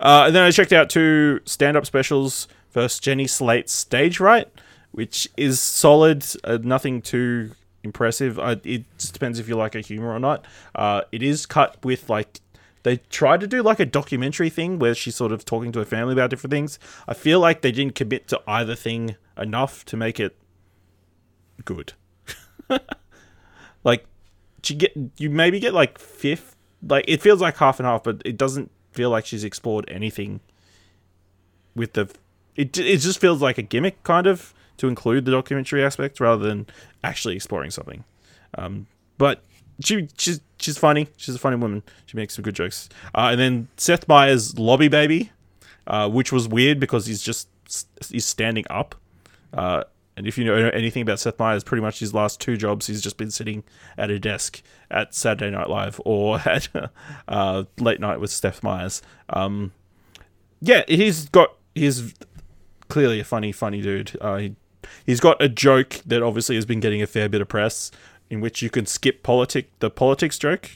Uh, 0.00 0.24
and 0.26 0.34
then 0.34 0.42
I 0.42 0.50
checked 0.50 0.72
out 0.72 0.90
two 0.90 1.40
stand-up 1.44 1.86
specials. 1.86 2.48
First, 2.70 3.02
Jenny 3.02 3.26
Slate's 3.26 3.72
Stage 3.72 4.20
Right, 4.20 4.48
which 4.92 5.28
is 5.36 5.60
solid. 5.60 6.24
Uh, 6.44 6.58
nothing 6.62 7.02
too 7.02 7.52
impressive. 7.82 8.38
It 8.64 8.84
just 8.98 9.14
depends 9.14 9.38
if 9.38 9.48
you 9.48 9.56
like 9.56 9.74
her 9.74 9.80
humor 9.80 10.12
or 10.12 10.20
not. 10.20 10.44
Uh, 10.74 11.02
it 11.10 11.22
is 11.22 11.46
cut 11.46 11.84
with 11.84 12.08
like 12.08 12.40
they 12.82 12.98
tried 13.10 13.40
to 13.40 13.46
do 13.46 13.62
like 13.62 13.80
a 13.80 13.86
documentary 13.86 14.50
thing 14.50 14.78
where 14.78 14.94
she's 14.94 15.16
sort 15.16 15.32
of 15.32 15.44
talking 15.44 15.72
to 15.72 15.78
her 15.80 15.84
family 15.84 16.12
about 16.12 16.30
different 16.30 16.52
things. 16.52 16.78
I 17.06 17.14
feel 17.14 17.40
like 17.40 17.62
they 17.62 17.72
didn't 17.72 17.94
commit 17.94 18.28
to 18.28 18.40
either 18.46 18.74
thing 18.74 19.16
enough 19.36 19.84
to 19.86 19.96
make 19.96 20.20
it 20.20 20.36
good. 21.64 21.94
like 23.84 24.06
you 24.66 24.76
get 24.76 24.92
you 25.16 25.30
maybe 25.30 25.58
get 25.60 25.72
like 25.72 25.98
fifth 25.98 26.54
like 26.86 27.04
it 27.08 27.22
feels 27.22 27.40
like 27.40 27.56
half 27.56 27.80
and 27.80 27.86
half 27.86 28.02
but 28.02 28.20
it 28.24 28.36
doesn't 28.36 28.70
feel 28.98 29.10
like 29.10 29.24
she's 29.26 29.44
explored 29.44 29.84
anything 29.88 30.40
with 31.74 31.92
the 31.92 32.04
it, 32.56 32.76
it 32.76 32.98
just 32.98 33.20
feels 33.20 33.40
like 33.40 33.56
a 33.58 33.62
gimmick 33.62 34.02
kind 34.02 34.26
of 34.26 34.52
to 34.78 34.88
include 34.88 35.24
the 35.24 35.30
documentary 35.30 35.84
aspect 35.84 36.20
rather 36.20 36.44
than 36.44 36.66
actually 37.04 37.36
exploring 37.36 37.70
something. 37.70 38.04
Um 38.56 38.86
but 39.16 39.42
she 39.84 40.08
she's 40.18 40.40
she's 40.58 40.76
funny. 40.76 41.08
She's 41.16 41.34
a 41.34 41.38
funny 41.38 41.56
woman. 41.56 41.82
She 42.06 42.16
makes 42.16 42.34
some 42.34 42.42
good 42.42 42.56
jokes. 42.56 42.88
Uh, 43.14 43.28
and 43.32 43.40
then 43.40 43.68
seth 43.76 44.08
meyers 44.08 44.58
lobby 44.58 44.88
baby 44.88 45.30
uh, 45.88 46.08
which 46.08 46.30
was 46.30 46.46
weird 46.46 46.78
because 46.78 47.06
he's 47.06 47.22
just 47.22 47.48
he's 48.08 48.26
standing 48.26 48.64
up. 48.70 48.94
Uh, 49.52 49.84
and 50.18 50.26
if 50.26 50.36
you 50.36 50.44
know 50.44 50.54
anything 50.74 51.02
about 51.02 51.20
Seth 51.20 51.38
Meyers, 51.38 51.62
pretty 51.62 51.80
much 51.80 52.00
his 52.00 52.12
last 52.12 52.40
two 52.40 52.56
jobs, 52.56 52.88
he's 52.88 53.00
just 53.00 53.16
been 53.16 53.30
sitting 53.30 53.62
at 53.96 54.10
a 54.10 54.18
desk 54.18 54.62
at 54.90 55.14
Saturday 55.14 55.50
Night 55.54 55.70
Live 55.70 56.00
or 56.04 56.38
at 56.44 56.68
uh, 57.28 57.64
Late 57.78 58.00
Night 58.00 58.20
with 58.20 58.30
Seth 58.30 58.62
Meyers. 58.62 59.00
Um, 59.30 59.72
yeah, 60.60 60.82
he's 60.88 61.28
got 61.28 61.54
he's 61.74 62.14
clearly 62.88 63.20
a 63.20 63.24
funny, 63.24 63.52
funny 63.52 63.80
dude. 63.80 64.16
Uh, 64.20 64.36
he, 64.36 64.56
he's 65.06 65.20
got 65.20 65.40
a 65.40 65.48
joke 65.48 66.00
that 66.04 66.20
obviously 66.20 66.56
has 66.56 66.66
been 66.66 66.80
getting 66.80 67.00
a 67.00 67.06
fair 67.06 67.28
bit 67.28 67.40
of 67.40 67.48
press, 67.48 67.92
in 68.28 68.40
which 68.40 68.60
you 68.60 68.70
can 68.70 68.86
skip 68.86 69.22
politic 69.22 69.70
the 69.78 69.88
politics 69.88 70.36
joke 70.36 70.72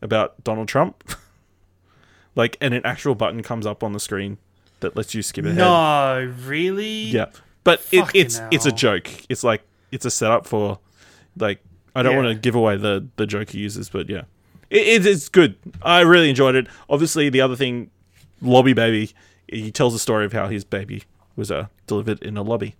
about 0.00 0.44
Donald 0.44 0.68
Trump, 0.68 1.12
like, 2.36 2.56
and 2.60 2.72
an 2.72 2.82
actual 2.84 3.16
button 3.16 3.42
comes 3.42 3.66
up 3.66 3.82
on 3.82 3.92
the 3.92 4.00
screen 4.00 4.38
that 4.80 4.94
lets 4.94 5.12
you 5.12 5.22
skip 5.22 5.44
ahead. 5.44 5.56
No, 5.56 6.32
really? 6.44 7.04
Yeah, 7.04 7.26
but 7.66 7.84
it, 7.92 8.00
Fucking 8.00 8.20
it's 8.22 8.40
it's 8.50 8.64
a 8.64 8.72
joke. 8.72 9.10
It's 9.28 9.44
like 9.44 9.62
it's 9.92 10.06
a 10.06 10.10
setup 10.10 10.46
for 10.46 10.78
like 11.38 11.60
I 11.94 12.02
don't 12.02 12.12
Yeah. 12.12 12.22
want 12.22 12.28
to 12.34 12.40
give 12.40 12.54
away 12.54 12.76
the 12.78 13.06
the 13.16 13.26
joke 13.26 13.50
he 13.50 13.58
uses, 13.58 13.90
but 13.90 14.08
yeah, 14.08 14.22
it, 14.70 14.86
it, 14.86 15.06
it's 15.06 15.28
good. 15.28 15.56
I 15.82 16.00
really 16.00 16.30
enjoyed 16.30 16.54
it. 16.54 16.66
Obviously, 16.88 17.28
the 17.28 17.40
other 17.42 17.56
thing, 17.56 17.90
Lobby 18.40 18.72
Baby, 18.72 19.12
he 19.48 19.70
tells 19.70 19.92
the 19.92 19.98
story 19.98 20.24
of 20.24 20.32
how 20.32 20.48
his 20.48 20.64
baby 20.64 21.02
was 21.36 21.50
uh, 21.50 21.66
delivered 21.86 22.22
in 22.22 22.36
a 22.36 22.42
lobby. 22.42 22.74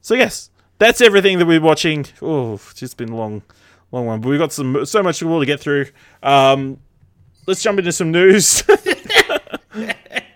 So 0.00 0.14
yes, 0.14 0.50
that's 0.78 1.00
everything 1.00 1.38
that 1.38 1.46
we're 1.46 1.60
watching. 1.60 2.06
Oh, 2.22 2.54
it's 2.54 2.74
just 2.74 2.96
been 2.96 3.10
a 3.10 3.16
long, 3.16 3.42
long 3.92 4.06
one, 4.06 4.20
but 4.20 4.28
we've 4.30 4.38
got 4.38 4.52
some 4.52 4.84
so 4.86 5.02
much 5.02 5.22
more 5.22 5.40
to 5.40 5.46
get 5.46 5.60
through. 5.60 5.86
Um, 6.22 6.78
let's 7.46 7.62
jump 7.62 7.78
into 7.78 7.92
some 7.92 8.10
news. 8.10 8.62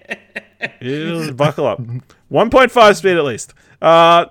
Buckle 1.32 1.66
up. 1.66 1.80
1.5 2.30 2.96
speed 2.96 3.16
at 3.16 3.24
least. 3.24 3.54
Uh, 3.80 4.26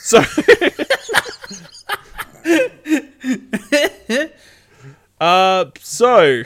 so. 0.00 0.18
uh, 5.20 5.66
so. 5.80 6.42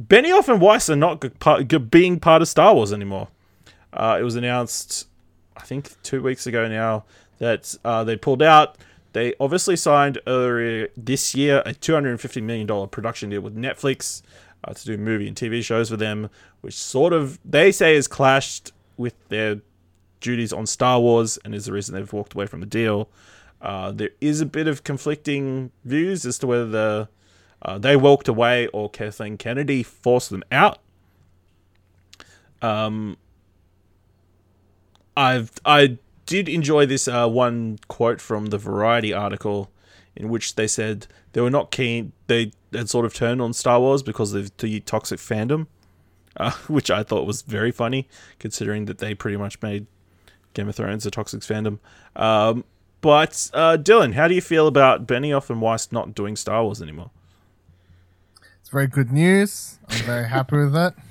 Benioff 0.00 0.48
and 0.48 0.60
Weiss 0.60 0.88
are 0.88 0.96
not 0.96 1.90
being 1.90 2.18
part 2.18 2.42
of 2.42 2.48
Star 2.48 2.74
Wars 2.74 2.92
anymore. 2.92 3.28
Uh, 3.92 4.16
it 4.18 4.22
was 4.22 4.36
announced, 4.36 5.06
I 5.56 5.60
think, 5.60 6.02
two 6.02 6.22
weeks 6.22 6.46
ago 6.46 6.66
now 6.66 7.04
that 7.38 7.74
uh, 7.84 8.02
they 8.04 8.16
pulled 8.16 8.42
out. 8.42 8.78
They 9.12 9.34
obviously 9.38 9.76
signed 9.76 10.18
earlier 10.26 10.88
this 10.96 11.34
year 11.34 11.62
a 11.66 11.74
$250 11.74 12.42
million 12.42 12.88
production 12.88 13.28
deal 13.28 13.42
with 13.42 13.56
Netflix 13.56 14.22
uh, 14.64 14.72
to 14.72 14.84
do 14.84 14.96
movie 14.96 15.26
and 15.26 15.36
TV 15.36 15.62
shows 15.62 15.90
for 15.90 15.96
them, 15.96 16.30
which 16.60 16.74
sort 16.74 17.12
of, 17.12 17.38
they 17.44 17.72
say, 17.72 17.94
is 17.94 18.08
clashed 18.08 18.72
with 18.96 19.14
their 19.28 19.60
duties 20.20 20.52
on 20.52 20.66
Star 20.66 21.00
Wars 21.00 21.38
and 21.44 21.54
is 21.54 21.66
the 21.66 21.72
reason 21.72 21.94
they've 21.94 22.12
walked 22.12 22.34
away 22.34 22.46
from 22.46 22.60
the 22.60 22.66
deal. 22.66 23.08
Uh, 23.60 23.92
there 23.92 24.10
is 24.20 24.40
a 24.40 24.46
bit 24.46 24.66
of 24.66 24.84
conflicting 24.84 25.70
views 25.84 26.24
as 26.24 26.38
to 26.38 26.46
whether 26.46 26.66
the, 26.66 27.08
uh, 27.62 27.78
they 27.78 27.96
walked 27.96 28.28
away 28.28 28.66
or 28.68 28.88
Kathleen 28.90 29.36
Kennedy 29.36 29.82
forced 29.82 30.30
them 30.30 30.42
out. 30.50 30.78
Um, 32.60 33.16
I've 35.16 35.52
I 35.64 35.98
did 36.26 36.48
enjoy 36.48 36.86
this 36.86 37.08
uh, 37.08 37.28
one 37.28 37.78
quote 37.88 38.20
from 38.20 38.46
the 38.46 38.58
Variety 38.58 39.12
article, 39.12 39.70
in 40.16 40.28
which 40.28 40.54
they 40.54 40.66
said 40.66 41.06
they 41.32 41.40
were 41.40 41.50
not 41.50 41.70
keen. 41.70 42.12
They 42.28 42.52
had 42.72 42.88
sort 42.88 43.04
of 43.04 43.14
turned 43.14 43.40
on 43.40 43.52
Star 43.52 43.80
Wars 43.80 44.02
because 44.02 44.32
of 44.34 44.56
the 44.56 44.80
toxic 44.80 45.18
fandom, 45.18 45.66
uh, 46.36 46.50
which 46.68 46.90
I 46.90 47.02
thought 47.02 47.26
was 47.26 47.42
very 47.42 47.72
funny, 47.72 48.08
considering 48.38 48.86
that 48.86 48.98
they 48.98 49.14
pretty 49.14 49.36
much 49.36 49.60
made 49.62 49.86
Game 50.54 50.68
of 50.68 50.76
Thrones 50.76 51.06
a 51.06 51.10
toxic 51.10 51.40
fandom. 51.40 51.78
Um, 52.16 52.64
but 53.00 53.50
uh, 53.52 53.76
Dylan, 53.80 54.14
how 54.14 54.28
do 54.28 54.34
you 54.34 54.40
feel 54.40 54.66
about 54.66 55.06
Benioff 55.06 55.50
and 55.50 55.60
Weiss 55.60 55.90
not 55.90 56.14
doing 56.14 56.36
Star 56.36 56.62
Wars 56.62 56.80
anymore? 56.80 57.10
It's 58.60 58.70
very 58.70 58.86
good 58.86 59.10
news. 59.10 59.78
I'm 59.88 60.02
very 60.04 60.28
happy 60.28 60.56
with 60.56 60.76
it. 60.76 60.94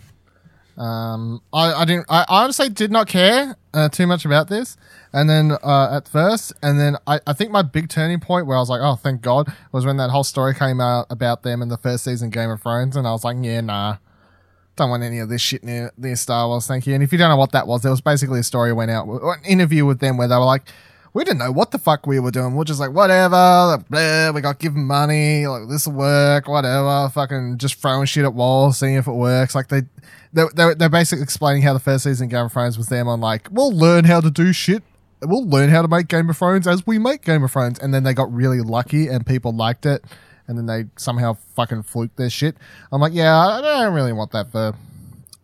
Um, 0.82 1.44
I, 1.54 1.74
I 1.74 1.86
didn't. 1.86 2.08
I 2.10 2.26
honestly 2.28 2.68
did 2.68 2.92
not 2.92 3.08
care 3.08 3.56
uh, 3.74 3.90
too 3.90 4.08
much 4.08 4.26
about 4.26 4.50
this. 4.50 4.78
And 5.14 5.30
then 5.30 5.52
uh, 5.52 5.98
at 5.98 6.08
first, 6.08 6.54
and 6.64 6.80
then 6.80 6.98
I, 7.06 7.20
I 7.28 7.34
think 7.34 7.52
my 7.52 7.62
big 7.62 7.90
turning 7.90 8.20
point 8.20 8.48
where 8.48 8.58
I 8.58 8.62
was 8.62 8.70
like, 8.70 8.82
oh, 8.82 8.96
thank 8.96 9.22
God, 9.22 9.54
was 9.72 9.86
when 9.86 9.98
that 9.98 10.10
whole 10.10 10.24
story 10.24 10.56
came 10.56 10.82
out 10.82 11.06
about 11.10 11.44
them 11.44 11.62
in 11.62 11.68
the 11.68 11.78
first 11.78 12.06
season 12.06 12.30
Game 12.30 12.50
of 12.50 12.62
Thrones, 12.62 12.96
and 12.96 13.06
I 13.06 13.12
was 13.12 13.24
like, 13.24 13.38
yeah, 13.42 13.62
nah, 13.62 13.98
don't 14.76 14.90
want 14.90 15.04
any 15.04 15.20
of 15.20 15.30
this 15.30 15.42
shit 15.42 15.64
near, 15.64 15.92
near 15.98 16.16
Star 16.16 16.48
Wars, 16.48 16.66
thank 16.66 16.88
you. 16.88 16.94
And 16.96 17.04
if 17.04 17.12
you 17.12 17.18
don't 17.18 17.30
know 17.30 17.36
what 17.36 17.52
that 17.52 17.68
was, 17.68 17.82
there 17.82 17.92
was 17.92 18.02
basically 18.02 18.40
a 18.40 18.44
story 18.44 18.72
went 18.74 18.90
out, 18.90 19.06
an 19.06 19.44
interview 19.46 19.86
with 19.86 20.00
them 20.00 20.18
where 20.18 20.30
they 20.30 20.36
were 20.36 20.46
like, 20.46 20.64
we 21.14 21.24
didn't 21.24 21.40
know 21.40 21.52
what 21.52 21.72
the 21.72 21.78
fuck 21.78 22.08
we 22.08 22.20
were 22.20 22.32
doing. 22.32 22.56
We're 22.56 22.64
just 22.64 22.80
like, 22.80 22.92
whatever, 22.92 23.84
we 24.34 24.42
got 24.42 24.60
given 24.60 24.86
money, 24.86 25.46
like 25.46 25.68
this 25.68 25.86
will 25.88 25.96
work, 25.96 26.48
whatever, 26.48 27.10
fucking 27.14 27.58
just 27.58 27.76
throwing 27.76 28.06
shit 28.06 28.24
at 28.24 28.34
walls, 28.34 28.80
seeing 28.80 28.96
if 28.96 29.08
it 29.08 29.14
works. 29.14 29.54
Like 29.54 29.68
they, 29.68 29.82
they, 30.32 30.44
they're, 30.54 30.76
they're 30.76 30.90
basically 30.90 31.24
explaining 31.24 31.64
how 31.64 31.74
the 31.74 31.80
first 31.80 32.06
season 32.06 32.30
Game 32.30 32.46
of 32.46 32.54
Thrones 32.54 32.78
was 32.78 32.88
them 32.88 33.08
on 33.08 33.20
like, 33.20 33.50
we'll 33.52 33.76
learn 33.76 34.06
how 34.06 34.22
to 34.22 34.32
do 34.32 34.54
shit. 34.54 34.84
We'll 35.22 35.48
learn 35.48 35.70
how 35.70 35.82
to 35.82 35.88
make 35.88 36.08
Game 36.08 36.30
of 36.30 36.38
Thrones 36.38 36.66
as 36.66 36.88
we 36.88 36.98
make 36.98 37.24
Game 37.24 37.44
of 37.44 37.52
Thrones. 37.52 37.78
And 37.80 37.94
then 37.94 38.04
they 38.04 38.14
got 38.14 38.34
really 38.34 38.62
lucky 38.62 39.08
and 39.08 39.26
people 39.26 39.54
liked 39.54 39.86
it. 39.86 40.04
And 40.48 40.58
then 40.58 40.66
they 40.66 40.86
somehow 40.98 41.34
fucking 41.56 41.84
fluked 41.84 42.18
their 42.18 42.30
shit. 42.30 42.56
I'm 42.92 43.00
like, 43.00 43.14
yeah, 43.14 43.38
I 43.38 43.62
don't 43.62 43.94
really 43.94 44.14
want 44.14 44.32
that 44.32 44.52
for. 44.52 44.74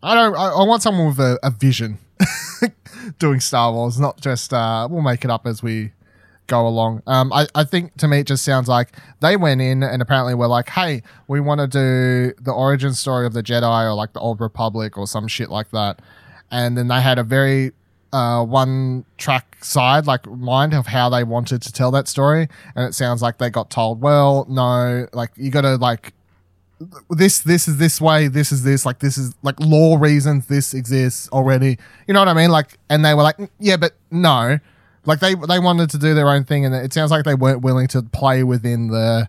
I 0.02 0.14
don't. 0.14 0.34
I, 0.34 0.50
I 0.50 0.64
want 0.64 0.82
someone 0.82 1.08
with 1.08 1.20
a, 1.20 1.38
a 1.42 1.50
vision 1.50 1.98
doing 3.18 3.40
Star 3.40 3.72
Wars, 3.72 3.98
not 3.98 4.20
just 4.20 4.52
uh, 4.52 4.86
we'll 4.90 5.02
make 5.02 5.24
it 5.24 5.30
up 5.30 5.46
as 5.46 5.62
we 5.62 5.92
go 6.46 6.66
along. 6.66 7.02
Um, 7.06 7.32
I, 7.32 7.46
I 7.54 7.64
think 7.64 7.96
to 7.98 8.08
me 8.08 8.20
it 8.20 8.26
just 8.26 8.44
sounds 8.44 8.68
like 8.68 8.96
they 9.20 9.36
went 9.36 9.60
in 9.60 9.82
and 9.82 10.02
apparently 10.02 10.34
were 10.34 10.48
like, 10.48 10.68
hey, 10.70 11.02
we 11.28 11.40
want 11.40 11.60
to 11.60 11.66
do 11.66 12.34
the 12.40 12.52
origin 12.52 12.94
story 12.94 13.26
of 13.26 13.34
the 13.34 13.42
Jedi 13.42 13.84
or 13.84 13.94
like 13.94 14.14
the 14.14 14.20
Old 14.20 14.40
Republic 14.40 14.98
or 14.98 15.06
some 15.06 15.28
shit 15.28 15.50
like 15.50 15.70
that. 15.70 16.00
And 16.50 16.76
then 16.76 16.88
they 16.88 17.00
had 17.00 17.18
a 17.18 17.22
very 17.22 17.72
uh, 18.12 18.42
one 18.44 19.04
track 19.18 19.62
side, 19.62 20.06
like 20.06 20.26
mind 20.26 20.74
of 20.74 20.86
how 20.86 21.10
they 21.10 21.22
wanted 21.22 21.60
to 21.62 21.72
tell 21.72 21.90
that 21.90 22.08
story. 22.08 22.48
And 22.74 22.88
it 22.88 22.94
sounds 22.94 23.20
like 23.20 23.38
they 23.38 23.50
got 23.50 23.70
told, 23.70 24.00
well, 24.00 24.46
no, 24.48 25.06
like 25.12 25.30
you 25.36 25.50
got 25.50 25.60
to 25.62 25.76
like 25.76 26.14
this 27.10 27.40
this 27.40 27.66
is 27.66 27.78
this 27.78 28.00
way 28.00 28.28
this 28.28 28.52
is 28.52 28.62
this 28.62 28.86
like 28.86 29.00
this 29.00 29.18
is 29.18 29.34
like 29.42 29.58
law 29.60 29.96
reasons 29.96 30.46
this 30.46 30.74
exists 30.74 31.28
already. 31.30 31.78
You 32.06 32.14
know 32.14 32.20
what 32.20 32.28
i 32.28 32.34
mean? 32.34 32.50
Like 32.50 32.78
and 32.88 33.04
they 33.04 33.14
were 33.14 33.22
like 33.22 33.36
"Mm, 33.38 33.50
yeah 33.58 33.76
but 33.76 33.92
no. 34.10 34.58
Like 35.04 35.20
they 35.20 35.34
they 35.34 35.58
wanted 35.58 35.90
to 35.90 35.98
do 35.98 36.14
their 36.14 36.28
own 36.28 36.44
thing 36.44 36.64
and 36.64 36.74
it 36.74 36.92
sounds 36.92 37.10
like 37.10 37.24
they 37.24 37.34
weren't 37.34 37.62
willing 37.62 37.88
to 37.88 38.02
play 38.02 38.42
within 38.42 38.88
the 38.88 39.28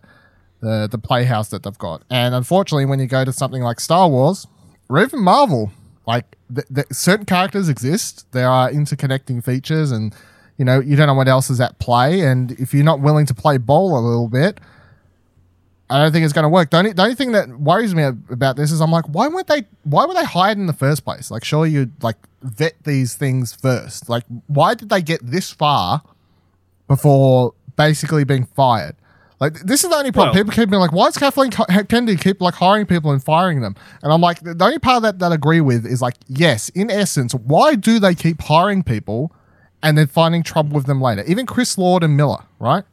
the 0.60 0.88
the 0.90 0.98
playhouse 0.98 1.48
that 1.48 1.62
they've 1.62 1.78
got. 1.78 2.02
And 2.10 2.34
unfortunately 2.34 2.86
when 2.86 3.00
you 3.00 3.06
go 3.06 3.24
to 3.24 3.32
something 3.32 3.62
like 3.62 3.80
star 3.80 4.08
wars 4.08 4.46
or 4.88 5.02
even 5.02 5.20
marvel 5.20 5.72
like 6.06 6.36
certain 6.92 7.24
characters 7.24 7.68
exist. 7.68 8.26
There 8.32 8.48
are 8.48 8.70
interconnecting 8.70 9.44
features 9.44 9.90
and 9.90 10.14
you 10.58 10.64
know 10.64 10.80
you 10.80 10.96
don't 10.96 11.06
know 11.06 11.14
what 11.14 11.28
else 11.28 11.50
is 11.50 11.60
at 11.60 11.78
play. 11.78 12.20
And 12.20 12.52
if 12.52 12.74
you're 12.74 12.84
not 12.84 13.00
willing 13.00 13.26
to 13.26 13.34
play 13.34 13.58
ball 13.58 13.98
a 13.98 14.02
little 14.06 14.28
bit 14.28 14.60
I 15.90 15.98
don't 16.00 16.12
think 16.12 16.24
it's 16.24 16.32
going 16.32 16.44
to 16.44 16.48
work. 16.48 16.70
The 16.70 16.76
only, 16.78 16.92
the 16.92 17.02
only 17.02 17.14
thing 17.16 17.32
that 17.32 17.48
worries 17.48 17.94
me 17.94 18.04
about 18.04 18.56
this 18.56 18.70
is 18.70 18.80
I'm 18.80 18.92
like, 18.92 19.06
why 19.06 19.26
weren't 19.26 19.48
they? 19.48 19.64
Why 19.82 20.06
were 20.06 20.14
they 20.14 20.24
hired 20.24 20.56
in 20.56 20.66
the 20.66 20.72
first 20.72 21.04
place? 21.04 21.30
Like, 21.30 21.44
surely 21.44 21.70
you'd 21.70 22.00
like 22.02 22.16
vet 22.42 22.74
these 22.84 23.14
things 23.16 23.52
first. 23.52 24.08
Like, 24.08 24.24
why 24.46 24.74
did 24.74 24.88
they 24.88 25.02
get 25.02 25.20
this 25.24 25.50
far 25.50 26.02
before 26.86 27.54
basically 27.76 28.24
being 28.24 28.46
fired? 28.46 28.94
Like, 29.40 29.54
this 29.60 29.84
is 29.84 29.90
the 29.90 29.96
only 29.96 30.12
problem. 30.12 30.34
Well- 30.34 30.44
people 30.44 30.54
keep 30.54 30.70
being 30.70 30.80
like, 30.80 30.92
why 30.92 31.08
is 31.08 31.16
Kathleen 31.16 31.50
Kennedy 31.50 32.16
keep 32.16 32.40
like 32.40 32.54
hiring 32.54 32.86
people 32.86 33.10
and 33.10 33.22
firing 33.22 33.60
them? 33.60 33.74
And 34.02 34.12
I'm 34.12 34.20
like, 34.20 34.40
the 34.40 34.64
only 34.64 34.78
part 34.78 35.02
that 35.02 35.18
that 35.18 35.32
I 35.32 35.34
agree 35.34 35.60
with 35.60 35.86
is 35.86 36.00
like, 36.02 36.14
yes, 36.28 36.68
in 36.70 36.90
essence, 36.90 37.34
why 37.34 37.74
do 37.74 37.98
they 37.98 38.14
keep 38.14 38.42
hiring 38.42 38.82
people 38.82 39.32
and 39.82 39.96
then 39.96 40.06
finding 40.06 40.42
trouble 40.42 40.74
with 40.74 40.86
them 40.86 41.00
later? 41.00 41.24
Even 41.26 41.46
Chris 41.46 41.78
Lord 41.78 42.04
and 42.04 42.16
Miller, 42.16 42.44
right? 42.58 42.84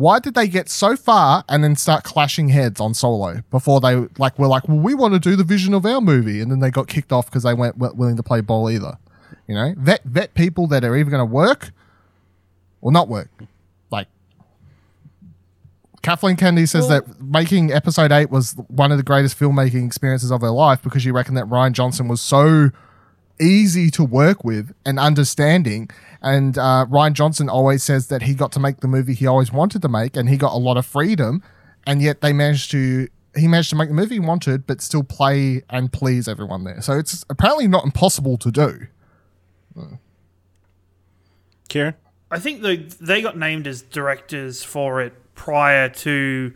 Why 0.00 0.18
did 0.18 0.34
they 0.34 0.48
get 0.48 0.68
so 0.68 0.96
far 0.96 1.44
and 1.48 1.62
then 1.62 1.76
start 1.76 2.04
clashing 2.04 2.48
heads 2.48 2.80
on 2.80 2.94
solo 2.94 3.42
before 3.50 3.80
they 3.80 3.96
like 4.18 4.38
were 4.38 4.46
like 4.46 4.66
well 4.68 4.78
we 4.78 4.94
want 4.94 5.14
to 5.14 5.20
do 5.20 5.36
the 5.36 5.44
vision 5.44 5.74
of 5.74 5.84
our 5.84 6.00
movie 6.00 6.40
and 6.40 6.50
then 6.50 6.60
they 6.60 6.70
got 6.70 6.88
kicked 6.88 7.12
off 7.12 7.26
because 7.26 7.42
they 7.42 7.54
weren't 7.54 7.76
wi- 7.76 7.94
willing 7.96 8.16
to 8.16 8.22
play 8.22 8.40
ball 8.40 8.70
either 8.70 8.98
you 9.50 9.56
know? 9.56 9.74
Vet 9.76 10.04
vet 10.04 10.34
people 10.34 10.68
that 10.68 10.84
are 10.84 10.96
either 10.96 11.10
going 11.10 11.20
to 11.20 11.24
work 11.24 11.72
or 12.80 12.92
not 12.92 13.08
work. 13.08 13.30
Like 13.90 14.06
Kathleen 16.02 16.36
Kennedy 16.36 16.66
says 16.66 16.88
that 16.88 17.20
making 17.20 17.72
episode 17.72 18.12
8 18.12 18.30
was 18.30 18.52
one 18.68 18.92
of 18.92 18.96
the 18.96 19.02
greatest 19.02 19.36
filmmaking 19.36 19.84
experiences 19.84 20.30
of 20.30 20.40
her 20.42 20.50
life 20.50 20.82
because 20.82 21.02
she 21.02 21.10
reckoned 21.10 21.36
that 21.36 21.46
Rian 21.46 21.72
Johnson 21.72 22.06
was 22.06 22.20
so 22.20 22.70
easy 23.40 23.90
to 23.92 24.04
work 24.04 24.44
with 24.44 24.74
and 24.84 24.98
understanding. 24.98 25.90
And 26.22 26.58
uh, 26.58 26.86
Rian 26.88 27.14
Johnson 27.14 27.48
always 27.48 27.82
says 27.82 28.08
that 28.08 28.22
he 28.22 28.34
got 28.34 28.52
to 28.52 28.60
make 28.60 28.80
the 28.80 28.88
movie 28.88 29.14
he 29.14 29.26
always 29.26 29.52
wanted 29.52 29.82
to 29.82 29.88
make, 29.88 30.16
and 30.16 30.28
he 30.28 30.36
got 30.36 30.52
a 30.52 30.58
lot 30.58 30.76
of 30.76 30.86
freedom. 30.86 31.42
And 31.86 32.02
yet 32.02 32.20
they 32.20 32.32
managed 32.32 32.70
to 32.72 33.08
he 33.36 33.46
managed 33.46 33.70
to 33.70 33.76
make 33.76 33.88
the 33.88 33.94
movie 33.94 34.14
he 34.16 34.20
wanted, 34.20 34.66
but 34.66 34.80
still 34.80 35.04
play 35.04 35.62
and 35.70 35.92
please 35.92 36.28
everyone 36.28 36.64
there. 36.64 36.82
So 36.82 36.98
it's 36.98 37.24
apparently 37.30 37.68
not 37.68 37.84
impossible 37.84 38.36
to 38.38 38.50
do. 38.50 38.86
Kieran? 41.68 41.94
I 42.30 42.38
think 42.38 42.62
they 42.62 42.76
they 43.00 43.22
got 43.22 43.36
named 43.36 43.66
as 43.66 43.82
directors 43.82 44.62
for 44.62 45.00
it 45.00 45.14
prior 45.34 45.88
to 45.88 46.52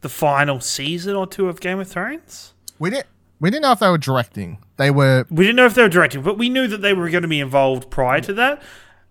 the 0.00 0.08
final 0.08 0.60
season 0.60 1.16
or 1.16 1.26
two 1.26 1.48
of 1.48 1.60
Game 1.60 1.80
of 1.80 1.88
Thrones. 1.88 2.54
We 2.78 2.90
didn't 2.90 3.06
we 3.40 3.50
didn't 3.50 3.62
know 3.62 3.72
if 3.72 3.80
they 3.80 3.88
were 3.88 3.98
directing. 3.98 4.58
They 4.78 4.90
were 4.90 5.26
We 5.28 5.44
didn't 5.44 5.56
know 5.56 5.66
if 5.66 5.74
they 5.74 5.82
were 5.82 5.88
directing, 5.88 6.22
but 6.22 6.38
we 6.38 6.48
knew 6.48 6.66
that 6.68 6.78
they 6.78 6.94
were 6.94 7.10
going 7.10 7.22
to 7.22 7.28
be 7.28 7.40
involved 7.40 7.90
prior 7.90 8.20
to 8.22 8.32
that. 8.34 8.62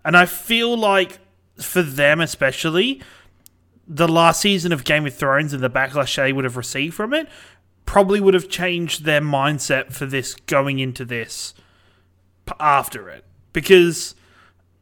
And 0.04 0.16
I 0.16 0.26
feel 0.26 0.76
like 0.76 1.18
for 1.60 1.82
them 1.82 2.20
especially, 2.20 3.02
the 3.86 4.08
last 4.08 4.40
season 4.40 4.72
of 4.72 4.84
Game 4.84 5.06
of 5.06 5.14
Thrones 5.14 5.52
and 5.52 5.62
the 5.62 5.70
backlash 5.70 6.16
they 6.16 6.32
would 6.32 6.44
have 6.44 6.56
received 6.56 6.94
from 6.94 7.14
it 7.14 7.28
probably 7.84 8.20
would 8.20 8.34
have 8.34 8.48
changed 8.48 9.04
their 9.04 9.20
mindset 9.20 9.92
for 9.92 10.04
this 10.04 10.34
going 10.34 10.78
into 10.78 11.04
this 11.04 11.54
after 12.60 13.08
it. 13.08 13.24
Because 13.52 14.14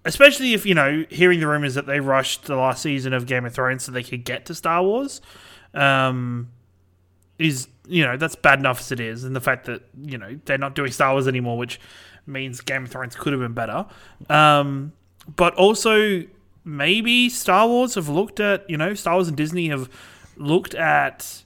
especially 0.04 0.54
if, 0.54 0.64
you 0.64 0.74
know, 0.74 1.04
hearing 1.08 1.40
the 1.40 1.46
rumors 1.48 1.74
that 1.74 1.86
they 1.86 2.00
rushed 2.00 2.44
the 2.44 2.56
last 2.56 2.82
season 2.82 3.12
of 3.12 3.26
Game 3.26 3.44
of 3.44 3.54
Thrones 3.54 3.84
so 3.84 3.92
they 3.92 4.02
could 4.02 4.24
get 4.24 4.46
to 4.46 4.54
Star 4.54 4.82
Wars, 4.82 5.20
um, 5.74 6.50
is 7.38 7.68
you 7.88 8.04
know 8.04 8.16
that's 8.16 8.36
bad 8.36 8.58
enough 8.58 8.80
as 8.80 8.92
it 8.92 9.00
is, 9.00 9.24
and 9.24 9.34
the 9.34 9.40
fact 9.40 9.66
that 9.66 9.82
you 10.02 10.18
know 10.18 10.38
they're 10.44 10.58
not 10.58 10.74
doing 10.74 10.92
Star 10.92 11.12
Wars 11.12 11.28
anymore, 11.28 11.56
which 11.58 11.80
means 12.26 12.60
Game 12.60 12.84
of 12.84 12.90
Thrones 12.90 13.14
could 13.14 13.32
have 13.32 13.40
been 13.40 13.54
better. 13.54 13.86
Um, 14.28 14.92
but 15.34 15.54
also 15.54 16.22
maybe 16.64 17.28
Star 17.28 17.68
Wars 17.68 17.94
have 17.94 18.08
looked 18.08 18.40
at 18.40 18.68
you 18.68 18.76
know 18.76 18.94
Star 18.94 19.14
Wars 19.14 19.28
and 19.28 19.36
Disney 19.36 19.68
have 19.68 19.88
looked 20.36 20.74
at 20.74 21.42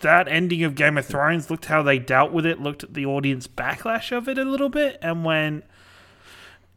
that 0.00 0.28
ending 0.28 0.62
of 0.64 0.74
Game 0.74 0.98
of 0.98 1.06
Thrones, 1.06 1.50
looked 1.50 1.66
how 1.66 1.82
they 1.82 1.98
dealt 1.98 2.32
with 2.32 2.44
it, 2.44 2.60
looked 2.60 2.82
at 2.82 2.94
the 2.94 3.06
audience 3.06 3.46
backlash 3.46 4.16
of 4.16 4.28
it 4.28 4.38
a 4.38 4.44
little 4.44 4.68
bit, 4.68 4.98
and 5.00 5.24
went, 5.24 5.64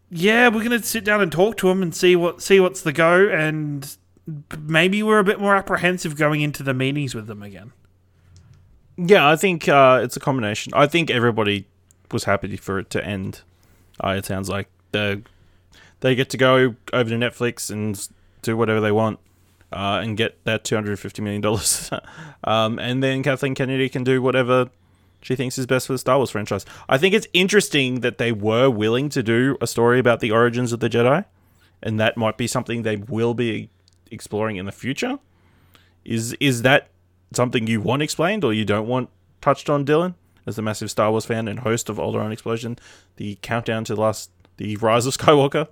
"Yeah, 0.09 0.49
we're 0.49 0.63
gonna 0.63 0.83
sit 0.83 1.03
down 1.03 1.21
and 1.21 1.31
talk 1.31 1.57
to 1.57 1.67
them 1.67 1.81
and 1.81 1.93
see 1.93 2.15
what 2.15 2.41
see 2.41 2.59
what's 2.59 2.81
the 2.81 2.93
go." 2.93 3.27
And 3.27 3.95
maybe 4.59 5.03
we're 5.03 5.19
a 5.19 5.23
bit 5.23 5.39
more 5.39 5.55
apprehensive 5.55 6.15
going 6.15 6.41
into 6.41 6.63
the 6.63 6.73
meetings 6.73 7.15
with 7.15 7.27
them 7.27 7.41
again. 7.41 7.71
Yeah, 8.97 9.29
I 9.29 9.35
think 9.35 9.69
uh, 9.69 10.01
it's 10.03 10.17
a 10.17 10.19
combination. 10.19 10.73
I 10.75 10.87
think 10.87 11.11
everybody 11.11 11.67
was 12.11 12.23
happy 12.23 12.57
for 12.57 12.79
it 12.79 12.89
to 12.91 13.05
end. 13.05 13.41
Uh, 14.03 14.09
it 14.09 14.25
sounds 14.25 14.49
like 14.49 14.67
they 14.91 15.21
they 15.99 16.15
get 16.15 16.29
to 16.31 16.37
go 16.37 16.75
over 16.93 17.09
to 17.09 17.15
Netflix 17.15 17.69
and 17.69 18.07
do 18.41 18.57
whatever 18.57 18.81
they 18.81 18.91
want 18.91 19.19
uh, 19.71 19.99
and 20.01 20.17
get 20.17 20.43
that 20.45 20.63
two 20.63 20.75
hundred 20.75 20.99
fifty 20.99 21.21
million 21.21 21.41
dollars, 21.41 21.91
um, 22.43 22.79
and 22.79 23.03
then 23.03 23.21
Kathleen 23.21 23.53
Kennedy 23.53 23.87
can 23.87 24.03
do 24.03 24.21
whatever 24.21 24.69
she 25.21 25.35
thinks 25.35 25.57
is 25.57 25.65
best 25.65 25.87
for 25.87 25.93
the 25.93 25.99
Star 25.99 26.17
Wars 26.17 26.29
franchise. 26.31 26.65
I 26.89 26.97
think 26.97 27.13
it's 27.13 27.27
interesting 27.33 28.01
that 28.01 28.17
they 28.17 28.31
were 28.31 28.69
willing 28.69 29.09
to 29.09 29.21
do 29.21 29.57
a 29.61 29.67
story 29.67 29.99
about 29.99 30.21
the 30.21 30.31
origins 30.31 30.71
of 30.71 30.79
the 30.79 30.89
Jedi, 30.89 31.25
and 31.83 31.99
that 31.99 32.17
might 32.17 32.37
be 32.37 32.47
something 32.47 32.81
they 32.81 32.97
will 32.97 33.35
be 33.35 33.69
exploring 34.09 34.57
in 34.57 34.65
the 34.65 34.71
future. 34.71 35.19
Is 36.03 36.33
is 36.39 36.63
that 36.63 36.89
something 37.33 37.67
you 37.67 37.81
want 37.81 38.01
explained 38.01 38.43
or 38.43 38.53
you 38.53 38.65
don't 38.65 38.87
want 38.87 39.09
touched 39.41 39.69
on, 39.69 39.85
Dylan? 39.85 40.15
As 40.45 40.57
a 40.57 40.61
massive 40.61 40.89
Star 40.89 41.11
Wars 41.11 41.25
fan 41.25 41.47
and 41.49 41.59
host 41.59 41.89
of 41.89 41.97
Alderaan 41.97 42.31
Explosion, 42.31 42.79
the 43.17 43.37
countdown 43.41 43.83
to 43.83 43.95
the 43.95 44.01
last 44.01 44.31
the 44.55 44.77
Rise 44.77 45.05
of 45.05 45.17
Skywalker. 45.17 45.67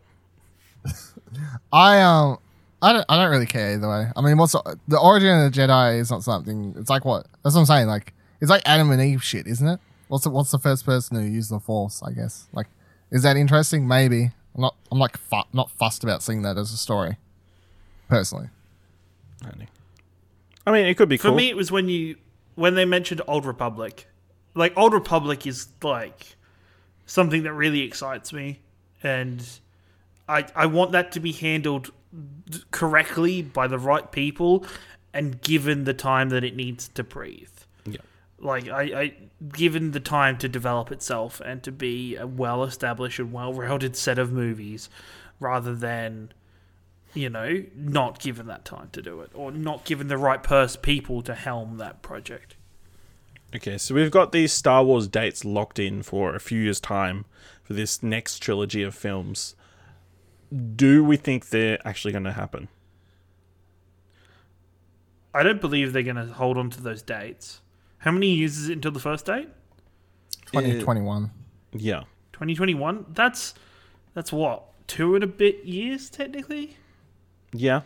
I 1.72 2.02
um 2.02 2.40
I 2.82 2.91
don't 2.91 3.06
I 3.07 3.15
don't 3.15 3.32
really 3.32 3.45
care 3.45 3.73
either 3.73 3.88
way. 3.88 4.07
I 4.15 4.22
mean, 4.22 4.38
what's 4.38 4.52
the, 4.52 4.77
the 4.88 4.99
origin 4.99 5.30
of 5.30 5.53
the 5.53 5.60
Jedi 5.60 5.99
is 5.99 6.11
not 6.11 6.23
something. 6.23 6.76
It's 6.77 6.90
like 6.90 7.06
what 7.06 7.26
that's 7.41 7.56
what 7.56 7.61
I'm 7.61 7.65
saying. 7.65 7.88
Like 7.88 8.14
it's 8.41 8.52
like 8.52 8.64
Adam 8.65 8.91
and 8.91 9.02
Eve 9.02 9.23
shit, 9.23 9.48
isn't 9.48 9.68
it? 9.68 9.80
What's 10.07 10.23
the, 10.26 10.30
what's 10.30 10.52
the 10.52 10.60
first 10.60 10.86
person 10.86 11.18
who 11.18 11.23
used 11.23 11.49
the 11.49 11.60
Force? 11.60 12.03
I 12.03 12.11
guess. 12.11 12.48
Like, 12.53 12.68
is 13.11 13.23
that 13.23 13.38
interesting? 13.38 13.88
Maybe. 13.88 14.32
I'm 14.53 14.61
not. 14.61 14.76
I'm 14.91 14.99
like 14.99 15.18
fu- 15.18 15.49
not 15.53 15.72
fussed 15.72 16.03
about 16.03 16.22
seeing 16.22 16.44
that 16.44 16.57
as 16.57 16.72
a 16.72 16.77
story. 16.77 17.18
Personally, 18.07 18.49
I 20.65 20.71
mean, 20.71 20.85
it 20.85 20.95
could 20.95 21.09
be 21.09 21.17
For 21.17 21.29
cool. 21.29 21.37
me, 21.37 21.49
it 21.49 21.55
was 21.55 21.71
when 21.71 21.89
you 21.89 22.17
when 22.55 22.75
they 22.75 22.85
mentioned 22.85 23.21
Old 23.27 23.45
Republic. 23.45 24.07
Like 24.53 24.73
Old 24.77 24.93
Republic 24.93 25.45
is 25.45 25.67
like 25.83 26.35
something 27.05 27.43
that 27.43 27.53
really 27.53 27.81
excites 27.81 28.31
me, 28.33 28.59
and 29.03 29.47
I 30.27 30.45
I 30.55 30.65
want 30.65 30.91
that 30.93 31.11
to 31.13 31.19
be 31.19 31.31
handled 31.31 31.91
correctly 32.71 33.41
by 33.41 33.67
the 33.67 33.77
right 33.77 34.11
people, 34.11 34.65
and 35.13 35.41
given 35.41 35.83
the 35.83 35.93
time 35.93 36.29
that 36.29 36.43
it 36.43 36.55
needs 36.55 36.87
to 36.89 37.03
breathe. 37.03 37.49
Yeah. 37.85 37.97
Like 38.39 38.69
I, 38.69 38.81
I 38.81 39.13
given 39.49 39.91
the 39.91 39.99
time 39.99 40.37
to 40.37 40.47
develop 40.47 40.91
itself 40.91 41.41
and 41.43 41.61
to 41.63 41.71
be 41.71 42.15
a 42.15 42.25
well 42.25 42.63
established 42.63 43.19
and 43.19 43.31
well 43.31 43.53
rounded 43.53 43.95
set 43.95 44.17
of 44.17 44.31
movies, 44.31 44.89
rather 45.39 45.75
than 45.75 46.31
you 47.15 47.29
know, 47.29 47.63
not 47.75 48.19
given 48.19 48.47
that 48.47 48.65
time 48.65 48.89
to 48.91 49.01
do 49.01 49.21
it, 49.21 49.31
or 49.33 49.51
not 49.51 49.85
given 49.85 50.07
the 50.07 50.17
right 50.17 50.43
purse 50.43 50.75
people 50.75 51.21
to 51.23 51.33
helm 51.33 51.77
that 51.77 52.01
project. 52.01 52.55
Okay, 53.55 53.77
so 53.77 53.95
we've 53.95 54.11
got 54.11 54.31
these 54.31 54.51
Star 54.51 54.83
Wars 54.83 55.07
dates 55.07 55.45
locked 55.45 55.79
in 55.79 56.03
for 56.03 56.35
a 56.35 56.39
few 56.39 56.59
years' 56.59 56.79
time 56.79 57.25
for 57.63 57.73
this 57.73 58.03
next 58.03 58.39
trilogy 58.39 58.83
of 58.83 58.93
films. 58.93 59.55
Do 60.75 61.03
we 61.03 61.17
think 61.17 61.49
they're 61.49 61.79
actually 61.87 62.11
going 62.11 62.25
to 62.25 62.33
happen? 62.33 62.67
I 65.33 65.43
don't 65.43 65.61
believe 65.61 65.93
they're 65.93 66.03
going 66.03 66.15
to 66.15 66.25
hold 66.25 66.57
on 66.57 66.69
to 66.71 66.81
those 66.81 67.01
dates. 67.01 67.61
How 67.99 68.11
many 68.11 68.27
years 68.27 68.57
is 68.57 68.69
it 68.69 68.73
until 68.73 68.91
the 68.91 68.99
first 68.99 69.25
date? 69.25 69.49
2021. 70.47 71.31
Yeah. 71.73 72.03
2021? 72.33 73.05
That's 73.09 73.53
that's 74.13 74.31
what? 74.31 74.63
Two 74.87 75.15
and 75.15 75.23
a 75.23 75.27
bit 75.27 75.65
years 75.65 76.09
technically? 76.09 76.77
Yeah. 77.53 77.81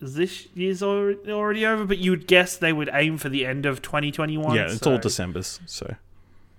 Is 0.00 0.14
this 0.14 0.48
year's 0.54 0.82
already 0.82 1.30
already 1.30 1.64
over? 1.64 1.84
But 1.84 1.98
you 1.98 2.10
would 2.10 2.26
guess 2.26 2.56
they 2.56 2.72
would 2.72 2.90
aim 2.92 3.16
for 3.16 3.28
the 3.28 3.46
end 3.46 3.64
of 3.64 3.80
2021. 3.80 4.54
Yeah, 4.54 4.70
it's 4.70 4.86
all 4.86 4.98
December's, 4.98 5.60
so. 5.66 5.94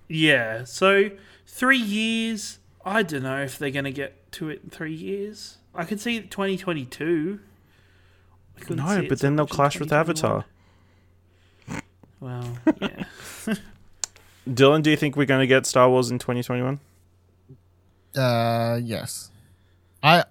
Yeah, 0.08 0.64
so 0.64 1.10
three 1.46 1.78
years. 1.78 2.58
I 2.84 3.02
don't 3.02 3.22
know 3.22 3.42
if 3.42 3.58
they're 3.58 3.70
going 3.70 3.84
to 3.84 3.92
get 3.92 4.32
to 4.32 4.48
it 4.48 4.60
in 4.64 4.70
three 4.70 4.94
years. 4.94 5.58
I 5.74 5.84
could 5.84 6.00
see 6.00 6.20
2022. 6.20 7.40
I 8.56 8.60
couldn't 8.60 8.76
No, 8.84 8.98
it 8.98 9.08
but 9.08 9.20
then 9.20 9.36
they'll 9.36 9.46
clash 9.46 9.78
with 9.78 9.92
Avatar. 9.92 10.44
Well, 12.20 12.58
yeah. 12.80 13.04
Dylan, 14.48 14.82
do 14.82 14.90
you 14.90 14.96
think 14.96 15.16
we're 15.16 15.26
going 15.26 15.40
to 15.40 15.46
get 15.46 15.66
Star 15.66 15.88
Wars 15.88 16.10
in 16.10 16.18
2021? 16.18 16.80
Uh, 18.16 18.80
yes. 18.82 19.30
I, 20.02 20.24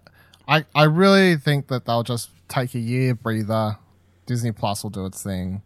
I, 0.47 0.65
I 0.73 0.83
really 0.83 1.37
think 1.37 1.67
that 1.67 1.85
they'll 1.85 2.03
just 2.03 2.29
take 2.47 2.75
a 2.75 2.79
year 2.79 3.15
breather. 3.15 3.77
Disney 4.25 4.51
Plus 4.51 4.83
will 4.83 4.89
do 4.89 5.05
its 5.05 5.21
thing, 5.21 5.61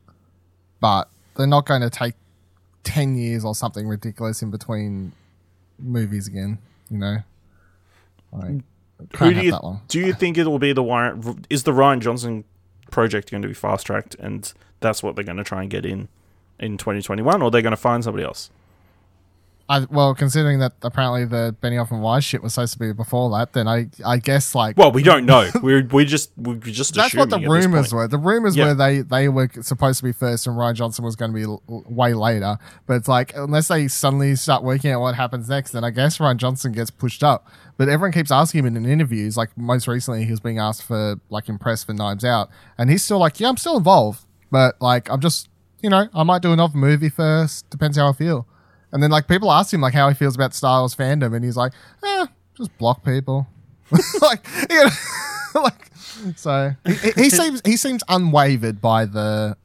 but 0.80 1.10
they're 1.36 1.48
not 1.48 1.66
going 1.66 1.82
to 1.82 1.90
take 1.90 2.16
ten 2.84 3.16
years 3.16 3.46
or 3.46 3.56
something 3.56 3.88
ridiculous 3.88 4.42
in 4.42 4.52
between 4.52 5.14
movies 5.78 6.28
again. 6.28 6.60
You 6.90 6.98
know, 6.98 7.18
like, 8.32 8.62
Who 9.18 9.34
do 9.34 9.42
you 9.42 9.58
do 9.88 10.00
you 10.00 10.14
think 10.14 10.38
it 10.38 10.48
will 10.48 10.60
be 10.60 10.74
the 10.74 10.84
Ryan? 10.84 11.46
Is 11.50 11.64
the 11.64 11.72
Rian 11.72 12.00
Johnson 12.00 12.44
project 12.92 13.32
going 13.32 13.42
to 13.44 13.48
be 13.48 13.54
fast 13.54 13.86
tracked, 13.86 14.16
and 14.16 14.52
that's 14.82 15.02
what 15.02 15.16
they're 15.16 15.24
going 15.24 15.38
to 15.38 15.44
try 15.44 15.62
and 15.62 15.70
get 15.70 15.86
in 15.86 16.10
in 16.60 16.78
2021, 16.78 17.42
or 17.42 17.50
they're 17.52 17.62
going 17.62 17.72
to 17.72 17.78
find 17.78 18.04
somebody 18.04 18.26
else? 18.26 18.50
I, 19.72 19.86
well, 19.92 20.16
considering 20.16 20.58
that 20.60 20.74
apparently 20.82 21.26
the 21.26 21.56
Benioff 21.62 21.92
and 21.92 22.02
Weiss 22.02 22.24
shit 22.24 22.42
was 22.42 22.56
supposed 22.56 22.74
to 22.74 22.80
be 22.80 22.92
before 22.92 23.30
that, 23.38 23.54
then 23.54 23.68
I, 23.68 23.88
I 24.04 24.18
guess 24.18 24.56
like 24.56 24.76
Well, 24.78 24.92
we 24.92 25.04
don't 25.04 25.26
know. 25.28 25.48
We're 25.62 25.86
we 25.86 26.06
just 26.06 26.32
we 26.38 26.56
just 26.58 26.96
That's 26.96 27.14
what 27.14 27.30
the 27.30 27.36
assuming 27.36 27.56
at 27.56 27.62
this 27.62 27.66
rumors 27.68 27.94
were. 27.94 28.08
The 28.08 28.18
rumors 28.18 28.56
Yeah. 28.56 28.66
were 28.70 28.74
they 28.74 29.02
they 29.02 29.30
were 29.30 29.48
supposed 29.62 30.00
to 30.00 30.04
be 30.06 30.12
first, 30.12 30.48
and 30.48 30.58
Rian 30.58 30.74
Johnson 30.74 31.06
was 31.06 31.16
going 31.16 31.32
to 31.32 31.36
be 31.36 31.44
l- 31.44 31.62
l- 31.70 31.84
way 31.88 32.16
later. 32.16 32.58
But 32.88 32.96
it's 32.96 33.08
like 33.08 33.32
unless 33.36 33.68
they 33.68 33.88
suddenly 33.88 34.36
start 34.36 34.64
working 34.64 34.90
out 34.92 35.02
what 35.02 35.14
happens 35.14 35.48
next, 35.48 35.70
then 35.72 35.84
I 35.84 35.92
guess 35.92 36.18
Rian 36.18 36.38
Johnson 36.38 36.72
gets 36.72 36.90
pushed 36.90 37.24
up. 37.24 37.48
But 37.78 37.90
everyone 37.90 38.12
keeps 38.12 38.32
asking 38.32 38.66
him 38.66 38.76
in 38.76 38.86
interviews. 38.88 39.38
Like 39.38 39.56
most 39.56 39.88
recently, 39.88 40.26
he 40.26 40.32
was 40.32 40.40
being 40.40 40.58
asked 40.58 40.82
for 40.82 41.20
like 41.30 41.48
impressed 41.48 41.86
for 41.86 41.94
Knives 41.94 42.26
Out, 42.26 42.50
and 42.78 42.90
he's 42.90 43.04
still 43.04 43.20
like, 43.20 43.40
yeah, 43.40 43.50
I'm 43.50 43.58
still 43.58 43.78
involved, 43.78 44.26
but 44.50 44.82
like 44.82 45.12
I'm 45.12 45.20
just 45.22 45.48
you 45.84 45.92
know 45.92 46.08
I 46.14 46.24
might 46.24 46.42
do 46.42 46.52
another 46.54 46.76
movie 46.76 47.10
first. 47.10 47.70
Depends 47.70 47.98
how 47.98 48.10
I 48.10 48.14
feel. 48.14 48.48
And 48.92 49.02
then 49.04 49.12
like 49.12 49.28
people 49.28 49.52
ask 49.52 49.74
him 49.74 49.82
like 49.82 49.94
how 49.94 50.10
he 50.10 50.16
feels 50.16 50.36
about 50.36 50.54
Star 50.54 50.82
Wars 50.82 50.96
fandom, 50.96 51.36
and 51.36 51.44
he's 51.46 51.58
like, 51.58 51.74
eh, 52.04 52.26
just 52.58 52.76
block 52.78 53.04
people. 53.06 53.48
like, 54.22 54.46
you 54.70 54.84
know, 54.84 54.90
like 55.62 55.90
so 56.36 56.76
he, 56.86 56.94
he- 57.24 57.30
seems 57.30 57.62
he 57.66 57.78
seems 57.78 58.04
unwavered 58.10 58.82
by 58.82 59.06
the 59.06 59.56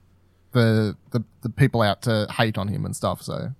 the 0.52 0.96
the 1.10 1.22
the 1.42 1.48
people 1.50 1.82
out 1.82 2.02
to 2.02 2.26
hate 2.36 2.56
on 2.58 2.68
him 2.68 2.84
and 2.84 2.94
stuff. 2.94 3.22
So 3.22 3.50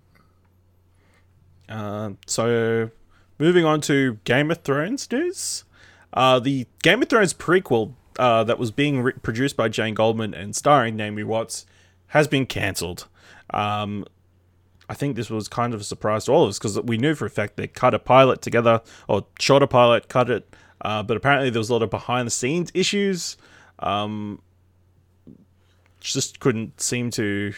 Uh, 1.69 2.11
so, 2.27 2.91
moving 3.39 3.65
on 3.65 3.81
to 3.82 4.19
Game 4.24 4.51
of 4.51 4.59
Thrones 4.62 5.11
news. 5.11 5.65
Uh, 6.12 6.39
the 6.39 6.66
Game 6.82 7.03
of 7.03 7.09
Thrones 7.09 7.35
prequel 7.35 7.95
uh, 8.19 8.45
that 8.45 8.59
was 8.59 8.70
being 8.70 9.03
re- 9.03 9.12
produced 9.23 9.57
by 9.57 9.69
Jane 9.69 9.95
Goldman 9.95 10.35
and 10.35 10.55
starring 10.55 10.95
Naomi 10.97 11.24
Watts 11.24 11.66
has 12.09 12.28
been 12.28 12.47
cancelled. 12.47 13.09
Um, 13.51 14.05
I 14.89 14.94
think 14.94 15.16
this 15.16 15.31
was 15.31 15.48
kind 15.48 15.74
of 15.74 15.81
a 15.81 15.85
surprise 15.85 16.27
to 16.27 16.32
all 16.32 16.44
of 16.44 16.51
us 16.51 16.59
because 16.59 16.81
we 16.81 16.98
knew 16.98 17.15
for 17.15 17.27
a 17.27 17.31
fact 17.31 17.56
they 17.56 17.66
cut 17.66 17.94
a 17.94 17.98
pilot 17.98 18.43
together 18.43 18.82
or 19.09 19.27
shot 19.39 19.62
a 19.62 19.66
pilot, 19.66 20.09
cut 20.09 20.31
it, 20.31 20.55
uh, 20.82 21.02
but 21.02 21.16
apparently 21.16 21.51
there 21.51 21.61
was 21.61 21.70
a 21.70 21.73
lot 21.73 21.82
of 21.82 21.90
behind 21.90 22.27
the 22.27 22.31
scenes 22.31 22.70
issues. 22.74 23.36
Um, 23.78 24.40
just 26.01 26.39
couldn't 26.39 26.81
seem 26.81 27.11
to 27.12 27.55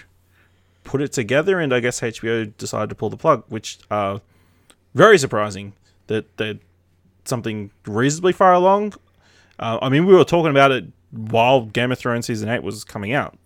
put 0.84 1.02
it 1.02 1.12
together, 1.12 1.58
and 1.58 1.74
I 1.74 1.80
guess 1.80 2.00
HBO 2.00 2.56
decided 2.56 2.88
to 2.90 2.94
pull 2.94 3.10
the 3.10 3.16
plug, 3.16 3.44
which 3.48 3.78
uh, 3.90 4.20
very 4.94 5.18
surprising 5.18 5.72
that 6.06 6.36
that 6.36 6.60
something 7.24 7.70
reasonably 7.86 8.32
far 8.32 8.54
along. 8.54 8.94
Uh, 9.58 9.78
I 9.82 9.88
mean, 9.88 10.06
we 10.06 10.14
were 10.14 10.24
talking 10.24 10.50
about 10.50 10.70
it 10.70 10.84
while 11.10 11.66
Game 11.66 11.90
of 11.90 11.98
Thrones 11.98 12.26
season 12.26 12.48
eight 12.48 12.62
was 12.62 12.84
coming 12.84 13.12
out. 13.12 13.36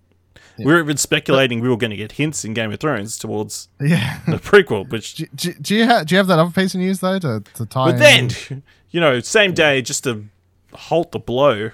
We 0.58 0.66
were 0.66 0.80
even 0.80 0.96
speculating 0.96 1.60
we 1.60 1.68
were 1.68 1.76
going 1.76 1.90
to 1.90 1.96
get 1.96 2.12
hints 2.12 2.44
in 2.44 2.52
Game 2.52 2.70
of 2.72 2.80
Thrones 2.80 3.16
towards 3.16 3.68
yeah. 3.80 4.20
the 4.26 4.36
prequel, 4.36 4.88
which 4.90 5.14
do, 5.14 5.26
do, 5.34 5.52
do 5.54 5.74
you 5.74 5.84
have 5.84 6.06
do 6.06 6.14
you 6.14 6.18
have 6.18 6.26
that 6.26 6.38
other 6.38 6.50
piece 6.50 6.74
of 6.74 6.80
news 6.80 7.00
though 7.00 7.18
to, 7.18 7.42
to 7.54 7.66
tie? 7.66 7.92
But 7.92 7.94
in? 7.94 8.28
then, 8.28 8.62
you 8.90 9.00
know, 9.00 9.20
same 9.20 9.54
day, 9.54 9.80
just 9.80 10.04
to 10.04 10.26
halt 10.74 11.12
the 11.12 11.18
blow, 11.18 11.70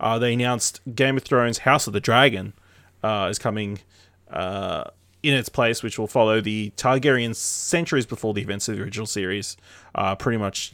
uh, 0.00 0.18
they 0.18 0.32
announced 0.32 0.80
Game 0.94 1.16
of 1.16 1.24
Thrones 1.24 1.58
House 1.58 1.86
of 1.86 1.92
the 1.92 2.00
Dragon 2.00 2.52
uh, 3.02 3.28
is 3.30 3.38
coming 3.38 3.80
uh, 4.30 4.84
in 5.22 5.34
its 5.34 5.48
place, 5.48 5.82
which 5.82 5.98
will 5.98 6.06
follow 6.06 6.40
the 6.40 6.72
Targaryen 6.76 7.34
centuries 7.34 8.06
before 8.06 8.34
the 8.34 8.42
events 8.42 8.68
of 8.68 8.76
the 8.76 8.82
original 8.82 9.06
series. 9.06 9.56
Uh, 9.94 10.14
pretty 10.14 10.38
much 10.38 10.72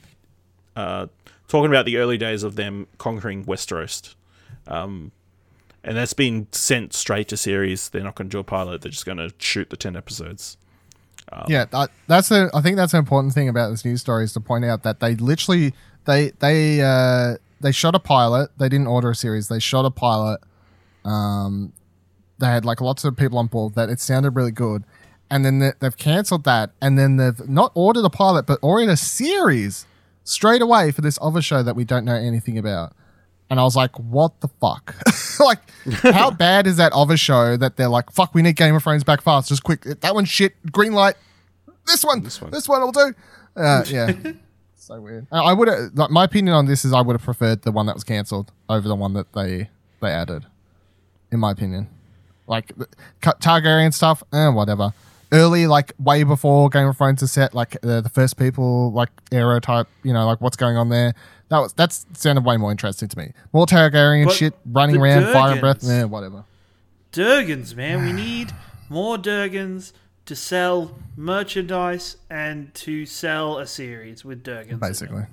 uh, 0.77 1.07
talking 1.49 1.71
about 1.71 1.87
the 1.87 1.97
early 1.97 2.19
days 2.19 2.43
of 2.43 2.57
them 2.57 2.87
conquering 2.99 3.45
Westeros. 3.45 4.15
Um, 4.67 5.13
and 5.85 5.97
that's 5.97 6.15
been 6.15 6.49
sent 6.51 6.95
straight 6.95 7.29
to 7.29 7.37
series. 7.37 7.91
They're 7.91 8.03
not 8.03 8.15
going 8.15 8.29
to 8.29 8.33
do 8.35 8.39
a 8.39 8.45
pilot. 8.45 8.83
They're 8.83 8.91
just 8.91 9.07
going 9.07 9.19
to 9.19 9.33
shoot 9.39 9.71
the 9.71 9.77
10 9.77 9.97
episodes. 9.97 10.57
yeah, 11.49 11.67
that, 11.67 11.91
that's 12.07 12.31
a. 12.31 12.51
I 12.53 12.61
think 12.61 12.77
that's 12.77 12.93
an 12.93 12.99
important 12.99 13.33
thing 13.33 13.49
about 13.49 13.71
this 13.71 13.85
news 13.85 14.01
story 14.01 14.25
is 14.25 14.33
to 14.35 14.41
point 14.41 14.65
out 14.65 14.83
that 14.83 15.01
they 15.01 15.15
literally 15.15 15.73
they 16.05 16.33
they 16.41 16.83
uh, 16.83 17.37
they 17.61 17.73
shot 17.73 17.95
a 17.95 17.99
pilot. 17.99 18.51
They 18.59 18.69
didn't 18.69 18.89
order 18.89 19.11
a 19.11 19.15
series. 19.15 19.49
They 19.49 19.59
shot 19.59 19.87
a 19.87 19.91
pilot. 19.91 20.41
Um, 21.05 21.73
they 22.39 22.47
had 22.47 22.67
like 22.67 22.81
lots 22.83 23.05
of 23.05 23.17
people 23.17 23.39
on 23.39 23.47
board. 23.47 23.75
That 23.75 23.89
it 23.89 24.01
sounded 24.01 24.37
really 24.37 24.51
good, 24.51 24.85
and 25.31 25.47
then 25.47 25.61
they, 25.61 25.73
they've 25.81 25.97
cancelled 25.97 26.45
that, 26.45 26.73
and 26.83 26.99
then 26.99 27.17
they've 27.17 27.49
not 27.49 27.73
ordered 27.75 28.05
a 28.05 28.11
pilot, 28.11 28.45
but 28.47 28.59
ordered 28.61 28.91
a 28.91 28.97
series 28.97 29.87
straight 30.25 30.61
away 30.61 30.91
for 30.91 31.01
this 31.01 31.19
other 31.23 31.41
show 31.41 31.63
that 31.63 31.75
we 31.75 31.85
don't 31.85 32.05
know 32.05 32.15
anything 32.17 32.59
about. 32.59 32.95
And 33.55 33.61
I 33.61 33.63
was 33.63 33.77
like, 33.77 33.97
what 34.01 34.41
the 34.41 34.49
fuck? 34.49 34.97
like, 35.39 35.61
how 36.03 36.29
bad 36.33 36.67
is 36.67 36.79
that 36.79 36.93
of 36.93 37.09
a 37.09 37.17
show 37.17 37.57
that 37.57 37.77
they're 37.77 37.89
like, 37.89 38.11
fuck, 38.11 38.35
we 38.35 38.43
need 38.43 38.57
Game 38.57 38.75
of 38.75 38.83
Thrones 38.83 39.05
back 39.05 39.21
fast, 39.23 39.49
just 39.49 39.63
quick. 39.63 39.83
That 39.83 40.13
one's 40.13 40.29
shit. 40.29 40.55
Green 40.73 40.93
light. 40.93 41.15
This 41.87 42.05
one. 42.05 42.25
This 42.25 42.43
one. 42.43 42.51
This 42.51 42.69
one 42.69 42.81
will 42.81 42.91
do. 42.91 43.15
Uh, 43.55 43.85
yeah. 43.87 44.11
so 44.75 45.01
weird. 45.01 45.29
I 45.31 45.53
would 45.53 45.69
have. 45.69 45.95
Like, 45.95 46.11
my 46.11 46.25
opinion 46.25 46.57
on 46.57 46.67
this 46.67 46.85
is 46.85 46.93
I 46.93 47.01
would 47.01 47.13
have 47.15 47.23
preferred 47.23 47.63
the 47.63 47.71
one 47.71 47.87
that 47.87 47.95
was 47.95 48.03
cancelled 48.03 48.51
over 48.69 48.89
the 48.89 48.97
one 48.97 49.13
that 49.13 49.33
they 49.35 49.71
they 50.03 50.11
added. 50.11 50.47
In 51.31 51.39
my 51.39 51.53
opinion, 51.53 51.89
like 52.49 52.73
Targaryen 53.23 53.95
stuff, 53.95 54.25
eh, 54.33 54.49
whatever. 54.49 54.93
Early, 55.33 55.67
like 55.67 55.93
way 55.99 56.23
before 56.23 56.69
Game 56.71 56.87
of 56.87 56.97
Thrones 56.97 57.23
is 57.23 57.33
set, 57.33 57.55
like 57.55 57.77
uh, 57.85 58.01
the 58.01 58.09
first 58.09 58.37
people, 58.37 58.93
like 58.93 59.09
era 59.33 59.61
type, 59.61 59.89
you 60.03 60.13
know, 60.13 60.27
like 60.27 60.41
what's 60.41 60.57
going 60.57 60.77
on 60.77 60.89
there. 60.91 61.15
That 61.49 61.59
was 61.59 61.73
that's 61.73 62.07
sounded 62.15 62.45
way 62.45 62.57
more 62.57 62.71
interesting 62.71 63.09
to 63.09 63.19
me. 63.19 63.33
More 63.53 63.67
Targaryen 63.67 64.27
But 64.27 64.35
shit, 64.35 64.55
running 64.67 64.97
the 64.97 65.03
around, 65.03 65.33
fire 65.33 65.53
and 65.53 65.61
breath, 65.61 65.81
Durgans- 65.81 66.01
eh, 66.01 66.05
whatever. 66.05 66.45
Durgans, 67.13 67.75
man. 67.77 68.05
We 68.05 68.13
need 68.25 68.53
more 68.89 69.17
Durgans 69.19 69.93
to 70.27 70.35
sell 70.37 70.97
merchandise 71.17 72.17
and 72.31 72.73
to 72.75 73.05
sell 73.07 73.59
a 73.59 73.67
series 73.67 74.25
with 74.25 74.43
Durgans. 74.43 74.81
Basically, 74.81 75.25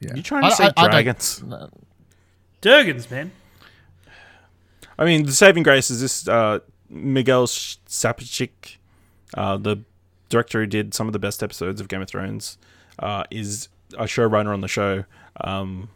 yeah. 0.00 0.14
You 0.14 0.22
trying 0.22 0.42
to 0.42 0.48
I- 0.48 0.50
say 0.50 0.64
I- 0.64 0.68
I 0.76 0.82
don't- 0.82 0.90
dragons? 0.90 1.42
Durgans, 2.60 3.10
man. 3.10 3.30
I 4.98 5.04
mean, 5.04 5.26
the 5.26 5.32
saving 5.32 5.62
grace 5.64 5.90
is 5.90 6.00
this 6.00 6.28
uh, 6.28 6.60
Miguel 6.88 7.46
Sapochnik, 7.46 8.76
uh, 9.34 9.56
the 9.56 9.82
director 10.28 10.60
who 10.60 10.66
did 10.66 10.94
some 10.94 11.06
of 11.06 11.12
the 11.12 11.18
best 11.18 11.42
episodes 11.42 11.80
of 11.80 11.88
Game 11.88 12.02
of 12.02 12.08
Thrones. 12.08 12.58
uh, 12.98 13.24
is 13.30 13.68
a 13.96 14.04
showrunner 14.04 14.52
on 14.52 14.60
the 14.60 14.68
show. 14.68 15.04
Um, 15.40 15.88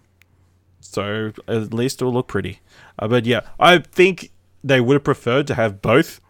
so 0.80 1.32
at 1.46 1.74
least 1.74 2.00
it'll 2.00 2.12
look 2.12 2.28
pretty. 2.28 2.60
Uh, 2.98 3.08
but 3.08 3.26
yeah, 3.26 3.40
I 3.58 3.78
think 3.78 4.30
they 4.62 4.80
would 4.80 4.94
have 4.94 5.04
preferred 5.04 5.46
to 5.48 5.54
have 5.54 5.80
both 5.82 6.20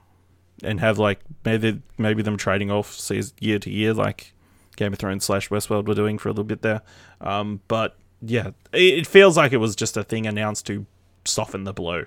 and 0.62 0.80
have 0.80 0.98
like 0.98 1.20
maybe 1.44 1.80
maybe 1.96 2.22
them 2.22 2.36
trading 2.36 2.70
off 2.70 2.92
season, 2.92 3.34
year 3.40 3.58
to 3.60 3.70
year, 3.70 3.94
like 3.94 4.32
Game 4.76 4.92
of 4.92 4.98
Thrones 4.98 5.24
slash 5.24 5.48
Westworld 5.48 5.86
were 5.86 5.94
doing 5.94 6.18
for 6.18 6.28
a 6.28 6.32
little 6.32 6.44
bit 6.44 6.62
there. 6.62 6.82
Um, 7.20 7.60
but 7.68 7.96
yeah, 8.20 8.48
it, 8.72 9.00
it 9.00 9.06
feels 9.06 9.36
like 9.36 9.52
it 9.52 9.58
was 9.58 9.76
just 9.76 9.96
a 9.96 10.04
thing 10.04 10.26
announced 10.26 10.66
to 10.66 10.86
soften 11.24 11.64
the 11.64 11.72
blow. 11.72 12.04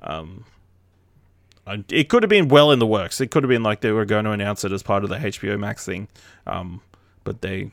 Um, 0.00 0.44
it 1.88 2.08
could 2.08 2.22
have 2.22 2.30
been 2.30 2.48
well 2.48 2.70
in 2.70 2.78
the 2.78 2.86
works. 2.86 3.20
It 3.20 3.30
could 3.30 3.42
have 3.42 3.48
been 3.48 3.62
like 3.62 3.80
they 3.80 3.92
were 3.92 4.04
going 4.04 4.24
to 4.24 4.30
announce 4.30 4.64
it 4.64 4.72
as 4.72 4.82
part 4.82 5.04
of 5.04 5.10
the 5.10 5.16
HBO 5.16 5.58
Max 5.58 5.84
thing, 5.84 6.08
um, 6.46 6.80
but 7.24 7.42
they 7.42 7.70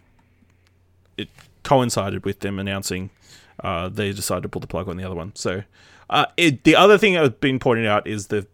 it 1.17 1.30
coincided 1.63 2.26
with 2.26 2.41
them 2.41 2.59
announcing 2.59 3.09
uh, 3.63 3.89
they 3.89 4.11
decided 4.11 4.43
to 4.43 4.49
pull 4.49 4.59
the 4.59 4.67
plug 4.67 4.89
on 4.89 4.97
the 4.97 5.03
other 5.03 5.15
one. 5.15 5.34
So 5.35 5.63
uh, 6.09 6.26
it, 6.38 6.63
the 6.63 6.76
other 6.76 6.97
thing 6.97 7.13
has 7.13 7.30
been 7.30 7.59
pointed 7.59 7.85
out 7.85 8.07
is 8.07 8.27
the 8.27 8.47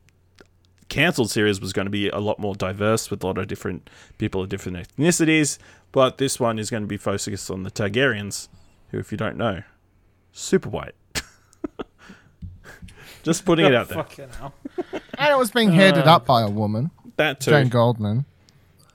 cancelled 0.89 1.31
series 1.31 1.61
was 1.61 1.73
going 1.73 1.85
to 1.85 1.91
be 1.91 2.09
a 2.09 2.19
lot 2.19 2.39
more 2.39 2.55
diverse 2.55 3.09
with 3.09 3.23
a 3.23 3.27
lot 3.27 3.37
of 3.37 3.47
different 3.47 3.89
people 4.17 4.41
of 4.41 4.49
different 4.49 4.77
ethnicities, 4.77 5.57
but 5.91 6.17
this 6.17 6.39
one 6.39 6.59
is 6.59 6.69
going 6.69 6.83
to 6.83 6.87
be 6.87 6.97
focused 6.97 7.49
on 7.49 7.63
the 7.63 7.71
Targaryens, 7.71 8.47
who, 8.89 8.99
if 8.99 9.11
you 9.11 9.17
don't 9.17 9.37
know, 9.37 9.63
super 10.31 10.69
white. 10.69 10.95
Just 13.23 13.45
putting 13.45 13.65
it 13.65 13.75
out 13.75 13.87
there. 13.89 13.97
Fucking 14.03 14.29
hell. 14.39 14.53
And 15.17 15.31
it 15.31 15.37
was 15.37 15.51
being 15.51 15.71
headed 15.71 16.07
up 16.07 16.25
by 16.25 16.41
a 16.41 16.49
woman, 16.49 16.89
That 17.17 17.39
too. 17.41 17.51
Jane 17.51 17.69
Goldman. 17.69 18.25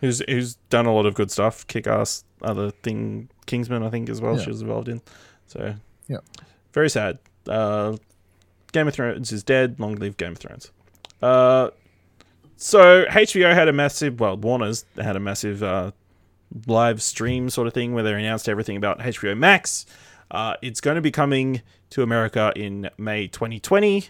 who's 0.01 0.20
who's 0.28 0.55
done 0.70 0.85
a 0.86 0.93
lot 0.93 1.07
of 1.07 1.15
good 1.15 1.31
stuff. 1.31 1.65
Kick 1.69 1.86
ass, 1.86 2.24
other 2.43 2.70
thing, 2.73 3.28
Kingsman, 3.47 3.85
I 3.85 3.90
think 3.90 4.09
as 4.09 4.20
well. 4.20 4.36
Yeah. 4.36 4.43
She 4.43 4.51
was 4.51 4.61
involved 4.62 4.89
in. 4.89 5.01
So 5.47 5.74
Yep. 6.09 6.24
very 6.73 6.90
sad. 6.90 7.19
Uh, 7.48 7.97
Game 8.73 8.89
of 8.89 8.94
Thrones 8.94 9.31
is 9.31 9.44
dead. 9.44 9.78
Long 9.78 9.94
live 9.94 10.16
Game 10.16 10.32
of 10.32 10.39
Thrones. 10.39 10.73
Uh, 11.23 11.70
so 12.57 13.05
HBO 13.07 13.55
had 13.55 13.69
a 13.69 13.73
massive, 13.73 14.19
well, 14.19 14.36
Warner's 14.36 14.85
had 14.97 15.15
a 15.15 15.20
massive 15.20 15.62
uh, 15.62 15.93
live 16.66 17.01
stream 17.03 17.51
sort 17.51 17.69
of 17.69 17.73
thing 17.74 17.94
where 17.94 18.03
they 18.03 18.12
announced 18.12 18.48
everything 18.48 18.77
about 18.77 18.98
HBO 18.98 19.36
Max. 19.36 19.86
Uh, 20.31 20.55
it's 20.62 20.81
going 20.81 20.97
to 20.97 21.01
be 21.01 21.11
coming 21.11 21.62
to 21.90 22.03
America 22.03 22.53
in 22.57 22.90
May 22.98 23.28
2020. 23.28 24.09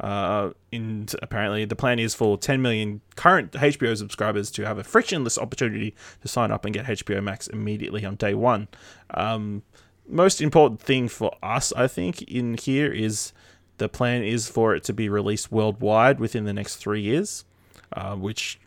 Uh, 0.00 0.50
and 0.72 1.14
apparently, 1.22 1.64
the 1.64 1.76
plan 1.76 1.98
is 1.98 2.14
for 2.14 2.36
10 2.36 2.60
million 2.60 3.00
current 3.14 3.52
HBO 3.52 3.96
subscribers 3.96 4.50
to 4.50 4.66
have 4.66 4.78
a 4.78 4.84
frictionless 4.84 5.38
opportunity 5.38 5.94
to 6.20 6.28
sign 6.28 6.50
up 6.50 6.64
and 6.64 6.74
get 6.74 6.86
HBO 6.86 7.22
Max 7.22 7.46
immediately 7.46 8.04
on 8.04 8.16
day 8.16 8.34
one. 8.34 8.66
Um, 9.10 9.62
most 10.08 10.40
important 10.40 10.80
thing 10.80 11.08
for 11.08 11.32
us, 11.42 11.72
I 11.74 11.86
think, 11.86 12.22
in 12.22 12.56
here 12.56 12.92
is 12.92 13.32
the 13.78 13.88
plan 13.88 14.22
is 14.22 14.48
for 14.48 14.74
it 14.74 14.84
to 14.84 14.92
be 14.92 15.08
released 15.08 15.52
worldwide 15.52 16.18
within 16.18 16.44
the 16.44 16.52
next 16.52 16.76
three 16.76 17.00
years, 17.00 17.44
uh, 17.92 18.16
which 18.16 18.58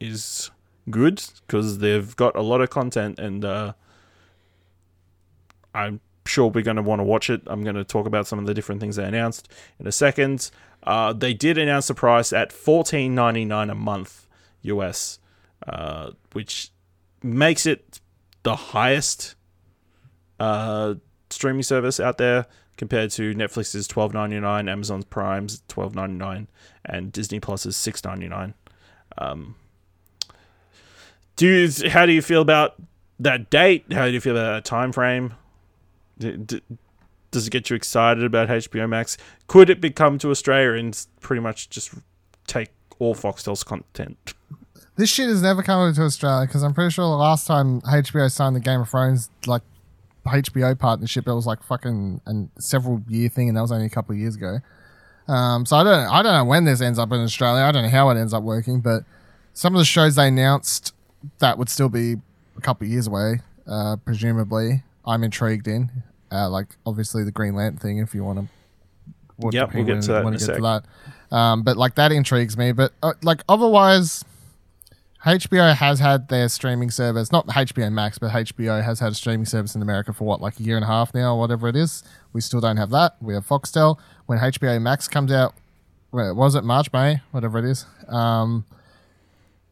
is 0.00 0.50
good 0.90 1.22
because 1.46 1.78
they've 1.78 2.14
got 2.16 2.36
a 2.36 2.42
lot 2.42 2.60
of 2.60 2.70
content 2.70 3.18
and 3.18 3.44
uh, 3.44 3.72
I'm 5.74 6.00
sure 6.26 6.48
we're 6.48 6.62
going 6.62 6.76
to 6.76 6.82
want 6.82 7.00
to 7.00 7.04
watch 7.04 7.30
it. 7.30 7.42
I'm 7.46 7.62
going 7.62 7.76
to 7.76 7.84
talk 7.84 8.06
about 8.06 8.26
some 8.26 8.38
of 8.38 8.46
the 8.46 8.54
different 8.54 8.80
things 8.80 8.96
they 8.96 9.04
announced 9.04 9.50
in 9.78 9.86
a 9.86 9.92
second. 9.92 10.50
Uh, 10.82 11.12
they 11.12 11.34
did 11.34 11.58
announce 11.58 11.88
the 11.88 11.94
price 11.94 12.32
at 12.32 12.50
$14.99 12.50 13.70
a 13.70 13.74
month 13.74 14.28
US, 14.62 15.18
uh, 15.66 16.10
which 16.32 16.70
makes 17.22 17.66
it 17.66 18.00
the 18.42 18.56
highest 18.56 19.34
uh, 20.38 20.94
streaming 21.30 21.62
service 21.62 21.98
out 21.98 22.18
there 22.18 22.46
compared 22.76 23.10
to 23.10 23.34
Netflix's 23.34 23.88
twelve 23.88 24.12
ninety 24.12 24.38
nine, 24.38 24.68
Amazon's 24.68 25.04
Prime's 25.04 25.62
twelve 25.68 25.94
ninety 25.94 26.16
nine, 26.16 26.48
and 26.84 27.10
Disney 27.10 27.40
Plus's 27.40 27.76
six 27.76 28.04
ninety 28.04 28.28
nine. 28.28 28.54
Um, 29.18 29.56
do 31.36 31.68
how 31.88 32.06
do 32.06 32.12
you 32.12 32.22
feel 32.22 32.42
about 32.42 32.76
that 33.18 33.50
date? 33.50 33.92
How 33.92 34.06
do 34.06 34.12
you 34.12 34.20
feel 34.20 34.36
about 34.36 34.52
that 34.52 34.64
time 34.64 34.92
frame? 34.92 35.34
D- 36.18 36.36
d- 36.36 36.62
does 37.30 37.46
it 37.46 37.50
get 37.50 37.68
you 37.68 37.76
excited 37.76 38.24
about 38.24 38.48
HBO 38.48 38.88
Max? 38.88 39.18
Could 39.46 39.68
it 39.68 39.80
become 39.80 40.18
to 40.18 40.30
Australia 40.30 40.72
and 40.72 41.06
pretty 41.20 41.40
much 41.40 41.68
just 41.68 41.92
take 42.46 42.70
all 42.98 43.14
Foxtel's 43.14 43.62
content? 43.62 44.34
This 44.96 45.10
shit 45.10 45.28
is 45.28 45.42
never 45.42 45.62
coming 45.62 45.92
to 45.94 46.02
Australia 46.02 46.46
because 46.46 46.62
I'm 46.62 46.72
pretty 46.72 46.90
sure 46.90 47.04
the 47.04 47.16
last 47.16 47.46
time 47.46 47.82
HBO 47.82 48.30
signed 48.30 48.56
the 48.56 48.60
Game 48.60 48.80
of 48.80 48.88
Thrones 48.88 49.28
like 49.46 49.62
HBO 50.26 50.78
partnership, 50.78 51.28
it 51.28 51.34
was 51.34 51.46
like 51.46 51.62
fucking 51.62 52.20
and 52.26 52.50
several 52.58 53.02
year 53.08 53.28
thing, 53.28 53.48
and 53.48 53.56
that 53.56 53.62
was 53.62 53.72
only 53.72 53.86
a 53.86 53.90
couple 53.90 54.14
of 54.14 54.18
years 54.18 54.36
ago. 54.36 54.58
Um, 55.28 55.66
so 55.66 55.76
I 55.76 55.84
don't 55.84 56.06
I 56.08 56.22
don't 56.22 56.32
know 56.32 56.44
when 56.44 56.64
this 56.64 56.80
ends 56.80 56.98
up 56.98 57.12
in 57.12 57.20
Australia. 57.20 57.62
I 57.64 57.72
don't 57.72 57.82
know 57.84 57.90
how 57.90 58.10
it 58.10 58.16
ends 58.18 58.32
up 58.32 58.42
working, 58.42 58.80
but 58.80 59.02
some 59.52 59.74
of 59.74 59.78
the 59.78 59.84
shows 59.84 60.14
they 60.14 60.28
announced 60.28 60.94
that 61.38 61.58
would 61.58 61.68
still 61.68 61.88
be 61.88 62.16
a 62.56 62.60
couple 62.60 62.86
of 62.86 62.90
years 62.92 63.06
away, 63.06 63.40
uh, 63.66 63.96
presumably. 63.96 64.82
I'm 65.06 65.22
intrigued 65.22 65.68
in, 65.68 66.02
uh, 66.32 66.48
like 66.50 66.76
obviously 66.84 67.24
the 67.24 67.32
Green 67.32 67.54
Lantern 67.54 67.78
thing. 67.78 67.98
If 67.98 68.14
you 68.14 68.24
want 68.24 68.38
to, 68.38 68.46
Yep, 69.52 69.74
we'll 69.74 69.84
get 69.84 70.02
to 70.02 70.12
that 70.12 70.40
sec. 70.40 70.60
that. 70.62 70.84
Um, 71.36 71.62
but 71.62 71.76
like 71.76 71.96
that 71.96 72.12
intrigues 72.12 72.56
me. 72.56 72.72
But 72.72 72.92
uh, 73.02 73.12
like 73.22 73.42
otherwise, 73.48 74.24
HBO 75.24 75.74
has 75.74 75.98
had 75.98 76.28
their 76.28 76.48
streaming 76.48 76.90
service, 76.90 77.32
not 77.32 77.46
HBO 77.48 77.92
Max, 77.92 78.18
but 78.18 78.30
HBO 78.30 78.82
has 78.82 79.00
had 79.00 79.12
a 79.12 79.14
streaming 79.14 79.46
service 79.46 79.74
in 79.74 79.82
America 79.82 80.12
for 80.12 80.24
what, 80.24 80.40
like 80.40 80.60
a 80.60 80.62
year 80.62 80.76
and 80.76 80.84
a 80.84 80.88
half 80.88 81.12
now, 81.12 81.34
or 81.34 81.40
whatever 81.40 81.66
it 81.68 81.74
is. 81.76 82.04
We 82.32 82.40
still 82.40 82.60
don't 82.60 82.76
have 82.76 82.90
that. 82.90 83.16
We 83.20 83.34
have 83.34 83.46
Foxtel. 83.46 83.98
When 84.26 84.38
HBO 84.38 84.80
Max 84.80 85.08
comes 85.08 85.32
out, 85.32 85.54
where 86.10 86.32
was 86.32 86.54
it 86.54 86.62
March, 86.64 86.92
May, 86.92 87.20
whatever 87.32 87.58
it 87.58 87.64
is, 87.64 87.86
um, 88.08 88.64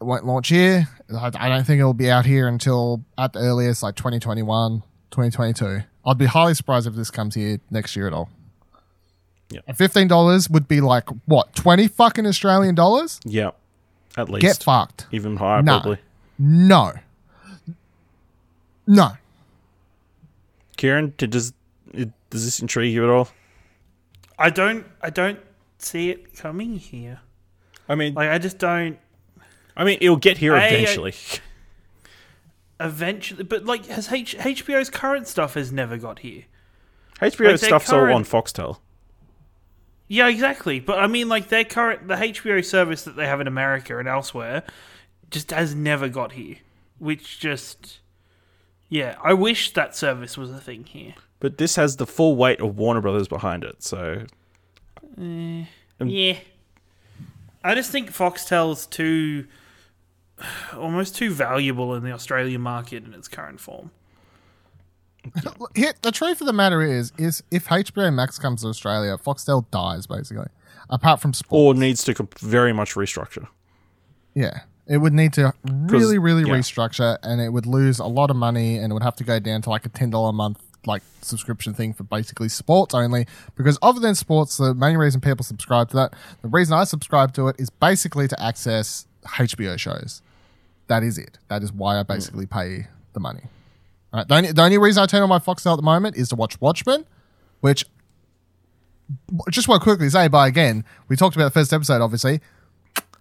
it 0.01 0.05
won't 0.05 0.27
launch 0.27 0.49
here. 0.49 0.89
I, 1.17 1.31
I 1.39 1.49
don't 1.49 1.65
think 1.65 1.79
it'll 1.79 1.95
be 1.95 2.11
out 2.11 2.27
here 2.27 2.49
until 2.49 3.05
at 3.17 3.33
the 3.33 3.39
earliest, 3.39 3.83
like 3.83 3.95
2021, 3.95 4.81
2022. 5.13 5.83
I'd 6.07 6.19
be 6.19 6.27
highly 6.27 6.55
surprised 6.55 6.87
if 6.87 6.95
this 6.95 7.11
comes 7.11 7.35
here 7.35 7.59
next 7.71 7.97
year 7.97 8.07
at 8.07 8.13
all. 8.13 8.29
Yeah. 9.51 9.61
Fifteen 9.75 10.09
dollars 10.09 10.49
would 10.51 10.67
be 10.69 10.81
like 10.81 11.09
what 11.27 11.55
twenty 11.55 11.87
fucking 11.89 12.27
Australian 12.27 12.75
dollars. 12.75 13.21
Yeah, 13.25 13.51
at 14.17 14.29
least 14.29 14.43
Get 14.43 14.63
fucked. 14.63 15.07
even 15.13 15.37
higher 15.37 15.63
No. 15.63 15.73
probably. 15.81 15.99
No. 16.39 16.93
No. 18.87 19.13
Kieran, 20.77 21.15
did, 21.17 21.31
does 21.31 21.53
does 21.93 22.45
this 22.45 22.61
intrigue 22.61 22.93
you 22.93 23.05
at 23.05 23.11
all? 23.11 23.29
I 24.39 24.51
don't. 24.51 24.85
I 25.01 25.11
don't 25.11 25.39
see 25.79 26.11
it 26.11 26.35
coming 26.37 26.77
here. 26.77 27.21
I 27.89 27.95
mean, 27.95 28.15
Like 28.15 28.31
I 28.31 28.39
just 28.39 28.59
don't. 28.59 28.99
I 29.77 29.85
mean, 29.85 29.99
it'll 30.01 30.17
get 30.17 30.39
here 30.39 30.55
I- 30.55 30.67
I- 30.67 31.13
eventually. 32.81 33.45
But 33.45 33.65
like, 33.65 33.87
has 33.87 34.13
H- 34.13 34.37
HBO's 34.39 34.91
current 34.91 35.27
stuff 35.29 35.55
has 35.55 35.73
never 35.73 35.97
got 35.97 36.21
here. 36.21 36.45
HBO 37.21 37.53
like, 37.53 37.59
stuff's 37.59 37.93
all 37.93 38.13
on 38.13 38.25
Foxtel. 38.25 38.79
Yeah, 40.09 40.29
exactly. 40.29 40.81
But 40.81 40.99
I 40.99 41.07
mean, 41.07 41.29
like, 41.29 41.49
their 41.49 41.65
current 41.65 42.09
the 42.09 42.17
HBO 42.17 42.65
service 42.65 43.05
that 43.05 43.17
they 43.17 43.27
have 43.27 43.41
in 43.41 43.47
America 43.47 43.99
and 43.99 44.09
elsewhere 44.09 44.63
just 45.31 45.51
has 45.51 45.75
never 45.75 46.09
got 46.09 46.33
here. 46.33 46.57
Which 46.99 47.41
just, 47.41 48.01
yeah, 48.89 49.17
I 49.23 49.35
wish 49.35 49.73
that 49.73 49.97
service 49.97 50.37
was 50.37 50.51
a 50.51 50.61
thing 50.61 50.85
here. 50.85 51.15
But 51.41 51.59
this 51.59 51.77
has 51.77 51.97
the 51.97 52.07
full 52.07 52.37
weight 52.37 52.61
of 52.61 52.79
Warner 52.79 53.01
Brothers 53.01 53.29
behind 53.29 53.65
it, 53.65 53.83
so 53.83 54.25
eh, 55.19 55.65
um, 56.01 56.09
Yeah, 56.09 56.39
I 57.63 57.75
just 57.75 57.91
think 57.91 58.13
Foxtel's 58.13 58.87
too, 58.87 59.47
almost 60.75 61.17
too 61.17 61.31
valuable 61.31 61.95
in 61.95 62.03
the 62.03 62.13
Australian 62.13 62.61
market 62.61 63.05
in 63.05 63.15
its 63.15 63.29
current 63.29 63.61
form. 63.61 63.91
Here, 65.75 65.95
the 66.03 66.13
truth 66.13 66.41
of 66.41 66.47
the 66.47 66.53
matter 66.53 66.83
is, 66.83 67.13
is 67.17 67.43
if 67.51 67.67
HBO 67.67 68.13
Max 68.13 68.39
comes 68.39 68.63
to 68.63 68.69
Australia, 68.69 69.17
Foxtel 69.17 69.71
dies 69.71 70.07
basically. 70.07 70.49
Apart 70.91 71.21
from 71.21 71.33
sport, 71.33 71.77
or 71.77 71.81
needs 71.81 72.05
to 72.05 72.13
com- 72.13 72.29
very 72.41 72.75
much 72.75 72.95
restructure. 72.95 73.49
yeah, 74.35 74.61
it 74.87 74.99
would 74.99 75.15
need 75.15 75.33
to 75.33 75.55
really, 75.65 76.19
really 76.19 76.43
yeah. 76.43 76.55
restructure, 76.55 77.17
and 77.23 77.41
it 77.41 77.55
would 77.55 77.65
lose 77.65 77.99
a 77.99 78.05
lot 78.05 78.29
of 78.29 78.37
money, 78.37 78.77
and 78.77 78.91
it 78.91 78.95
would 78.95 79.03
have 79.03 79.17
to 79.17 79.25
go 79.25 79.39
down 79.39 79.63
to 79.63 79.71
like 79.71 79.87
a 79.87 79.89
ten 79.89 80.11
dollar 80.11 80.29
a 80.29 80.33
month 80.35 80.63
like 80.87 81.03
subscription 81.23 81.73
thing 81.73 81.95
for 81.95 82.03
basically 82.05 82.49
sports 82.49 82.95
only. 82.95 83.27
Because 83.57 83.79
other 83.81 84.01
than 84.01 84.15
sports, 84.15 84.59
the 84.59 84.75
main 84.75 84.97
reason 84.97 85.23
people 85.23 85.45
subscribe 85.45 85.89
to 85.91 85.97
that, 85.97 86.15
the 86.43 86.49
reason 86.49 86.75
I 86.77 86.85
subscribe 86.85 87.33
to 87.35 87.49
it 87.49 87.57
is 87.59 87.71
basically 87.71 88.29
to 88.29 88.43
access 88.43 89.07
HBO 89.25 89.79
shows. 89.79 90.23
That 90.87 91.03
is 91.03 91.19
it. 91.19 91.39
That 91.49 91.63
is 91.63 91.73
why 91.73 91.99
I 91.99 92.03
basically 92.03 92.47
pay 92.47 92.87
the 93.15 93.21
money. 93.21 93.45
Right. 94.13 94.29
The 94.29 94.35
only, 94.35 94.53
the 94.53 94.63
only 94.63 94.79
reason 94.79 95.03
I 95.03 95.07
turn 95.07 95.23
on 95.23 95.29
my 95.29 95.39
Foxtel 95.39 95.73
at 95.73 95.77
the 95.77 95.83
moment 95.83 96.17
is 96.17 96.29
to 96.29 96.37
watch 96.37 96.61
Watchmen, 96.61 97.05
which 97.61 97.85
just 99.51 99.69
want 99.69 99.83
to 99.83 99.85
quickly 99.85 100.09
say, 100.09 100.29
by 100.29 100.47
again, 100.47 100.85
we 101.09 101.17
talked 101.17 101.37
about 101.37 101.45
the 101.45 101.51
first 101.51 101.73
episode, 101.73 102.01
obviously. 102.01 102.41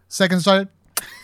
Second 0.07 0.35
episode, 0.37 0.67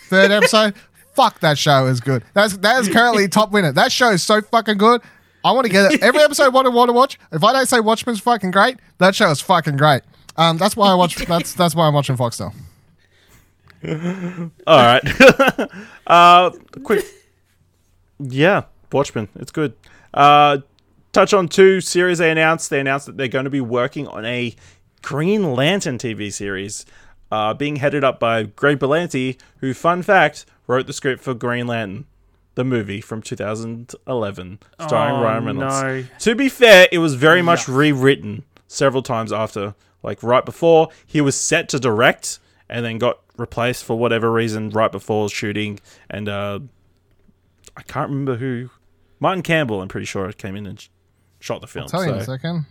third 0.08 0.30
episode, 0.32 0.74
fuck, 1.14 1.38
that 1.40 1.56
show 1.56 1.86
is 1.86 2.00
good. 2.00 2.24
That's 2.34 2.56
that 2.58 2.80
is 2.80 2.88
currently 2.88 3.28
top 3.28 3.52
winner. 3.52 3.72
That 3.72 3.92
show 3.92 4.10
is 4.10 4.22
so 4.22 4.40
fucking 4.40 4.78
good. 4.78 5.02
I 5.44 5.52
want 5.52 5.66
to 5.66 5.72
get 5.72 5.92
it. 5.92 6.02
Every 6.02 6.20
episode 6.20 6.44
I 6.44 6.48
want 6.48 6.88
to 6.88 6.92
watch. 6.92 7.18
If 7.32 7.44
I 7.44 7.52
don't 7.52 7.66
say 7.66 7.80
Watchmen's 7.80 8.20
fucking 8.20 8.50
great, 8.50 8.78
that 8.98 9.14
show 9.14 9.30
is 9.30 9.40
fucking 9.40 9.76
great. 9.76 10.02
Um, 10.36 10.58
that's 10.58 10.76
why 10.76 10.90
I 10.90 10.94
watch. 10.94 11.14
That's 11.16 11.54
that's 11.54 11.74
why 11.74 11.86
I'm 11.86 11.94
watching 11.94 12.16
Foxtel. 12.16 12.52
All 13.86 14.50
right. 14.66 15.02
uh, 16.06 16.50
quick. 16.82 17.04
Yeah, 18.18 18.64
Watchmen. 18.92 19.28
It's 19.36 19.52
good. 19.52 19.74
Uh, 20.12 20.58
touch 21.12 21.32
on 21.32 21.48
two 21.48 21.80
series 21.80 22.18
they 22.18 22.30
announced. 22.30 22.70
They 22.70 22.80
announced 22.80 23.06
that 23.06 23.16
they're 23.16 23.28
going 23.28 23.44
to 23.44 23.50
be 23.50 23.60
working 23.60 24.06
on 24.08 24.24
a 24.24 24.54
Green 25.02 25.54
Lantern 25.54 25.96
TV 25.98 26.32
series, 26.32 26.84
uh, 27.32 27.54
being 27.54 27.76
headed 27.76 28.04
up 28.04 28.20
by 28.20 28.42
Greg 28.44 28.78
Berlanti, 28.78 29.38
who, 29.58 29.72
fun 29.72 30.02
fact, 30.02 30.44
wrote 30.66 30.86
the 30.86 30.92
script 30.92 31.22
for 31.22 31.32
Green 31.32 31.66
Lantern, 31.66 32.04
the 32.56 32.64
movie 32.64 33.00
from 33.00 33.22
2011, 33.22 34.58
starring 34.80 35.16
Oh, 35.16 35.22
Ryan 35.22 35.44
Reynolds. 35.46 35.82
no. 35.82 36.04
To 36.18 36.34
be 36.34 36.48
fair, 36.50 36.86
it 36.92 36.98
was 36.98 37.14
very 37.14 37.40
much 37.40 37.66
rewritten 37.68 38.44
several 38.68 39.02
times 39.02 39.32
after. 39.32 39.74
Like 40.02 40.22
right 40.22 40.44
before 40.44 40.88
he 41.06 41.20
was 41.20 41.38
set 41.38 41.68
to 41.70 41.78
direct, 41.80 42.38
and 42.70 42.84
then 42.84 42.96
got 42.98 43.18
replaced 43.40 43.84
for 43.84 43.98
whatever 43.98 44.30
reason 44.30 44.70
right 44.70 44.92
before 44.92 45.28
shooting. 45.28 45.80
And 46.08 46.28
uh, 46.28 46.60
I 47.76 47.82
can't 47.82 48.10
remember 48.10 48.36
who. 48.36 48.70
Martin 49.18 49.42
Campbell, 49.42 49.82
I'm 49.82 49.88
pretty 49.88 50.06
sure, 50.06 50.30
came 50.32 50.56
in 50.56 50.66
and 50.66 50.80
sh- 50.80 50.88
shot 51.40 51.60
the 51.60 51.66
film. 51.66 51.84
I'll 51.84 51.88
Tell 51.88 52.04
you 52.04 52.12
in 52.12 52.18
a 52.18 52.24
second. 52.24 52.66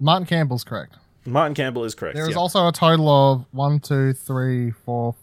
Martin 0.00 0.26
Campbell's 0.26 0.64
correct. 0.64 0.96
Martin 1.26 1.54
Campbell 1.54 1.84
is 1.84 1.94
correct. 1.94 2.16
There 2.16 2.28
is 2.28 2.36
also 2.36 2.66
a 2.68 2.72
total 2.72 3.08
of 3.08 3.46
one, 3.50 3.80
two, 3.80 4.12
three, 4.12 4.70
four, 4.70 5.14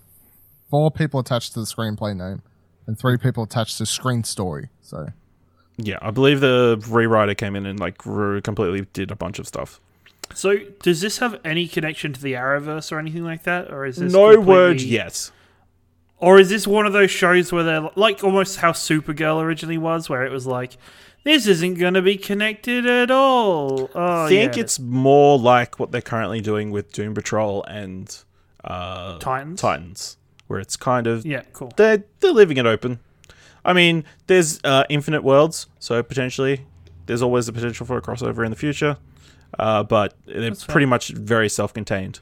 four 0.70 0.92
people 0.92 1.20
attached 1.20 1.54
to 1.54 1.60
the 1.60 1.66
screenplay 1.66 2.16
name, 2.16 2.42
and 2.88 2.98
three 2.98 3.18
people 3.18 3.44
attached 3.44 3.78
to 3.78 3.86
screen 3.86 4.24
story. 4.24 4.70
So 4.82 5.08
yeah, 5.78 5.98
I 6.02 6.12
believe 6.12 6.40
the 6.40 6.78
rewriter 6.86 7.38
came 7.38 7.56
in 7.56 7.66
and 7.66 7.80
like 7.80 8.04
re- 8.06 8.42
completely 8.42 8.88
did 8.94 9.12
a 9.12 9.16
bunch 9.16 9.38
of 9.40 9.48
stuff. 9.48 9.80
So, 10.34 10.58
does 10.82 11.02
this 11.02 11.18
have 11.20 11.40
any 11.44 11.68
connection 11.68 12.14
to 12.14 12.22
the 12.22 12.34
Arrowverse 12.34 12.92
or 12.92 13.00
anything 13.00 13.24
like 13.24 13.44
that, 13.44 13.72
or 13.72 13.86
is 13.86 13.98
this 13.98 14.12
No 14.14 14.40
word 14.40 14.78
completely- 14.78 14.86
yet. 14.88 15.32
Or 16.18 16.40
is 16.40 16.50
this 16.50 16.68
one 16.68 16.86
of 16.86 16.94
those 16.94 17.10
shows 17.10 17.52
where 17.52 17.64
they're 17.64 17.90
like 17.96 18.24
almost 18.24 18.58
how 18.58 18.74
Supergirl 18.74 19.42
originally 19.42 19.80
was, 19.80 20.08
where 20.08 20.24
it 20.24 20.32
was 20.32 20.46
like, 20.46 20.78
this 21.24 21.48
isn't 21.48 21.76
going 21.80 21.96
to 21.96 22.02
be 22.04 22.16
connected 22.16 22.86
at 22.86 23.10
all. 23.10 23.90
Oh, 23.96 24.26
I 24.26 24.30
think 24.30 24.56
yeah. 24.56 24.62
it's 24.62 24.80
more 24.80 25.40
like 25.40 25.80
what 25.80 25.92
they're 25.92 26.00
currently 26.02 26.40
doing 26.40 26.70
with 26.70 26.92
Doom 26.92 27.16
Patrol 27.16 27.64
and 27.64 28.16
uh, 28.64 29.18
Titans. 29.18 29.60
Titans, 29.62 30.18
where 30.46 30.60
it's 30.60 30.78
kind 30.78 31.08
of 31.08 31.26
Yeah, 31.26 31.42
cool. 31.54 31.72
they're 31.76 32.04
they're 32.20 32.32
leaving 32.34 32.58
it 32.58 32.68
open. 32.68 33.00
I 33.66 33.74
mean, 33.74 34.04
there's 34.28 34.60
uh, 34.64 34.84
infinite 34.90 35.24
worlds, 35.24 35.68
so 35.80 36.02
potentially 36.04 36.66
there's 37.08 37.24
always 37.24 37.48
the 37.48 37.54
potential 37.54 37.86
for 37.88 37.98
a 37.98 38.02
crossover 38.02 38.44
in 38.46 38.52
the 38.52 38.58
future. 38.58 38.98
Uh, 39.60 39.84
but 39.84 40.14
they're 40.26 40.42
That's 40.50 40.64
fair. 40.64 40.74
pretty 40.74 40.86
much 40.86 41.10
very 41.10 41.50
self-contained. 41.50 42.20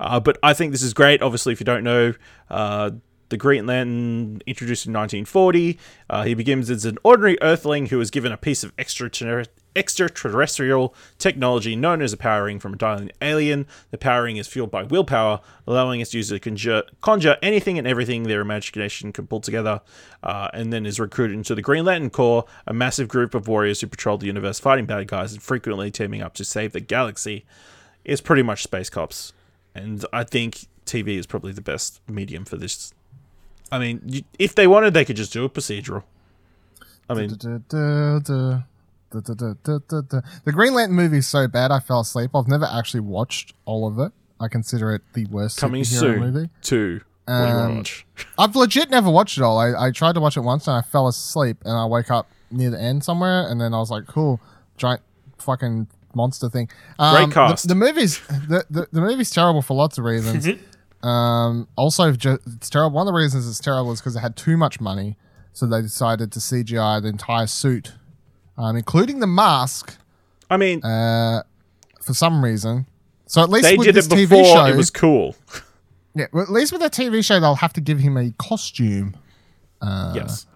Uh, 0.00 0.18
but 0.20 0.38
I 0.42 0.52
think 0.54 0.72
this 0.72 0.82
is 0.82 0.94
great. 0.94 1.22
Obviously, 1.22 1.52
if 1.52 1.60
you 1.60 1.64
don't 1.64 1.84
know, 1.84 2.14
uh, 2.50 2.90
the 3.32 3.36
Green 3.38 3.66
Lantern 3.66 4.40
introduced 4.46 4.86
in 4.86 4.92
1940. 4.92 5.78
Uh, 6.10 6.24
he 6.24 6.34
begins 6.34 6.68
as 6.68 6.84
an 6.84 6.98
ordinary 7.02 7.38
Earthling 7.40 7.86
who 7.86 7.96
was 7.96 8.10
given 8.10 8.30
a 8.30 8.36
piece 8.36 8.62
of 8.62 8.74
extraterrestrial 8.76 10.94
technology 11.16 11.74
known 11.74 12.02
as 12.02 12.12
a 12.12 12.18
power 12.18 12.44
ring 12.44 12.60
from 12.60 12.74
a 12.74 12.76
dying 12.76 13.10
alien. 13.22 13.66
The 13.90 13.96
power 13.96 14.24
ring 14.24 14.36
is 14.36 14.46
fueled 14.46 14.70
by 14.70 14.82
willpower, 14.82 15.40
allowing 15.66 16.02
its 16.02 16.12
user 16.12 16.36
to 16.36 16.40
conjure, 16.40 16.82
conjure 17.00 17.38
anything 17.42 17.78
and 17.78 17.88
everything 17.88 18.24
their 18.24 18.42
imagination 18.42 19.12
can 19.12 19.26
pull 19.26 19.40
together, 19.40 19.80
uh, 20.22 20.48
and 20.52 20.70
then 20.70 20.84
is 20.84 21.00
recruited 21.00 21.34
into 21.34 21.54
the 21.54 21.62
Green 21.62 21.86
Lantern 21.86 22.10
Corps, 22.10 22.44
a 22.66 22.74
massive 22.74 23.08
group 23.08 23.34
of 23.34 23.48
warriors 23.48 23.80
who 23.80 23.86
patrol 23.86 24.18
the 24.18 24.26
universe 24.26 24.60
fighting 24.60 24.84
bad 24.84 25.08
guys 25.08 25.32
and 25.32 25.42
frequently 25.42 25.90
teaming 25.90 26.20
up 26.20 26.34
to 26.34 26.44
save 26.44 26.72
the 26.72 26.80
galaxy. 26.80 27.46
It's 28.04 28.20
pretty 28.20 28.42
much 28.42 28.62
Space 28.62 28.90
Cops, 28.90 29.32
and 29.74 30.04
I 30.12 30.22
think 30.22 30.66
TV 30.84 31.16
is 31.16 31.26
probably 31.26 31.52
the 31.52 31.62
best 31.62 32.02
medium 32.06 32.44
for 32.44 32.58
this. 32.58 32.92
I 33.72 33.78
mean, 33.80 34.00
you, 34.06 34.22
if 34.38 34.54
they 34.54 34.66
wanted, 34.68 34.94
they 34.94 35.04
could 35.04 35.16
just 35.16 35.32
do 35.32 35.44
a 35.44 35.48
procedural. 35.48 36.04
I 37.08 37.14
mean, 37.14 37.30
The 37.30 38.62
Green 40.52 40.74
Lantern 40.74 40.96
movie 40.96 41.18
is 41.18 41.26
so 41.26 41.48
bad 41.48 41.70
I 41.70 41.80
fell 41.80 42.00
asleep. 42.00 42.30
I've 42.34 42.48
never 42.48 42.66
actually 42.66 43.00
watched 43.00 43.54
all 43.64 43.86
of 43.86 43.98
it. 43.98 44.12
I 44.40 44.48
consider 44.48 44.94
it 44.94 45.02
the 45.14 45.26
worst 45.26 45.58
coming 45.58 45.82
superhero 45.82 45.98
soon 46.00 46.20
movie. 46.20 46.48
to 46.62 47.00
what 47.24 47.36
do 47.36 47.42
you 47.42 47.48
want 47.48 47.60
Um, 47.60 47.70
to 47.70 47.76
watch? 47.78 48.06
I've 48.38 48.56
legit 48.56 48.90
never 48.90 49.10
watched 49.10 49.38
it 49.38 49.42
all. 49.44 49.58
I, 49.58 49.86
I 49.86 49.90
tried 49.90 50.14
to 50.14 50.20
watch 50.20 50.36
it 50.36 50.40
once 50.40 50.66
and 50.66 50.76
I 50.76 50.82
fell 50.82 51.06
asleep 51.06 51.58
and 51.64 51.74
I 51.76 51.84
woke 51.84 52.10
up 52.10 52.28
near 52.50 52.70
the 52.70 52.80
end 52.80 53.04
somewhere 53.04 53.46
and 53.48 53.60
then 53.60 53.72
I 53.72 53.78
was 53.78 53.90
like, 53.90 54.06
cool, 54.06 54.40
giant 54.76 55.00
fucking 55.38 55.86
monster 56.14 56.48
thing. 56.48 56.68
Um, 56.98 57.14
Great 57.26 57.34
cast. 57.34 57.62
The, 57.68 57.68
the 57.68 57.74
movie's 57.76 58.18
the, 58.26 58.64
the, 58.68 58.88
the 58.92 59.00
movie's 59.00 59.30
terrible 59.30 59.62
for 59.62 59.74
lots 59.74 59.96
of 59.98 60.04
reasons. 60.04 60.46
um, 61.02 61.68
also, 61.76 62.12
ju- 62.12 62.38
it's 62.46 62.70
terrible. 62.70 62.96
One 62.96 63.08
of 63.08 63.12
the 63.12 63.18
reasons 63.18 63.48
it's 63.48 63.58
terrible 63.58 63.92
is 63.92 64.00
because 64.00 64.16
it 64.16 64.20
had 64.20 64.36
too 64.36 64.56
much 64.56 64.80
money, 64.80 65.16
so 65.52 65.66
they 65.66 65.82
decided 65.82 66.32
to 66.32 66.38
CGI 66.38 67.02
the 67.02 67.08
entire 67.08 67.46
suit, 67.46 67.92
um, 68.56 68.76
including 68.76 69.20
the 69.20 69.26
mask, 69.26 69.96
I 70.48 70.56
mean, 70.56 70.84
uh, 70.84 71.42
for 72.00 72.14
some 72.14 72.44
reason. 72.44 72.86
So 73.26 73.42
at 73.42 73.48
least 73.48 73.64
they 73.64 73.76
with 73.76 73.86
did 73.86 73.94
this 73.94 74.06
it 74.06 74.14
before 74.14 74.42
TV 74.42 74.52
show, 74.52 74.66
it 74.66 74.76
was 74.76 74.90
cool. 74.90 75.34
yeah, 76.14 76.26
well, 76.32 76.44
at 76.44 76.50
least 76.50 76.72
with 76.72 76.82
the 76.82 76.90
TV 76.90 77.24
show, 77.24 77.40
they'll 77.40 77.54
have 77.56 77.72
to 77.72 77.80
give 77.80 77.98
him 77.98 78.16
a 78.16 78.32
costume 78.38 79.16
yes. 79.82 80.46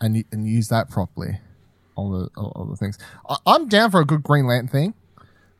and 0.00 0.24
and 0.32 0.48
use 0.48 0.68
that 0.68 0.90
properly. 0.90 1.38
All 1.94 2.10
the 2.10 2.30
all, 2.36 2.52
all 2.56 2.64
the 2.64 2.76
things. 2.76 2.98
I, 3.28 3.36
I'm 3.46 3.68
down 3.68 3.90
for 3.90 4.00
a 4.00 4.04
good 4.04 4.22
Green 4.22 4.46
Lantern 4.46 4.68
thing. 4.68 4.94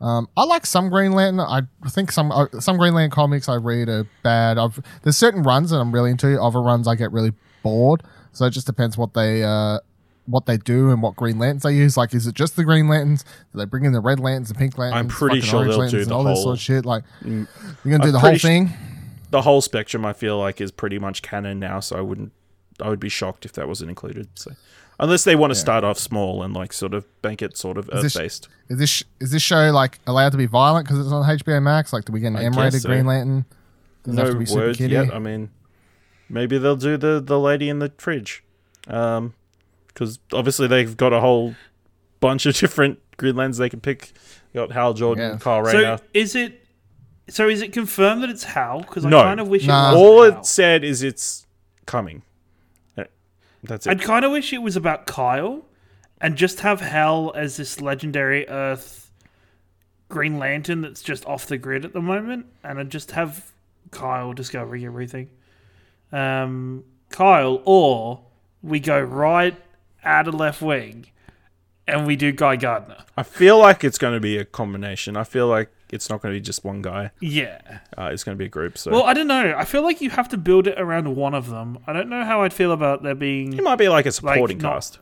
Um, 0.01 0.29
I 0.37 0.45
like 0.45 0.67
some 0.67 0.89
Green 0.91 1.13
Lantern. 1.13 1.41
I 1.41 1.63
think 1.89 2.13
some 2.13 2.31
uh, 2.31 2.47
some 2.61 2.77
Green 2.77 2.95
Lantern 2.95 3.11
comics 3.13 3.49
I 3.49 3.55
read 3.55 3.89
are 3.89 4.07
bad. 4.23 4.59
I've, 4.59 4.79
there's 5.03 5.17
certain 5.17 5.43
runs 5.43 5.71
that 5.71 5.79
I'm 5.79 5.93
really 5.93 6.11
into. 6.11 6.41
Other 6.41 6.61
runs 6.61 6.87
I 6.87 6.95
get 6.97 7.13
really 7.13 7.33
bored. 7.63 8.03
So 8.33 8.45
it 8.45 8.51
just 8.51 8.67
depends 8.67 8.99
what 8.99 9.15
they 9.15 9.43
uh, 9.43 9.79
what 10.27 10.45
they 10.45 10.59
do 10.59 10.91
and 10.91 11.01
what 11.01 11.17
Green 11.17 11.39
Lanterns 11.39 11.63
they 11.63 11.73
use. 11.73 11.97
Like, 11.97 12.13
is 12.13 12.27
it 12.27 12.35
just 12.35 12.57
the 12.57 12.65
Green 12.65 12.89
Lanterns? 12.89 13.25
Do 13.53 13.59
they 13.59 13.65
bring 13.65 13.85
in 13.87 13.93
the 13.93 14.01
Red 14.01 14.21
Lanterns, 14.21 14.49
the 14.49 14.55
Pink 14.55 14.77
Lanterns? 14.77 14.99
I'm 15.01 15.09
pretty 15.09 15.41
sure 15.41 15.65
they'll 15.65 15.79
lanterns, 15.79 16.05
do 16.05 16.09
the 16.11 16.15
all 16.15 16.25
this 16.25 16.35
whole- 16.35 16.43
sort 16.45 16.57
of 16.57 16.61
shit. 16.61 16.85
Like, 16.85 17.05
you're 17.25 17.47
gonna 17.85 17.99
do 17.99 18.09
I'm 18.09 18.13
the 18.13 18.19
whole 18.19 18.29
pretty 18.31 18.39
sh- 18.39 18.43
thing. 18.43 18.71
The 19.31 19.43
whole 19.43 19.61
spectrum, 19.63 20.05
I 20.05 20.13
feel 20.13 20.39
like, 20.39 20.61
is 20.61 20.71
pretty 20.71 20.99
much 20.99 21.23
canon 21.23 21.59
now. 21.59 21.81
So 21.81 21.97
I 21.97 22.01
wouldn't, 22.03 22.33
I 22.81 22.89
would 22.91 23.01
be 23.01 23.09
shocked 23.09 23.45
if 23.47 23.53
that 23.55 23.67
wasn't 23.67 23.89
included. 23.91 24.29
So, 24.35 24.53
unless 24.99 25.25
they 25.25 25.37
want 25.37 25.51
to 25.53 25.55
start 25.55 25.85
off 25.85 25.99
small 25.99 26.43
and 26.43 26.55
like 26.55 26.73
sort 26.73 26.95
of 26.95 27.05
bank 27.23 27.43
it 27.43 27.57
sort 27.57 27.77
of 27.79 27.89
earth 27.93 28.15
based. 28.15 28.49
Is 28.69 28.79
this 28.79 29.03
is 29.21 29.31
this 29.33 29.43
show 29.43 29.71
like 29.73 29.99
allowed 30.07 30.33
to 30.33 30.39
be 30.39 30.47
violent 30.47 30.87
because 30.87 30.99
it's 31.01 31.13
on 31.13 31.25
HBO 31.25 31.63
Max? 31.63 31.93
Like, 31.93 32.05
do 32.05 32.13
we 32.13 32.21
get 32.21 32.29
an 32.29 32.37
M 32.39 32.53
rated 32.55 32.73
guess 32.73 32.83
so. 32.83 32.89
Green 32.89 33.07
Lantern? 33.07 33.45
Does 34.05 34.15
it 34.15 34.17
No 34.17 34.25
have 34.25 34.33
to 34.35 34.39
be 34.39 34.47
super 34.47 34.61
word 34.67 34.77
kiddie? 34.77 34.93
yet. 34.95 35.15
I 35.15 35.19
mean, 35.19 35.51
maybe 36.29 36.59
they'll 36.59 36.77
do 36.77 36.97
the 36.97 37.21
the 37.21 37.39
lady 37.39 37.69
in 37.69 37.79
the 37.81 37.93
fridge, 37.99 38.43
um, 38.89 39.35
because 39.89 40.19
obviously 40.33 40.67
they've 40.67 40.97
got 40.97 41.13
a 41.13 41.21
whole 41.21 41.55
bunch 42.21 42.47
of 42.47 42.57
different 42.59 42.99
Green 43.17 43.37
Lanterns 43.37 43.59
they 43.59 43.69
can 43.69 43.81
pick. 43.81 44.13
You 44.53 44.61
got 44.61 44.73
Hal 44.73 44.95
Jordan, 44.95 45.33
Yeah. 45.33 45.39
Kyle 45.39 45.63
Rayner. 45.63 45.99
So 45.99 46.05
is 46.15 46.35
it? 46.35 46.63
So 47.29 47.49
is 47.49 47.61
it 47.61 47.73
confirmed 47.73 48.23
that 48.23 48.31
it's 48.31 48.45
Hal? 48.45 48.81
Because 48.83 49.05
I 49.05 49.11
No. 49.11 49.23
kind 49.23 49.41
of 49.41 49.49
wish 49.49 49.67
Nah. 49.67 49.91
it 49.91 49.95
was 49.95 50.01
All 50.01 50.23
Hal. 50.23 50.41
it 50.41 50.47
said 50.47 50.85
is 50.85 51.03
it's 51.03 51.45
coming. 51.85 52.23
That's 53.67 53.87
it. 53.87 53.91
I'd 53.91 54.03
kind 54.03 54.25
of 54.25 54.33
wish 54.33 54.53
it 54.53 54.63
was 54.63 54.77
about 54.77 55.07
Kyle, 55.07 55.65
and 56.21 56.37
just 56.37 56.61
have 56.61 56.81
Hal 56.81 57.33
as 57.35 57.57
this 57.57 57.81
legendary 57.81 58.49
Earth 58.49 59.11
Green 60.09 60.39
Lantern 60.39 60.83
that's 60.83 61.03
just 61.03 61.27
off 61.27 61.47
the 61.47 61.59
grid 61.59 61.85
at 61.85 61.93
the 61.93 62.01
moment, 62.01 62.47
and 62.63 62.79
I'd 62.79 62.91
just 62.91 63.11
have 63.13 63.53
Kyle 63.91 64.33
discovering 64.33 64.85
everything. 64.85 65.29
Um, 66.13 66.85
Kyle, 67.11 67.61
or 67.65 68.23
we 68.63 68.81
go 68.81 69.01
right 69.01 69.57
out 70.05 70.29
of 70.29 70.35
left 70.35 70.63
wing, 70.63 71.07
and 71.87 72.07
we 72.07 72.17
do 72.17 72.33
Guy 72.33 72.57
Gardner. 72.57 73.05
I 73.17 73.23
feel 73.23 73.59
like 73.59 73.85
it's 73.85 73.99
going 73.99 74.15
to 74.15 74.21
be 74.21 74.39
a 74.39 74.45
combination. 74.45 75.17
I 75.17 75.25
feel 75.25 75.49
like 75.49 75.71
it's 75.91 76.11
not 76.11 76.21
going 76.23 76.35
to 76.35 76.41
be 76.41 76.45
just 76.45 76.65
one 76.65 76.83
guy. 76.83 77.11
Yeah. 77.21 77.61
Uh, 77.97 78.11
it's 78.13 78.25
going 78.25 78.37
to 78.37 78.39
be 78.39 78.47
a 78.47 78.49
group. 78.49 78.77
So 78.79 78.91
Well, 78.91 79.05
I 79.05 79.15
don't 79.15 79.27
know. 79.29 79.55
I 79.57 79.65
feel 79.65 79.83
like 79.83 80.01
you 80.01 80.11
have 80.11 80.29
to 80.31 80.37
build 80.37 80.67
it 80.67 80.79
around 80.81 81.15
one 81.17 81.35
of 81.35 81.49
them. 81.49 81.79
I 81.87 81.93
don't 81.93 82.09
know 82.09 82.25
how 82.25 82.43
I'd 82.43 82.53
feel 82.53 82.73
about 82.73 83.03
there 83.03 83.15
being. 83.15 83.53
it 83.53 83.63
might 83.63 83.77
be 83.77 83.89
like 83.89 84.07
a 84.07 84.13
supporting 84.13 84.59
not- 84.59 84.75
cast. 84.75 84.99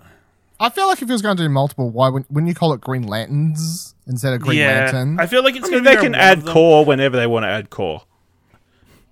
I 0.61 0.71
feel 0.71 0.87
like 0.87 1.03
if 1.03 1.09
he 1.09 1.13
was 1.13 1.21
going 1.21 1.37
to 1.37 1.43
do 1.43 1.49
multiple, 1.49 1.91
why 1.91 2.09
when 2.09 2.25
when 2.29 2.47
you 2.47 2.55
call 2.55 2.73
it 2.75 2.81
Green 2.81 3.03
Lanterns 3.03 3.97
instead 4.07 4.33
of 4.35 4.41
Green 4.41 4.59
yeah, 4.61 4.85
Lantern? 4.85 5.19
I 5.19 5.27
feel 5.27 5.43
like 5.43 5.57
it's 5.57 5.67
I 5.67 5.71
going 5.71 5.83
mean, 5.83 5.93
to 5.93 6.01
they 6.01 6.07
be 6.09 6.13
can 6.13 6.15
around 6.15 6.39
one 6.43 6.49
add 6.49 6.55
core 6.55 6.85
whenever 6.85 7.17
they 7.17 7.27
want 7.27 7.43
to 7.43 7.49
add 7.49 7.71
core. 7.71 8.03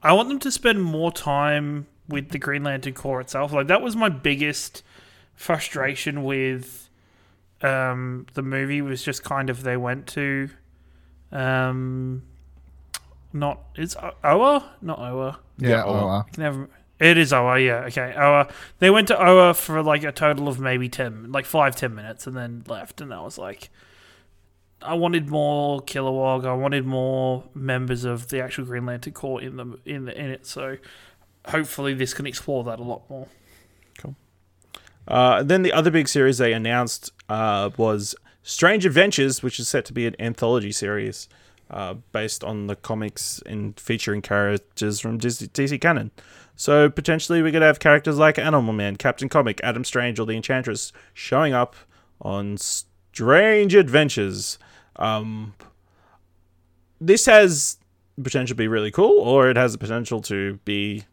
I 0.05 0.13
want 0.13 0.29
them 0.29 0.39
to 0.39 0.53
spend 0.53 0.83
more 0.83 1.11
time 1.11 1.89
with 2.09 2.29
the 2.31 2.39
Green 2.39 2.63
Lantern 2.63 2.95
core 2.95 3.21
itself. 3.21 3.53
Like 3.53 3.67
that 3.67 3.83
was 3.83 3.97
my 3.97 4.09
biggest 4.09 4.85
frustration 5.35 6.23
with 6.23 6.89
um, 7.61 8.27
the 8.35 8.43
movie 8.43 8.81
was 8.81 9.03
just 9.03 9.25
kind 9.25 9.51
of 9.51 9.65
they 9.65 9.77
went 9.77 10.07
to 10.09 10.49
um, 11.33 12.23
not 13.33 13.61
it's 13.75 13.97
O- 13.97 14.13
Oa, 14.25 14.73
not 14.83 14.99
Oa. 14.99 15.39
yeah, 15.59 15.69
Yeah, 15.69 15.83
or- 15.83 16.11
I 16.11 16.31
can 16.33 16.43
never. 16.43 16.69
It 17.01 17.19
is 17.19 17.33
Oa, 17.33 17.59
yeah. 17.59 17.85
Okay, 17.87 18.15
Oa. 18.17 18.47
They 18.79 18.89
went 18.91 19.09
to 19.09 19.21
Oa 19.21 19.55
for 19.55 19.83
like 19.83 20.05
a 20.05 20.13
total 20.13 20.47
of 20.47 20.61
maybe 20.61 20.89
ten, 20.89 21.33
like 21.33 21.47
five, 21.47 21.75
ten 21.75 21.95
minutes, 21.95 22.27
and 22.29 22.37
then 22.37 22.63
left. 22.69 23.01
And 23.01 23.13
I 23.13 23.21
was 23.23 23.39
like, 23.39 23.71
I 24.81 24.95
wanted 24.95 25.29
more 25.29 25.81
Kilowog. 25.83 26.45
I 26.47 26.53
wanted 26.55 26.87
more 26.87 27.45
members 27.55 28.05
of 28.05 28.29
the 28.29 28.41
actual 28.41 28.67
Green 28.67 28.87
Lantern 28.87 29.15
Corps 29.15 29.41
in 29.43 29.57
the 29.57 29.79
in 29.85 30.05
the, 30.05 30.17
in 30.17 30.31
it. 30.31 30.47
So 30.47 30.77
hopefully, 31.49 31.95
this 31.95 32.15
can 32.15 32.27
explore 32.27 32.63
that 32.65 32.79
a 32.79 32.85
lot 32.85 33.03
more. 33.11 33.27
Uh, 35.09 35.43
then 35.43 35.63
the 35.63 35.73
other 35.73 35.91
big 35.91 36.07
series 36.09 36.39
they 36.39 36.53
announced 36.53 37.11
uh, 37.29 37.71
was 37.77 38.15
Strange 38.43 38.85
Adventures, 38.87 39.43
which 39.43 39.59
is 39.59 39.69
set 39.69 39.85
to 39.87 39.93
be 39.93 40.07
an 40.07 40.17
anthology 40.19 40.73
series 40.73 41.29
uh, 41.71 41.95
based 42.13 42.45
on 42.45 42.67
the 42.67 42.77
comics 42.77 43.43
and 43.47 43.79
featuring 43.79 44.21
characters 44.21 45.01
from 45.01 45.19
DC 45.19 45.81
canon. 45.81 46.11
So 46.55 46.91
potentially 46.91 47.43
we 47.43 47.51
could 47.51 47.63
have 47.63 47.79
characters 47.79 48.19
like 48.19 48.39
Animal 48.39 48.73
Man, 48.73 48.97
Captain 48.97 49.29
Comet, 49.29 49.61
Adam 49.63 49.85
Strange, 49.85 50.19
or 50.19 50.27
the 50.27 50.37
Enchantress 50.37 50.93
showing 51.15 51.55
up 51.55 51.75
on 52.21 52.57
Strange 52.59 53.75
Adventures. 53.75 54.59
Um, 54.97 55.55
this 57.01 57.27
has 57.27 57.79
potential 58.23 58.55
to 58.55 58.59
be 58.59 58.69
really 58.69 58.91
cool, 58.91 59.19
or 59.21 59.49
it 59.49 59.57
has 59.57 59.73
the 59.73 59.79
potential 59.79 60.21
to 60.23 60.59
be 60.65 61.05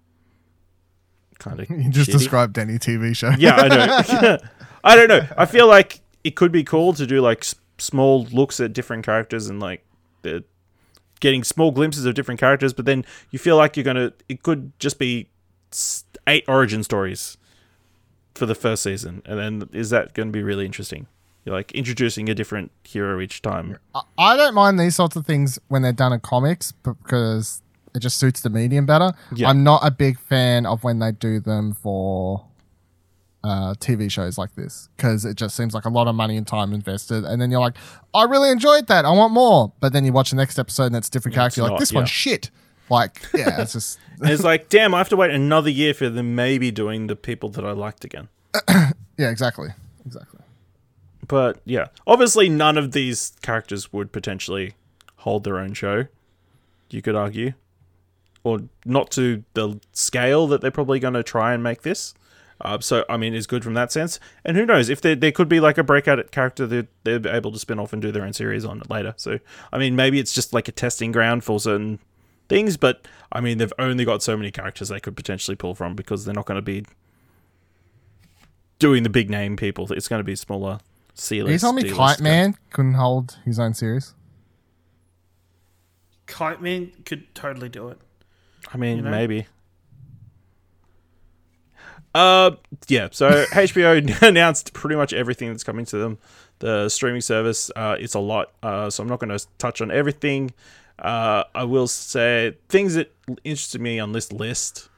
kind 1.40 1.60
of. 1.60 1.70
You 1.70 1.90
just 1.90 2.12
described 2.12 2.58
any 2.58 2.78
TV 2.78 3.16
show. 3.16 3.32
Yeah, 3.38 3.56
I 3.56 3.68
know. 3.68 4.38
I 4.84 4.96
don't 4.96 5.08
know. 5.08 5.26
I 5.38 5.46
feel 5.46 5.68
like 5.68 6.02
it 6.24 6.36
could 6.36 6.52
be 6.52 6.64
cool 6.64 6.94
to 6.94 7.06
do 7.08 7.22
like 7.22 7.40
s- 7.40 7.56
small 7.78 8.26
looks 8.26 8.60
at 8.60 8.74
different 8.74 9.06
characters 9.06 9.48
and 9.50 9.60
like 9.60 9.86
the 10.22 10.44
getting 11.20 11.44
small 11.44 11.72
glimpses 11.72 12.06
of 12.06 12.14
different 12.16 12.40
characters, 12.40 12.74
but 12.74 12.86
then 12.86 13.06
you 13.32 13.40
feel 13.40 13.58
like 13.58 13.76
you're 13.78 13.84
gonna. 13.84 14.14
It 14.28 14.44
could 14.44 14.72
just 14.80 15.00
be 15.00 15.30
eight 16.28 16.44
origin 16.48 16.84
stories 16.84 17.38
for 18.36 18.46
the 18.46 18.56
first 18.56 18.84
season, 18.84 19.22
and 19.26 19.38
then 19.40 19.70
is 19.74 19.90
that 19.90 20.14
going 20.14 20.28
to 20.30 20.32
be 20.34 20.44
really 20.44 20.66
interesting? 20.66 21.08
You're 21.46 21.56
like 21.56 21.72
introducing 21.74 22.30
a 22.30 22.36
different 22.36 22.72
hero 22.84 23.20
each 23.22 23.42
time. 23.42 23.78
I- 24.18 24.38
don't 24.38 24.54
mind 24.54 24.80
these 24.80 24.96
sorts 24.96 25.16
of 25.16 25.26
things 25.26 25.58
when 25.68 25.82
they're 25.82 25.94
done 25.94 26.14
in 26.14 26.20
comics 26.20 26.72
because 26.72 27.62
it 27.96 28.00
just 28.00 28.18
suits 28.18 28.42
the 28.42 28.50
medium 28.50 28.86
better. 28.86 29.14
Yeah. 29.34 29.50
I'm 29.50 29.64
not 29.64 29.82
a 29.84 29.90
big 29.92 30.20
fan 30.20 30.66
of 30.66 30.84
when 30.84 31.00
they 31.00 31.12
do 31.12 31.40
them 31.40 31.74
for 31.74 32.46
uh, 33.44 33.74
TV 33.76 34.12
shows 34.12 34.38
like 34.38 34.56
this 34.56 34.90
because 34.98 35.26
it 35.26 35.36
just 35.36 35.56
seems 35.56 35.74
like 35.74 35.86
a 35.86 35.90
lot 35.90 36.08
of 36.08 36.16
money 36.16 36.38
and 36.38 36.46
time 36.46 36.74
invested, 36.74 37.24
and 37.24 37.42
then 37.42 37.52
you're 37.52 37.60
like, 37.60 37.76
I 38.14 38.24
really 38.24 38.50
enjoyed 38.50 38.88
that. 38.88 39.06
I 39.06 39.12
want 39.12 39.34
more. 39.34 39.72
But 39.80 39.94
then 39.94 40.06
you 40.06 40.12
watch 40.12 40.32
the 40.32 40.36
next 40.36 40.60
episode 40.60 40.88
and 40.88 40.96
it's 40.96 41.08
a 41.08 41.12
different 41.12 41.36
character. 41.36 41.62
You're 41.62 41.70
like, 41.72 41.80
this 41.80 41.92
yeah. 41.92 42.00
one's 42.00 42.10
shit. 42.10 42.52
Like, 42.90 43.22
yeah, 43.34 43.62
it's 43.62 43.74
just 43.74 44.00
it's 44.22 44.44
like, 44.44 44.70
damn, 44.70 44.94
I 44.94 44.98
have 44.98 45.10
to 45.10 45.16
wait 45.16 45.32
another 45.32 45.70
year 45.70 45.94
for 45.94 46.10
them 46.10 46.36
maybe 46.36 46.72
doing 46.72 47.08
the 47.08 47.16
people 47.16 47.50
that 47.50 47.66
I 47.66 47.72
liked 47.72 48.04
again. 48.04 48.30
yeah, 49.18 49.30
exactly, 49.30 49.70
exactly. 50.06 50.40
But 51.28 51.62
yeah, 51.64 51.88
obviously 52.08 52.50
none 52.50 52.78
of 52.78 52.92
these 52.92 53.34
characters 53.42 53.94
would 53.94 54.12
potentially 54.12 54.74
hold 55.18 55.44
their 55.44 55.60
own 55.60 55.74
show. 55.74 56.08
You 56.90 57.04
could 57.04 57.16
argue, 57.16 57.54
or 58.44 58.62
not 58.84 59.12
to 59.12 59.44
the 59.54 59.80
scale 59.94 60.48
that 60.48 60.62
they're 60.62 60.72
probably 60.72 61.00
going 61.00 61.14
to 61.14 61.22
try 61.24 61.54
and 61.54 61.62
make 61.62 61.84
this. 61.84 62.16
Uh, 62.62 62.80
so 62.80 63.06
I 63.10 63.18
mean, 63.18 63.34
it's 63.34 63.48
good 63.48 63.64
from 63.64 63.74
that 63.76 63.92
sense. 63.92 64.20
And 64.44 64.58
who 64.58 64.66
knows 64.66 64.90
if 64.90 65.02
there 65.02 65.16
there 65.16 65.32
could 65.32 65.50
be 65.50 65.60
like 65.60 65.78
a 65.78 65.84
breakout 65.84 66.32
character 66.32 66.68
that 66.68 66.88
they're 67.04 67.36
able 67.36 67.52
to 67.52 67.60
spin 67.60 67.80
off 67.80 67.94
and 67.94 68.02
do 68.02 68.12
their 68.12 68.24
own 68.24 68.34
series 68.34 68.66
on 68.66 68.82
it 68.82 68.90
later. 68.90 69.14
So 69.18 69.40
I 69.72 69.78
mean, 69.78 69.96
maybe 69.96 70.20
it's 70.20 70.34
just 70.34 70.54
like 70.54 70.68
a 70.68 70.72
testing 70.72 71.12
ground 71.12 71.44
for 71.44 71.60
certain 71.60 72.00
things. 72.50 72.78
But 72.78 73.08
I 73.32 73.42
mean, 73.42 73.60
they've 73.60 73.74
only 73.80 74.06
got 74.06 74.22
so 74.22 74.36
many 74.36 74.52
characters 74.52 74.90
they 74.90 75.00
could 75.00 75.16
potentially 75.16 75.56
pull 75.56 75.76
from 75.76 75.96
because 75.96 76.26
they're 76.26 76.36
not 76.36 76.46
going 76.46 76.58
to 76.58 76.62
be 76.62 76.86
doing 78.78 79.04
the 79.04 79.10
big 79.10 79.30
name 79.30 79.56
people. 79.56 79.92
It's 79.94 80.08
going 80.08 80.20
to 80.20 80.26
be 80.26 80.36
smaller. 80.36 80.80
C-list, 81.14 81.52
you 81.52 81.60
told 81.60 81.76
me 81.76 81.82
D-list 81.82 81.98
Kite 81.98 82.18
guys. 82.18 82.22
Man 82.22 82.56
couldn't 82.72 82.94
hold 82.94 83.38
his 83.44 83.60
own 83.60 83.74
series. 83.74 84.14
Kite 86.28 86.62
Man 86.62 86.92
could 87.06 87.34
totally 87.36 87.68
do 87.70 87.90
it. 87.90 87.98
I 88.74 88.78
mean, 88.78 88.98
you 88.98 89.04
know? 89.04 89.12
maybe. 89.12 89.48
Uh, 92.14 92.52
yeah. 92.88 93.10
So 93.12 93.30
HBO 93.46 94.22
announced 94.28 94.74
pretty 94.74 94.96
much 94.96 95.14
everything 95.14 95.50
that's 95.50 95.64
coming 95.64 95.86
to 95.86 95.98
them. 95.98 96.18
The 96.60 96.90
streaming 96.90 97.22
service, 97.22 97.72
uh, 97.76 97.96
it's 98.00 98.16
a 98.16 98.20
lot. 98.20 98.52
Uh, 98.62 98.90
so 98.90 99.02
I'm 99.04 99.10
not 99.10 99.20
going 99.20 99.38
to 99.38 99.46
touch 99.58 99.82
on 99.82 99.92
everything. 99.92 100.52
Uh, 100.98 101.44
I 101.56 101.64
will 101.64 101.88
say 101.88 102.58
things 102.68 102.96
that 102.96 103.14
interested 103.44 103.80
me 103.80 104.00
on 104.00 104.12
this 104.12 104.34
list. 104.34 104.90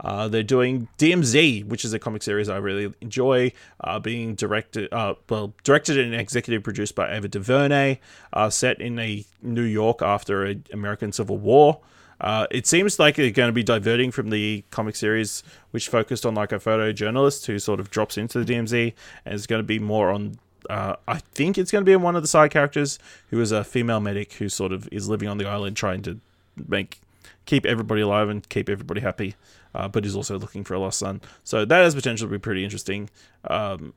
Uh, 0.00 0.26
they're 0.26 0.42
doing 0.42 0.88
DMZ, 0.98 1.64
which 1.66 1.84
is 1.84 1.92
a 1.92 2.00
comic 2.00 2.22
series 2.22 2.48
I 2.48 2.56
really 2.56 2.92
enjoy. 3.00 3.52
Uh, 3.80 4.00
being 4.00 4.34
directed, 4.34 4.92
uh, 4.92 5.14
well, 5.30 5.54
directed 5.62 5.98
and 5.98 6.14
executive 6.14 6.64
produced 6.64 6.96
by 6.96 7.14
Ava 7.14 7.28
DuVernay. 7.28 8.00
Uh, 8.32 8.50
set 8.50 8.80
in 8.80 8.98
a 8.98 9.24
New 9.40 9.62
York 9.62 10.02
after 10.02 10.46
a 10.46 10.56
American 10.72 11.12
Civil 11.12 11.38
War. 11.38 11.80
Uh, 12.20 12.46
it 12.50 12.66
seems 12.66 12.98
like 12.98 13.16
they're 13.16 13.30
going 13.30 13.48
to 13.48 13.52
be 13.52 13.62
diverting 13.62 14.10
from 14.10 14.30
the 14.30 14.64
comic 14.70 14.96
series, 14.96 15.42
which 15.70 15.88
focused 15.88 16.24
on 16.24 16.34
like 16.34 16.52
a 16.52 16.58
photojournalist 16.58 17.46
who 17.46 17.58
sort 17.58 17.80
of 17.80 17.90
drops 17.90 18.16
into 18.16 18.42
the 18.42 18.52
DMZ, 18.52 18.92
and 19.24 19.34
is 19.34 19.46
going 19.46 19.60
to 19.60 19.66
be 19.66 19.78
more 19.78 20.10
on. 20.10 20.38
Uh, 20.70 20.96
I 21.06 21.18
think 21.18 21.58
it's 21.58 21.70
going 21.70 21.84
to 21.84 21.90
be 21.90 21.94
one 21.96 22.16
of 22.16 22.22
the 22.22 22.28
side 22.28 22.50
characters 22.50 22.98
who 23.28 23.40
is 23.40 23.52
a 23.52 23.64
female 23.64 24.00
medic 24.00 24.34
who 24.34 24.48
sort 24.48 24.72
of 24.72 24.88
is 24.90 25.08
living 25.08 25.28
on 25.28 25.36
the 25.36 25.46
island 25.46 25.76
trying 25.76 26.00
to 26.02 26.20
make 26.68 27.00
keep 27.46 27.66
everybody 27.66 28.00
alive 28.00 28.28
and 28.28 28.48
keep 28.48 28.68
everybody 28.68 29.00
happy, 29.00 29.34
uh, 29.74 29.88
but 29.88 30.06
is 30.06 30.16
also 30.16 30.38
looking 30.38 30.64
for 30.64 30.74
a 30.74 30.78
lost 30.78 30.98
son. 30.98 31.20
So 31.42 31.64
that 31.64 31.82
has 31.82 31.94
potential 31.94 32.28
to 32.28 32.32
be 32.32 32.38
pretty 32.38 32.64
interesting. 32.64 33.10
Um, 33.44 33.92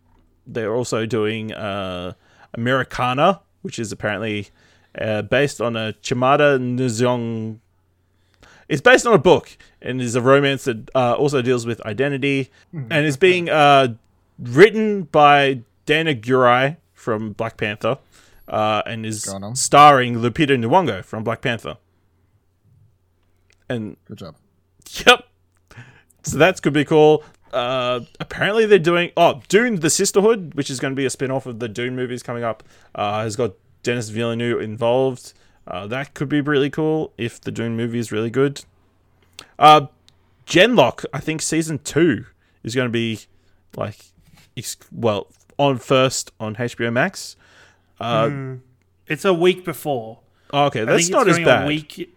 they're 0.46 0.74
also 0.74 1.06
doing 1.06 1.54
uh, 1.54 2.14
Americanah, 2.54 3.42
which 3.62 3.80
is 3.80 3.92
apparently 3.92 4.50
uh, 5.00 5.22
based 5.24 5.62
on 5.62 5.76
a 5.76 5.94
Chimada 6.02 6.60
Nzong. 6.60 7.60
It's 8.70 8.82
based 8.82 9.08
on 9.08 9.14
a 9.14 9.18
book 9.18 9.58
and 9.82 10.02
is 10.02 10.16
a 10.16 10.22
romance 10.22 10.66
that 10.66 10.90
uh, 10.94 11.14
also 11.14 11.42
deals 11.42 11.66
with 11.66 11.80
identity 11.86 12.50
and 12.74 13.06
is 13.06 13.16
being 13.16 13.50
uh, 13.50 13.96
written 14.38 15.04
by 15.04 15.62
Danai 15.86 16.20
Gurira 16.22 16.78
from 16.94 17.32
Black 17.32 17.58
Panther 17.58 17.98
uh, 18.48 18.82
and 18.86 19.06
is 19.06 19.34
starring 19.54 20.16
Lupita 20.16 20.58
Nyong'o 20.58 21.04
from 21.04 21.24
Black 21.24 21.42
Panther. 21.42 21.78
And 23.70 23.98
Good 24.06 24.18
job. 24.18 24.36
Yep. 25.06 25.26
So 26.24 26.38
that's 26.38 26.60
could 26.60 26.74
be 26.74 26.86
cool. 26.86 27.24
Uh, 27.54 28.02
apparently 28.20 28.66
they're 28.66 28.80
doing 28.80 29.12
oh 29.16 29.42
Dune: 29.48 29.80
The 29.80 29.90
Sisterhood, 29.90 30.54
which 30.54 30.70
is 30.70 30.80
going 30.80 30.92
to 30.92 30.96
be 30.96 31.06
a 31.06 31.10
spin-off 31.10 31.46
of 31.46 31.60
the 31.60 31.68
Dune 31.70 31.96
movies 31.96 32.22
coming 32.22 32.44
up. 32.44 32.64
Uh, 32.94 33.24
has 33.24 33.36
got 33.36 33.54
Denis 33.84 34.10
Villeneuve 34.10 34.62
involved. 34.62 35.34
Uh, 35.68 35.86
that 35.88 36.14
could 36.14 36.30
be 36.30 36.40
really 36.42 36.70
cool 36.70 37.12
if 37.18 37.42
the 37.42 37.52
Dune 37.52 37.76
movie 37.76 38.00
is 38.00 38.12
really 38.12 38.30
good. 38.30 38.64
Uh, 39.60 39.88
Genlock, 40.46 41.04
I 41.14 41.20
think 41.20 41.42
season 41.42 41.80
two 41.80 42.26
is 42.64 42.74
going 42.74 42.88
to 42.88 42.92
be 42.92 43.20
like, 43.76 43.98
well, 44.92 45.28
on 45.60 45.78
first 45.78 46.32
on 46.40 46.56
HBO 46.56 46.92
Max. 46.92 47.36
Uh, 48.00 48.56
It's 49.08 49.26
a 49.26 49.34
week 49.34 49.66
before. 49.66 50.20
oh, 50.54 50.66
okay, 50.66 50.86
that's 50.86 51.10
not 51.10 51.28
as 51.28 51.38
bad. 51.40 51.66
A 51.66 51.68
week. 51.68 52.14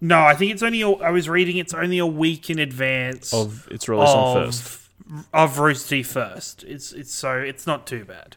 No, 0.00 0.20
I 0.20 0.34
think 0.34 0.52
it's 0.52 0.62
only. 0.62 0.80
A, 0.82 0.90
I 0.90 1.10
was 1.10 1.28
reading. 1.28 1.56
It's 1.56 1.74
only 1.74 1.98
a 1.98 2.06
week 2.06 2.48
in 2.50 2.58
advance 2.58 3.34
of 3.34 3.66
its 3.70 3.88
release 3.88 4.08
on 4.10 4.46
first. 4.46 4.88
of 5.32 5.88
Teeth 5.88 6.12
first. 6.12 6.62
It's 6.64 6.92
it's 6.92 7.12
so 7.12 7.32
it's 7.38 7.66
not 7.66 7.86
too 7.86 8.04
bad. 8.04 8.36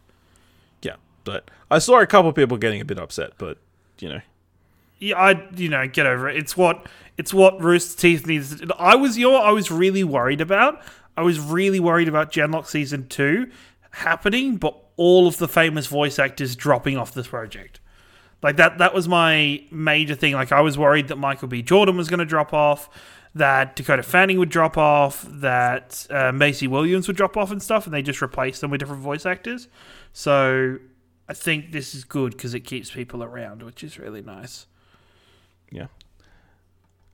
Yeah, 0.82 0.96
but 1.24 1.52
I 1.70 1.78
saw 1.80 2.00
a 2.00 2.08
couple 2.08 2.34
people 2.34 2.58
getting 2.58 2.82
a 2.82 2.86
bit 2.86 2.98
upset, 2.98 3.34
but 3.38 3.58
you 4.00 4.10
know. 4.10 4.22
Yeah, 5.02 5.20
I 5.20 5.50
you 5.56 5.68
know 5.68 5.88
get 5.88 6.06
over 6.06 6.30
it. 6.30 6.38
It's 6.38 6.56
what 6.56 6.88
it's 7.18 7.34
what 7.34 7.62
Rooster 7.62 8.00
Teeth 8.00 8.28
needs. 8.28 8.62
To, 8.62 8.74
I 8.78 8.96
was 8.96 9.18
your 9.18 9.42
I 9.42 9.52
was 9.52 9.72
really 9.72 10.04
worried 10.04 10.40
about. 10.40 10.82
I 11.18 11.24
was 11.24 11.40
really 11.40 11.80
worried 11.80 12.08
about 12.08 12.32
Genlock 12.32 12.68
season 12.68 13.08
two 13.08 13.50
happening, 13.90 14.58
but 14.58 14.78
all 14.98 15.28
of 15.28 15.38
the 15.38 15.48
famous 15.48 15.88
voice 15.88 16.20
actors 16.20 16.56
dropping 16.56 16.98
off 16.98 17.14
this 17.14 17.28
project. 17.28 17.80
Like 18.44 18.58
that 18.58 18.78
that 18.78 18.94
was 18.94 19.08
my 19.08 19.64
major 19.72 20.14
thing. 20.14 20.34
Like 20.34 20.52
I 20.52 20.62
was 20.62 20.78
worried 20.78 21.08
that 21.08 21.18
Michael 21.18 21.48
B. 21.48 21.64
Jordan 21.64 21.98
was 21.98 22.08
going 22.08 22.20
to 22.20 22.26
drop 22.26 22.54
off, 22.54 22.88
that 23.34 23.76
Dakota 23.76 24.04
Fanning 24.04 24.38
would 24.38 24.50
drop 24.50 24.78
off, 24.78 25.26
that 25.28 26.06
uh, 26.12 26.32
Maisie 26.32 26.68
Williams 26.68 27.08
would 27.08 27.18
drop 27.18 27.38
off 27.38 27.52
and 27.52 27.62
stuff, 27.62 27.86
and 27.86 27.94
they 27.94 28.04
just 28.04 28.22
replaced 28.22 28.62
them 28.62 28.70
with 28.70 28.80
different 28.80 29.02
voice 29.02 29.26
actors. 29.26 29.68
So 30.14 30.78
I 31.28 31.34
think 31.34 31.72
this 31.72 31.96
is 31.96 32.04
good 32.04 32.34
because 32.34 32.54
it 32.54 32.62
keeps 32.62 32.92
people 32.92 33.24
around, 33.24 33.64
which 33.64 33.84
is 33.84 33.98
really 33.98 34.22
nice. 34.22 34.68
Yeah. 35.72 35.88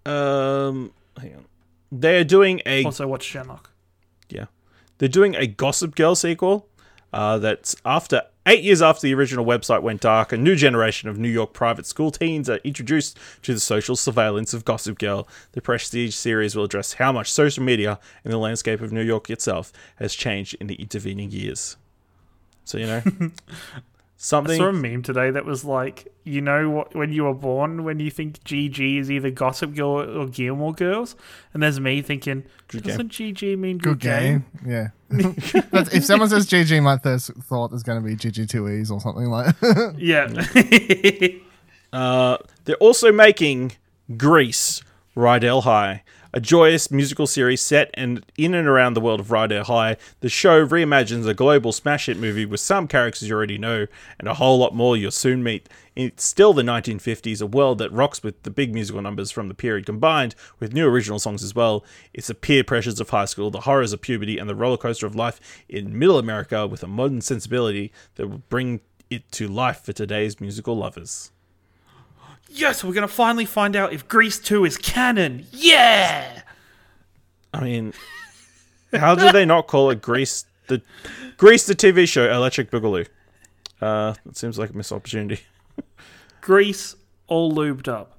Um, 0.06 0.92
hang 1.20 1.36
on. 1.36 1.46
They're 1.92 2.24
doing 2.24 2.62
a 2.66 2.84
Also, 2.84 3.08
watch 3.08 3.24
Sherlock. 3.24 3.72
yeah, 4.30 4.46
they're 4.98 5.08
doing 5.10 5.36
a 5.36 5.48
Gossip 5.48 5.96
Girl 5.96 6.16
sequel. 6.16 6.68
uh, 7.14 7.38
that 7.40 7.74
after 7.86 8.22
eight 8.46 8.64
years 8.64 8.82
after 8.82 9.02
the 9.08 9.14
original 9.14 9.46
website 9.46 9.82
went 9.82 10.02
dark, 10.02 10.32
a 10.34 10.38
new 10.38 10.56
generation 10.56 11.08
of 11.08 11.18
New 11.18 11.30
York 11.30 11.54
private 11.54 11.86
school 11.86 12.12
teens 12.12 12.50
are 12.50 12.58
introduced 12.66 13.18
to 13.44 13.54
the 13.54 13.60
social 13.62 13.96
surveillance 13.96 14.54
of 14.54 14.66
Gossip 14.66 15.00
Girl. 15.00 15.28
The 15.54 15.62
prestige 15.62 16.14
series 16.16 16.56
will 16.56 16.66
address 16.66 16.94
how 16.94 17.12
much 17.14 17.32
social 17.32 17.64
media 17.64 18.00
and 18.26 18.34
the 18.34 18.38
landscape 18.38 18.82
of 18.82 18.92
New 18.92 19.02
York 19.04 19.30
itself 19.30 19.72
has 19.98 20.14
changed 20.14 20.56
in 20.60 20.68
the 20.68 20.76
intervening 20.76 21.32
years. 21.32 21.78
So, 22.66 22.78
you 22.78 22.88
know, 22.88 23.02
I 24.20 24.58
saw 24.58 24.68
a 24.70 24.74
meme 24.74 25.04
today 25.04 25.30
that 25.30 25.46
was 25.46 25.64
like, 25.64 26.12
you 26.24 26.42
know 26.42 26.70
what? 26.72 26.96
When 26.96 27.12
you 27.14 27.26
were 27.26 27.36
born, 27.36 27.84
when 27.84 28.00
you 28.00 28.10
think 28.10 28.44
GG 28.44 29.00
is 29.00 29.12
either 29.12 29.30
Gossip 29.30 29.76
Girl 29.76 30.22
or 30.22 30.28
Gilmore 30.28 30.74
Girls, 30.74 31.16
and 31.54 31.62
there's 31.62 31.80
me 31.80 32.02
thinking, 32.02 32.44
game. 32.68 32.82
doesn't 32.82 33.12
GG 33.12 33.58
mean 33.60 33.78
Good 33.78 34.00
good, 34.00 34.02
game? 34.02 34.46
game. 34.66 34.72
Yeah. 34.72 34.88
That's- 35.72 35.94
if 35.94 36.04
someone 36.04 36.30
says 36.30 36.48
GG, 36.48 36.82
my 36.82 36.98
first 36.98 37.32
thought 37.44 37.72
is 37.74 37.84
going 37.84 38.02
to 38.02 38.06
be 38.08 38.16
GG2Es 38.16 38.90
or 38.92 39.00
something 39.00 39.26
like 39.30 39.56
Yeah. 39.98 40.28
Uh, 41.94 42.38
they're 42.66 42.76
also 42.78 43.14
making 43.14 43.72
Grease, 44.18 44.82
Rydell 45.16 45.64
High, 45.64 46.04
a 46.38 46.40
joyous 46.40 46.92
musical 46.92 47.26
series 47.26 47.64
set 47.64 47.90
and 47.96 48.24
in 48.38 48.54
and 48.54 48.68
around 48.68 48.94
the 48.94 49.02
world 49.02 49.20
of 49.20 49.30
Rydell 49.30 49.64
High. 49.64 49.98
The 50.20 50.30
show 50.30 50.68
reimagines 50.68 51.26
a 51.26 51.34
global 51.34 51.72
smash 51.72 52.06
hit 52.06 52.18
movie 52.18 52.46
with 52.46 52.60
some 52.60 52.88
characters 52.88 53.28
you 53.28 53.34
already 53.34 53.58
know 53.58 53.88
and 54.20 54.28
a 54.28 54.36
whole 54.36 54.60
lot 54.60 54.76
more 54.76 54.96
you'll 54.96 55.10
soon 55.10 55.42
meet. 55.42 55.68
It's 55.96 56.24
still 56.24 56.54
the 56.54 56.62
1950s, 56.62 57.42
a 57.42 57.48
world 57.48 57.80
that 57.80 57.92
rocks 57.92 58.22
with 58.22 58.44
the 58.44 58.52
big 58.52 58.72
musical 58.72 59.02
numbers 59.02 59.32
from 59.32 59.48
the 59.48 59.56
period 59.56 59.88
combined 59.88 60.36
with 60.60 60.74
new 60.74 60.88
original 60.88 61.18
songs 61.18 61.44
as 61.44 61.56
well. 61.56 61.84
It's 62.14 62.28
the 62.28 62.36
peer 62.36 62.64
pressures 62.64 63.00
of 63.00 63.10
high 63.10 63.26
school, 63.26 63.50
the 63.50 63.62
horrors 63.62 63.92
of 63.92 64.02
puberty, 64.02 64.38
and 64.38 64.48
the 64.48 64.54
roller 64.54 64.78
coaster 64.78 65.08
of 65.08 65.16
life 65.16 65.40
in 65.68 65.98
middle 65.98 66.20
America 66.20 66.68
with 66.68 66.84
a 66.84 66.88
modern 66.88 67.22
sensibility 67.22 67.92
that 68.14 68.28
will 68.28 68.44
bring 68.50 68.82
it 69.10 69.32
to 69.32 69.48
life 69.48 69.84
for 69.84 69.92
today's 69.92 70.40
musical 70.40 70.78
lovers. 70.78 71.32
Yes, 72.50 72.84
we're 72.84 72.94
gonna 72.94 73.08
finally 73.08 73.46
find 73.46 73.76
out 73.76 73.94
if 73.94 74.08
Grease 74.08 74.40
2 74.40 74.66
is 74.66 74.78
canon. 74.78 75.46
Yeah. 75.52 76.42
I 77.54 77.64
mean, 77.64 77.94
how 78.94 79.16
did 79.16 79.34
they 79.34 79.46
not 79.46 79.68
call 79.68 79.90
it 79.90 80.02
Grease 80.02 80.46
the 80.68 80.82
Grease 81.38 81.66
the 81.66 81.76
TV 81.76 82.08
show 82.08 82.32
Electric 82.32 82.70
Boogaloo? 82.72 83.08
Uh, 83.82 84.14
it 84.28 84.38
seems 84.38 84.58
like 84.58 84.72
a 84.72 84.74
missed 84.74 84.92
opportunity. 84.92 85.42
Grease 86.42 86.96
all 87.28 87.52
lubed 87.54 87.88
up. 87.88 88.14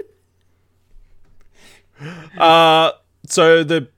Uh, 2.38 2.92
so 3.26 3.64
the 3.64 3.88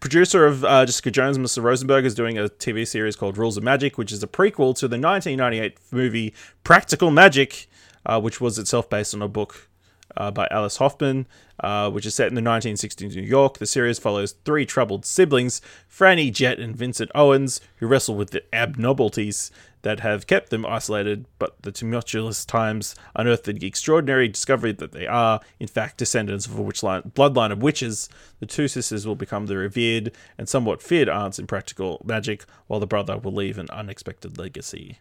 producer 0.00 0.44
of 0.46 0.64
uh, 0.64 0.84
Jessica 0.84 1.10
Jones, 1.10 1.38
Mr. 1.38 1.62
Rosenberg, 1.62 2.04
is 2.04 2.14
doing 2.14 2.36
a 2.36 2.48
TV 2.48 2.86
series 2.86 3.16
called 3.16 3.38
Rules 3.38 3.56
of 3.56 3.64
Magic, 3.64 3.96
which 3.96 4.12
is 4.12 4.22
a 4.22 4.26
prequel 4.26 4.74
to 4.76 4.86
the 4.86 4.98
1998 4.98 5.78
movie 5.90 6.34
Practical 6.62 7.10
Magic, 7.10 7.66
uh, 8.04 8.20
which 8.20 8.40
was 8.40 8.58
itself 8.58 8.90
based 8.90 9.14
on 9.14 9.22
a 9.22 9.28
book 9.28 9.68
uh, 10.16 10.30
by 10.30 10.46
Alice 10.50 10.76
Hoffman, 10.76 11.26
uh, 11.60 11.90
which 11.90 12.06
is 12.06 12.14
set 12.14 12.28
in 12.28 12.34
the 12.34 12.40
1960s 12.42 13.14
New 13.14 13.22
York. 13.22 13.58
The 13.58 13.66
series 13.66 13.98
follows 13.98 14.32
three 14.44 14.66
troubled 14.66 15.06
siblings, 15.06 15.60
Franny, 15.90 16.32
Jet, 16.32 16.58
and 16.58 16.76
Vincent 16.76 17.10
Owens, 17.14 17.60
who 17.76 17.86
wrestle 17.86 18.14
with 18.14 18.30
the 18.30 18.42
abnormalities 18.54 19.50
that 19.84 20.00
have 20.00 20.26
kept 20.26 20.48
them 20.48 20.64
isolated, 20.64 21.26
but 21.38 21.60
the 21.60 21.70
tumultuous 21.70 22.46
times 22.46 22.94
unearth 23.14 23.42
the 23.44 23.66
extraordinary 23.66 24.26
discovery 24.28 24.72
that 24.72 24.92
they 24.92 25.06
are, 25.06 25.40
in 25.60 25.68
fact, 25.68 25.98
descendants 25.98 26.46
of 26.46 26.58
a 26.58 26.62
witch 26.62 26.82
line, 26.82 27.02
bloodline 27.14 27.52
of 27.52 27.62
witches. 27.62 28.08
The 28.40 28.46
two 28.46 28.66
sisters 28.66 29.06
will 29.06 29.14
become 29.14 29.44
the 29.44 29.58
revered 29.58 30.12
and 30.38 30.48
somewhat 30.48 30.82
feared 30.82 31.10
aunts 31.10 31.38
in 31.38 31.46
practical 31.46 32.00
magic, 32.02 32.46
while 32.66 32.80
the 32.80 32.86
brother 32.86 33.18
will 33.18 33.32
leave 33.32 33.58
an 33.58 33.68
unexpected 33.70 34.38
legacy. 34.38 35.00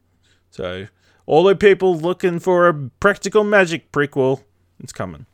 So, 0.51 0.87
all 1.25 1.45
the 1.45 1.55
people 1.55 1.97
looking 1.97 2.39
for 2.39 2.67
a 2.67 2.73
practical 2.73 3.45
magic 3.45 3.89
prequel, 3.93 4.43
it's 4.81 4.91
coming. 4.91 5.27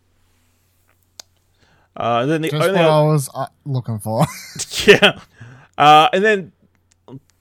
Uh, 1.98 2.20
and 2.22 2.32
then 2.32 2.42
the 2.44 2.50
Just 2.50 2.70
only 2.70 2.80
what 2.80 2.90
I 2.90 3.02
was 3.02 3.30
uh, 3.34 3.48
looking 3.66 3.98
for. 3.98 4.28
yeah. 4.86 5.20
Uh, 5.76 6.08
and 6.14 6.24
then 6.24 6.52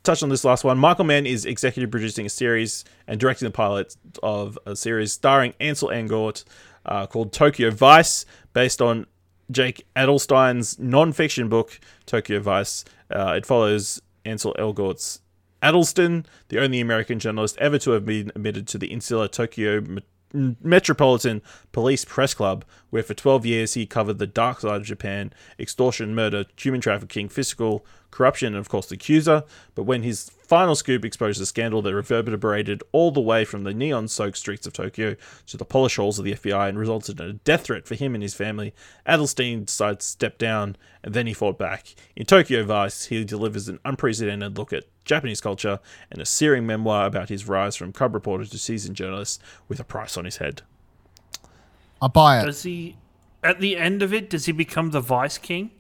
touch 0.09 0.23
on 0.23 0.31
this 0.31 0.43
last 0.43 0.65
one. 0.65 0.79
Michael 0.79 1.05
Mann 1.05 1.27
is 1.27 1.45
executive 1.45 1.91
producing 1.91 2.25
a 2.25 2.31
series 2.31 2.83
and 3.07 3.21
directing 3.21 3.45
the 3.45 3.53
pilot 3.53 3.95
of 4.23 4.59
a 4.65 4.75
series 4.75 5.13
starring 5.13 5.53
Ansel 5.61 5.91
Elgort 5.91 6.45
uh, 6.87 7.07
called 7.07 7.31
Tokyo 7.31 7.71
Vice, 7.71 8.25
based 8.55 8.81
on 8.81 9.07
Jake 9.51 9.87
Adelstein's 9.95 10.79
non-fiction 10.79 11.51
book 11.51 11.79
Tokyo 12.07 12.41
Vice. 12.41 12.87
Uh, 13.11 13.35
it 13.37 13.45
follows 13.45 14.01
Ansel 14.25 14.55
Elgort's 14.59 15.21
Adelstein, 15.63 16.25
the 16.49 16.59
only 16.59 16.81
American 16.81 17.19
journalist 17.19 17.59
ever 17.59 17.79
to 17.79 17.91
have 17.91 18.07
been 18.07 18.31
admitted 18.35 18.67
to 18.69 18.79
the 18.79 18.87
insular 18.87 19.29
Tokyo 19.29 19.85
Metropolitan 20.33 21.43
Police 21.73 22.05
Press 22.05 22.35
Club, 22.35 22.65
where 22.91 23.03
for 23.03 23.15
12 23.15 23.47
years 23.47 23.75
he 23.75 23.87
covered 23.87 24.19
the 24.19 24.27
dark 24.27 24.61
side 24.61 24.77
of 24.77 24.87
Japan, 24.87 25.33
extortion, 25.59 26.15
murder, 26.15 26.45
human 26.57 26.81
trafficking, 26.81 27.29
physical 27.29 27.85
corruption, 28.11 28.49
and 28.49 28.57
of 28.57 28.69
course 28.69 28.87
the 28.87 28.97
yakuza. 28.97 29.47
But 29.75 29.85
when 29.85 30.03
his 30.03 30.31
final 30.31 30.75
scoop 30.75 31.05
exposed 31.05 31.41
a 31.41 31.47
scandal 31.47 31.83
that 31.83 31.95
reverberated 31.95 32.83
all 32.93 33.11
the 33.11 33.21
way 33.21 33.45
from 33.45 33.65
the 33.65 33.75
neon 33.75 34.09
soaked 34.09 34.39
streets 34.39 34.67
of 34.67 34.73
Tokyo 34.73 35.17
to 35.47 35.57
the 35.57 35.65
polished 35.65 35.97
halls 35.97 36.19
of 36.19 36.25
the 36.25 36.33
FBI 36.33 36.69
and 36.69 36.79
resulted 36.79 37.21
in 37.21 37.27
a 37.27 37.33
death 37.35 37.65
threat 37.65 37.87
for 37.87 37.95
him 37.95 38.15
and 38.15 38.23
his 38.23 38.35
family, 38.35 38.75
Adelstein 39.07 39.67
decided 39.67 40.01
to 40.01 40.07
step 40.07 40.39
down 40.39 40.77
and 41.03 41.15
then 41.15 41.27
he 41.27 41.35
fought 41.35 41.59
back. 41.59 41.95
In 42.17 42.27
Tokyo 42.27 42.65
Vice, 42.65 43.07
he 43.07 43.25
delivers 43.25 43.69
an 43.69 43.79
unprecedented 43.85 44.57
look 44.57 44.73
at 44.73 44.85
Japanese 45.09 45.41
culture 45.41 45.81
and 46.11 46.21
a 46.21 46.27
searing 46.27 46.67
memoir 46.67 47.07
about 47.07 47.31
his 47.31 47.49
rise 47.49 47.75
from 47.75 47.93
cub 47.93 48.15
reporter 48.15 48.45
to 48.45 48.59
seasoned 48.59 48.95
journalist 48.95 49.43
with 49.67 49.81
a 49.81 49.85
price 49.85 50.17
on 50.17 50.25
his 50.25 50.37
head. 50.37 50.63
I 52.01 52.07
buy 52.07 52.41
it. 52.41 52.45
Does 52.45 52.63
he, 52.63 52.97
at 53.43 53.61
the 53.61 53.77
end 53.77 54.03
of 54.03 54.15
it, 54.15 54.31
does 54.31 54.47
he 54.47 54.53
become 54.53 54.91
the 54.91 55.01
Vice 55.01 55.39
King? 55.39 55.73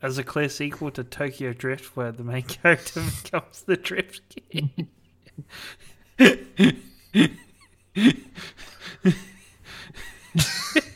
As 0.00 0.18
a 0.18 0.24
clear 0.24 0.48
sequel 0.48 0.90
to 0.92 1.04
Tokyo 1.04 1.52
Drift, 1.52 1.96
where 1.96 2.10
the 2.10 2.24
main 2.24 2.42
character 2.42 3.02
becomes 3.22 3.62
the 3.62 3.76
Drift 3.76 4.38
King. 4.50 4.88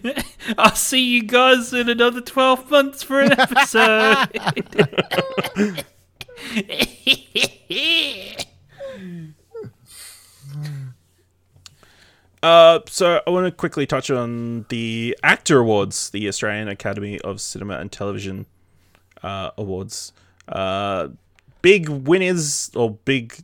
I'll 0.58 0.74
see 0.74 1.02
you 1.02 1.22
guys 1.22 1.72
in 1.72 1.88
another 1.88 2.20
12 2.20 2.70
months 2.70 3.02
for 3.02 3.20
an 3.20 3.32
episode. 3.38 4.28
Uh, 12.42 12.80
so 12.88 13.20
I 13.24 13.30
want 13.30 13.46
to 13.46 13.52
quickly 13.52 13.86
touch 13.86 14.10
on 14.10 14.66
the 14.68 15.16
AACTA 15.22 15.60
Awards, 15.60 16.10
the 16.10 16.26
Australian 16.26 16.66
Academy 16.66 17.20
of 17.20 17.40
Cinema 17.40 17.74
and 17.74 17.92
Television 17.92 18.46
uh, 19.22 19.52
Awards. 19.56 20.12
Uh, 20.48 21.08
big 21.62 21.88
winners 21.88 22.72
or 22.74 22.98
big, 23.04 23.36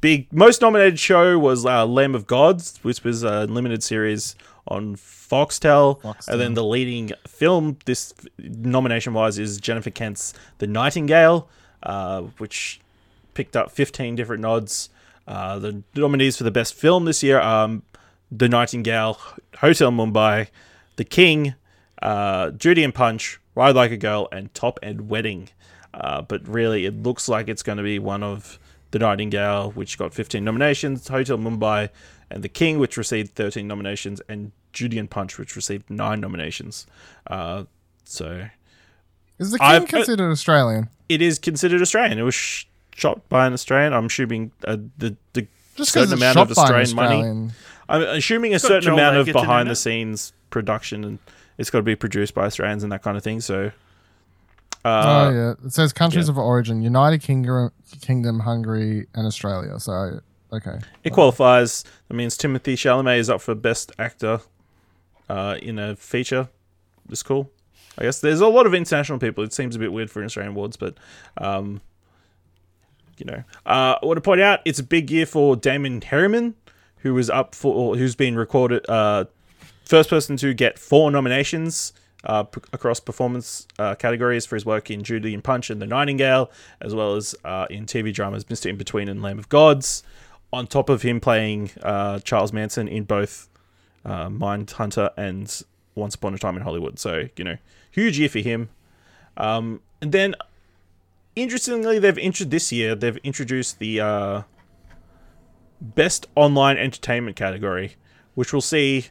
big 0.00 0.32
most 0.32 0.62
nominated 0.62 1.00
show 1.00 1.36
was 1.36 1.66
uh, 1.66 1.84
Lamb 1.84 2.14
of 2.14 2.28
Gods, 2.28 2.78
which 2.82 3.02
was 3.02 3.24
a 3.24 3.46
limited 3.46 3.82
series 3.82 4.36
on 4.68 4.96
Foxtel, 4.96 6.00
and 6.28 6.40
then 6.40 6.54
the 6.54 6.64
leading 6.64 7.10
film 7.26 7.76
this 7.84 8.14
nomination 8.38 9.12
wise 9.12 9.38
is 9.38 9.58
Jennifer 9.58 9.90
Kent's 9.90 10.34
The 10.58 10.66
Nightingale, 10.66 11.48
uh, 11.82 12.22
which 12.38 12.80
picked 13.34 13.56
up 13.56 13.70
15 13.70 14.14
different 14.14 14.42
nods. 14.42 14.88
Uh, 15.26 15.58
the 15.58 15.82
nominees 15.94 16.36
for 16.36 16.44
the 16.44 16.50
best 16.50 16.74
film 16.74 17.04
this 17.04 17.22
year 17.22 17.38
are 17.40 17.80
The 18.30 18.48
Nightingale, 18.48 19.18
Hotel 19.58 19.90
Mumbai, 19.90 20.48
The 20.96 21.04
King, 21.04 21.54
uh, 22.00 22.50
Judy 22.50 22.84
and 22.84 22.94
Punch, 22.94 23.40
Ride 23.54 23.74
Like 23.74 23.90
a 23.90 23.96
Girl, 23.96 24.28
and 24.32 24.52
Top 24.54 24.78
End 24.82 25.08
Wedding. 25.08 25.48
Uh, 25.94 26.22
but 26.22 26.46
really, 26.48 26.86
it 26.86 27.02
looks 27.02 27.28
like 27.28 27.48
it's 27.48 27.62
going 27.62 27.78
to 27.78 27.84
be 27.84 27.98
one 27.98 28.22
of 28.22 28.58
The 28.92 28.98
Nightingale, 28.98 29.72
which 29.72 29.98
got 29.98 30.14
15 30.14 30.44
nominations, 30.44 31.06
Hotel 31.08 31.38
Mumbai, 31.38 31.90
and 32.32 32.42
The 32.42 32.48
King, 32.48 32.78
which 32.78 32.96
received 32.96 33.34
13 33.34 33.66
nominations, 33.66 34.20
and 34.28 34.52
Judy 34.72 34.98
and 34.98 35.10
Punch, 35.10 35.38
which 35.38 35.54
received 35.56 35.90
9 35.90 36.20
nominations. 36.20 36.86
Uh, 37.26 37.64
so 38.04 38.48
Is 39.38 39.50
the 39.52 39.58
king 39.58 39.66
I've- 39.66 39.86
considered 39.86 40.30
Australian? 40.30 40.88
it 41.08 41.20
is 41.22 41.38
considered 41.38 41.82
Australian. 41.82 42.18
It 42.18 42.22
was 42.22 42.34
sh- 42.34 42.64
shot 42.94 43.28
by 43.28 43.46
an 43.46 43.52
Australian. 43.52 43.92
I'm 43.92 44.06
assuming 44.06 44.52
uh, 44.64 44.76
the 44.98 45.16
the 45.34 45.46
Just 45.76 45.92
certain 45.92 46.10
because 46.10 46.34
amount 46.34 46.50
of 46.50 46.54
by 46.56 46.62
an 46.68 46.74
Australian 46.80 46.96
money. 46.96 47.50
I'm 47.88 48.02
assuming 48.02 48.52
a 48.52 48.54
got 48.54 48.62
certain 48.62 48.82
Joel 48.82 48.94
amount 48.94 49.16
of 49.16 49.26
behind 49.26 49.68
the 49.68 49.76
scenes 49.76 50.32
production, 50.50 51.04
and 51.04 51.18
it's 51.58 51.70
got 51.70 51.78
to 51.78 51.82
be 51.82 51.96
produced 51.96 52.34
by 52.34 52.44
Australians 52.46 52.82
and 52.82 52.92
that 52.92 53.02
kind 53.02 53.16
of 53.16 53.22
thing. 53.22 53.40
So, 53.40 53.72
oh 54.84 54.90
uh, 54.90 55.30
yeah, 55.30 55.66
it 55.66 55.72
says 55.72 55.92
countries 55.92 56.28
yeah. 56.28 56.32
of 56.32 56.38
origin: 56.38 56.82
United 56.82 57.22
Kingdom, 57.22 57.72
Kingdom, 58.00 58.40
Hungary, 58.40 59.06
and 59.14 59.26
Australia. 59.26 59.78
So 59.80 60.20
Okay. 60.52 60.78
It 61.02 61.12
qualifies. 61.12 61.84
That 62.08 62.14
means 62.14 62.36
Timothée 62.36 62.74
Chalamet 62.74 63.18
is 63.18 63.30
up 63.30 63.40
for 63.40 63.54
Best 63.54 63.92
Actor 63.98 64.40
uh, 65.28 65.56
in 65.62 65.78
a 65.78 65.96
feature. 65.96 66.48
It's 67.08 67.22
cool. 67.22 67.50
I 67.98 68.02
guess 68.02 68.20
there's 68.20 68.40
a 68.40 68.46
lot 68.46 68.66
of 68.66 68.74
international 68.74 69.18
people. 69.18 69.44
It 69.44 69.52
seems 69.52 69.76
a 69.76 69.78
bit 69.78 69.92
weird 69.92 70.10
for 70.10 70.22
Australian 70.24 70.54
awards, 70.54 70.76
but 70.76 70.96
um, 71.38 71.80
you 73.18 73.26
know, 73.26 73.42
uh, 73.66 73.96
I 74.02 74.06
want 74.06 74.16
to 74.16 74.22
point 74.22 74.40
out 74.40 74.60
it's 74.64 74.78
a 74.78 74.82
big 74.84 75.10
year 75.10 75.26
for 75.26 75.56
Damon 75.56 76.00
Herriman, 76.00 76.54
who 76.98 77.14
was 77.14 77.28
up 77.28 77.54
for, 77.54 77.74
or 77.74 77.96
who's 77.96 78.14
been 78.14 78.36
recorded 78.36 78.88
uh, 78.88 79.26
first 79.84 80.10
person 80.10 80.36
to 80.38 80.54
get 80.54 80.78
four 80.78 81.10
nominations 81.10 81.92
uh, 82.24 82.44
p- 82.44 82.62
across 82.72 83.00
performance 83.00 83.66
uh, 83.78 83.94
categories 83.94 84.46
for 84.46 84.56
his 84.56 84.64
work 84.64 84.90
in 84.90 85.02
Judy 85.02 85.34
and 85.34 85.42
Punch 85.44 85.68
and 85.70 85.82
The 85.82 85.86
Nightingale, 85.86 86.50
as 86.80 86.94
well 86.94 87.16
as 87.16 87.34
uh, 87.44 87.66
in 87.68 87.84
TV 87.84 88.12
dramas 88.12 88.44
Mr. 88.44 88.66
In 88.66 88.76
Between 88.76 89.08
and 89.08 89.22
Lamb 89.22 89.38
of 89.38 89.48
Gods. 89.48 90.02
On 90.52 90.66
top 90.66 90.88
of 90.88 91.02
him 91.02 91.18
playing 91.20 91.70
uh, 91.82 92.18
Charles 92.20 92.52
Manson 92.52 92.86
in 92.86 93.04
both 93.04 93.48
uh, 94.04 94.28
Mindhunter 94.28 95.10
and 95.16 95.62
Once 95.94 96.14
Upon 96.14 96.34
a 96.34 96.38
Time 96.38 96.56
in 96.56 96.62
Hollywood. 96.62 96.98
So, 96.98 97.28
you 97.36 97.44
know, 97.44 97.56
huge 97.90 98.18
year 98.18 98.28
for 98.28 98.40
him. 98.40 98.68
Um, 99.36 99.80
and 100.00 100.12
then, 100.12 100.34
interestingly, 101.36 101.98
they've 101.98 102.18
intro- 102.18 102.46
this 102.46 102.70
year 102.72 102.94
they've 102.94 103.16
introduced 103.18 103.78
the 103.78 104.00
uh, 104.00 104.42
best 105.80 106.26
online 106.34 106.76
entertainment 106.76 107.36
category, 107.36 107.96
which 108.34 108.52
will 108.52 108.60
see 108.60 109.06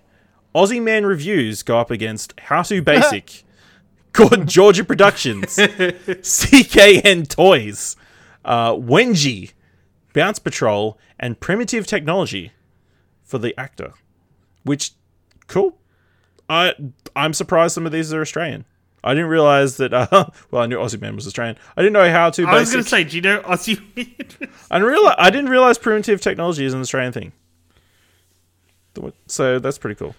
Aussie 0.53 0.81
Man 0.81 1.05
Reviews 1.05 1.63
go 1.63 1.79
up 1.79 1.91
against 1.91 2.39
How 2.39 2.61
to 2.63 2.81
Basic, 2.81 3.43
Gordon 4.13 4.47
Georgia 4.47 4.83
Productions, 4.83 5.55
CKN 5.55 7.27
Toys, 7.27 7.95
uh, 8.43 8.73
Wengie, 8.73 9.53
Bounce 10.13 10.39
Patrol, 10.39 10.97
and 11.19 11.39
Primitive 11.39 11.85
Technology 11.87 12.51
for 13.23 13.37
the 13.37 13.53
AACTA. 13.57 13.93
Which, 14.63 14.91
cool. 15.47 15.77
I 16.49 16.73
I'm 17.15 17.33
surprised 17.33 17.73
some 17.75 17.85
of 17.85 17.91
these 17.91 18.13
are 18.13 18.21
Australian. 18.21 18.65
I 19.03 19.13
didn't 19.13 19.29
realize 19.29 19.77
that. 19.77 19.93
Uh, 19.93 20.07
well, 20.51 20.61
I 20.63 20.65
knew 20.67 20.77
Aussie 20.77 20.99
Man 21.01 21.15
was 21.15 21.25
Australian. 21.25 21.57
I 21.75 21.81
didn't 21.81 21.93
know 21.93 22.11
how 22.11 22.29
to. 22.31 22.45
I 22.45 22.59
was 22.59 22.71
going 22.71 22.83
to 22.83 22.89
say, 22.89 23.03
do 23.03 23.15
you 23.15 23.21
know 23.21 23.39
Aussie? 23.41 23.79
I 24.69 24.77
didn't 24.77 24.91
realize. 24.91 25.15
I 25.17 25.29
didn't 25.29 25.49
realize 25.49 25.77
primitive 25.77 26.21
technology 26.21 26.65
is 26.65 26.73
an 26.73 26.81
Australian 26.81 27.13
thing. 27.13 27.31
So 29.27 29.59
that's 29.59 29.77
pretty 29.77 29.95
cool. 29.95 30.15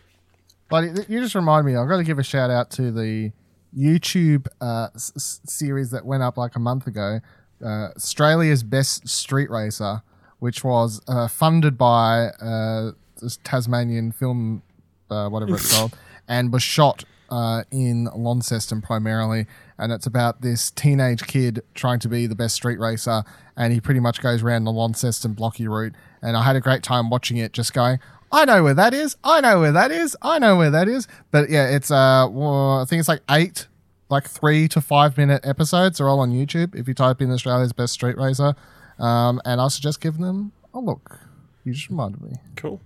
But 0.71 1.09
you 1.11 1.21
just 1.21 1.35
remind 1.35 1.67
me, 1.67 1.77
I've 1.77 1.89
got 1.89 1.99
to 1.99 2.05
give 2.05 2.19
a 2.19 2.23
shout 2.23 2.51
out 2.51 2.71
to 2.73 2.91
the 2.91 3.31
YouTube 3.77 4.47
uh, 4.61 4.89
s- 4.95 5.13
s- 5.17 5.41
series 5.45 5.91
that 5.91 6.07
went 6.07 6.23
up 6.23 6.39
like 6.39 6.57
a 6.57 6.59
month 6.59 6.87
ago, 6.87 7.21
uh, 7.63 7.91
Australia's 7.97 8.63
Best 8.63 9.09
Street 9.09 9.51
Racer, 9.51 10.03
which 10.39 10.65
was 10.65 11.01
uh, 11.09 11.29
funded 11.29 11.79
by 11.79 12.27
uh, 12.41 12.93
this 13.21 13.39
Tasmanian 13.45 14.13
film, 14.13 14.63
uh, 15.11 15.29
whatever 15.29 15.55
it's 15.55 15.77
called, 15.77 15.97
and 16.29 16.53
was 16.53 16.63
shot 16.63 17.05
uh, 17.31 17.65
in 17.71 18.09
Launceston 18.15 18.83
primarily. 18.83 19.47
And 19.79 19.93
it's 19.93 20.07
about 20.07 20.43
this 20.43 20.71
teenage 20.71 21.27
kid 21.27 21.63
trying 21.75 21.99
to 22.01 22.09
be 22.09 22.27
the 22.27 22.35
best 22.35 22.55
street 22.55 22.79
racer, 22.79 23.25
and 23.57 23.73
he 23.73 23.81
pretty 23.81 24.01
much 24.01 24.21
goes 24.21 24.43
around 24.43 24.65
the 24.65 24.73
Launceston 24.73 25.33
blocky 25.33 25.67
route. 25.67 25.95
And 26.21 26.37
I 26.37 26.43
had 26.45 26.57
a 26.57 26.61
great 26.61 26.83
time 26.83 27.11
watching 27.11 27.37
it, 27.37 27.53
just 27.53 27.73
going, 27.73 27.99
I 28.33 28.47
know 28.47 28.63
where 28.63 28.75
that 28.75 28.95
is. 28.95 29.17
I 29.23 29.43
know 29.43 29.61
where 29.61 29.73
that 29.73 29.91
is. 29.91 30.17
I 30.23 30.39
know 30.39 30.57
where 30.57 30.71
that 30.71 30.89
is. 30.89 31.07
But 31.31 31.51
yeah, 31.51 31.69
it's 31.69 31.91
uh, 31.91 32.27
well, 32.31 32.81
I 32.81 32.85
think 32.87 33.01
it's 33.01 33.09
like 33.09 33.23
eight, 33.31 33.67
like 34.13 34.29
three 34.29 34.69
to 34.69 34.81
five 34.81 35.17
minute 35.17 35.41
episodes. 35.45 35.99
They're 35.99 36.09
all 36.09 36.21
on 36.21 36.31
YouTube. 36.31 36.75
If 36.77 36.87
you 36.87 36.95
type 36.95 37.21
in 37.21 37.33
Australia's 37.33 37.73
best 37.73 37.95
street 37.95 38.17
racer, 38.17 38.55
um, 38.99 39.41
and 39.45 39.61
I 39.61 39.67
suggest 39.69 40.01
giving 40.01 40.21
them 40.23 40.53
a 40.73 40.79
look. 40.79 41.19
You 41.65 41.73
just 41.73 41.89
reminded 41.89 42.23
me. 42.23 42.33
Cool. 42.57 42.81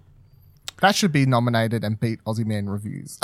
That 0.80 0.94
should 0.94 1.12
be 1.12 1.26
nominated 1.26 1.84
and 1.84 1.98
beat 1.98 2.22
Aussie 2.24 2.46
Man 2.46 2.68
reviews. 2.68 3.18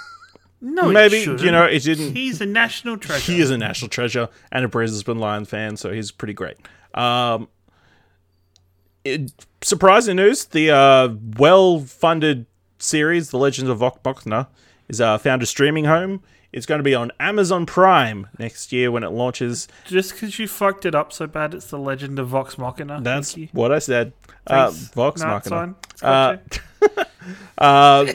no, 0.60 0.90
Maybe 0.90 1.20
shouldn't. 1.20 1.42
you 1.42 1.50
know 1.50 1.64
it 1.64 1.82
didn't. 1.82 2.14
He's 2.14 2.40
a 2.40 2.46
national 2.46 2.98
treasure. 2.98 3.32
He 3.32 3.40
is 3.40 3.50
a 3.50 3.58
national 3.58 3.88
treasure 3.88 4.28
and 4.52 4.64
a 4.64 4.68
Brisbane 4.68 5.18
Lion 5.18 5.44
fan, 5.44 5.76
so 5.76 5.92
he's 5.92 6.10
pretty 6.10 6.34
great. 6.34 6.56
Um, 6.94 7.48
it, 9.04 9.32
surprising 9.62 10.16
news: 10.16 10.46
the 10.46 10.70
uh, 10.70 11.08
well-funded 11.38 12.46
series, 12.78 13.30
The 13.30 13.38
Legends 13.38 13.70
of 13.70 13.78
Vok 13.78 14.02
Mokna, 14.02 14.48
is 14.88 15.00
uh, 15.00 15.18
found 15.18 15.42
a 15.42 15.46
streaming 15.46 15.84
home. 15.84 16.22
It's 16.52 16.64
going 16.66 16.78
to 16.78 16.82
be 16.82 16.94
on 16.94 17.12
Amazon 17.20 17.66
Prime 17.66 18.28
next 18.38 18.72
year 18.72 18.90
when 18.90 19.04
it 19.04 19.10
launches. 19.10 19.68
Just 19.84 20.12
because 20.12 20.38
you 20.38 20.48
fucked 20.48 20.86
it 20.86 20.94
up 20.94 21.12
so 21.12 21.26
bad, 21.26 21.52
it's 21.54 21.66
the 21.66 21.78
legend 21.78 22.18
of 22.18 22.28
Vox 22.28 22.56
Machina. 22.56 23.00
That's 23.02 23.34
what 23.52 23.70
I 23.70 23.78
said. 23.78 24.12
Uh, 24.46 24.70
Vox 24.70 25.20
No, 25.20 25.28
Machina. 25.28 25.74
Uh. 26.02 26.36
Uh, 27.58 28.06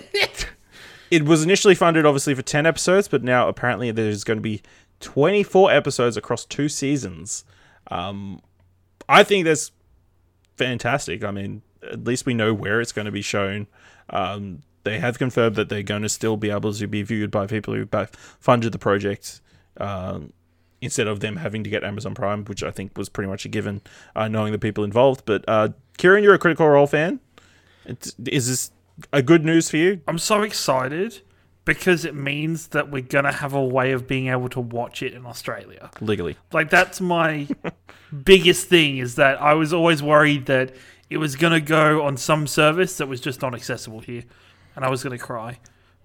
it 1.11 1.25
was 1.25 1.43
initially 1.43 1.75
funded, 1.75 2.05
obviously, 2.05 2.33
for 2.33 2.41
10 2.41 2.65
episodes, 2.65 3.07
but 3.07 3.23
now 3.23 3.47
apparently 3.47 3.91
there's 3.91 4.23
going 4.23 4.37
to 4.37 4.41
be 4.41 4.63
24 5.01 5.71
episodes 5.71 6.17
across 6.17 6.45
two 6.45 6.67
seasons. 6.67 7.43
Um, 7.91 8.41
I 9.07 9.23
think 9.23 9.45
that's 9.45 9.71
fantastic. 10.57 11.23
I 11.23 11.29
mean, 11.29 11.61
at 11.83 12.03
least 12.03 12.25
we 12.25 12.33
know 12.33 12.53
where 12.53 12.81
it's 12.81 12.91
going 12.91 13.05
to 13.05 13.11
be 13.11 13.21
shown. 13.21 13.67
Um, 14.09 14.63
they 14.83 14.99
have 14.99 15.17
confirmed 15.17 15.55
that 15.55 15.69
they're 15.69 15.83
going 15.83 16.01
to 16.01 16.09
still 16.09 16.37
be 16.37 16.49
able 16.49 16.73
to 16.73 16.87
be 16.87 17.03
viewed 17.03 17.31
by 17.31 17.47
people 17.47 17.73
who 17.73 17.85
both 17.85 18.15
funded 18.39 18.71
the 18.71 18.79
project 18.79 19.41
um, 19.77 20.33
instead 20.81 21.07
of 21.07 21.21
them 21.21 21.37
having 21.37 21.63
to 21.63 21.69
get 21.69 21.83
Amazon 21.83 22.13
Prime, 22.13 22.43
which 22.45 22.63
I 22.63 22.71
think 22.71 22.97
was 22.97 23.09
pretty 23.09 23.29
much 23.29 23.45
a 23.45 23.49
given, 23.49 23.81
uh, 24.15 24.27
knowing 24.27 24.51
the 24.51 24.59
people 24.59 24.83
involved. 24.83 25.23
But 25.25 25.45
uh, 25.47 25.69
Kieran, 25.97 26.23
you're 26.23 26.33
a 26.33 26.39
Critical 26.39 26.67
Role 26.67 26.87
fan. 26.87 27.19
It's, 27.85 28.15
is 28.25 28.47
this 28.47 28.71
a 29.11 29.21
good 29.21 29.45
news 29.45 29.69
for 29.69 29.77
you? 29.77 30.01
I'm 30.07 30.19
so 30.19 30.41
excited 30.41 31.21
because 31.65 32.03
it 32.03 32.13
means 32.13 32.67
that 32.67 32.91
we're 32.91 33.01
gonna 33.01 33.31
have 33.31 33.53
a 33.53 33.63
way 33.63 33.93
of 33.93 34.07
being 34.07 34.27
able 34.27 34.49
to 34.49 34.59
watch 34.59 35.01
it 35.01 35.13
in 35.13 35.25
Australia. 35.25 35.89
Legally, 36.01 36.35
Like 36.51 36.69
that's 36.69 36.99
my 36.99 37.47
biggest 38.23 38.67
thing 38.67 38.97
is 38.97 39.15
that 39.15 39.41
I 39.41 39.53
was 39.53 39.73
always 39.73 40.03
worried 40.03 40.45
that 40.47 40.75
it 41.09 41.17
was 41.17 41.35
gonna 41.35 41.61
go 41.61 42.03
on 42.03 42.17
some 42.17 42.47
service 42.47 42.97
that 42.97 43.07
was 43.07 43.21
just 43.21 43.41
not 43.41 43.55
accessible 43.55 44.01
here, 44.01 44.23
and 44.75 44.83
I 44.85 44.89
was 44.89 45.03
gonna 45.03 45.17
cry. 45.17 45.59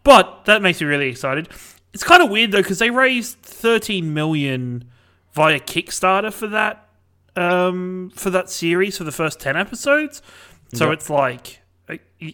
But 0.05 0.45
that 0.47 0.63
makes 0.63 0.81
me 0.81 0.87
really 0.87 1.09
excited. 1.09 1.49
It's 1.93 2.05
kind 2.05 2.23
of 2.23 2.31
weird 2.31 2.53
though 2.53 2.63
because 2.63 2.79
they 2.79 2.91
raised 2.91 3.39
13 3.43 4.13
million 4.15 4.85
via 5.33 5.59
Kickstarter 5.61 6.33
for 6.33 6.47
that 6.49 6.89
um, 7.37 8.11
for 8.15 8.31
that 8.31 8.51
series 8.51 8.99
for 8.99 9.05
the 9.05 9.13
first 9.13 9.39
10 9.41 9.57
episodes. 9.57 10.23
So 10.75 10.87
Yep. 10.87 10.93
it's 10.99 11.11
like 11.11 11.61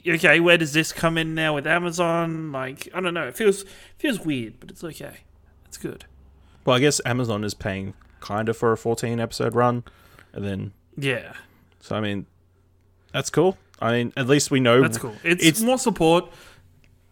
okay, 0.09 0.41
where 0.41 0.57
does 0.59 0.73
this 0.73 0.93
come 0.93 1.17
in 1.19 1.35
now 1.35 1.55
with 1.55 1.67
Amazon? 1.67 2.51
Like 2.53 2.89
I 2.95 3.01
don't 3.01 3.15
know. 3.15 3.27
It 3.29 3.37
feels 3.37 3.65
feels 3.99 4.21
weird, 4.21 4.59
but 4.61 4.71
it's 4.71 4.83
okay. 4.83 5.19
It's 5.67 5.77
good. 5.77 6.05
well, 6.65 6.77
I 6.77 6.81
guess 6.81 7.01
Amazon 7.05 7.45
is 7.45 7.53
paying 7.55 7.95
kind 8.21 8.49
of 8.49 8.57
for 8.57 8.73
a 8.73 8.77
14 8.79 9.21
episode 9.21 9.55
run, 9.55 9.85
and 10.33 10.45
then 10.45 10.73
Yeah. 10.97 11.35
so 11.81 11.95
I 11.97 12.01
mean, 12.01 12.27
that's 13.13 13.29
cool. 13.31 13.59
I 13.85 13.93
mean, 13.93 14.13
at 14.17 14.27
least 14.27 14.51
we 14.51 14.61
know 14.61 14.81
That's 14.81 14.99
cool. 14.99 15.15
It's, 15.23 15.45
It's- 15.45 15.63
more 15.63 15.79
support. 15.79 16.31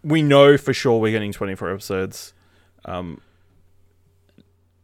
we 0.03 0.23
know 0.23 0.57
for 0.57 0.73
sure 0.73 0.99
we're 1.01 1.13
getting 1.13 1.33
24 1.33 1.71
episodes. 1.73 2.33
Um, 2.85 3.21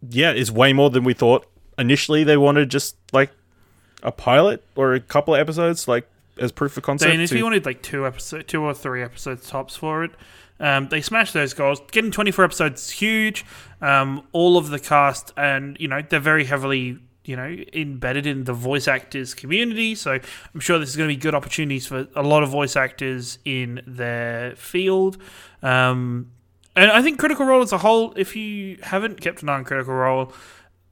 yeah, 0.08 0.30
it's 0.30 0.50
way 0.50 0.72
more 0.72 0.90
than 0.90 1.04
we 1.04 1.14
thought. 1.14 1.46
Initially, 1.78 2.24
they 2.24 2.36
wanted 2.36 2.70
just 2.70 2.96
like 3.12 3.30
a 4.02 4.12
pilot 4.12 4.64
or 4.76 4.94
a 4.94 5.00
couple 5.00 5.34
of 5.34 5.40
episodes, 5.40 5.88
like 5.88 6.08
as 6.38 6.52
proof 6.52 6.76
of 6.76 6.82
concept. 6.82 7.10
Dane, 7.10 7.20
if 7.20 7.30
to- 7.30 7.38
you 7.38 7.44
wanted 7.44 7.66
like 7.66 7.82
two 7.82 8.06
episode, 8.06 8.46
two 8.46 8.62
or 8.62 8.74
three 8.74 9.02
episodes 9.02 9.48
tops 9.48 9.76
for 9.76 10.04
it, 10.04 10.12
um, 10.60 10.88
they 10.88 11.00
smashed 11.00 11.34
those 11.34 11.54
goals. 11.54 11.80
Getting 11.90 12.10
24 12.10 12.44
episodes 12.44 12.82
is 12.84 12.90
huge. 12.90 13.44
Um, 13.80 14.26
all 14.32 14.56
of 14.56 14.70
the 14.70 14.78
cast, 14.78 15.32
and 15.36 15.76
you 15.80 15.88
know, 15.88 16.02
they're 16.02 16.20
very 16.20 16.44
heavily, 16.44 16.98
you 17.28 17.36
know, 17.36 17.56
embedded 17.74 18.26
in 18.26 18.44
the 18.44 18.54
voice 18.54 18.88
actors 18.88 19.34
community. 19.34 19.94
So 19.94 20.18
I'm 20.54 20.60
sure 20.60 20.78
this 20.78 20.88
is 20.88 20.96
going 20.96 21.08
to 21.10 21.14
be 21.14 21.20
good 21.20 21.34
opportunities 21.34 21.86
for 21.86 22.08
a 22.16 22.22
lot 22.22 22.42
of 22.42 22.48
voice 22.48 22.74
actors 22.74 23.38
in 23.44 23.82
their 23.86 24.56
field. 24.56 25.18
Um, 25.62 26.30
and 26.74 26.90
I 26.90 27.02
think 27.02 27.18
Critical 27.18 27.44
Role 27.44 27.62
as 27.62 27.72
a 27.72 27.78
whole, 27.78 28.14
if 28.16 28.34
you 28.34 28.78
haven't 28.82 29.20
kept 29.20 29.42
an 29.42 29.48
eye 29.48 29.56
on 29.56 29.64
Critical 29.64 29.94
Role, 29.94 30.32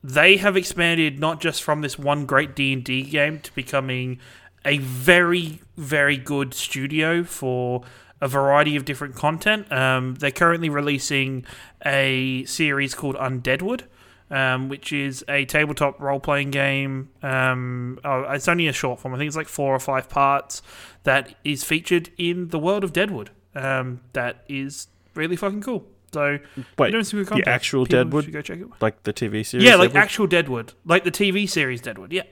they 0.03 0.37
have 0.37 0.57
expanded 0.57 1.19
not 1.19 1.41
just 1.41 1.63
from 1.63 1.81
this 1.81 1.99
one 1.99 2.27
great 2.27 2.55
D&D 2.55 3.05
game 3.05 3.41
to 3.41 3.55
becoming 3.55 4.21
a 4.65 4.79
very 4.79 5.61
very 5.77 6.17
good 6.17 6.53
studio 6.53 7.23
for 7.23 7.83
a 8.21 8.29
variety 8.29 8.77
of 8.77 8.85
different 8.85 9.15
content. 9.15 9.71
Um, 9.71 10.15
they're 10.17 10.31
currently 10.31 10.69
releasing 10.69 11.45
a 11.85 12.45
series 12.45 12.95
called 12.95 13.15
Undeadwood, 13.17 13.83
um, 14.31 14.69
which 14.69 14.93
is 14.93 15.25
a 15.29 15.45
tabletop 15.45 16.01
role 16.01 16.21
playing 16.21 16.51
game. 16.51 17.11
Um, 17.23 17.99
oh, 18.05 18.23
it's 18.33 18.49
only 18.49 18.67
a 18.69 18.73
short 18.73 19.01
form. 19.01 19.15
I 19.15 19.19
think 19.19 19.29
it's 19.29 19.37
like 19.37 19.49
four 19.49 19.75
or 19.75 19.79
five 19.79 20.09
parts 20.09 20.63
that 21.05 21.35
is 21.45 21.63
featured 21.65 22.11
in 22.19 22.49
the 22.49 22.59
world 22.59 22.85
of 22.85 22.93
Deadwood. 22.93 23.31
Um, 23.55 24.01
that 24.13 24.45
is 24.49 24.89
really 25.15 25.37
fucking 25.37 25.63
cool. 25.63 25.87
So 26.13 26.39
Wait, 26.79 26.91
doing 26.93 27.05
some 27.05 27.21
good 27.21 27.29
content. 27.29 27.49
actual 27.49 27.85
People 27.85 27.99
Deadwood? 28.05 28.25
should 28.25 28.33
go 28.33 28.41
check 28.43 28.59
it. 28.61 28.67
like 28.81 29.03
the 29.03 29.13
TV 29.13 29.45
series. 29.45 29.65
Yeah, 29.67 29.75
like 29.77 29.91
Deadwood? 29.91 30.03
actual 30.03 30.27
Deadwood, 30.27 30.73
like 30.85 31.05
the 31.05 31.11
TV 31.11 31.49
series 31.49 31.81
Deadwood. 31.81 32.13
Yeah. 32.13 32.23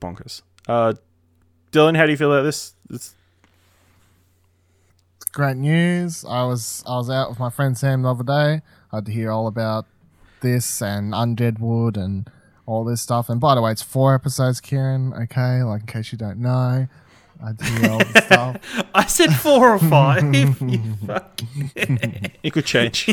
bonkers. 0.00 0.42
Uh, 0.68 0.94
Dylan, 1.72 1.96
how 1.96 2.04
do 2.06 2.10
you 2.12 2.16
feel 2.16 2.32
about 2.32 2.42
this? 2.42 2.74
It's, 2.90 3.14
Great 5.32 5.56
news. 5.56 6.24
I 6.24 6.42
was 6.44 6.82
I 6.88 6.96
was 6.96 7.08
out 7.08 7.30
with 7.30 7.38
my 7.38 7.50
friend 7.50 7.78
Sam 7.78 8.02
the 8.02 8.10
other 8.10 8.24
day. 8.24 8.62
I 8.92 8.96
had 8.96 9.06
to 9.06 9.12
hear 9.12 9.30
all 9.30 9.46
about 9.46 9.86
this 10.40 10.80
and 10.82 11.12
Undead 11.12 11.58
Wood 11.60 11.96
and 11.96 12.30
all 12.66 12.84
this 12.84 13.00
stuff. 13.00 13.28
And 13.28 13.40
by 13.40 13.54
the 13.54 13.62
way, 13.62 13.72
it's 13.72 13.82
four 13.82 14.14
episodes, 14.14 14.60
Kieran. 14.60 15.12
Okay, 15.14 15.62
like 15.62 15.80
in 15.82 15.86
case 15.86 16.12
you 16.12 16.18
don't 16.18 16.38
know, 16.38 16.86
I 17.42 17.46
had 17.46 17.58
to 17.58 17.64
hear 17.64 17.90
all 17.90 17.98
this 17.98 18.24
stuff. 18.26 18.84
I 18.94 19.06
said 19.06 19.34
four 19.34 19.70
or 19.74 19.78
five. 19.78 20.22
You 20.34 20.94
fuck. 21.06 21.40
it 21.74 22.52
could 22.52 22.66
change. 22.66 23.06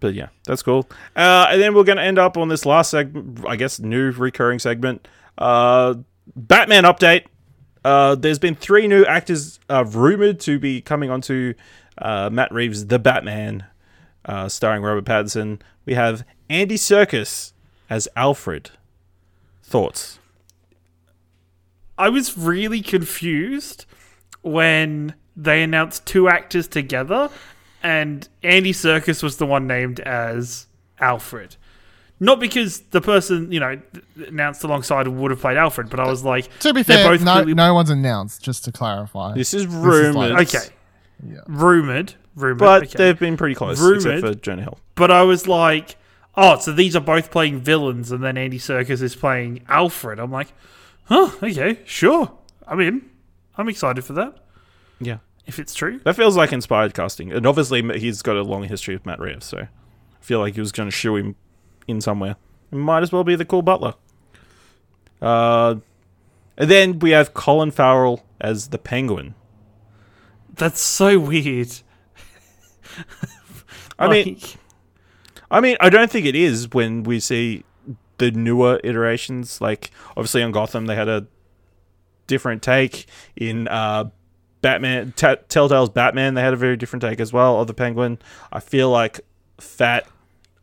but 0.00 0.14
yeah, 0.14 0.28
that's 0.44 0.62
cool. 0.62 0.88
Uh, 1.16 1.46
and 1.50 1.60
then 1.60 1.74
we're 1.74 1.84
going 1.84 1.98
to 1.98 2.04
end 2.04 2.18
up 2.18 2.36
on 2.36 2.48
this 2.48 2.66
last 2.66 2.90
segment, 2.90 3.44
I 3.46 3.56
guess, 3.56 3.78
new 3.80 4.10
recurring 4.12 4.58
segment. 4.58 5.08
Uh, 5.38 5.94
Batman 6.36 6.84
update. 6.84 7.24
Uh, 7.84 8.14
there's 8.14 8.38
been 8.38 8.54
three 8.54 8.86
new 8.86 9.04
actors 9.04 9.58
uh, 9.68 9.84
rumored 9.84 10.38
to 10.40 10.58
be 10.58 10.80
coming 10.80 11.10
onto 11.10 11.54
uh, 11.98 12.30
Matt 12.32 12.52
Reeves' 12.52 12.86
The 12.86 12.98
Batman, 12.98 13.64
uh, 14.24 14.48
starring 14.48 14.82
Robert 14.82 15.04
Pattinson. 15.04 15.60
We 15.84 15.94
have 15.94 16.24
Andy 16.48 16.76
Serkis 16.76 17.52
as 17.90 18.08
Alfred. 18.16 18.70
Thoughts? 19.62 20.18
I 21.98 22.08
was 22.08 22.36
really 22.36 22.80
confused 22.80 23.84
when 24.42 25.14
they 25.36 25.62
announced 25.62 26.04
two 26.06 26.28
actors 26.28 26.66
together, 26.68 27.30
and 27.82 28.28
Andy 28.42 28.72
Serkis 28.72 29.22
was 29.22 29.36
the 29.36 29.46
one 29.46 29.66
named 29.66 30.00
as 30.00 30.66
Alfred. 31.00 31.56
Not 32.20 32.38
because 32.38 32.80
the 32.90 33.00
person 33.00 33.50
you 33.50 33.58
know 33.60 33.80
announced 34.28 34.62
alongside 34.62 35.08
would 35.08 35.30
have 35.32 35.40
played 35.40 35.56
Alfred, 35.56 35.90
but 35.90 35.98
I 36.00 36.06
was 36.08 36.22
like, 36.24 36.48
To 36.60 36.72
be 36.72 36.82
fair, 36.82 37.08
both 37.08 37.22
no, 37.24 37.32
clearly- 37.34 37.54
no 37.54 37.74
one's 37.74 37.90
announced. 37.90 38.42
Just 38.42 38.64
to 38.64 38.72
clarify, 38.72 39.34
This 39.34 39.52
is 39.54 39.62
is 39.62 39.68
rumored. 39.68 40.32
like- 40.32 40.54
okay, 40.54 40.66
Yeah. 41.26 41.40
rumored, 41.48 42.14
rumored, 42.34 42.58
But 42.58 42.82
okay. 42.84 42.98
they've 42.98 43.18
been 43.18 43.36
pretty 43.36 43.54
close, 43.54 43.78
except 43.78 44.04
Rumoured. 44.04 44.20
for 44.20 44.34
Jonah 44.40 44.62
Hill. 44.62 44.78
But 44.94 45.10
I 45.10 45.22
was 45.22 45.46
like, 45.46 45.96
oh, 46.36 46.58
so 46.58 46.72
these 46.72 46.94
are 46.96 47.00
both 47.00 47.30
playing 47.30 47.60
villains, 47.60 48.10
and 48.12 48.22
then 48.22 48.36
Andy 48.36 48.58
Serkis 48.58 49.02
is 49.02 49.14
playing 49.14 49.64
Alfred. 49.68 50.18
I'm 50.18 50.30
like, 50.30 50.52
huh, 51.04 51.30
okay, 51.42 51.80
sure. 51.84 52.32
I'm 52.66 52.80
in. 52.80 53.10
I'm 53.56 53.68
excited 53.68 54.04
for 54.04 54.12
that. 54.14 54.38
Yeah. 55.00 55.18
If 55.46 55.58
it's 55.58 55.74
true. 55.74 56.00
That 56.04 56.14
feels 56.16 56.36
like 56.36 56.52
inspired 56.52 56.94
casting. 56.94 57.32
And 57.32 57.46
obviously, 57.46 57.82
he's 57.98 58.22
got 58.22 58.36
a 58.36 58.42
long 58.42 58.62
history 58.64 58.94
with 58.94 59.04
Matt 59.04 59.18
Reeves, 59.18 59.44
so 59.46 59.58
I 59.58 59.68
feel 60.20 60.38
like 60.38 60.54
he 60.54 60.60
was 60.60 60.72
going 60.72 60.86
to 60.88 60.94
shoe 60.94 61.16
him 61.16 61.34
in 61.88 62.00
somewhere. 62.00 62.36
It 62.70 62.76
might 62.76 63.02
as 63.02 63.10
well 63.12 63.24
be 63.24 63.34
the 63.34 63.44
cool 63.44 63.62
butler. 63.62 63.94
Uh, 65.20 65.76
and 66.56 66.70
then 66.70 66.98
we 67.00 67.10
have 67.10 67.34
Colin 67.34 67.70
Farrell 67.70 68.24
as 68.40 68.68
the 68.68 68.78
Penguin. 68.78 69.34
That's 70.54 70.80
so 70.80 71.18
weird. 71.18 71.68
I 73.98 74.08
mean, 74.08 74.40
I 75.50 75.60
mean, 75.60 75.76
I 75.80 75.90
don't 75.90 76.10
think 76.10 76.26
it 76.26 76.34
is 76.34 76.68
when 76.72 77.02
we 77.02 77.20
see 77.20 77.64
the 78.18 78.30
newer 78.30 78.80
iterations. 78.82 79.60
Like, 79.60 79.90
obviously, 80.16 80.42
on 80.42 80.52
Gotham, 80.52 80.86
they 80.86 80.94
had 80.94 81.08
a 81.08 81.26
different 82.26 82.62
take. 82.62 83.06
In 83.36 83.68
uh, 83.68 84.10
Batman, 84.60 85.12
T- 85.16 85.36
Telltale's 85.48 85.90
Batman, 85.90 86.34
they 86.34 86.40
had 86.42 86.52
a 86.52 86.56
very 86.56 86.76
different 86.76 87.02
take 87.02 87.20
as 87.20 87.32
well 87.32 87.60
of 87.60 87.66
the 87.66 87.74
Penguin. 87.74 88.18
I 88.52 88.60
feel 88.60 88.90
like 88.90 89.20
fat 89.60 90.06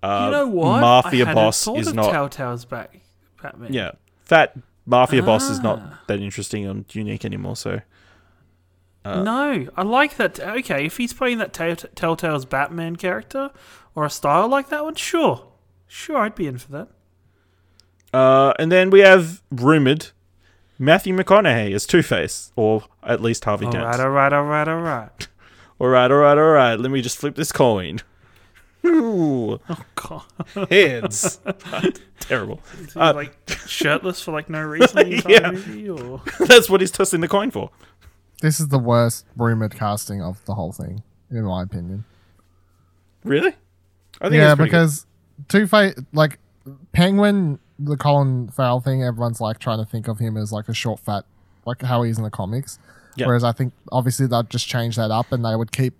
uh, 0.01 0.23
you 0.25 0.31
know 0.31 0.47
what? 0.47 0.79
mafia 0.81 1.25
boss 1.25 1.67
is 1.67 1.93
not. 1.93 2.11
Telltale's 2.11 2.65
back, 2.65 2.99
Batman. 3.41 3.73
Yeah, 3.73 3.91
fat 4.23 4.57
mafia 4.85 5.21
boss 5.21 5.49
is 5.49 5.59
Ah. 5.59 5.63
not 5.63 6.07
that 6.07 6.19
interesting 6.19 6.65
and 6.65 6.85
unique 6.95 7.25
anymore. 7.25 7.55
So 7.57 7.81
Uh, 9.05 9.23
no, 9.23 9.67
I 9.77 9.83
like 9.83 10.17
that. 10.17 10.39
Okay, 10.39 10.85
if 10.85 10.97
he's 10.97 11.13
playing 11.13 11.37
that 11.37 11.53
Tell- 11.53 11.75
Telltale's 11.75 12.45
Batman 12.45 12.95
character 12.97 13.51
or 13.95 14.05
a 14.05 14.09
style 14.09 14.47
like 14.49 14.69
that 14.69 14.83
one, 14.83 14.95
sure, 14.95 15.47
sure, 15.87 16.17
I'd 16.17 16.35
be 16.35 16.47
in 16.47 16.57
for 16.57 16.71
that. 16.73 16.87
Uh, 18.13 18.53
and 18.59 18.71
then 18.71 18.89
we 18.89 18.99
have 19.01 19.41
rumored 19.51 20.07
Matthew 20.77 21.15
McConaughey 21.15 21.73
as 21.73 21.85
Two 21.85 22.01
Face, 22.01 22.51
or 22.55 22.83
at 23.03 23.21
least 23.21 23.45
Harvey 23.45 23.65
All 23.67 23.71
Dent. 23.71 23.85
right, 23.85 23.99
all 23.99 24.09
right, 24.09 24.33
all 24.33 24.43
right, 24.43 24.67
all 24.67 24.81
right. 24.81 25.27
all 25.79 25.87
right, 25.87 26.11
all 26.11 26.17
right, 26.17 26.37
all 26.37 26.51
right. 26.51 26.75
Let 26.79 26.91
me 26.91 27.01
just 27.01 27.17
flip 27.17 27.35
this 27.35 27.51
coin. 27.51 27.99
Ooh, 28.85 29.59
God, 29.95 30.23
heads. 30.69 31.39
Terrible. 32.21 32.61
Is 32.81 32.93
he, 32.93 32.99
Uh, 32.99 33.13
like 33.13 33.35
shirtless 33.67 34.21
for 34.21 34.31
like 34.31 34.49
no 34.49 34.61
reason 34.63 34.95
the 34.95 35.23
Yeah. 35.27 35.51
movie, 35.51 35.89
or 35.89 36.21
That's 36.39 36.69
what 36.69 36.81
he's 36.81 36.91
tossing 36.91 37.21
the 37.21 37.27
coin 37.27 37.51
for. 37.51 37.69
This 38.41 38.59
is 38.59 38.69
the 38.69 38.79
worst 38.79 39.25
rumored 39.35 39.75
casting 39.75 40.21
of 40.21 40.43
the 40.45 40.55
whole 40.55 40.71
thing, 40.71 41.03
in 41.29 41.43
my 41.43 41.63
opinion. 41.63 42.05
Really? 43.23 43.53
I 44.21 44.29
think 44.29 44.39
yeah, 44.39 44.55
because 44.55 45.05
Two 45.47 45.67
Face, 45.67 45.95
like 46.13 46.39
Penguin, 46.91 47.59
the 47.77 47.97
Colin 47.97 48.49
Farrell 48.49 48.81
thing, 48.81 49.03
everyone's 49.03 49.41
like 49.41 49.59
trying 49.59 49.79
to 49.79 49.85
think 49.85 50.07
of 50.07 50.19
him 50.19 50.37
as 50.37 50.51
like 50.51 50.67
a 50.69 50.73
short, 50.73 50.99
fat, 50.99 51.25
like 51.65 51.81
how 51.81 52.03
he 52.03 52.11
is 52.11 52.17
in 52.17 52.23
the 52.23 52.29
comics. 52.29 52.79
Yeah. 53.15 53.27
Whereas 53.27 53.43
I 53.43 53.51
think 53.51 53.73
obviously 53.91 54.27
they'd 54.27 54.49
just 54.49 54.67
change 54.67 54.95
that 54.95 55.11
up 55.11 55.31
and 55.31 55.43
they 55.43 55.55
would 55.55 55.71
keep, 55.71 55.93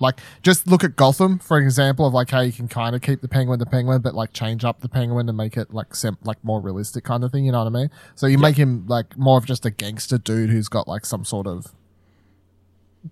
like, 0.00 0.18
just 0.42 0.66
look 0.66 0.82
at 0.82 0.96
Gotham 0.96 1.38
for 1.38 1.56
an 1.56 1.62
example 1.62 2.04
of 2.06 2.12
like 2.12 2.30
how 2.30 2.40
you 2.40 2.52
can 2.52 2.66
kind 2.66 2.96
of 2.96 3.02
keep 3.02 3.20
the 3.20 3.28
Penguin 3.28 3.60
the 3.60 3.66
Penguin, 3.66 4.00
but 4.00 4.14
like 4.14 4.32
change 4.32 4.64
up 4.64 4.80
the 4.80 4.88
Penguin 4.88 5.28
and 5.28 5.36
make 5.36 5.56
it 5.56 5.72
like 5.72 5.94
sem- 5.94 6.18
like 6.24 6.42
more 6.42 6.60
realistic 6.60 7.04
kind 7.04 7.22
of 7.22 7.30
thing. 7.30 7.44
You 7.44 7.52
know 7.52 7.62
what 7.62 7.68
I 7.68 7.80
mean? 7.80 7.90
So 8.16 8.26
you 8.26 8.38
make 8.38 8.56
him 8.56 8.86
like 8.88 9.16
more 9.16 9.38
of 9.38 9.46
just 9.46 9.64
a 9.64 9.70
gangster 9.70 10.18
dude 10.18 10.50
who's 10.50 10.68
got 10.68 10.88
like 10.88 11.06
some 11.06 11.24
sort 11.24 11.46
of 11.46 11.72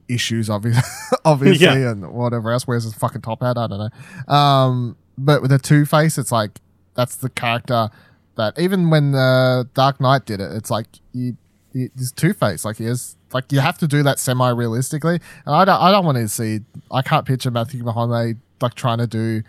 issues, 0.08 0.48
obviously, 0.56 0.82
obviously, 1.24 1.64
Yeah. 1.66 1.90
and 1.90 2.12
whatever 2.12 2.50
else. 2.52 2.66
Wears 2.66 2.84
his 2.84 2.94
fucking 2.94 3.22
top 3.22 3.42
hat. 3.42 3.56
I 3.58 3.66
don't 3.66 3.90
know. 4.28 4.34
Um, 4.34 4.96
but 5.18 5.42
with 5.42 5.50
the 5.50 5.58
Two 5.58 5.84
Face, 5.86 6.18
it's 6.18 6.32
like 6.32 6.60
that's 6.94 7.16
the 7.16 7.28
character 7.30 7.90
that 8.36 8.58
even 8.58 8.90
when 8.90 9.12
the 9.12 9.68
Dark 9.74 10.00
Knight 10.00 10.24
did 10.26 10.40
it, 10.40 10.52
it's 10.52 10.70
like 10.70 10.86
you, 11.12 11.36
you 11.72 11.90
he's 11.96 12.12
Two 12.12 12.32
Face. 12.32 12.64
Like 12.64 12.78
he 12.78 12.86
is 12.86 13.16
like 13.32 13.50
you 13.52 13.60
have 13.60 13.78
to 13.78 13.86
do 13.86 14.02
that 14.02 14.18
semi 14.18 14.48
realistically. 14.50 15.20
And 15.46 15.54
I 15.54 15.64
don't, 15.64 15.80
I 15.80 15.90
don't 15.90 16.04
want 16.04 16.16
to 16.18 16.28
see. 16.28 16.60
I 16.90 17.02
can't 17.02 17.26
picture 17.26 17.50
Matthew 17.50 17.82
McConaughey 17.82 18.38
like 18.60 18.74
trying 18.74 18.98
to 18.98 19.06
do 19.06 19.42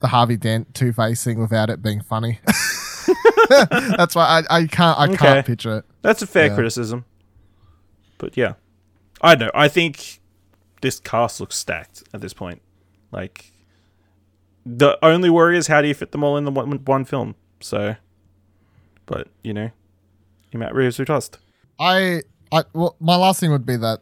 the 0.00 0.08
Harvey 0.08 0.36
Dent 0.36 0.74
Two 0.74 0.92
Face 0.92 1.22
thing 1.24 1.38
without 1.40 1.70
it 1.70 1.82
being 1.82 2.00
funny. 2.00 2.40
that's 3.48 4.14
why 4.14 4.42
I, 4.50 4.58
I 4.58 4.66
can't 4.66 4.98
I 4.98 5.04
Okay. 5.06 5.16
can't 5.16 5.46
picture 5.46 5.78
it. 5.78 5.84
That's 6.02 6.22
a 6.22 6.26
fair 6.26 6.46
Yeah. 6.48 6.54
criticism. 6.54 7.04
But 8.18 8.36
yeah, 8.36 8.54
I 9.20 9.34
don't 9.34 9.46
know. 9.46 9.52
I 9.54 9.68
think 9.68 10.20
this 10.80 11.00
cast 11.00 11.40
looks 11.40 11.56
stacked 11.56 12.04
at 12.12 12.20
this 12.20 12.32
point. 12.32 12.62
Like, 13.10 13.52
the 14.64 14.98
only 15.02 15.30
worry 15.30 15.56
is 15.56 15.66
how 15.66 15.80
do 15.82 15.88
you 15.88 15.94
fit 15.94 16.12
them 16.12 16.22
all 16.22 16.36
in 16.36 16.44
the 16.44 16.50
one, 16.50 16.84
one 16.84 17.04
film? 17.04 17.34
So, 17.60 17.96
but 19.06 19.28
you 19.42 19.52
know, 19.52 19.70
you 20.52 20.58
Matt 20.58 20.74
Reeves, 20.74 20.96
who 20.96 21.04
trust? 21.04 21.38
I, 21.78 22.22
I 22.52 22.64
well, 22.72 22.96
my 23.00 23.16
last 23.16 23.40
thing 23.40 23.50
would 23.50 23.66
be 23.66 23.76
that 23.76 24.00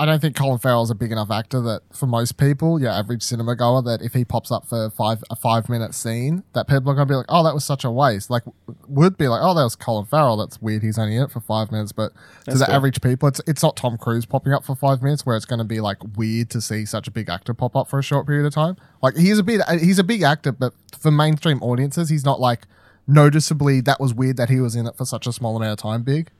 I 0.00 0.06
don't 0.06 0.18
think 0.18 0.34
Colin 0.34 0.58
Farrell 0.58 0.82
is 0.82 0.88
a 0.88 0.94
big 0.94 1.12
enough 1.12 1.30
actor 1.30 1.60
that 1.60 1.82
for 1.92 2.06
most 2.06 2.38
people, 2.38 2.80
your 2.80 2.88
average 2.88 3.22
cinema 3.22 3.54
goer, 3.54 3.82
that 3.82 4.00
if 4.00 4.14
he 4.14 4.24
pops 4.24 4.50
up 4.50 4.66
for 4.66 4.88
five 4.88 5.22
a 5.28 5.36
five 5.36 5.68
minute 5.68 5.94
scene, 5.94 6.42
that 6.54 6.66
people 6.66 6.90
are 6.90 6.94
gonna 6.94 7.04
be 7.04 7.14
like, 7.14 7.26
oh, 7.28 7.44
that 7.44 7.52
was 7.52 7.66
such 7.66 7.84
a 7.84 7.90
waste. 7.90 8.30
Like, 8.30 8.42
would 8.88 9.18
be 9.18 9.28
like, 9.28 9.42
oh, 9.42 9.52
that 9.52 9.62
was 9.62 9.76
Colin 9.76 10.06
Farrell. 10.06 10.38
That's 10.38 10.58
weird. 10.62 10.82
He's 10.82 10.98
only 10.98 11.16
in 11.16 11.24
it 11.24 11.30
for 11.30 11.40
five 11.40 11.70
minutes. 11.70 11.92
But 11.92 12.12
to 12.46 12.56
the 12.56 12.64
fair. 12.64 12.74
average 12.74 13.02
people, 13.02 13.28
it's 13.28 13.42
it's 13.46 13.62
not 13.62 13.76
Tom 13.76 13.98
Cruise 13.98 14.24
popping 14.24 14.54
up 14.54 14.64
for 14.64 14.74
five 14.74 15.02
minutes, 15.02 15.26
where 15.26 15.36
it's 15.36 15.44
gonna 15.44 15.66
be 15.66 15.82
like 15.82 15.98
weird 16.16 16.48
to 16.48 16.62
see 16.62 16.86
such 16.86 17.06
a 17.06 17.10
big 17.10 17.28
actor 17.28 17.52
pop 17.52 17.76
up 17.76 17.86
for 17.86 17.98
a 17.98 18.02
short 18.02 18.26
period 18.26 18.46
of 18.46 18.54
time. 18.54 18.76
Like 19.02 19.18
he's 19.18 19.38
a 19.38 19.42
bit 19.42 19.60
he's 19.80 19.98
a 19.98 20.04
big 20.04 20.22
actor, 20.22 20.52
but 20.52 20.72
for 20.98 21.10
mainstream 21.10 21.62
audiences, 21.62 22.08
he's 22.08 22.24
not 22.24 22.40
like 22.40 22.66
noticeably 23.06 23.82
that 23.82 24.00
was 24.00 24.14
weird 24.14 24.38
that 24.38 24.48
he 24.48 24.60
was 24.60 24.74
in 24.74 24.86
it 24.86 24.96
for 24.96 25.04
such 25.04 25.26
a 25.26 25.32
small 25.34 25.58
amount 25.58 25.72
of 25.72 25.78
time. 25.78 26.04
Big. 26.04 26.30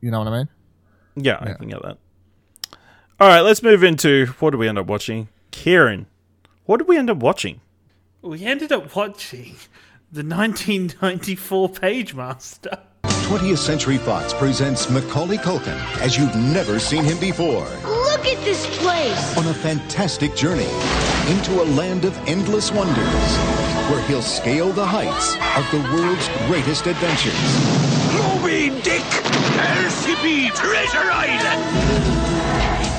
You 0.00 0.10
know 0.10 0.18
what 0.18 0.26
I 0.26 0.38
mean? 0.38 0.48
Yeah, 1.14 1.38
I 1.40 1.52
can 1.52 1.68
get 1.68 1.80
that. 1.82 1.98
All 3.20 3.28
right, 3.28 3.40
let's 3.40 3.62
move 3.62 3.84
into 3.84 4.26
what 4.40 4.50
did 4.50 4.58
we 4.58 4.68
end 4.68 4.78
up 4.78 4.86
watching? 4.86 5.28
Kieran, 5.50 6.06
what 6.64 6.78
did 6.78 6.88
we 6.88 6.96
end 6.96 7.10
up 7.10 7.18
watching? 7.18 7.60
we 8.22 8.42
ended 8.46 8.72
up 8.72 8.96
watching 8.96 9.54
the 10.10 10.24
1994 10.24 11.68
Pagemaster. 11.68 12.80
20th 13.04 13.58
Century 13.58 13.98
Fox 13.98 14.32
presents 14.32 14.88
Macaulay 14.90 15.36
Culkin 15.36 15.76
as 16.00 16.16
you've 16.16 16.34
never 16.34 16.78
seen 16.78 17.04
him 17.04 17.18
before 17.18 17.66
Look 17.84 18.24
at 18.26 18.42
this 18.44 18.66
place. 18.78 19.36
on 19.38 19.46
a 19.46 19.54
fantastic 19.54 20.34
journey 20.34 20.68
into 21.30 21.62
a 21.62 21.64
land 21.76 22.04
of 22.06 22.16
endless 22.26 22.70
wonders 22.72 23.36
where 23.90 24.00
he'll 24.06 24.22
scale 24.22 24.72
the 24.72 24.84
heights 24.86 25.34
of 25.56 25.70
the 25.70 25.80
world's 25.94 26.28
greatest 26.46 26.86
adventures 26.86 27.34
Moby 28.14 28.70
Dick! 28.82 29.02
LCP 29.02 30.54
Treasure 30.54 31.10
Island! 31.10 32.43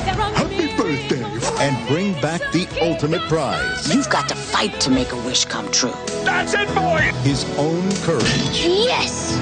Happy 0.06 0.68
birthday! 0.78 1.24
and 1.60 1.88
bring 1.88 2.14
back 2.22 2.42
the 2.52 2.68
ultimate 2.82 3.22
prize 3.24 3.94
You've 3.94 4.10
got 4.10 4.28
to 4.30 4.36
fight 4.36 4.80
to 4.82 4.90
make 4.92 5.12
a 5.12 5.16
wish 5.18 5.46
come 5.46 5.72
true. 5.72 5.94
That's 6.24 6.54
it, 6.54 6.68
boy! 6.76 7.12
his 7.24 7.44
own 7.58 7.90
courage. 8.04 8.66
Yes. 8.66 9.40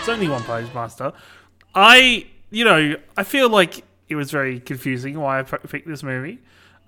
It's 0.00 0.08
only 0.08 0.28
one 0.28 0.42
Pagemaster. 0.42 1.12
I, 1.74 2.26
you 2.50 2.64
know, 2.64 2.94
I 3.16 3.24
feel 3.24 3.48
like 3.48 3.84
it 4.08 4.14
was 4.16 4.30
very 4.30 4.60
confusing 4.60 5.18
why 5.18 5.40
I 5.40 5.42
picked 5.42 5.88
this 5.88 6.02
movie. 6.02 6.38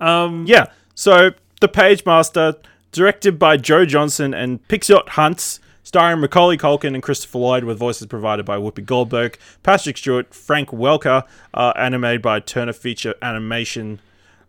Um, 0.01 0.45
Yeah. 0.47 0.66
So 0.95 1.31
the 1.61 1.69
Pagemaster, 1.69 2.57
directed 2.93 3.39
by 3.39 3.57
Joe 3.57 3.85
Johnston 3.85 4.35
and 4.35 4.66
Pixote 4.69 5.11
Hunts, 5.11 5.61
starring 5.89 6.20
Macaulay 6.20 6.59
Culkin 6.59 6.93
and 6.93 7.02
Christopher 7.02 7.39
Lloyd, 7.39 7.65
with 7.65 7.78
voices 7.78 8.06
provided 8.09 8.44
by 8.44 8.59
Whoopi 8.59 8.85
Goldberg, 8.85 9.39
Patrick 9.62 9.97
Stewart, 9.97 10.35
Frank 10.35 10.69
Welker, 10.69 11.27
uh, 11.55 11.73
animated 11.77 12.20
by 12.20 12.40
Turner 12.40 12.74
Feature 12.74 13.15
Animation, 13.23 13.98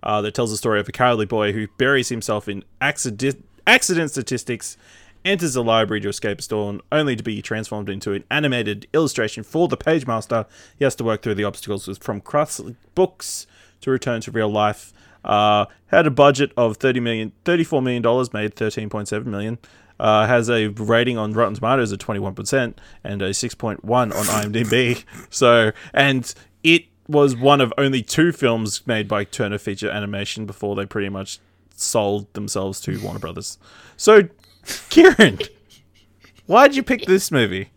uh, 0.04 0.22
that 0.22 0.34
tells 0.34 0.52
the 0.52 0.58
story 0.58 0.82
of 0.82 0.90
a 0.90 0.92
cowardly 0.92 1.26
boy 1.26 1.54
who 1.54 1.70
buries 1.78 2.10
himself 2.10 2.50
in 2.50 2.66
accident 2.82 3.46
accident 3.66 4.12
statistics. 4.12 4.76
Enters 5.24 5.56
a 5.56 5.62
library 5.62 6.02
to 6.02 6.10
escape 6.10 6.40
a 6.40 6.42
storm, 6.42 6.82
only 6.92 7.16
to 7.16 7.24
be 7.24 7.42
transformed 7.42 7.90
into 7.90 8.12
an 8.12 8.26
animated 8.30 8.88
illustration 8.94 9.44
for 9.44 9.70
the 9.70 9.78
Pagemaster. 9.78 10.46
He 10.78 10.84
has 10.84 10.96
to 10.96 11.06
work 11.06 11.22
through 11.22 11.36
the 11.36 11.46
obstacles 11.46 11.98
from 12.00 12.20
classic 12.20 12.76
books 12.96 13.48
to 13.80 13.92
return 13.92 14.20
to 14.22 14.32
real 14.32 14.50
life. 14.50 14.92
Uh, 15.24 15.66
had 15.88 16.06
a 16.06 16.12
budget 16.12 16.52
of 16.58 16.78
30 16.78 17.00
million, 17.00 17.32
34 17.46 17.82
million 17.82 18.02
dollars, 18.02 18.34
made 18.34 18.56
13.7 18.56 19.26
million. 19.26 19.58
Uh, 20.00 20.26
has 20.28 20.50
a 20.50 20.68
rating 20.68 21.18
on 21.18 21.34
Rotten 21.34 21.56
Tomatoes 21.56 21.92
of 21.92 22.00
21% 22.00 22.76
and 23.04 23.22
a 23.22 23.32
6.1 23.32 23.84
on 23.94 24.12
IMDb. 24.12 25.04
So, 25.30 25.72
and 25.94 26.34
it 26.64 26.86
was 27.08 27.36
one 27.36 27.60
of 27.60 27.74
only 27.78 28.02
two 28.02 28.32
films 28.32 28.86
made 28.88 29.08
by 29.08 29.24
Turner 29.24 29.58
Feature 29.58 29.90
Animation 29.90 30.46
before 30.46 30.76
they 30.76 30.86
pretty 30.86 31.10
much 31.10 31.40
sold 31.76 32.32
themselves 32.34 32.80
to 32.82 33.00
Warner 33.02 33.20
Brothers. 33.20 33.58
So, 33.98 34.30
Kieran, 34.90 35.40
why'd 36.46 36.76
you 36.76 36.84
pick 36.84 37.06
this 37.06 37.32
movie? 37.32 37.72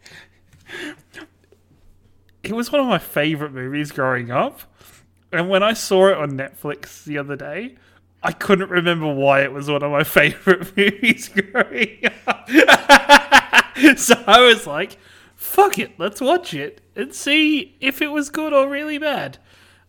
it 2.43 2.53
was 2.53 2.73
one 2.73 2.81
of 2.81 2.87
my 2.87 2.99
favorite 2.99 3.53
movies 3.53 3.93
growing 3.93 4.31
up. 4.31 4.61
And 5.33 5.49
when 5.49 5.63
I 5.63 5.73
saw 5.73 6.09
it 6.09 6.17
on 6.17 6.33
Netflix 6.33 7.05
the 7.05 7.19
other 7.19 7.37
day, 7.37 7.77
I 8.23 8.33
couldn't 8.33 8.71
remember 8.71 9.13
why 9.13 9.43
it 9.43 9.53
was 9.53 9.69
one 9.69 9.83
of 9.83 9.91
my 9.91 10.05
favorite 10.05 10.77
movies 10.77 11.29
growing 11.29 12.05
up. 12.27 12.49
so 13.97 14.23
I 14.27 14.41
was 14.41 14.67
like, 14.67 14.97
fuck 15.35 15.79
it, 15.79 15.99
let's 15.99 16.21
watch 16.21 16.55
it 16.55 16.81
and 16.95 17.13
see 17.15 17.77
if 17.81 18.01
it 18.01 18.09
was 18.09 18.31
good 18.31 18.53
or 18.53 18.69
really 18.69 18.99
bad. 18.99 19.39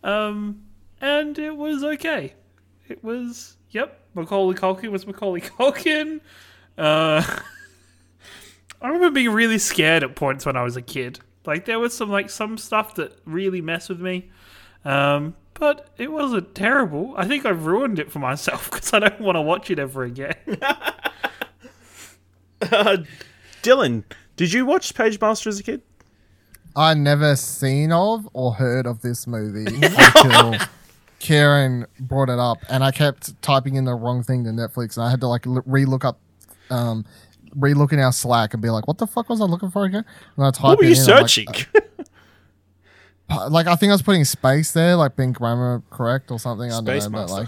Um, 0.03 0.63
and 0.99 1.37
it 1.37 1.55
was 1.55 1.83
okay. 1.83 2.33
It 2.87 3.03
was, 3.03 3.57
yep, 3.69 4.01
Macaulay 4.15 4.55
Culkin 4.55 4.89
was 4.89 5.05
Macaulay 5.05 5.41
Culkin. 5.41 6.21
Uh, 6.77 7.23
I 8.81 8.87
remember 8.87 9.11
being 9.11 9.29
really 9.29 9.59
scared 9.59 10.03
at 10.03 10.15
points 10.15 10.45
when 10.45 10.57
I 10.57 10.63
was 10.63 10.75
a 10.75 10.81
kid. 10.81 11.19
Like 11.45 11.65
there 11.65 11.79
was 11.79 11.93
some 11.93 12.09
like 12.09 12.29
some 12.29 12.57
stuff 12.57 12.95
that 12.95 13.17
really 13.25 13.61
messed 13.61 13.89
with 13.89 13.99
me. 13.99 14.31
Um, 14.85 15.35
but 15.55 15.89
it 15.97 16.11
wasn't 16.11 16.55
terrible. 16.55 17.13
I 17.17 17.27
think 17.27 17.45
I've 17.45 17.65
ruined 17.65 17.99
it 17.99 18.11
for 18.11 18.19
myself 18.19 18.65
because 18.71 18.93
I 18.93 18.99
don't 18.99 19.21
want 19.21 19.35
to 19.35 19.41
watch 19.41 19.69
it 19.71 19.79
ever 19.79 20.03
again. 20.03 20.35
Dylan, 23.61 24.03
did 24.35 24.53
you 24.53 24.65
watch 24.65 24.93
Pagemaster 24.93 25.47
as 25.47 25.59
a 25.59 25.63
kid? 25.63 25.81
I 26.75 26.93
never 26.95 27.35
seen 27.35 27.91
of 27.91 28.27
or 28.33 28.53
heard 28.53 28.87
of 28.87 29.01
this 29.01 29.27
movie 29.27 29.73
until 29.85 30.55
Kieran 31.19 31.85
brought 31.99 32.29
it 32.29 32.39
up, 32.39 32.59
and 32.69 32.83
I 32.83 32.91
kept 32.91 33.39
typing 33.41 33.75
in 33.75 33.85
the 33.85 33.93
wrong 33.93 34.23
thing 34.23 34.43
to 34.45 34.49
Netflix, 34.49 34.97
and 34.97 35.05
I 35.05 35.09
had 35.11 35.21
to 35.21 35.27
like 35.27 35.45
l- 35.45 35.61
re-look 35.65 36.03
up, 36.03 36.19
um, 36.71 37.05
re-look 37.55 37.93
in 37.93 37.99
our 37.99 38.11
Slack 38.11 38.53
and 38.53 38.61
be 38.63 38.71
like, 38.71 38.87
"What 38.87 38.97
the 38.97 39.05
fuck 39.05 39.29
was 39.29 39.39
I 39.39 39.45
looking 39.45 39.69
for 39.69 39.85
again?" 39.85 40.03
And 40.35 40.45
I 40.45 40.49
typed 40.49 40.63
What 40.63 40.77
were 40.79 40.83
it 40.85 40.97
you 40.97 41.03
in, 41.03 41.09
I'm 41.11 41.21
like, 41.21 41.29
searching? 41.29 41.47
Uh, 43.29 43.49
Like, 43.49 43.67
I 43.67 43.75
think 43.75 43.89
I 43.89 43.93
was 43.93 44.01
putting 44.01 44.23
space 44.25 44.71
there, 44.71 44.95
like 44.95 45.15
being 45.15 45.33
grammar 45.33 45.81
correct 45.89 46.31
or 46.31 46.39
something. 46.39 46.71
I 46.71 46.79
Space 46.79 47.03
don't 47.03 47.11
know, 47.13 47.19
Master. 47.19 47.35
but 47.35 47.41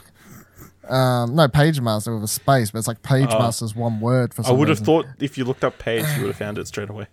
like, 0.86 0.92
um, 0.92 1.36
no, 1.36 1.48
Page 1.48 1.82
Master 1.82 2.14
with 2.14 2.24
a 2.24 2.28
space, 2.28 2.72
but 2.72 2.80
it's 2.80 2.88
like 2.88 3.02
Page 3.02 3.28
Oh. 3.32 3.40
Master's 3.40 3.76
one 3.76 4.00
word 4.00 4.34
for 4.34 4.44
something. 4.44 4.56
I 4.56 4.60
would 4.60 4.68
have 4.70 4.80
reason. 4.80 4.86
thought 4.86 5.06
if 5.20 5.38
you 5.38 5.46
looked 5.46 5.64
up 5.64 5.80
Page, 5.80 6.06
you 6.16 6.22
would 6.22 6.28
have 6.28 6.36
found 6.38 6.58
it 6.58 6.68
straight 6.68 6.90
away. 6.90 7.08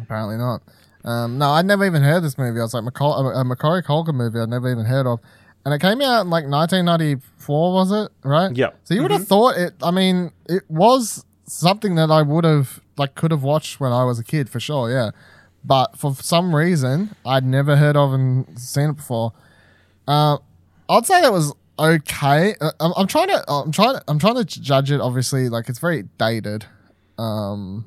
Apparently 0.00 0.36
not. 0.36 0.62
Um, 1.04 1.36
no, 1.38 1.50
I'd 1.50 1.66
never 1.66 1.84
even 1.84 2.02
heard 2.02 2.22
this 2.22 2.38
movie. 2.38 2.60
I 2.60 2.62
was 2.62 2.74
like, 2.74 2.84
Macaul- 2.84 3.36
a 3.36 3.44
Macaulay 3.44 3.82
Culkin 3.82 4.14
movie 4.14 4.38
I'd 4.38 4.48
never 4.48 4.70
even 4.70 4.84
heard 4.84 5.06
of. 5.06 5.18
And 5.64 5.74
it 5.74 5.80
came 5.80 6.00
out 6.00 6.22
in 6.22 6.30
like 6.30 6.44
1994, 6.46 7.72
was 7.72 7.92
it? 7.92 8.10
Right? 8.24 8.54
Yep. 8.56 8.78
So 8.84 8.94
you 8.94 9.02
would 9.02 9.10
have 9.10 9.26
thought 9.26 9.56
it, 9.56 9.74
I 9.82 9.90
mean, 9.90 10.32
it 10.48 10.62
was 10.68 11.24
something 11.46 11.96
that 11.96 12.10
I 12.10 12.22
would 12.22 12.44
have, 12.44 12.80
like, 12.96 13.14
could 13.14 13.30
have 13.32 13.42
watched 13.42 13.80
when 13.80 13.92
I 13.92 14.04
was 14.04 14.18
a 14.18 14.24
kid 14.24 14.48
for 14.48 14.60
sure, 14.60 14.90
yeah. 14.90 15.10
But 15.64 15.96
for 15.96 16.14
some 16.14 16.54
reason, 16.54 17.14
I'd 17.24 17.44
never 17.44 17.76
heard 17.76 17.96
of 17.96 18.12
and 18.12 18.58
seen 18.58 18.90
it 18.90 18.96
before. 18.96 19.32
Uh, 20.08 20.38
I'd 20.88 21.06
say 21.06 21.20
that 21.20 21.32
was 21.32 21.54
okay. 21.78 22.54
Uh, 22.60 22.72
I'm, 22.80 22.92
I'm 22.96 23.06
trying 23.06 23.28
to, 23.28 23.44
I'm 23.48 23.70
trying, 23.70 23.96
I'm 24.08 24.18
trying 24.18 24.36
to 24.36 24.44
judge 24.44 24.90
it. 24.90 25.00
Obviously, 25.00 25.48
like 25.48 25.68
it's 25.68 25.78
very 25.78 26.04
dated. 26.18 26.66
Um, 27.18 27.86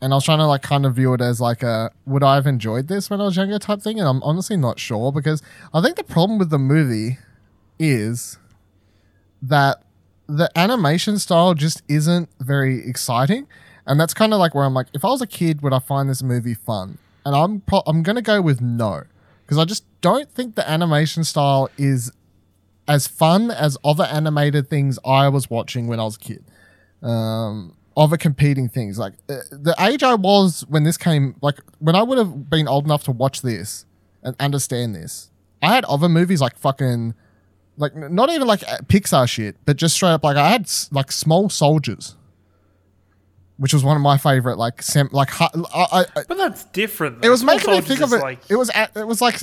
and 0.00 0.12
I 0.12 0.16
was 0.16 0.24
trying 0.24 0.38
to 0.38 0.46
like 0.46 0.62
kind 0.62 0.86
of 0.86 0.96
view 0.96 1.12
it 1.14 1.20
as 1.20 1.40
like 1.40 1.62
a 1.62 1.90
would 2.06 2.22
I 2.22 2.34
have 2.36 2.46
enjoyed 2.46 2.88
this 2.88 3.10
when 3.10 3.20
I 3.20 3.24
was 3.24 3.36
younger 3.36 3.58
type 3.58 3.82
thing, 3.82 3.98
and 3.98 4.08
I'm 4.08 4.22
honestly 4.22 4.56
not 4.56 4.78
sure 4.78 5.12
because 5.12 5.42
I 5.74 5.82
think 5.82 5.96
the 5.96 6.04
problem 6.04 6.38
with 6.38 6.50
the 6.50 6.58
movie 6.58 7.18
is 7.78 8.38
that 9.42 9.82
the 10.26 10.50
animation 10.56 11.18
style 11.18 11.54
just 11.54 11.82
isn't 11.88 12.28
very 12.40 12.86
exciting, 12.86 13.46
and 13.86 13.98
that's 14.00 14.14
kind 14.14 14.32
of 14.32 14.38
like 14.38 14.54
where 14.54 14.64
I'm 14.64 14.74
like, 14.74 14.88
if 14.94 15.04
I 15.04 15.08
was 15.08 15.22
a 15.22 15.26
kid, 15.26 15.62
would 15.62 15.72
I 15.72 15.78
find 15.78 16.08
this 16.08 16.22
movie 16.22 16.54
fun? 16.54 16.98
And 17.24 17.34
I'm 17.34 17.60
pro- 17.60 17.82
I'm 17.86 18.02
gonna 18.02 18.22
go 18.22 18.40
with 18.40 18.60
no 18.60 19.02
because 19.44 19.58
I 19.58 19.64
just 19.64 19.84
don't 20.00 20.30
think 20.30 20.54
the 20.54 20.68
animation 20.68 21.24
style 21.24 21.68
is 21.76 22.12
as 22.88 23.06
fun 23.06 23.50
as 23.50 23.76
other 23.84 24.04
animated 24.04 24.68
things 24.68 24.98
I 25.04 25.28
was 25.28 25.50
watching 25.50 25.86
when 25.86 26.00
I 26.00 26.04
was 26.04 26.16
a 26.16 26.20
kid 26.20 26.44
um, 27.02 27.76
other 27.96 28.16
competing 28.16 28.68
things. 28.68 28.98
Like 28.98 29.14
uh, 29.28 29.38
the 29.50 29.74
age 29.80 30.02
I 30.02 30.14
was 30.14 30.64
when 30.68 30.84
this 30.84 30.96
came, 30.96 31.36
like 31.42 31.58
when 31.78 31.96
I 31.96 32.02
would 32.02 32.18
have 32.18 32.50
been 32.50 32.68
old 32.68 32.84
enough 32.84 33.04
to 33.04 33.12
watch 33.12 33.42
this 33.42 33.86
and 34.22 34.36
understand 34.40 34.94
this, 34.94 35.30
I 35.62 35.74
had 35.74 35.84
other 35.86 36.08
movies 36.08 36.40
like 36.40 36.56
fucking, 36.56 37.14
like 37.76 37.94
not 37.94 38.30
even 38.30 38.46
like 38.46 38.62
uh, 38.68 38.78
Pixar 38.86 39.28
shit, 39.28 39.56
but 39.64 39.76
just 39.76 39.94
straight 39.94 40.10
up 40.10 40.24
like 40.24 40.36
I 40.36 40.50
had 40.50 40.70
like 40.90 41.12
Small 41.12 41.48
Soldiers, 41.48 42.16
which 43.60 43.72
was 43.74 43.84
one 43.84 43.94
of 43.96 44.02
my 44.02 44.16
favorite 44.18 44.56
like 44.58 44.82
sem- 44.82 45.10
like 45.12 45.30
hu- 45.30 45.64
I, 45.74 45.86
I, 45.92 46.00
I- 46.16 46.22
but 46.26 46.36
that's 46.38 46.64
different. 46.66 47.24
it 47.24 47.28
was 47.28 47.40
Small 47.40 47.54
making 47.56 47.70
me 47.72 47.80
think 47.82 48.00
of 48.00 48.12
it. 48.12 48.20
Like, 48.20 48.40
It 48.48 48.56
was 48.56 48.70
a- 48.74 48.88
it 48.96 49.06
was 49.06 49.20
like 49.20 49.38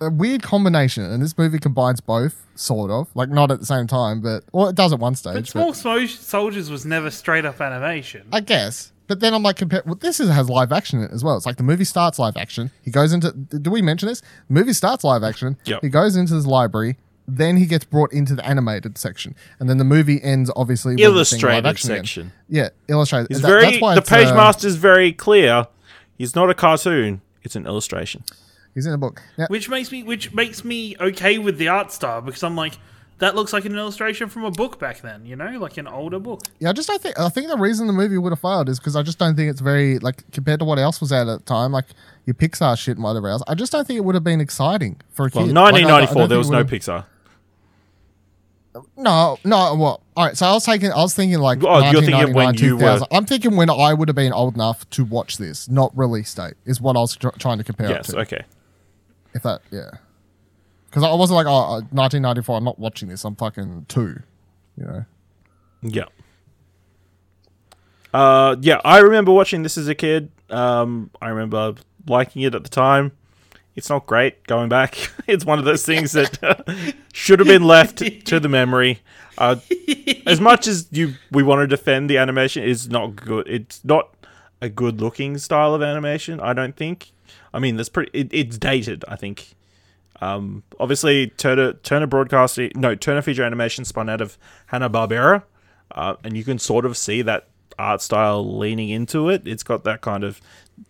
a 0.00 0.10
weird 0.10 0.42
combination, 0.42 1.04
and 1.04 1.22
this 1.22 1.36
movie 1.36 1.58
combines 1.58 2.00
both, 2.00 2.46
sort 2.54 2.90
of, 2.90 3.08
like 3.14 3.28
not 3.28 3.50
at 3.50 3.60
the 3.60 3.66
same 3.66 3.86
time, 3.86 4.20
but 4.20 4.44
well, 4.52 4.68
it 4.68 4.74
does 4.76 4.92
at 4.92 4.98
one 4.98 5.14
stage. 5.14 5.34
but 5.34 5.46
Small 5.48 5.72
Smo- 5.72 6.08
Soldiers 6.08 6.70
was 6.70 6.84
never 6.86 7.10
straight 7.10 7.44
up 7.44 7.60
animation. 7.60 8.26
I 8.32 8.40
guess. 8.40 8.92
But 9.08 9.20
then 9.20 9.34
I'm 9.34 9.42
like, 9.42 9.56
compare. 9.56 9.82
Well, 9.84 9.96
this 9.96 10.20
is, 10.20 10.30
has 10.30 10.48
live 10.48 10.72
action 10.72 11.00
in 11.00 11.04
it 11.06 11.10
as 11.12 11.22
well. 11.22 11.36
It's 11.36 11.44
like 11.44 11.56
the 11.56 11.62
movie 11.64 11.84
starts 11.84 12.18
live 12.18 12.36
action. 12.36 12.70
He 12.82 12.90
goes 12.90 13.12
into. 13.12 13.32
Do 13.32 13.70
we 13.70 13.82
mention 13.82 14.08
this? 14.08 14.20
The 14.20 14.54
movie 14.54 14.72
starts 14.72 15.04
live 15.04 15.22
action. 15.22 15.58
Yep. 15.64 15.82
He 15.82 15.88
goes 15.88 16.16
into 16.16 16.34
his 16.34 16.46
library. 16.46 16.96
Then 17.28 17.56
he 17.56 17.66
gets 17.66 17.84
brought 17.84 18.12
into 18.12 18.34
the 18.34 18.44
animated 18.44 18.98
section, 18.98 19.34
and 19.60 19.68
then 19.70 19.78
the 19.78 19.84
movie 19.84 20.20
ends 20.22 20.50
obviously 20.56 20.94
with 20.94 21.00
it 21.00 21.02
being 21.02 21.08
live 21.10 21.16
Illustrated 21.16 21.58
again. 21.66 21.76
section. 21.76 22.32
Yeah, 22.48 22.68
illustrated. 22.88 23.28
He's 23.28 23.40
That- 23.42 23.48
very 23.48 23.64
that's 23.64 23.80
why 23.80 23.94
the 23.94 24.00
it's, 24.00 24.10
Page 24.10 24.26
uh, 24.28 24.34
Master's 24.34 24.74
very 24.76 25.12
clear. 25.12 25.66
He's 26.18 26.34
not 26.34 26.50
a 26.50 26.54
cartoon. 26.54 27.20
It's 27.42 27.56
an 27.56 27.66
illustration. 27.66 28.24
He's 28.74 28.86
in 28.86 28.92
a 28.92 28.98
book. 28.98 29.22
Now, 29.38 29.46
which 29.48 29.68
makes 29.68 29.92
me 29.92 30.02
which 30.02 30.32
makes 30.32 30.64
me 30.64 30.96
okay 31.00 31.38
with 31.38 31.58
the 31.58 31.68
art 31.68 31.92
style 31.92 32.20
because 32.22 32.42
I'm 32.42 32.56
like 32.56 32.78
that 33.18 33.36
looks 33.36 33.52
like 33.52 33.64
an 33.66 33.76
illustration 33.76 34.28
from 34.28 34.44
a 34.44 34.50
book 34.50 34.80
back 34.80 35.00
then, 35.02 35.24
you 35.24 35.36
know, 35.36 35.46
like 35.60 35.76
an 35.76 35.86
older 35.86 36.18
book. 36.18 36.40
yeah, 36.58 36.70
I 36.70 36.72
just 36.72 36.88
don't 36.88 37.00
think. 37.00 37.16
I 37.20 37.28
think 37.28 37.46
the 37.48 37.56
reason 37.56 37.86
the 37.86 37.92
movie 37.92 38.18
would 38.18 38.30
have 38.32 38.40
failed 38.40 38.68
is 38.68 38.80
because 38.80 38.96
I 38.96 39.02
just 39.02 39.18
don't 39.18 39.36
think 39.36 39.48
it's 39.48 39.60
very 39.60 40.00
like 40.00 40.28
compared 40.32 40.58
to 40.58 40.64
what 40.64 40.78
else 40.80 41.00
was 41.00 41.12
out 41.12 41.28
at 41.28 41.38
the 41.38 41.44
time, 41.44 41.70
like 41.70 41.84
your 42.26 42.34
Pixar 42.34 42.76
shit 42.76 42.96
and 42.96 43.04
whatever 43.04 43.28
else. 43.28 43.42
I 43.46 43.54
just 43.54 43.70
don't 43.70 43.86
think 43.86 43.98
it 43.98 44.04
would 44.04 44.16
have 44.16 44.24
been 44.24 44.40
exciting 44.40 45.00
for 45.10 45.26
a 45.26 45.30
Well, 45.32 45.46
kid. 45.46 45.54
Like, 45.54 45.56
I- 45.56 45.68
I 45.68 45.72
1994, 45.82 46.28
there 46.28 46.38
was 46.38 46.50
no 46.50 46.64
Pixar. 46.64 47.04
No, 48.96 49.38
no. 49.44 49.74
Well, 49.74 50.02
all 50.16 50.24
right. 50.26 50.36
So 50.36 50.46
I 50.46 50.52
was 50.52 50.64
taking, 50.64 50.90
I 50.92 50.96
was 51.02 51.14
thinking 51.14 51.38
like, 51.40 51.62
Oh, 51.62 51.78
you're 51.90 52.00
thinking 52.02 52.32
when 52.34 52.46
1999, 52.46 52.68
you 52.68 52.74
were- 52.76 52.80
2000. 52.80 53.08
I'm 53.10 53.26
thinking 53.26 53.56
when 53.56 53.68
I 53.68 53.92
would 53.92 54.08
have 54.08 54.14
been 54.16 54.32
old 54.32 54.54
enough 54.54 54.88
to 54.90 55.04
watch 55.04 55.36
this, 55.36 55.68
not 55.68 55.96
release 55.96 56.32
date, 56.34 56.54
is 56.64 56.80
what 56.80 56.96
I 56.96 57.00
was 57.00 57.14
tr- 57.16 57.28
trying 57.38 57.58
to 57.58 57.64
compare 57.64 57.90
Yes, 57.90 58.06
to. 58.08 58.18
okay. 58.20 58.44
If 59.34 59.42
that, 59.42 59.60
yeah. 59.70 59.90
Because 60.88 61.02
I 61.04 61.12
wasn't 61.14 61.36
like, 61.36 61.46
oh, 61.46 61.50
uh, 61.54 61.80
1994. 61.90 62.56
I'm 62.58 62.64
not 62.64 62.78
watching 62.78 63.08
this. 63.08 63.24
I'm 63.24 63.34
fucking 63.36 63.86
two. 63.88 64.20
You 64.78 64.84
know. 64.84 65.04
Yeah. 65.82 66.04
Uh, 68.12 68.56
yeah, 68.60 68.80
I 68.84 68.98
remember 68.98 69.32
watching 69.32 69.62
this 69.62 69.78
as 69.78 69.88
a 69.88 69.94
kid. 69.94 70.30
Um, 70.50 71.10
I 71.22 71.28
remember 71.30 71.74
liking 72.06 72.42
it 72.42 72.54
at 72.54 72.62
the 72.62 72.68
time. 72.68 73.12
It's 73.74 73.88
not 73.88 74.06
great 74.06 74.46
going 74.46 74.68
back. 74.68 74.98
it's 75.26 75.44
one 75.44 75.58
of 75.58 75.64
those 75.64 75.84
things 75.84 76.12
that 76.12 76.94
should 77.12 77.38
have 77.38 77.48
been 77.48 77.64
left 77.64 77.98
to 78.26 78.40
the 78.40 78.48
memory. 78.48 79.00
Uh, 79.38 79.56
as 80.26 80.40
much 80.40 80.66
as 80.66 80.88
you 80.90 81.14
we 81.30 81.42
want 81.42 81.60
to 81.60 81.66
defend 81.66 82.10
the 82.10 82.18
animation, 82.18 82.62
it's 82.64 82.88
not 82.88 83.16
good. 83.16 83.48
It's 83.48 83.82
not 83.84 84.14
a 84.60 84.68
good 84.68 85.00
looking 85.00 85.38
style 85.38 85.74
of 85.74 85.82
animation. 85.82 86.38
I 86.40 86.52
don't 86.52 86.76
think. 86.76 87.12
I 87.54 87.58
mean, 87.58 87.76
that's 87.76 87.88
pretty. 87.88 88.10
It, 88.12 88.28
it's 88.32 88.58
dated. 88.58 89.04
I 89.08 89.16
think. 89.16 89.54
Um, 90.20 90.62
obviously, 90.78 91.28
Turner 91.28 91.72
Turner 91.72 92.06
Broadcasting, 92.06 92.72
no 92.76 92.94
Turner 92.94 93.22
Feature 93.22 93.42
Animation 93.42 93.84
spun 93.84 94.08
out 94.08 94.20
of 94.20 94.38
Hanna 94.66 94.88
Barbera, 94.88 95.42
uh, 95.92 96.14
and 96.22 96.36
you 96.36 96.44
can 96.44 96.58
sort 96.58 96.84
of 96.84 96.96
see 96.96 97.22
that 97.22 97.48
art 97.78 98.02
style 98.02 98.58
leaning 98.58 98.90
into 98.90 99.30
it. 99.30 99.48
It's 99.48 99.62
got 99.62 99.82
that 99.84 100.02
kind 100.02 100.24
of 100.24 100.40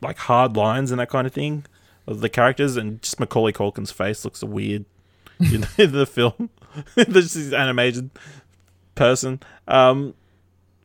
like 0.03 0.19
hard 0.19 0.57
lines 0.57 0.91
and 0.91 1.01
that 1.01 1.09
kind 1.09 1.27
of 1.27 1.33
thing 1.33 1.65
of 2.07 2.20
the 2.20 2.29
characters, 2.29 2.77
and 2.77 3.01
just 3.03 3.20
Macaulay 3.20 3.53
Culkin's 3.53 3.93
face 3.93 4.24
looks 4.24 4.43
weird 4.43 4.85
in, 5.39 5.66
the 5.77 6.07
film. 6.07 6.51
This 6.95 7.37
is 7.37 7.53
animated 7.53 8.09
person. 8.95 9.41
Um, 9.69 10.15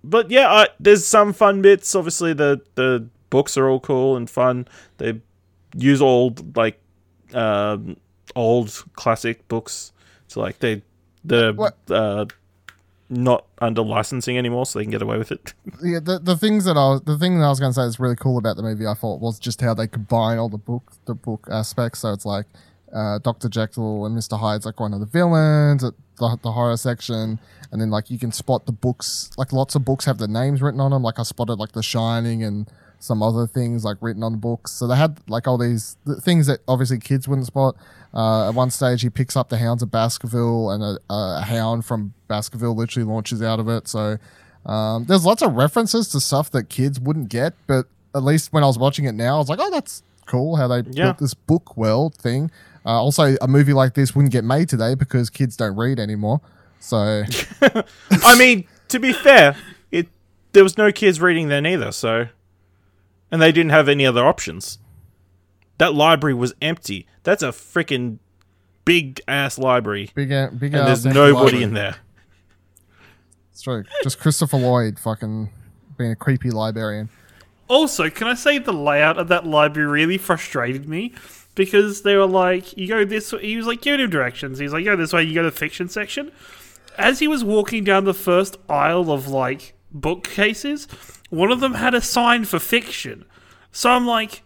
but 0.03 0.29
yeah, 0.29 0.51
I, 0.51 0.67
there's 0.79 1.05
some 1.05 1.31
fun 1.31 1.61
bits. 1.61 1.95
Obviously, 1.95 2.33
the 2.33 2.61
the 2.75 3.07
books 3.29 3.57
are 3.57 3.69
all 3.69 3.79
cool 3.79 4.17
and 4.17 4.29
fun. 4.29 4.67
They 4.97 5.21
use 5.75 6.01
old 6.01 6.57
like 6.57 6.79
um, 7.33 7.97
old 8.35 8.83
classic 8.93 9.47
books. 9.47 9.93
So 10.27 10.41
like 10.41 10.59
they 10.59 10.81
the 11.23 11.73
uh, 11.89 12.25
not 13.09 13.45
under 13.59 13.81
licensing 13.81 14.37
anymore, 14.37 14.65
so 14.65 14.79
they 14.79 14.85
can 14.85 14.91
get 14.91 15.01
away 15.01 15.17
with 15.17 15.31
it. 15.31 15.53
yeah, 15.83 15.99
the, 15.99 16.19
the 16.19 16.37
things 16.37 16.65
that 16.65 16.77
I 16.77 16.89
was 16.89 17.01
the 17.01 17.17
thing 17.17 17.39
that 17.39 17.45
I 17.45 17.49
was 17.49 17.59
going 17.59 17.71
to 17.71 17.73
say 17.73 17.83
is 17.83 17.99
really 17.99 18.15
cool 18.15 18.37
about 18.37 18.57
the 18.57 18.63
movie. 18.63 18.85
I 18.85 18.93
thought 18.93 19.21
was 19.21 19.39
just 19.39 19.61
how 19.61 19.73
they 19.73 19.87
combine 19.87 20.37
all 20.37 20.49
the 20.49 20.57
book 20.57 20.91
the 21.05 21.15
book 21.15 21.47
aspects. 21.49 21.99
So 21.99 22.11
it's 22.13 22.25
like 22.25 22.45
uh, 22.93 23.19
Doctor 23.19 23.49
Jekyll 23.49 24.05
and 24.05 24.15
Mister 24.15 24.35
Hyde's 24.35 24.65
like 24.65 24.79
one 24.79 24.93
of 24.93 24.99
the 24.99 25.05
villains 25.05 25.83
at 25.83 25.93
the, 26.17 26.37
the 26.41 26.51
horror 26.51 26.77
section, 26.77 27.39
and 27.71 27.81
then 27.81 27.89
like 27.89 28.09
you 28.09 28.19
can 28.19 28.31
spot 28.31 28.65
the 28.65 28.71
books. 28.71 29.29
Like 29.37 29.53
lots 29.53 29.75
of 29.75 29.85
books 29.85 30.05
have 30.05 30.17
the 30.17 30.27
names 30.27 30.61
written 30.61 30.81
on 30.81 30.91
them. 30.91 31.03
Like 31.03 31.19
I 31.19 31.23
spotted 31.23 31.59
like 31.59 31.71
The 31.71 31.83
Shining 31.83 32.43
and 32.43 32.69
some 32.99 33.21
other 33.21 33.45
things 33.47 33.83
like 33.85 33.97
written 34.01 34.23
on 34.23 34.31
the 34.33 34.37
books. 34.37 34.71
So 34.71 34.87
they 34.87 34.95
had 34.95 35.19
like 35.29 35.47
all 35.47 35.57
these 35.57 35.97
th- 36.05 36.19
things 36.19 36.47
that 36.47 36.59
obviously 36.67 36.99
kids 36.99 37.27
wouldn't 37.27 37.47
spot. 37.47 37.75
Uh, 38.13 38.47
at 38.49 38.55
one 38.55 38.71
stage, 38.71 39.01
he 39.01 39.09
picks 39.09 39.35
up 39.35 39.49
the 39.49 39.57
hounds 39.57 39.83
of 39.83 39.91
Baskerville, 39.91 40.71
and 40.71 40.81
a, 40.83 40.97
a 41.09 41.41
hound 41.41 41.85
from 41.85 42.13
Baskerville 42.27 42.75
literally 42.75 43.07
launches 43.07 43.41
out 43.43 43.59
of 43.59 43.67
it. 43.69 43.87
So 43.87 44.17
um, 44.65 45.05
there's 45.05 45.25
lots 45.25 45.41
of 45.41 45.53
references 45.53 46.07
to 46.09 46.19
stuff 46.19 46.49
that 46.51 46.69
kids 46.69 46.99
wouldn't 46.99 47.29
get, 47.29 47.53
but 47.67 47.85
at 48.15 48.23
least 48.23 48.51
when 48.53 48.63
I 48.63 48.67
was 48.67 48.79
watching 48.79 49.05
it 49.05 49.11
now, 49.13 49.35
I 49.35 49.37
was 49.39 49.49
like, 49.49 49.59
oh, 49.61 49.69
that's 49.69 50.01
cool 50.25 50.55
how 50.55 50.67
they 50.67 50.77
Yeah. 50.91 51.05
built 51.05 51.19
this 51.19 51.33
book 51.33 51.77
world 51.77 52.15
thing. 52.15 52.49
Uh, 52.85 52.91
also, 53.01 53.35
a 53.41 53.47
movie 53.47 53.73
like 53.73 53.93
this 53.93 54.15
wouldn't 54.15 54.31
get 54.31 54.43
made 54.43 54.69
today 54.69 54.95
because 54.95 55.29
kids 55.29 55.55
don't 55.57 55.75
read 55.75 55.99
anymore. 55.99 56.41
So 56.79 57.23
I 58.11 58.37
mean, 58.37 58.65
to 58.89 58.99
be 58.99 59.13
fair, 59.13 59.55
it 59.91 60.07
there 60.53 60.63
was 60.63 60.77
no 60.77 60.91
kids 60.91 61.19
reading 61.21 61.49
then 61.49 61.65
either, 61.65 61.91
so 61.91 62.27
and 63.31 63.41
they 63.41 63.51
didn't 63.51 63.71
have 63.71 63.87
any 63.89 64.05
other 64.05 64.25
options. 64.25 64.79
That 65.77 65.93
library 65.93 66.33
was 66.33 66.53
empty. 66.61 67.05
That's 67.23 67.43
a 67.43 67.49
freaking 67.49 68.19
big 68.85 69.21
ass 69.27 69.57
library, 69.59 70.11
big, 70.15 70.31
a- 70.31 70.51
big 70.57 70.73
and 70.73 70.83
ass 70.87 71.03
there's 71.03 71.13
nobody 71.15 71.33
library. 71.57 71.63
in 71.63 71.73
there. 71.73 71.95
It's 73.51 73.61
true. 73.61 73.83
Just 74.03 74.19
Christopher 74.19 74.57
Lloyd 74.57 74.99
fucking 74.99 75.49
being 75.97 76.11
a 76.11 76.15
creepy 76.15 76.51
librarian. 76.51 77.09
Also, 77.67 78.09
can 78.09 78.27
I 78.27 78.33
say 78.35 78.59
the 78.59 78.71
layout 78.71 79.17
of 79.17 79.27
that 79.29 79.45
library 79.45 79.89
really 79.89 80.17
frustrated 80.17 80.87
me 80.87 81.13
because 81.55 82.03
they 82.03 82.15
were 82.15 82.27
like, 82.27 82.77
"You 82.77 82.87
go 82.87 83.03
this." 83.03 83.33
way. 83.33 83.41
He 83.41 83.57
was 83.57 83.65
like 83.67 83.81
giving 83.81 83.99
him 83.99 84.09
directions. 84.09 84.59
He's 84.59 84.71
like, 84.73 84.85
"Go 84.85 84.95
this 84.95 85.11
way." 85.11 85.23
You 85.23 85.33
go 85.33 85.43
to 85.43 85.49
the 85.49 85.55
fiction 85.57 85.89
section. 85.89 86.31
As 86.97 87.19
he 87.19 87.27
was 87.27 87.43
walking 87.43 87.83
down 87.83 88.05
the 88.05 88.13
first 88.13 88.57
aisle 88.69 89.11
of 89.11 89.27
like 89.27 89.73
bookcases, 89.91 90.87
one 91.29 91.51
of 91.51 91.59
them 91.59 91.73
had 91.75 91.93
a 91.93 92.01
sign 92.01 92.45
for 92.45 92.59
fiction. 92.59 93.25
So 93.71 93.89
I'm 93.91 94.05
like, 94.07 94.43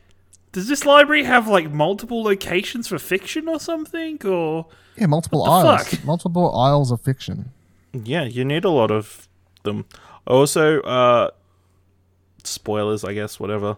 does 0.51 0.67
this 0.67 0.85
library 0.85 1.23
have 1.23 1.47
like 1.47 1.71
multiple 1.71 2.23
locations 2.23 2.87
for 2.87 2.97
fiction 2.99 3.47
or 3.47 3.59
something? 3.59 4.25
Or 4.25 4.65
Yeah, 4.97 5.05
multiple 5.07 5.45
the 5.45 5.51
aisles. 5.51 5.87
fuck? 5.87 6.03
Multiple 6.05 6.57
aisles 6.59 6.91
of 6.91 7.01
fiction. 7.01 7.51
Yeah, 7.93 8.23
you 8.23 8.43
need 8.45 8.65
a 8.65 8.69
lot 8.69 8.91
of 8.91 9.27
them. 9.63 9.85
Also, 10.27 10.81
uh, 10.81 11.31
spoilers, 12.43 13.03
I 13.03 13.13
guess, 13.13 13.39
whatever. 13.39 13.77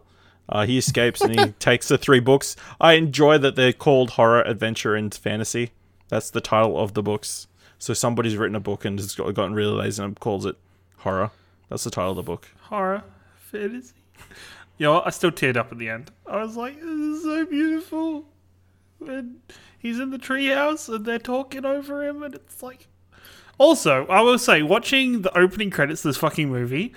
Uh, 0.49 0.65
he 0.65 0.77
escapes 0.77 1.21
and 1.21 1.39
he 1.39 1.45
takes 1.59 1.87
the 1.87 1.97
three 1.97 2.19
books. 2.19 2.55
I 2.79 2.93
enjoy 2.93 3.37
that 3.39 3.55
they're 3.55 3.73
called 3.73 4.11
horror, 4.11 4.41
adventure, 4.41 4.95
and 4.95 5.13
fantasy. 5.13 5.71
That's 6.09 6.29
the 6.29 6.41
title 6.41 6.77
of 6.79 6.93
the 6.93 7.01
books. 7.03 7.47
So 7.79 7.93
somebody's 7.93 8.37
written 8.37 8.55
a 8.55 8.59
book 8.59 8.85
and 8.85 8.99
has 8.99 9.15
got- 9.15 9.33
gotten 9.33 9.53
really 9.53 9.71
lazy 9.73 10.03
and 10.03 10.19
calls 10.19 10.45
it 10.45 10.55
horror. 10.97 11.31
That's 11.69 11.83
the 11.85 11.91
title 11.91 12.11
of 12.11 12.17
the 12.17 12.23
book. 12.23 12.47
Horror 12.73 13.03
fantasy. 13.37 13.93
You 14.79 14.87
know. 14.87 15.03
I 15.05 15.11
still 15.11 15.31
teared 15.31 15.57
up 15.57 15.71
at 15.71 15.77
the 15.77 15.89
end. 15.89 16.11
I 16.25 16.41
was 16.41 16.57
like, 16.57 16.75
"This 16.75 16.89
is 16.89 17.23
so 17.23 17.45
beautiful." 17.45 18.25
And 19.07 19.39
he's 19.77 19.99
in 19.99 20.09
the 20.09 20.17
treehouse, 20.17 20.93
and 20.93 21.05
they're 21.05 21.19
talking 21.19 21.65
over 21.65 22.03
him, 22.03 22.23
and 22.23 22.33
it's 22.33 22.63
like. 22.63 22.87
Also, 23.59 24.07
I 24.07 24.21
will 24.21 24.39
say, 24.39 24.63
watching 24.63 25.21
the 25.21 25.37
opening 25.37 25.69
credits 25.69 26.03
of 26.03 26.09
this 26.09 26.17
fucking 26.17 26.49
movie, 26.49 26.91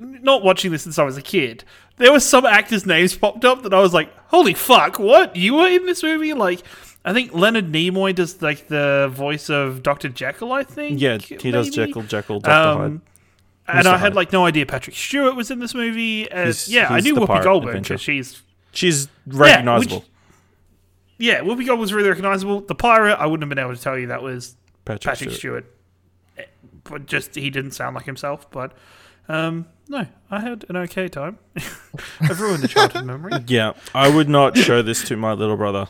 not 0.00 0.42
watching 0.42 0.72
this 0.72 0.82
since 0.82 0.98
I 0.98 1.04
was 1.04 1.16
a 1.16 1.22
kid, 1.22 1.62
there 1.98 2.10
were 2.10 2.18
some 2.18 2.44
actors' 2.44 2.84
names 2.84 3.16
popped 3.16 3.44
up 3.44 3.62
that 3.62 3.72
I 3.72 3.78
was 3.78 3.94
like, 3.94 4.10
"Holy 4.26 4.54
fuck! 4.54 4.98
What 4.98 5.36
you 5.36 5.54
were 5.54 5.68
in 5.68 5.86
this 5.86 6.02
movie?" 6.02 6.32
Like, 6.32 6.62
I 7.04 7.12
think 7.12 7.32
Leonard 7.32 7.70
Nimoy 7.70 8.12
does 8.12 8.42
like 8.42 8.66
the 8.66 9.08
voice 9.12 9.48
of 9.48 9.84
Doctor 9.84 10.08
Jekyll. 10.08 10.50
I 10.52 10.64
think. 10.64 11.00
Yeah, 11.00 11.18
he 11.18 11.52
does 11.52 11.66
maybe? 11.66 11.86
Jekyll, 11.86 12.02
Jekyll, 12.02 12.40
Doctor 12.40 12.68
um, 12.68 12.78
Hyde. 12.78 13.00
And 13.66 13.86
Mr. 13.86 13.92
I 13.92 13.98
had 13.98 14.14
like 14.14 14.30
no 14.32 14.44
idea 14.44 14.66
Patrick 14.66 14.94
Stewart 14.94 15.36
was 15.36 15.50
in 15.50 15.58
this 15.58 15.74
movie. 15.74 16.30
Uh, 16.30 16.44
He's- 16.44 16.68
yeah, 16.68 16.88
I 16.90 17.00
knew 17.00 17.14
the 17.14 17.22
Whoopi 17.22 17.42
Goldberg 17.42 17.82
because 17.82 18.00
she's 18.00 18.42
She's 18.72 19.08
recognizable. 19.26 20.04
yeah, 21.18 21.40
Whoopi 21.40 21.58
Goldberg 21.66 21.78
was 21.78 21.92
really 21.92 22.08
recognizable. 22.08 22.60
The 22.60 22.74
pirate, 22.74 23.14
I 23.14 23.26
wouldn't 23.26 23.42
have 23.42 23.48
been 23.48 23.58
able 23.64 23.74
to 23.74 23.80
tell 23.80 23.98
you 23.98 24.08
that 24.08 24.22
was 24.22 24.56
Patrick, 24.84 25.02
Patrick 25.02 25.30
Stewart. 25.30 25.64
Stewart, 25.64 25.74
Eh, 26.38 26.44
but 26.84 27.06
just 27.06 27.34
he 27.36 27.48
didn't 27.50 27.70
sound 27.72 27.94
like 27.94 28.04
himself. 28.04 28.50
But 28.50 28.72
um, 29.28 29.66
no, 29.88 30.06
I 30.30 30.40
had 30.40 30.64
an 30.68 30.76
okay 30.76 31.08
time. 31.08 31.38
I've 32.20 32.40
ruined 32.40 32.62
the 32.62 32.68
childhood 32.68 33.04
memory. 33.06 33.32
Yeah, 33.46 33.72
I 33.94 34.14
would 34.14 34.28
not 34.28 34.58
show 34.58 34.82
this 34.82 35.06
to 35.08 35.16
my 35.16 35.32
little 35.32 35.56
brother 35.56 35.86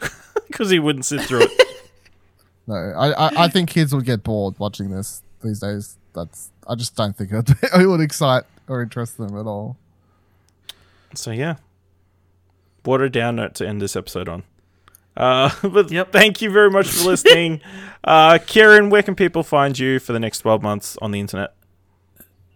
because 0.48 0.68
he 0.70 0.78
wouldn't 0.78 1.06
sit 1.06 1.22
through 1.22 1.42
it. 1.44 1.50
No, 2.66 2.74
I, 2.74 3.12
I, 3.12 3.44
I 3.44 3.48
think 3.48 3.70
kids 3.70 3.94
would 3.94 4.04
get 4.04 4.22
bored 4.24 4.58
watching 4.58 4.90
this 4.90 5.22
these 5.42 5.60
days. 5.60 5.96
That's 6.12 6.50
I 6.68 6.74
just 6.74 6.96
don't 6.96 7.16
think 7.16 7.32
it, 7.32 7.50
it 7.80 7.86
would 7.86 8.00
excite 8.00 8.44
or 8.68 8.82
interest 8.82 9.16
them 9.18 9.36
at 9.38 9.46
all. 9.46 9.76
So 11.14 11.30
yeah, 11.30 11.56
what 12.84 13.00
a 13.00 13.08
down 13.08 13.36
note 13.36 13.54
to 13.56 13.66
end 13.66 13.80
this 13.80 13.96
episode 13.96 14.28
on. 14.28 14.42
Uh, 15.16 15.50
but 15.68 15.90
Yep. 15.90 16.12
thank 16.12 16.42
you 16.42 16.50
very 16.50 16.70
much 16.70 16.88
for 16.88 17.04
listening. 17.08 17.60
uh, 18.04 18.38
Kieran, 18.46 18.90
where 18.90 19.02
can 19.02 19.14
people 19.14 19.42
find 19.42 19.78
you 19.78 19.98
for 19.98 20.12
the 20.12 20.20
next 20.20 20.40
12 20.40 20.62
months 20.62 20.98
on 21.00 21.10
the 21.12 21.20
internet? 21.20 21.54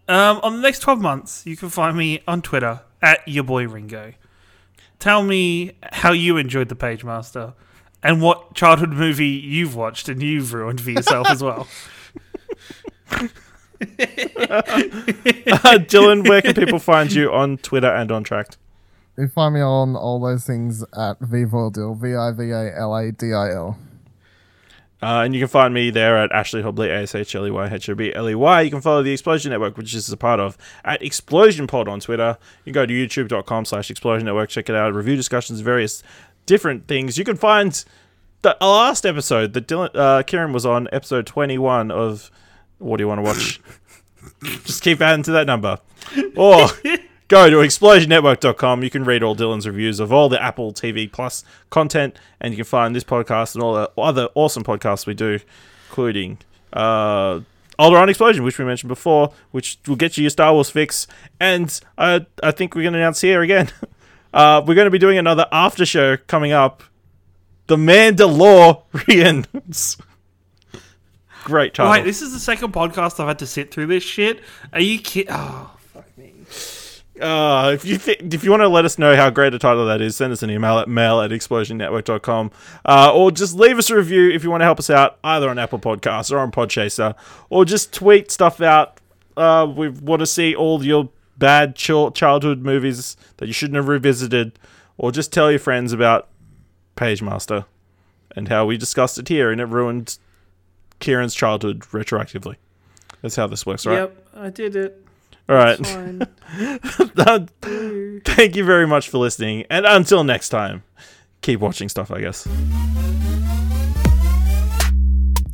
Um, 0.08 0.40
on 0.42 0.56
the 0.56 0.62
next 0.62 0.80
12 0.80 1.00
months, 1.00 1.46
you 1.46 1.56
can 1.56 1.68
find 1.68 1.96
me 1.96 2.20
on 2.26 2.42
Twitter 2.42 2.80
at 3.00 3.26
your 3.28 3.44
boy 3.44 3.66
Ringo. 3.68 4.12
Tell 4.98 5.22
me 5.22 5.72
how 5.92 6.12
you 6.12 6.36
enjoyed 6.36 6.68
the 6.68 6.74
Pagemaster 6.76 7.54
and 8.02 8.20
what 8.20 8.54
childhood 8.54 8.90
movie 8.90 9.28
you've 9.28 9.74
watched 9.76 10.08
and 10.08 10.20
you've 10.22 10.52
ruined 10.52 10.80
for 10.80 10.90
yourself 10.90 11.28
as 11.30 11.42
well. 11.42 11.66
Uh, 14.50 15.78
Dylan, 15.78 16.28
where 16.28 16.42
can 16.42 16.54
people 16.54 16.78
find 16.78 17.12
you 17.12 17.32
on 17.32 17.58
Twitter 17.58 17.88
and 17.88 18.10
on 18.10 18.24
Trakt? 18.24 18.56
You 19.16 19.28
find 19.28 19.54
me 19.54 19.60
on 19.60 19.94
all 19.94 20.20
those 20.20 20.44
things 20.44 20.82
at 20.82 21.20
Vivaladil, 21.20 21.96
V 22.00 22.14
I 22.14 22.32
V 22.32 22.50
A 22.50 22.76
L 22.78 22.96
A 22.96 23.12
D 23.12 23.32
I 23.32 23.50
L. 23.52 23.78
Uh, 25.02 25.22
and 25.24 25.34
you 25.34 25.40
can 25.40 25.48
find 25.48 25.72
me 25.72 25.90
there 25.90 26.18
at 26.18 26.30
Ashley 26.32 26.62
Hobley, 26.62 26.88
A 26.88 27.02
S 27.02 27.14
H 27.14 27.34
L 27.34 27.46
E 27.46 27.50
Y 27.50 27.68
H 27.68 27.88
O 27.88 27.94
B 27.94 28.12
L 28.14 28.28
E 28.28 28.34
Y. 28.34 28.60
You 28.62 28.70
can 28.70 28.80
follow 28.80 29.02
the 29.02 29.12
Explosion 29.12 29.50
Network, 29.50 29.76
which 29.76 29.92
this 29.92 30.06
is 30.06 30.12
a 30.12 30.16
part 30.16 30.40
of, 30.40 30.58
at 30.84 31.02
Explosion 31.02 31.66
Pod 31.66 31.88
on 31.88 32.00
Twitter. 32.00 32.36
You 32.64 32.72
can 32.72 32.74
go 32.74 32.86
to 32.86 32.92
youtube.com 32.92 33.64
slash 33.64 33.90
Explosion 33.90 34.26
Network, 34.26 34.50
check 34.50 34.68
it 34.68 34.74
out, 34.74 34.94
review 34.94 35.16
discussions, 35.16 35.60
various 35.60 36.02
different 36.46 36.86
things. 36.86 37.16
You 37.16 37.24
can 37.24 37.36
find 37.36 37.82
the 38.42 38.56
last 38.60 39.06
episode 39.06 39.52
that 39.54 39.66
Dylan, 39.66 39.90
uh, 39.94 40.22
Kieran 40.22 40.52
was 40.52 40.66
on, 40.66 40.88
episode 40.92 41.26
21 41.26 41.90
of 41.90 42.30
What 42.80 42.96
Do 42.96 43.04
You 43.04 43.08
Want 43.08 43.18
to 43.18 43.22
Watch? 43.22 43.60
Just 44.64 44.82
keep 44.82 45.00
adding 45.00 45.22
to 45.24 45.32
that 45.32 45.46
number. 45.46 45.78
Or 46.36 46.66
go 47.28 47.48
to 47.48 47.56
explosionnetwork.com. 47.56 48.82
You 48.82 48.90
can 48.90 49.04
read 49.04 49.22
all 49.22 49.36
Dylan's 49.36 49.66
reviews 49.66 50.00
of 50.00 50.12
all 50.12 50.28
the 50.28 50.42
Apple 50.42 50.72
TV 50.72 51.10
Plus 51.10 51.44
content, 51.70 52.18
and 52.40 52.52
you 52.52 52.56
can 52.56 52.64
find 52.64 52.96
this 52.96 53.04
podcast 53.04 53.54
and 53.54 53.62
all 53.62 53.74
the 53.74 53.90
other 53.98 54.28
awesome 54.34 54.64
podcasts 54.64 55.06
we 55.06 55.14
do, 55.14 55.38
including 55.88 56.38
uh, 56.72 57.40
Alderaan 57.78 58.08
Explosion, 58.08 58.44
which 58.44 58.58
we 58.58 58.64
mentioned 58.64 58.88
before, 58.88 59.32
which 59.52 59.78
will 59.86 59.96
get 59.96 60.16
you 60.16 60.22
your 60.22 60.30
Star 60.30 60.52
Wars 60.52 60.70
fix. 60.70 61.06
And 61.38 61.78
uh, 61.96 62.20
I 62.42 62.50
think 62.50 62.74
we're 62.74 62.82
going 62.82 62.94
to 62.94 62.98
announce 62.98 63.20
here 63.20 63.42
again. 63.42 63.70
Uh, 64.32 64.62
we're 64.64 64.76
going 64.76 64.86
to 64.86 64.92
be 64.92 64.98
doing 64.98 65.18
another 65.18 65.44
after 65.50 65.84
show 65.84 66.16
coming 66.16 66.52
up. 66.52 66.84
The 67.66 67.74
Mandalorians. 67.74 70.00
Great 71.50 71.74
title. 71.74 71.90
Wait, 71.90 72.04
this 72.04 72.22
is 72.22 72.32
the 72.32 72.38
second 72.38 72.72
podcast 72.72 73.18
I've 73.18 73.26
had 73.26 73.40
to 73.40 73.46
sit 73.46 73.72
through 73.74 73.86
this 73.86 74.04
shit. 74.04 74.40
Are 74.72 74.80
you 74.80 75.00
kidding? 75.00 75.32
Oh, 75.34 75.76
fuck 75.78 76.06
me. 76.16 76.32
Uh, 77.20 77.72
if 77.74 77.84
you 77.84 77.98
th- 77.98 78.20
if 78.32 78.44
you 78.44 78.50
want 78.52 78.60
to 78.60 78.68
let 78.68 78.84
us 78.84 79.00
know 79.00 79.16
how 79.16 79.30
great 79.30 79.52
a 79.52 79.58
title 79.58 79.84
that 79.86 80.00
is, 80.00 80.14
send 80.14 80.32
us 80.32 80.44
an 80.44 80.50
email 80.50 80.78
at 80.78 80.88
mail 80.88 81.20
at 81.20 81.32
explosionnetwork.com. 81.32 82.52
Uh, 82.84 83.10
or 83.12 83.32
just 83.32 83.56
leave 83.56 83.78
us 83.78 83.90
a 83.90 83.96
review 83.96 84.30
if 84.30 84.44
you 84.44 84.50
want 84.50 84.60
to 84.60 84.64
help 84.64 84.78
us 84.78 84.90
out, 84.90 85.18
either 85.24 85.50
on 85.50 85.58
Apple 85.58 85.80
Podcasts 85.80 86.30
or 86.30 86.38
on 86.38 86.52
Podchaser. 86.52 87.16
Or 87.48 87.64
just 87.64 87.92
tweet 87.92 88.30
stuff 88.30 88.60
out. 88.60 89.00
Uh, 89.36 89.66
we 89.76 89.88
want 89.88 90.20
to 90.20 90.26
see 90.26 90.54
all 90.54 90.84
your 90.84 91.08
bad 91.36 91.74
chil- 91.74 92.12
childhood 92.12 92.62
movies 92.62 93.16
that 93.38 93.48
you 93.48 93.52
shouldn't 93.52 93.74
have 93.76 93.88
revisited. 93.88 94.56
Or 94.96 95.10
just 95.10 95.32
tell 95.32 95.50
your 95.50 95.58
friends 95.58 95.92
about 95.92 96.28
Pagemaster 96.96 97.64
and 98.36 98.46
how 98.46 98.66
we 98.66 98.76
discussed 98.76 99.18
it 99.18 99.26
here 99.26 99.50
and 99.50 99.60
it 99.60 99.64
ruined 99.64 100.16
Kieran's 101.00 101.34
childhood 101.34 101.80
retroactively. 101.80 102.56
That's 103.22 103.36
how 103.36 103.46
this 103.46 103.66
works, 103.66 103.84
right? 103.86 103.96
Yep, 103.98 104.26
I 104.34 104.50
did 104.50 104.76
it. 104.76 105.06
All 105.48 105.56
right. 105.56 105.84
Fine. 105.84 106.28
Thank 108.24 108.54
you 108.54 108.64
very 108.64 108.86
much 108.86 109.08
for 109.08 109.18
listening. 109.18 109.64
And 109.68 109.84
until 109.84 110.22
next 110.22 110.50
time, 110.50 110.84
keep 111.42 111.58
watching 111.58 111.88
stuff, 111.88 112.12
I 112.12 112.20
guess. 112.20 112.46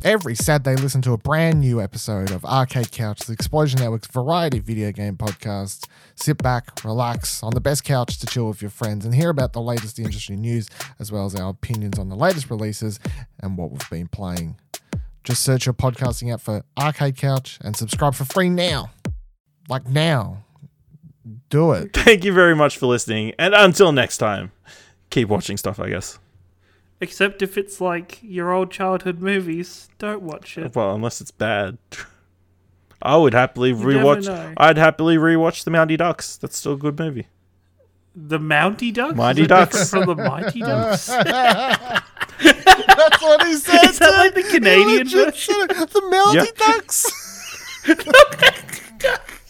Every 0.03 0.35
Saturday, 0.35 0.79
listen 0.79 1.01
to 1.01 1.13
a 1.13 1.17
brand 1.17 1.59
new 1.59 1.81
episode 1.81 2.29
of 2.29 2.45
Arcade 2.45 2.91
Couch, 2.91 3.21
the 3.21 3.33
Explosion 3.33 3.79
Network's 3.79 4.07
variety 4.07 4.59
video 4.59 4.91
game 4.91 5.17
podcast. 5.17 5.87
Sit 6.15 6.37
back, 6.37 6.85
relax 6.85 7.41
on 7.41 7.53
the 7.53 7.59
best 7.59 7.83
couch 7.83 8.19
to 8.19 8.27
chill 8.27 8.47
with 8.47 8.61
your 8.61 8.69
friends 8.69 9.03
and 9.03 9.15
hear 9.15 9.29
about 9.29 9.53
the 9.53 9.61
latest 9.61 9.97
industry 9.97 10.35
news, 10.35 10.69
as 10.99 11.11
well 11.11 11.25
as 11.25 11.33
our 11.33 11.49
opinions 11.49 11.97
on 11.97 12.09
the 12.09 12.15
latest 12.15 12.51
releases 12.51 12.99
and 13.41 13.57
what 13.57 13.71
we've 13.71 13.89
been 13.89 14.07
playing. 14.07 14.55
Just 15.27 15.43
search 15.43 15.65
your 15.65 15.73
podcasting 15.73 16.33
app 16.33 16.39
for 16.39 16.63
Arcade 16.79 17.17
Couch 17.17 17.59
and 17.59 17.75
subscribe 17.75 18.15
for 18.15 18.23
free 18.23 18.49
now. 18.49 18.91
Like 19.67 19.85
now. 19.85 20.45
Do 21.49 21.73
it. 21.73 21.91
Thank 21.93 22.23
you 22.23 22.31
very 22.31 22.55
much 22.55 22.77
for 22.77 22.85
listening. 22.85 23.33
And 23.37 23.53
until 23.53 23.91
next 23.91 24.19
time, 24.19 24.53
keep 25.09 25.27
watching 25.27 25.57
stuff, 25.57 25.81
I 25.81 25.89
guess. 25.89 26.17
Except 27.01 27.41
if 27.41 27.57
it's 27.57 27.81
like 27.81 28.19
your 28.21 28.53
old 28.53 28.71
childhood 28.71 29.19
movies, 29.19 29.89
don't 29.99 30.21
watch 30.21 30.57
it. 30.57 30.73
Well, 30.73 30.95
unless 30.95 31.19
it's 31.19 31.31
bad. 31.31 31.77
I 33.01 33.17
would 33.17 33.33
happily 33.33 33.73
never 33.73 33.85
rewatch. 33.85 34.53
I'd 34.55 34.77
happily 34.77 35.17
rewatch 35.17 35.65
the 35.65 35.71
Mounty 35.71 35.97
Ducks. 35.97 36.37
That's 36.37 36.57
still 36.57 36.71
a 36.71 36.77
good 36.77 36.97
movie. 36.97 37.27
The 38.19 38.39
Mounty 38.39 38.91
Ducks? 38.91 39.15
Mighty 39.15 39.45
Ducks. 39.45 39.91
From 39.91 40.07
the 40.07 40.15
Mighty 40.15 40.61
Ducks? 40.61 41.05
That's 41.07 42.01
what 43.21 43.45
he 43.45 43.53
said. 43.55 43.85
Is 43.91 43.99
that 43.99 44.11
like 44.17 44.33
the 44.33 44.41
Canadian 44.41 45.05
Legit 45.05 45.25
version? 45.35 45.55
said 45.55 45.71
it. 45.83 45.89
The 45.91 46.01
Mounty 46.09 46.37
Yeah. 46.37 46.45
Ducks. 46.57 47.05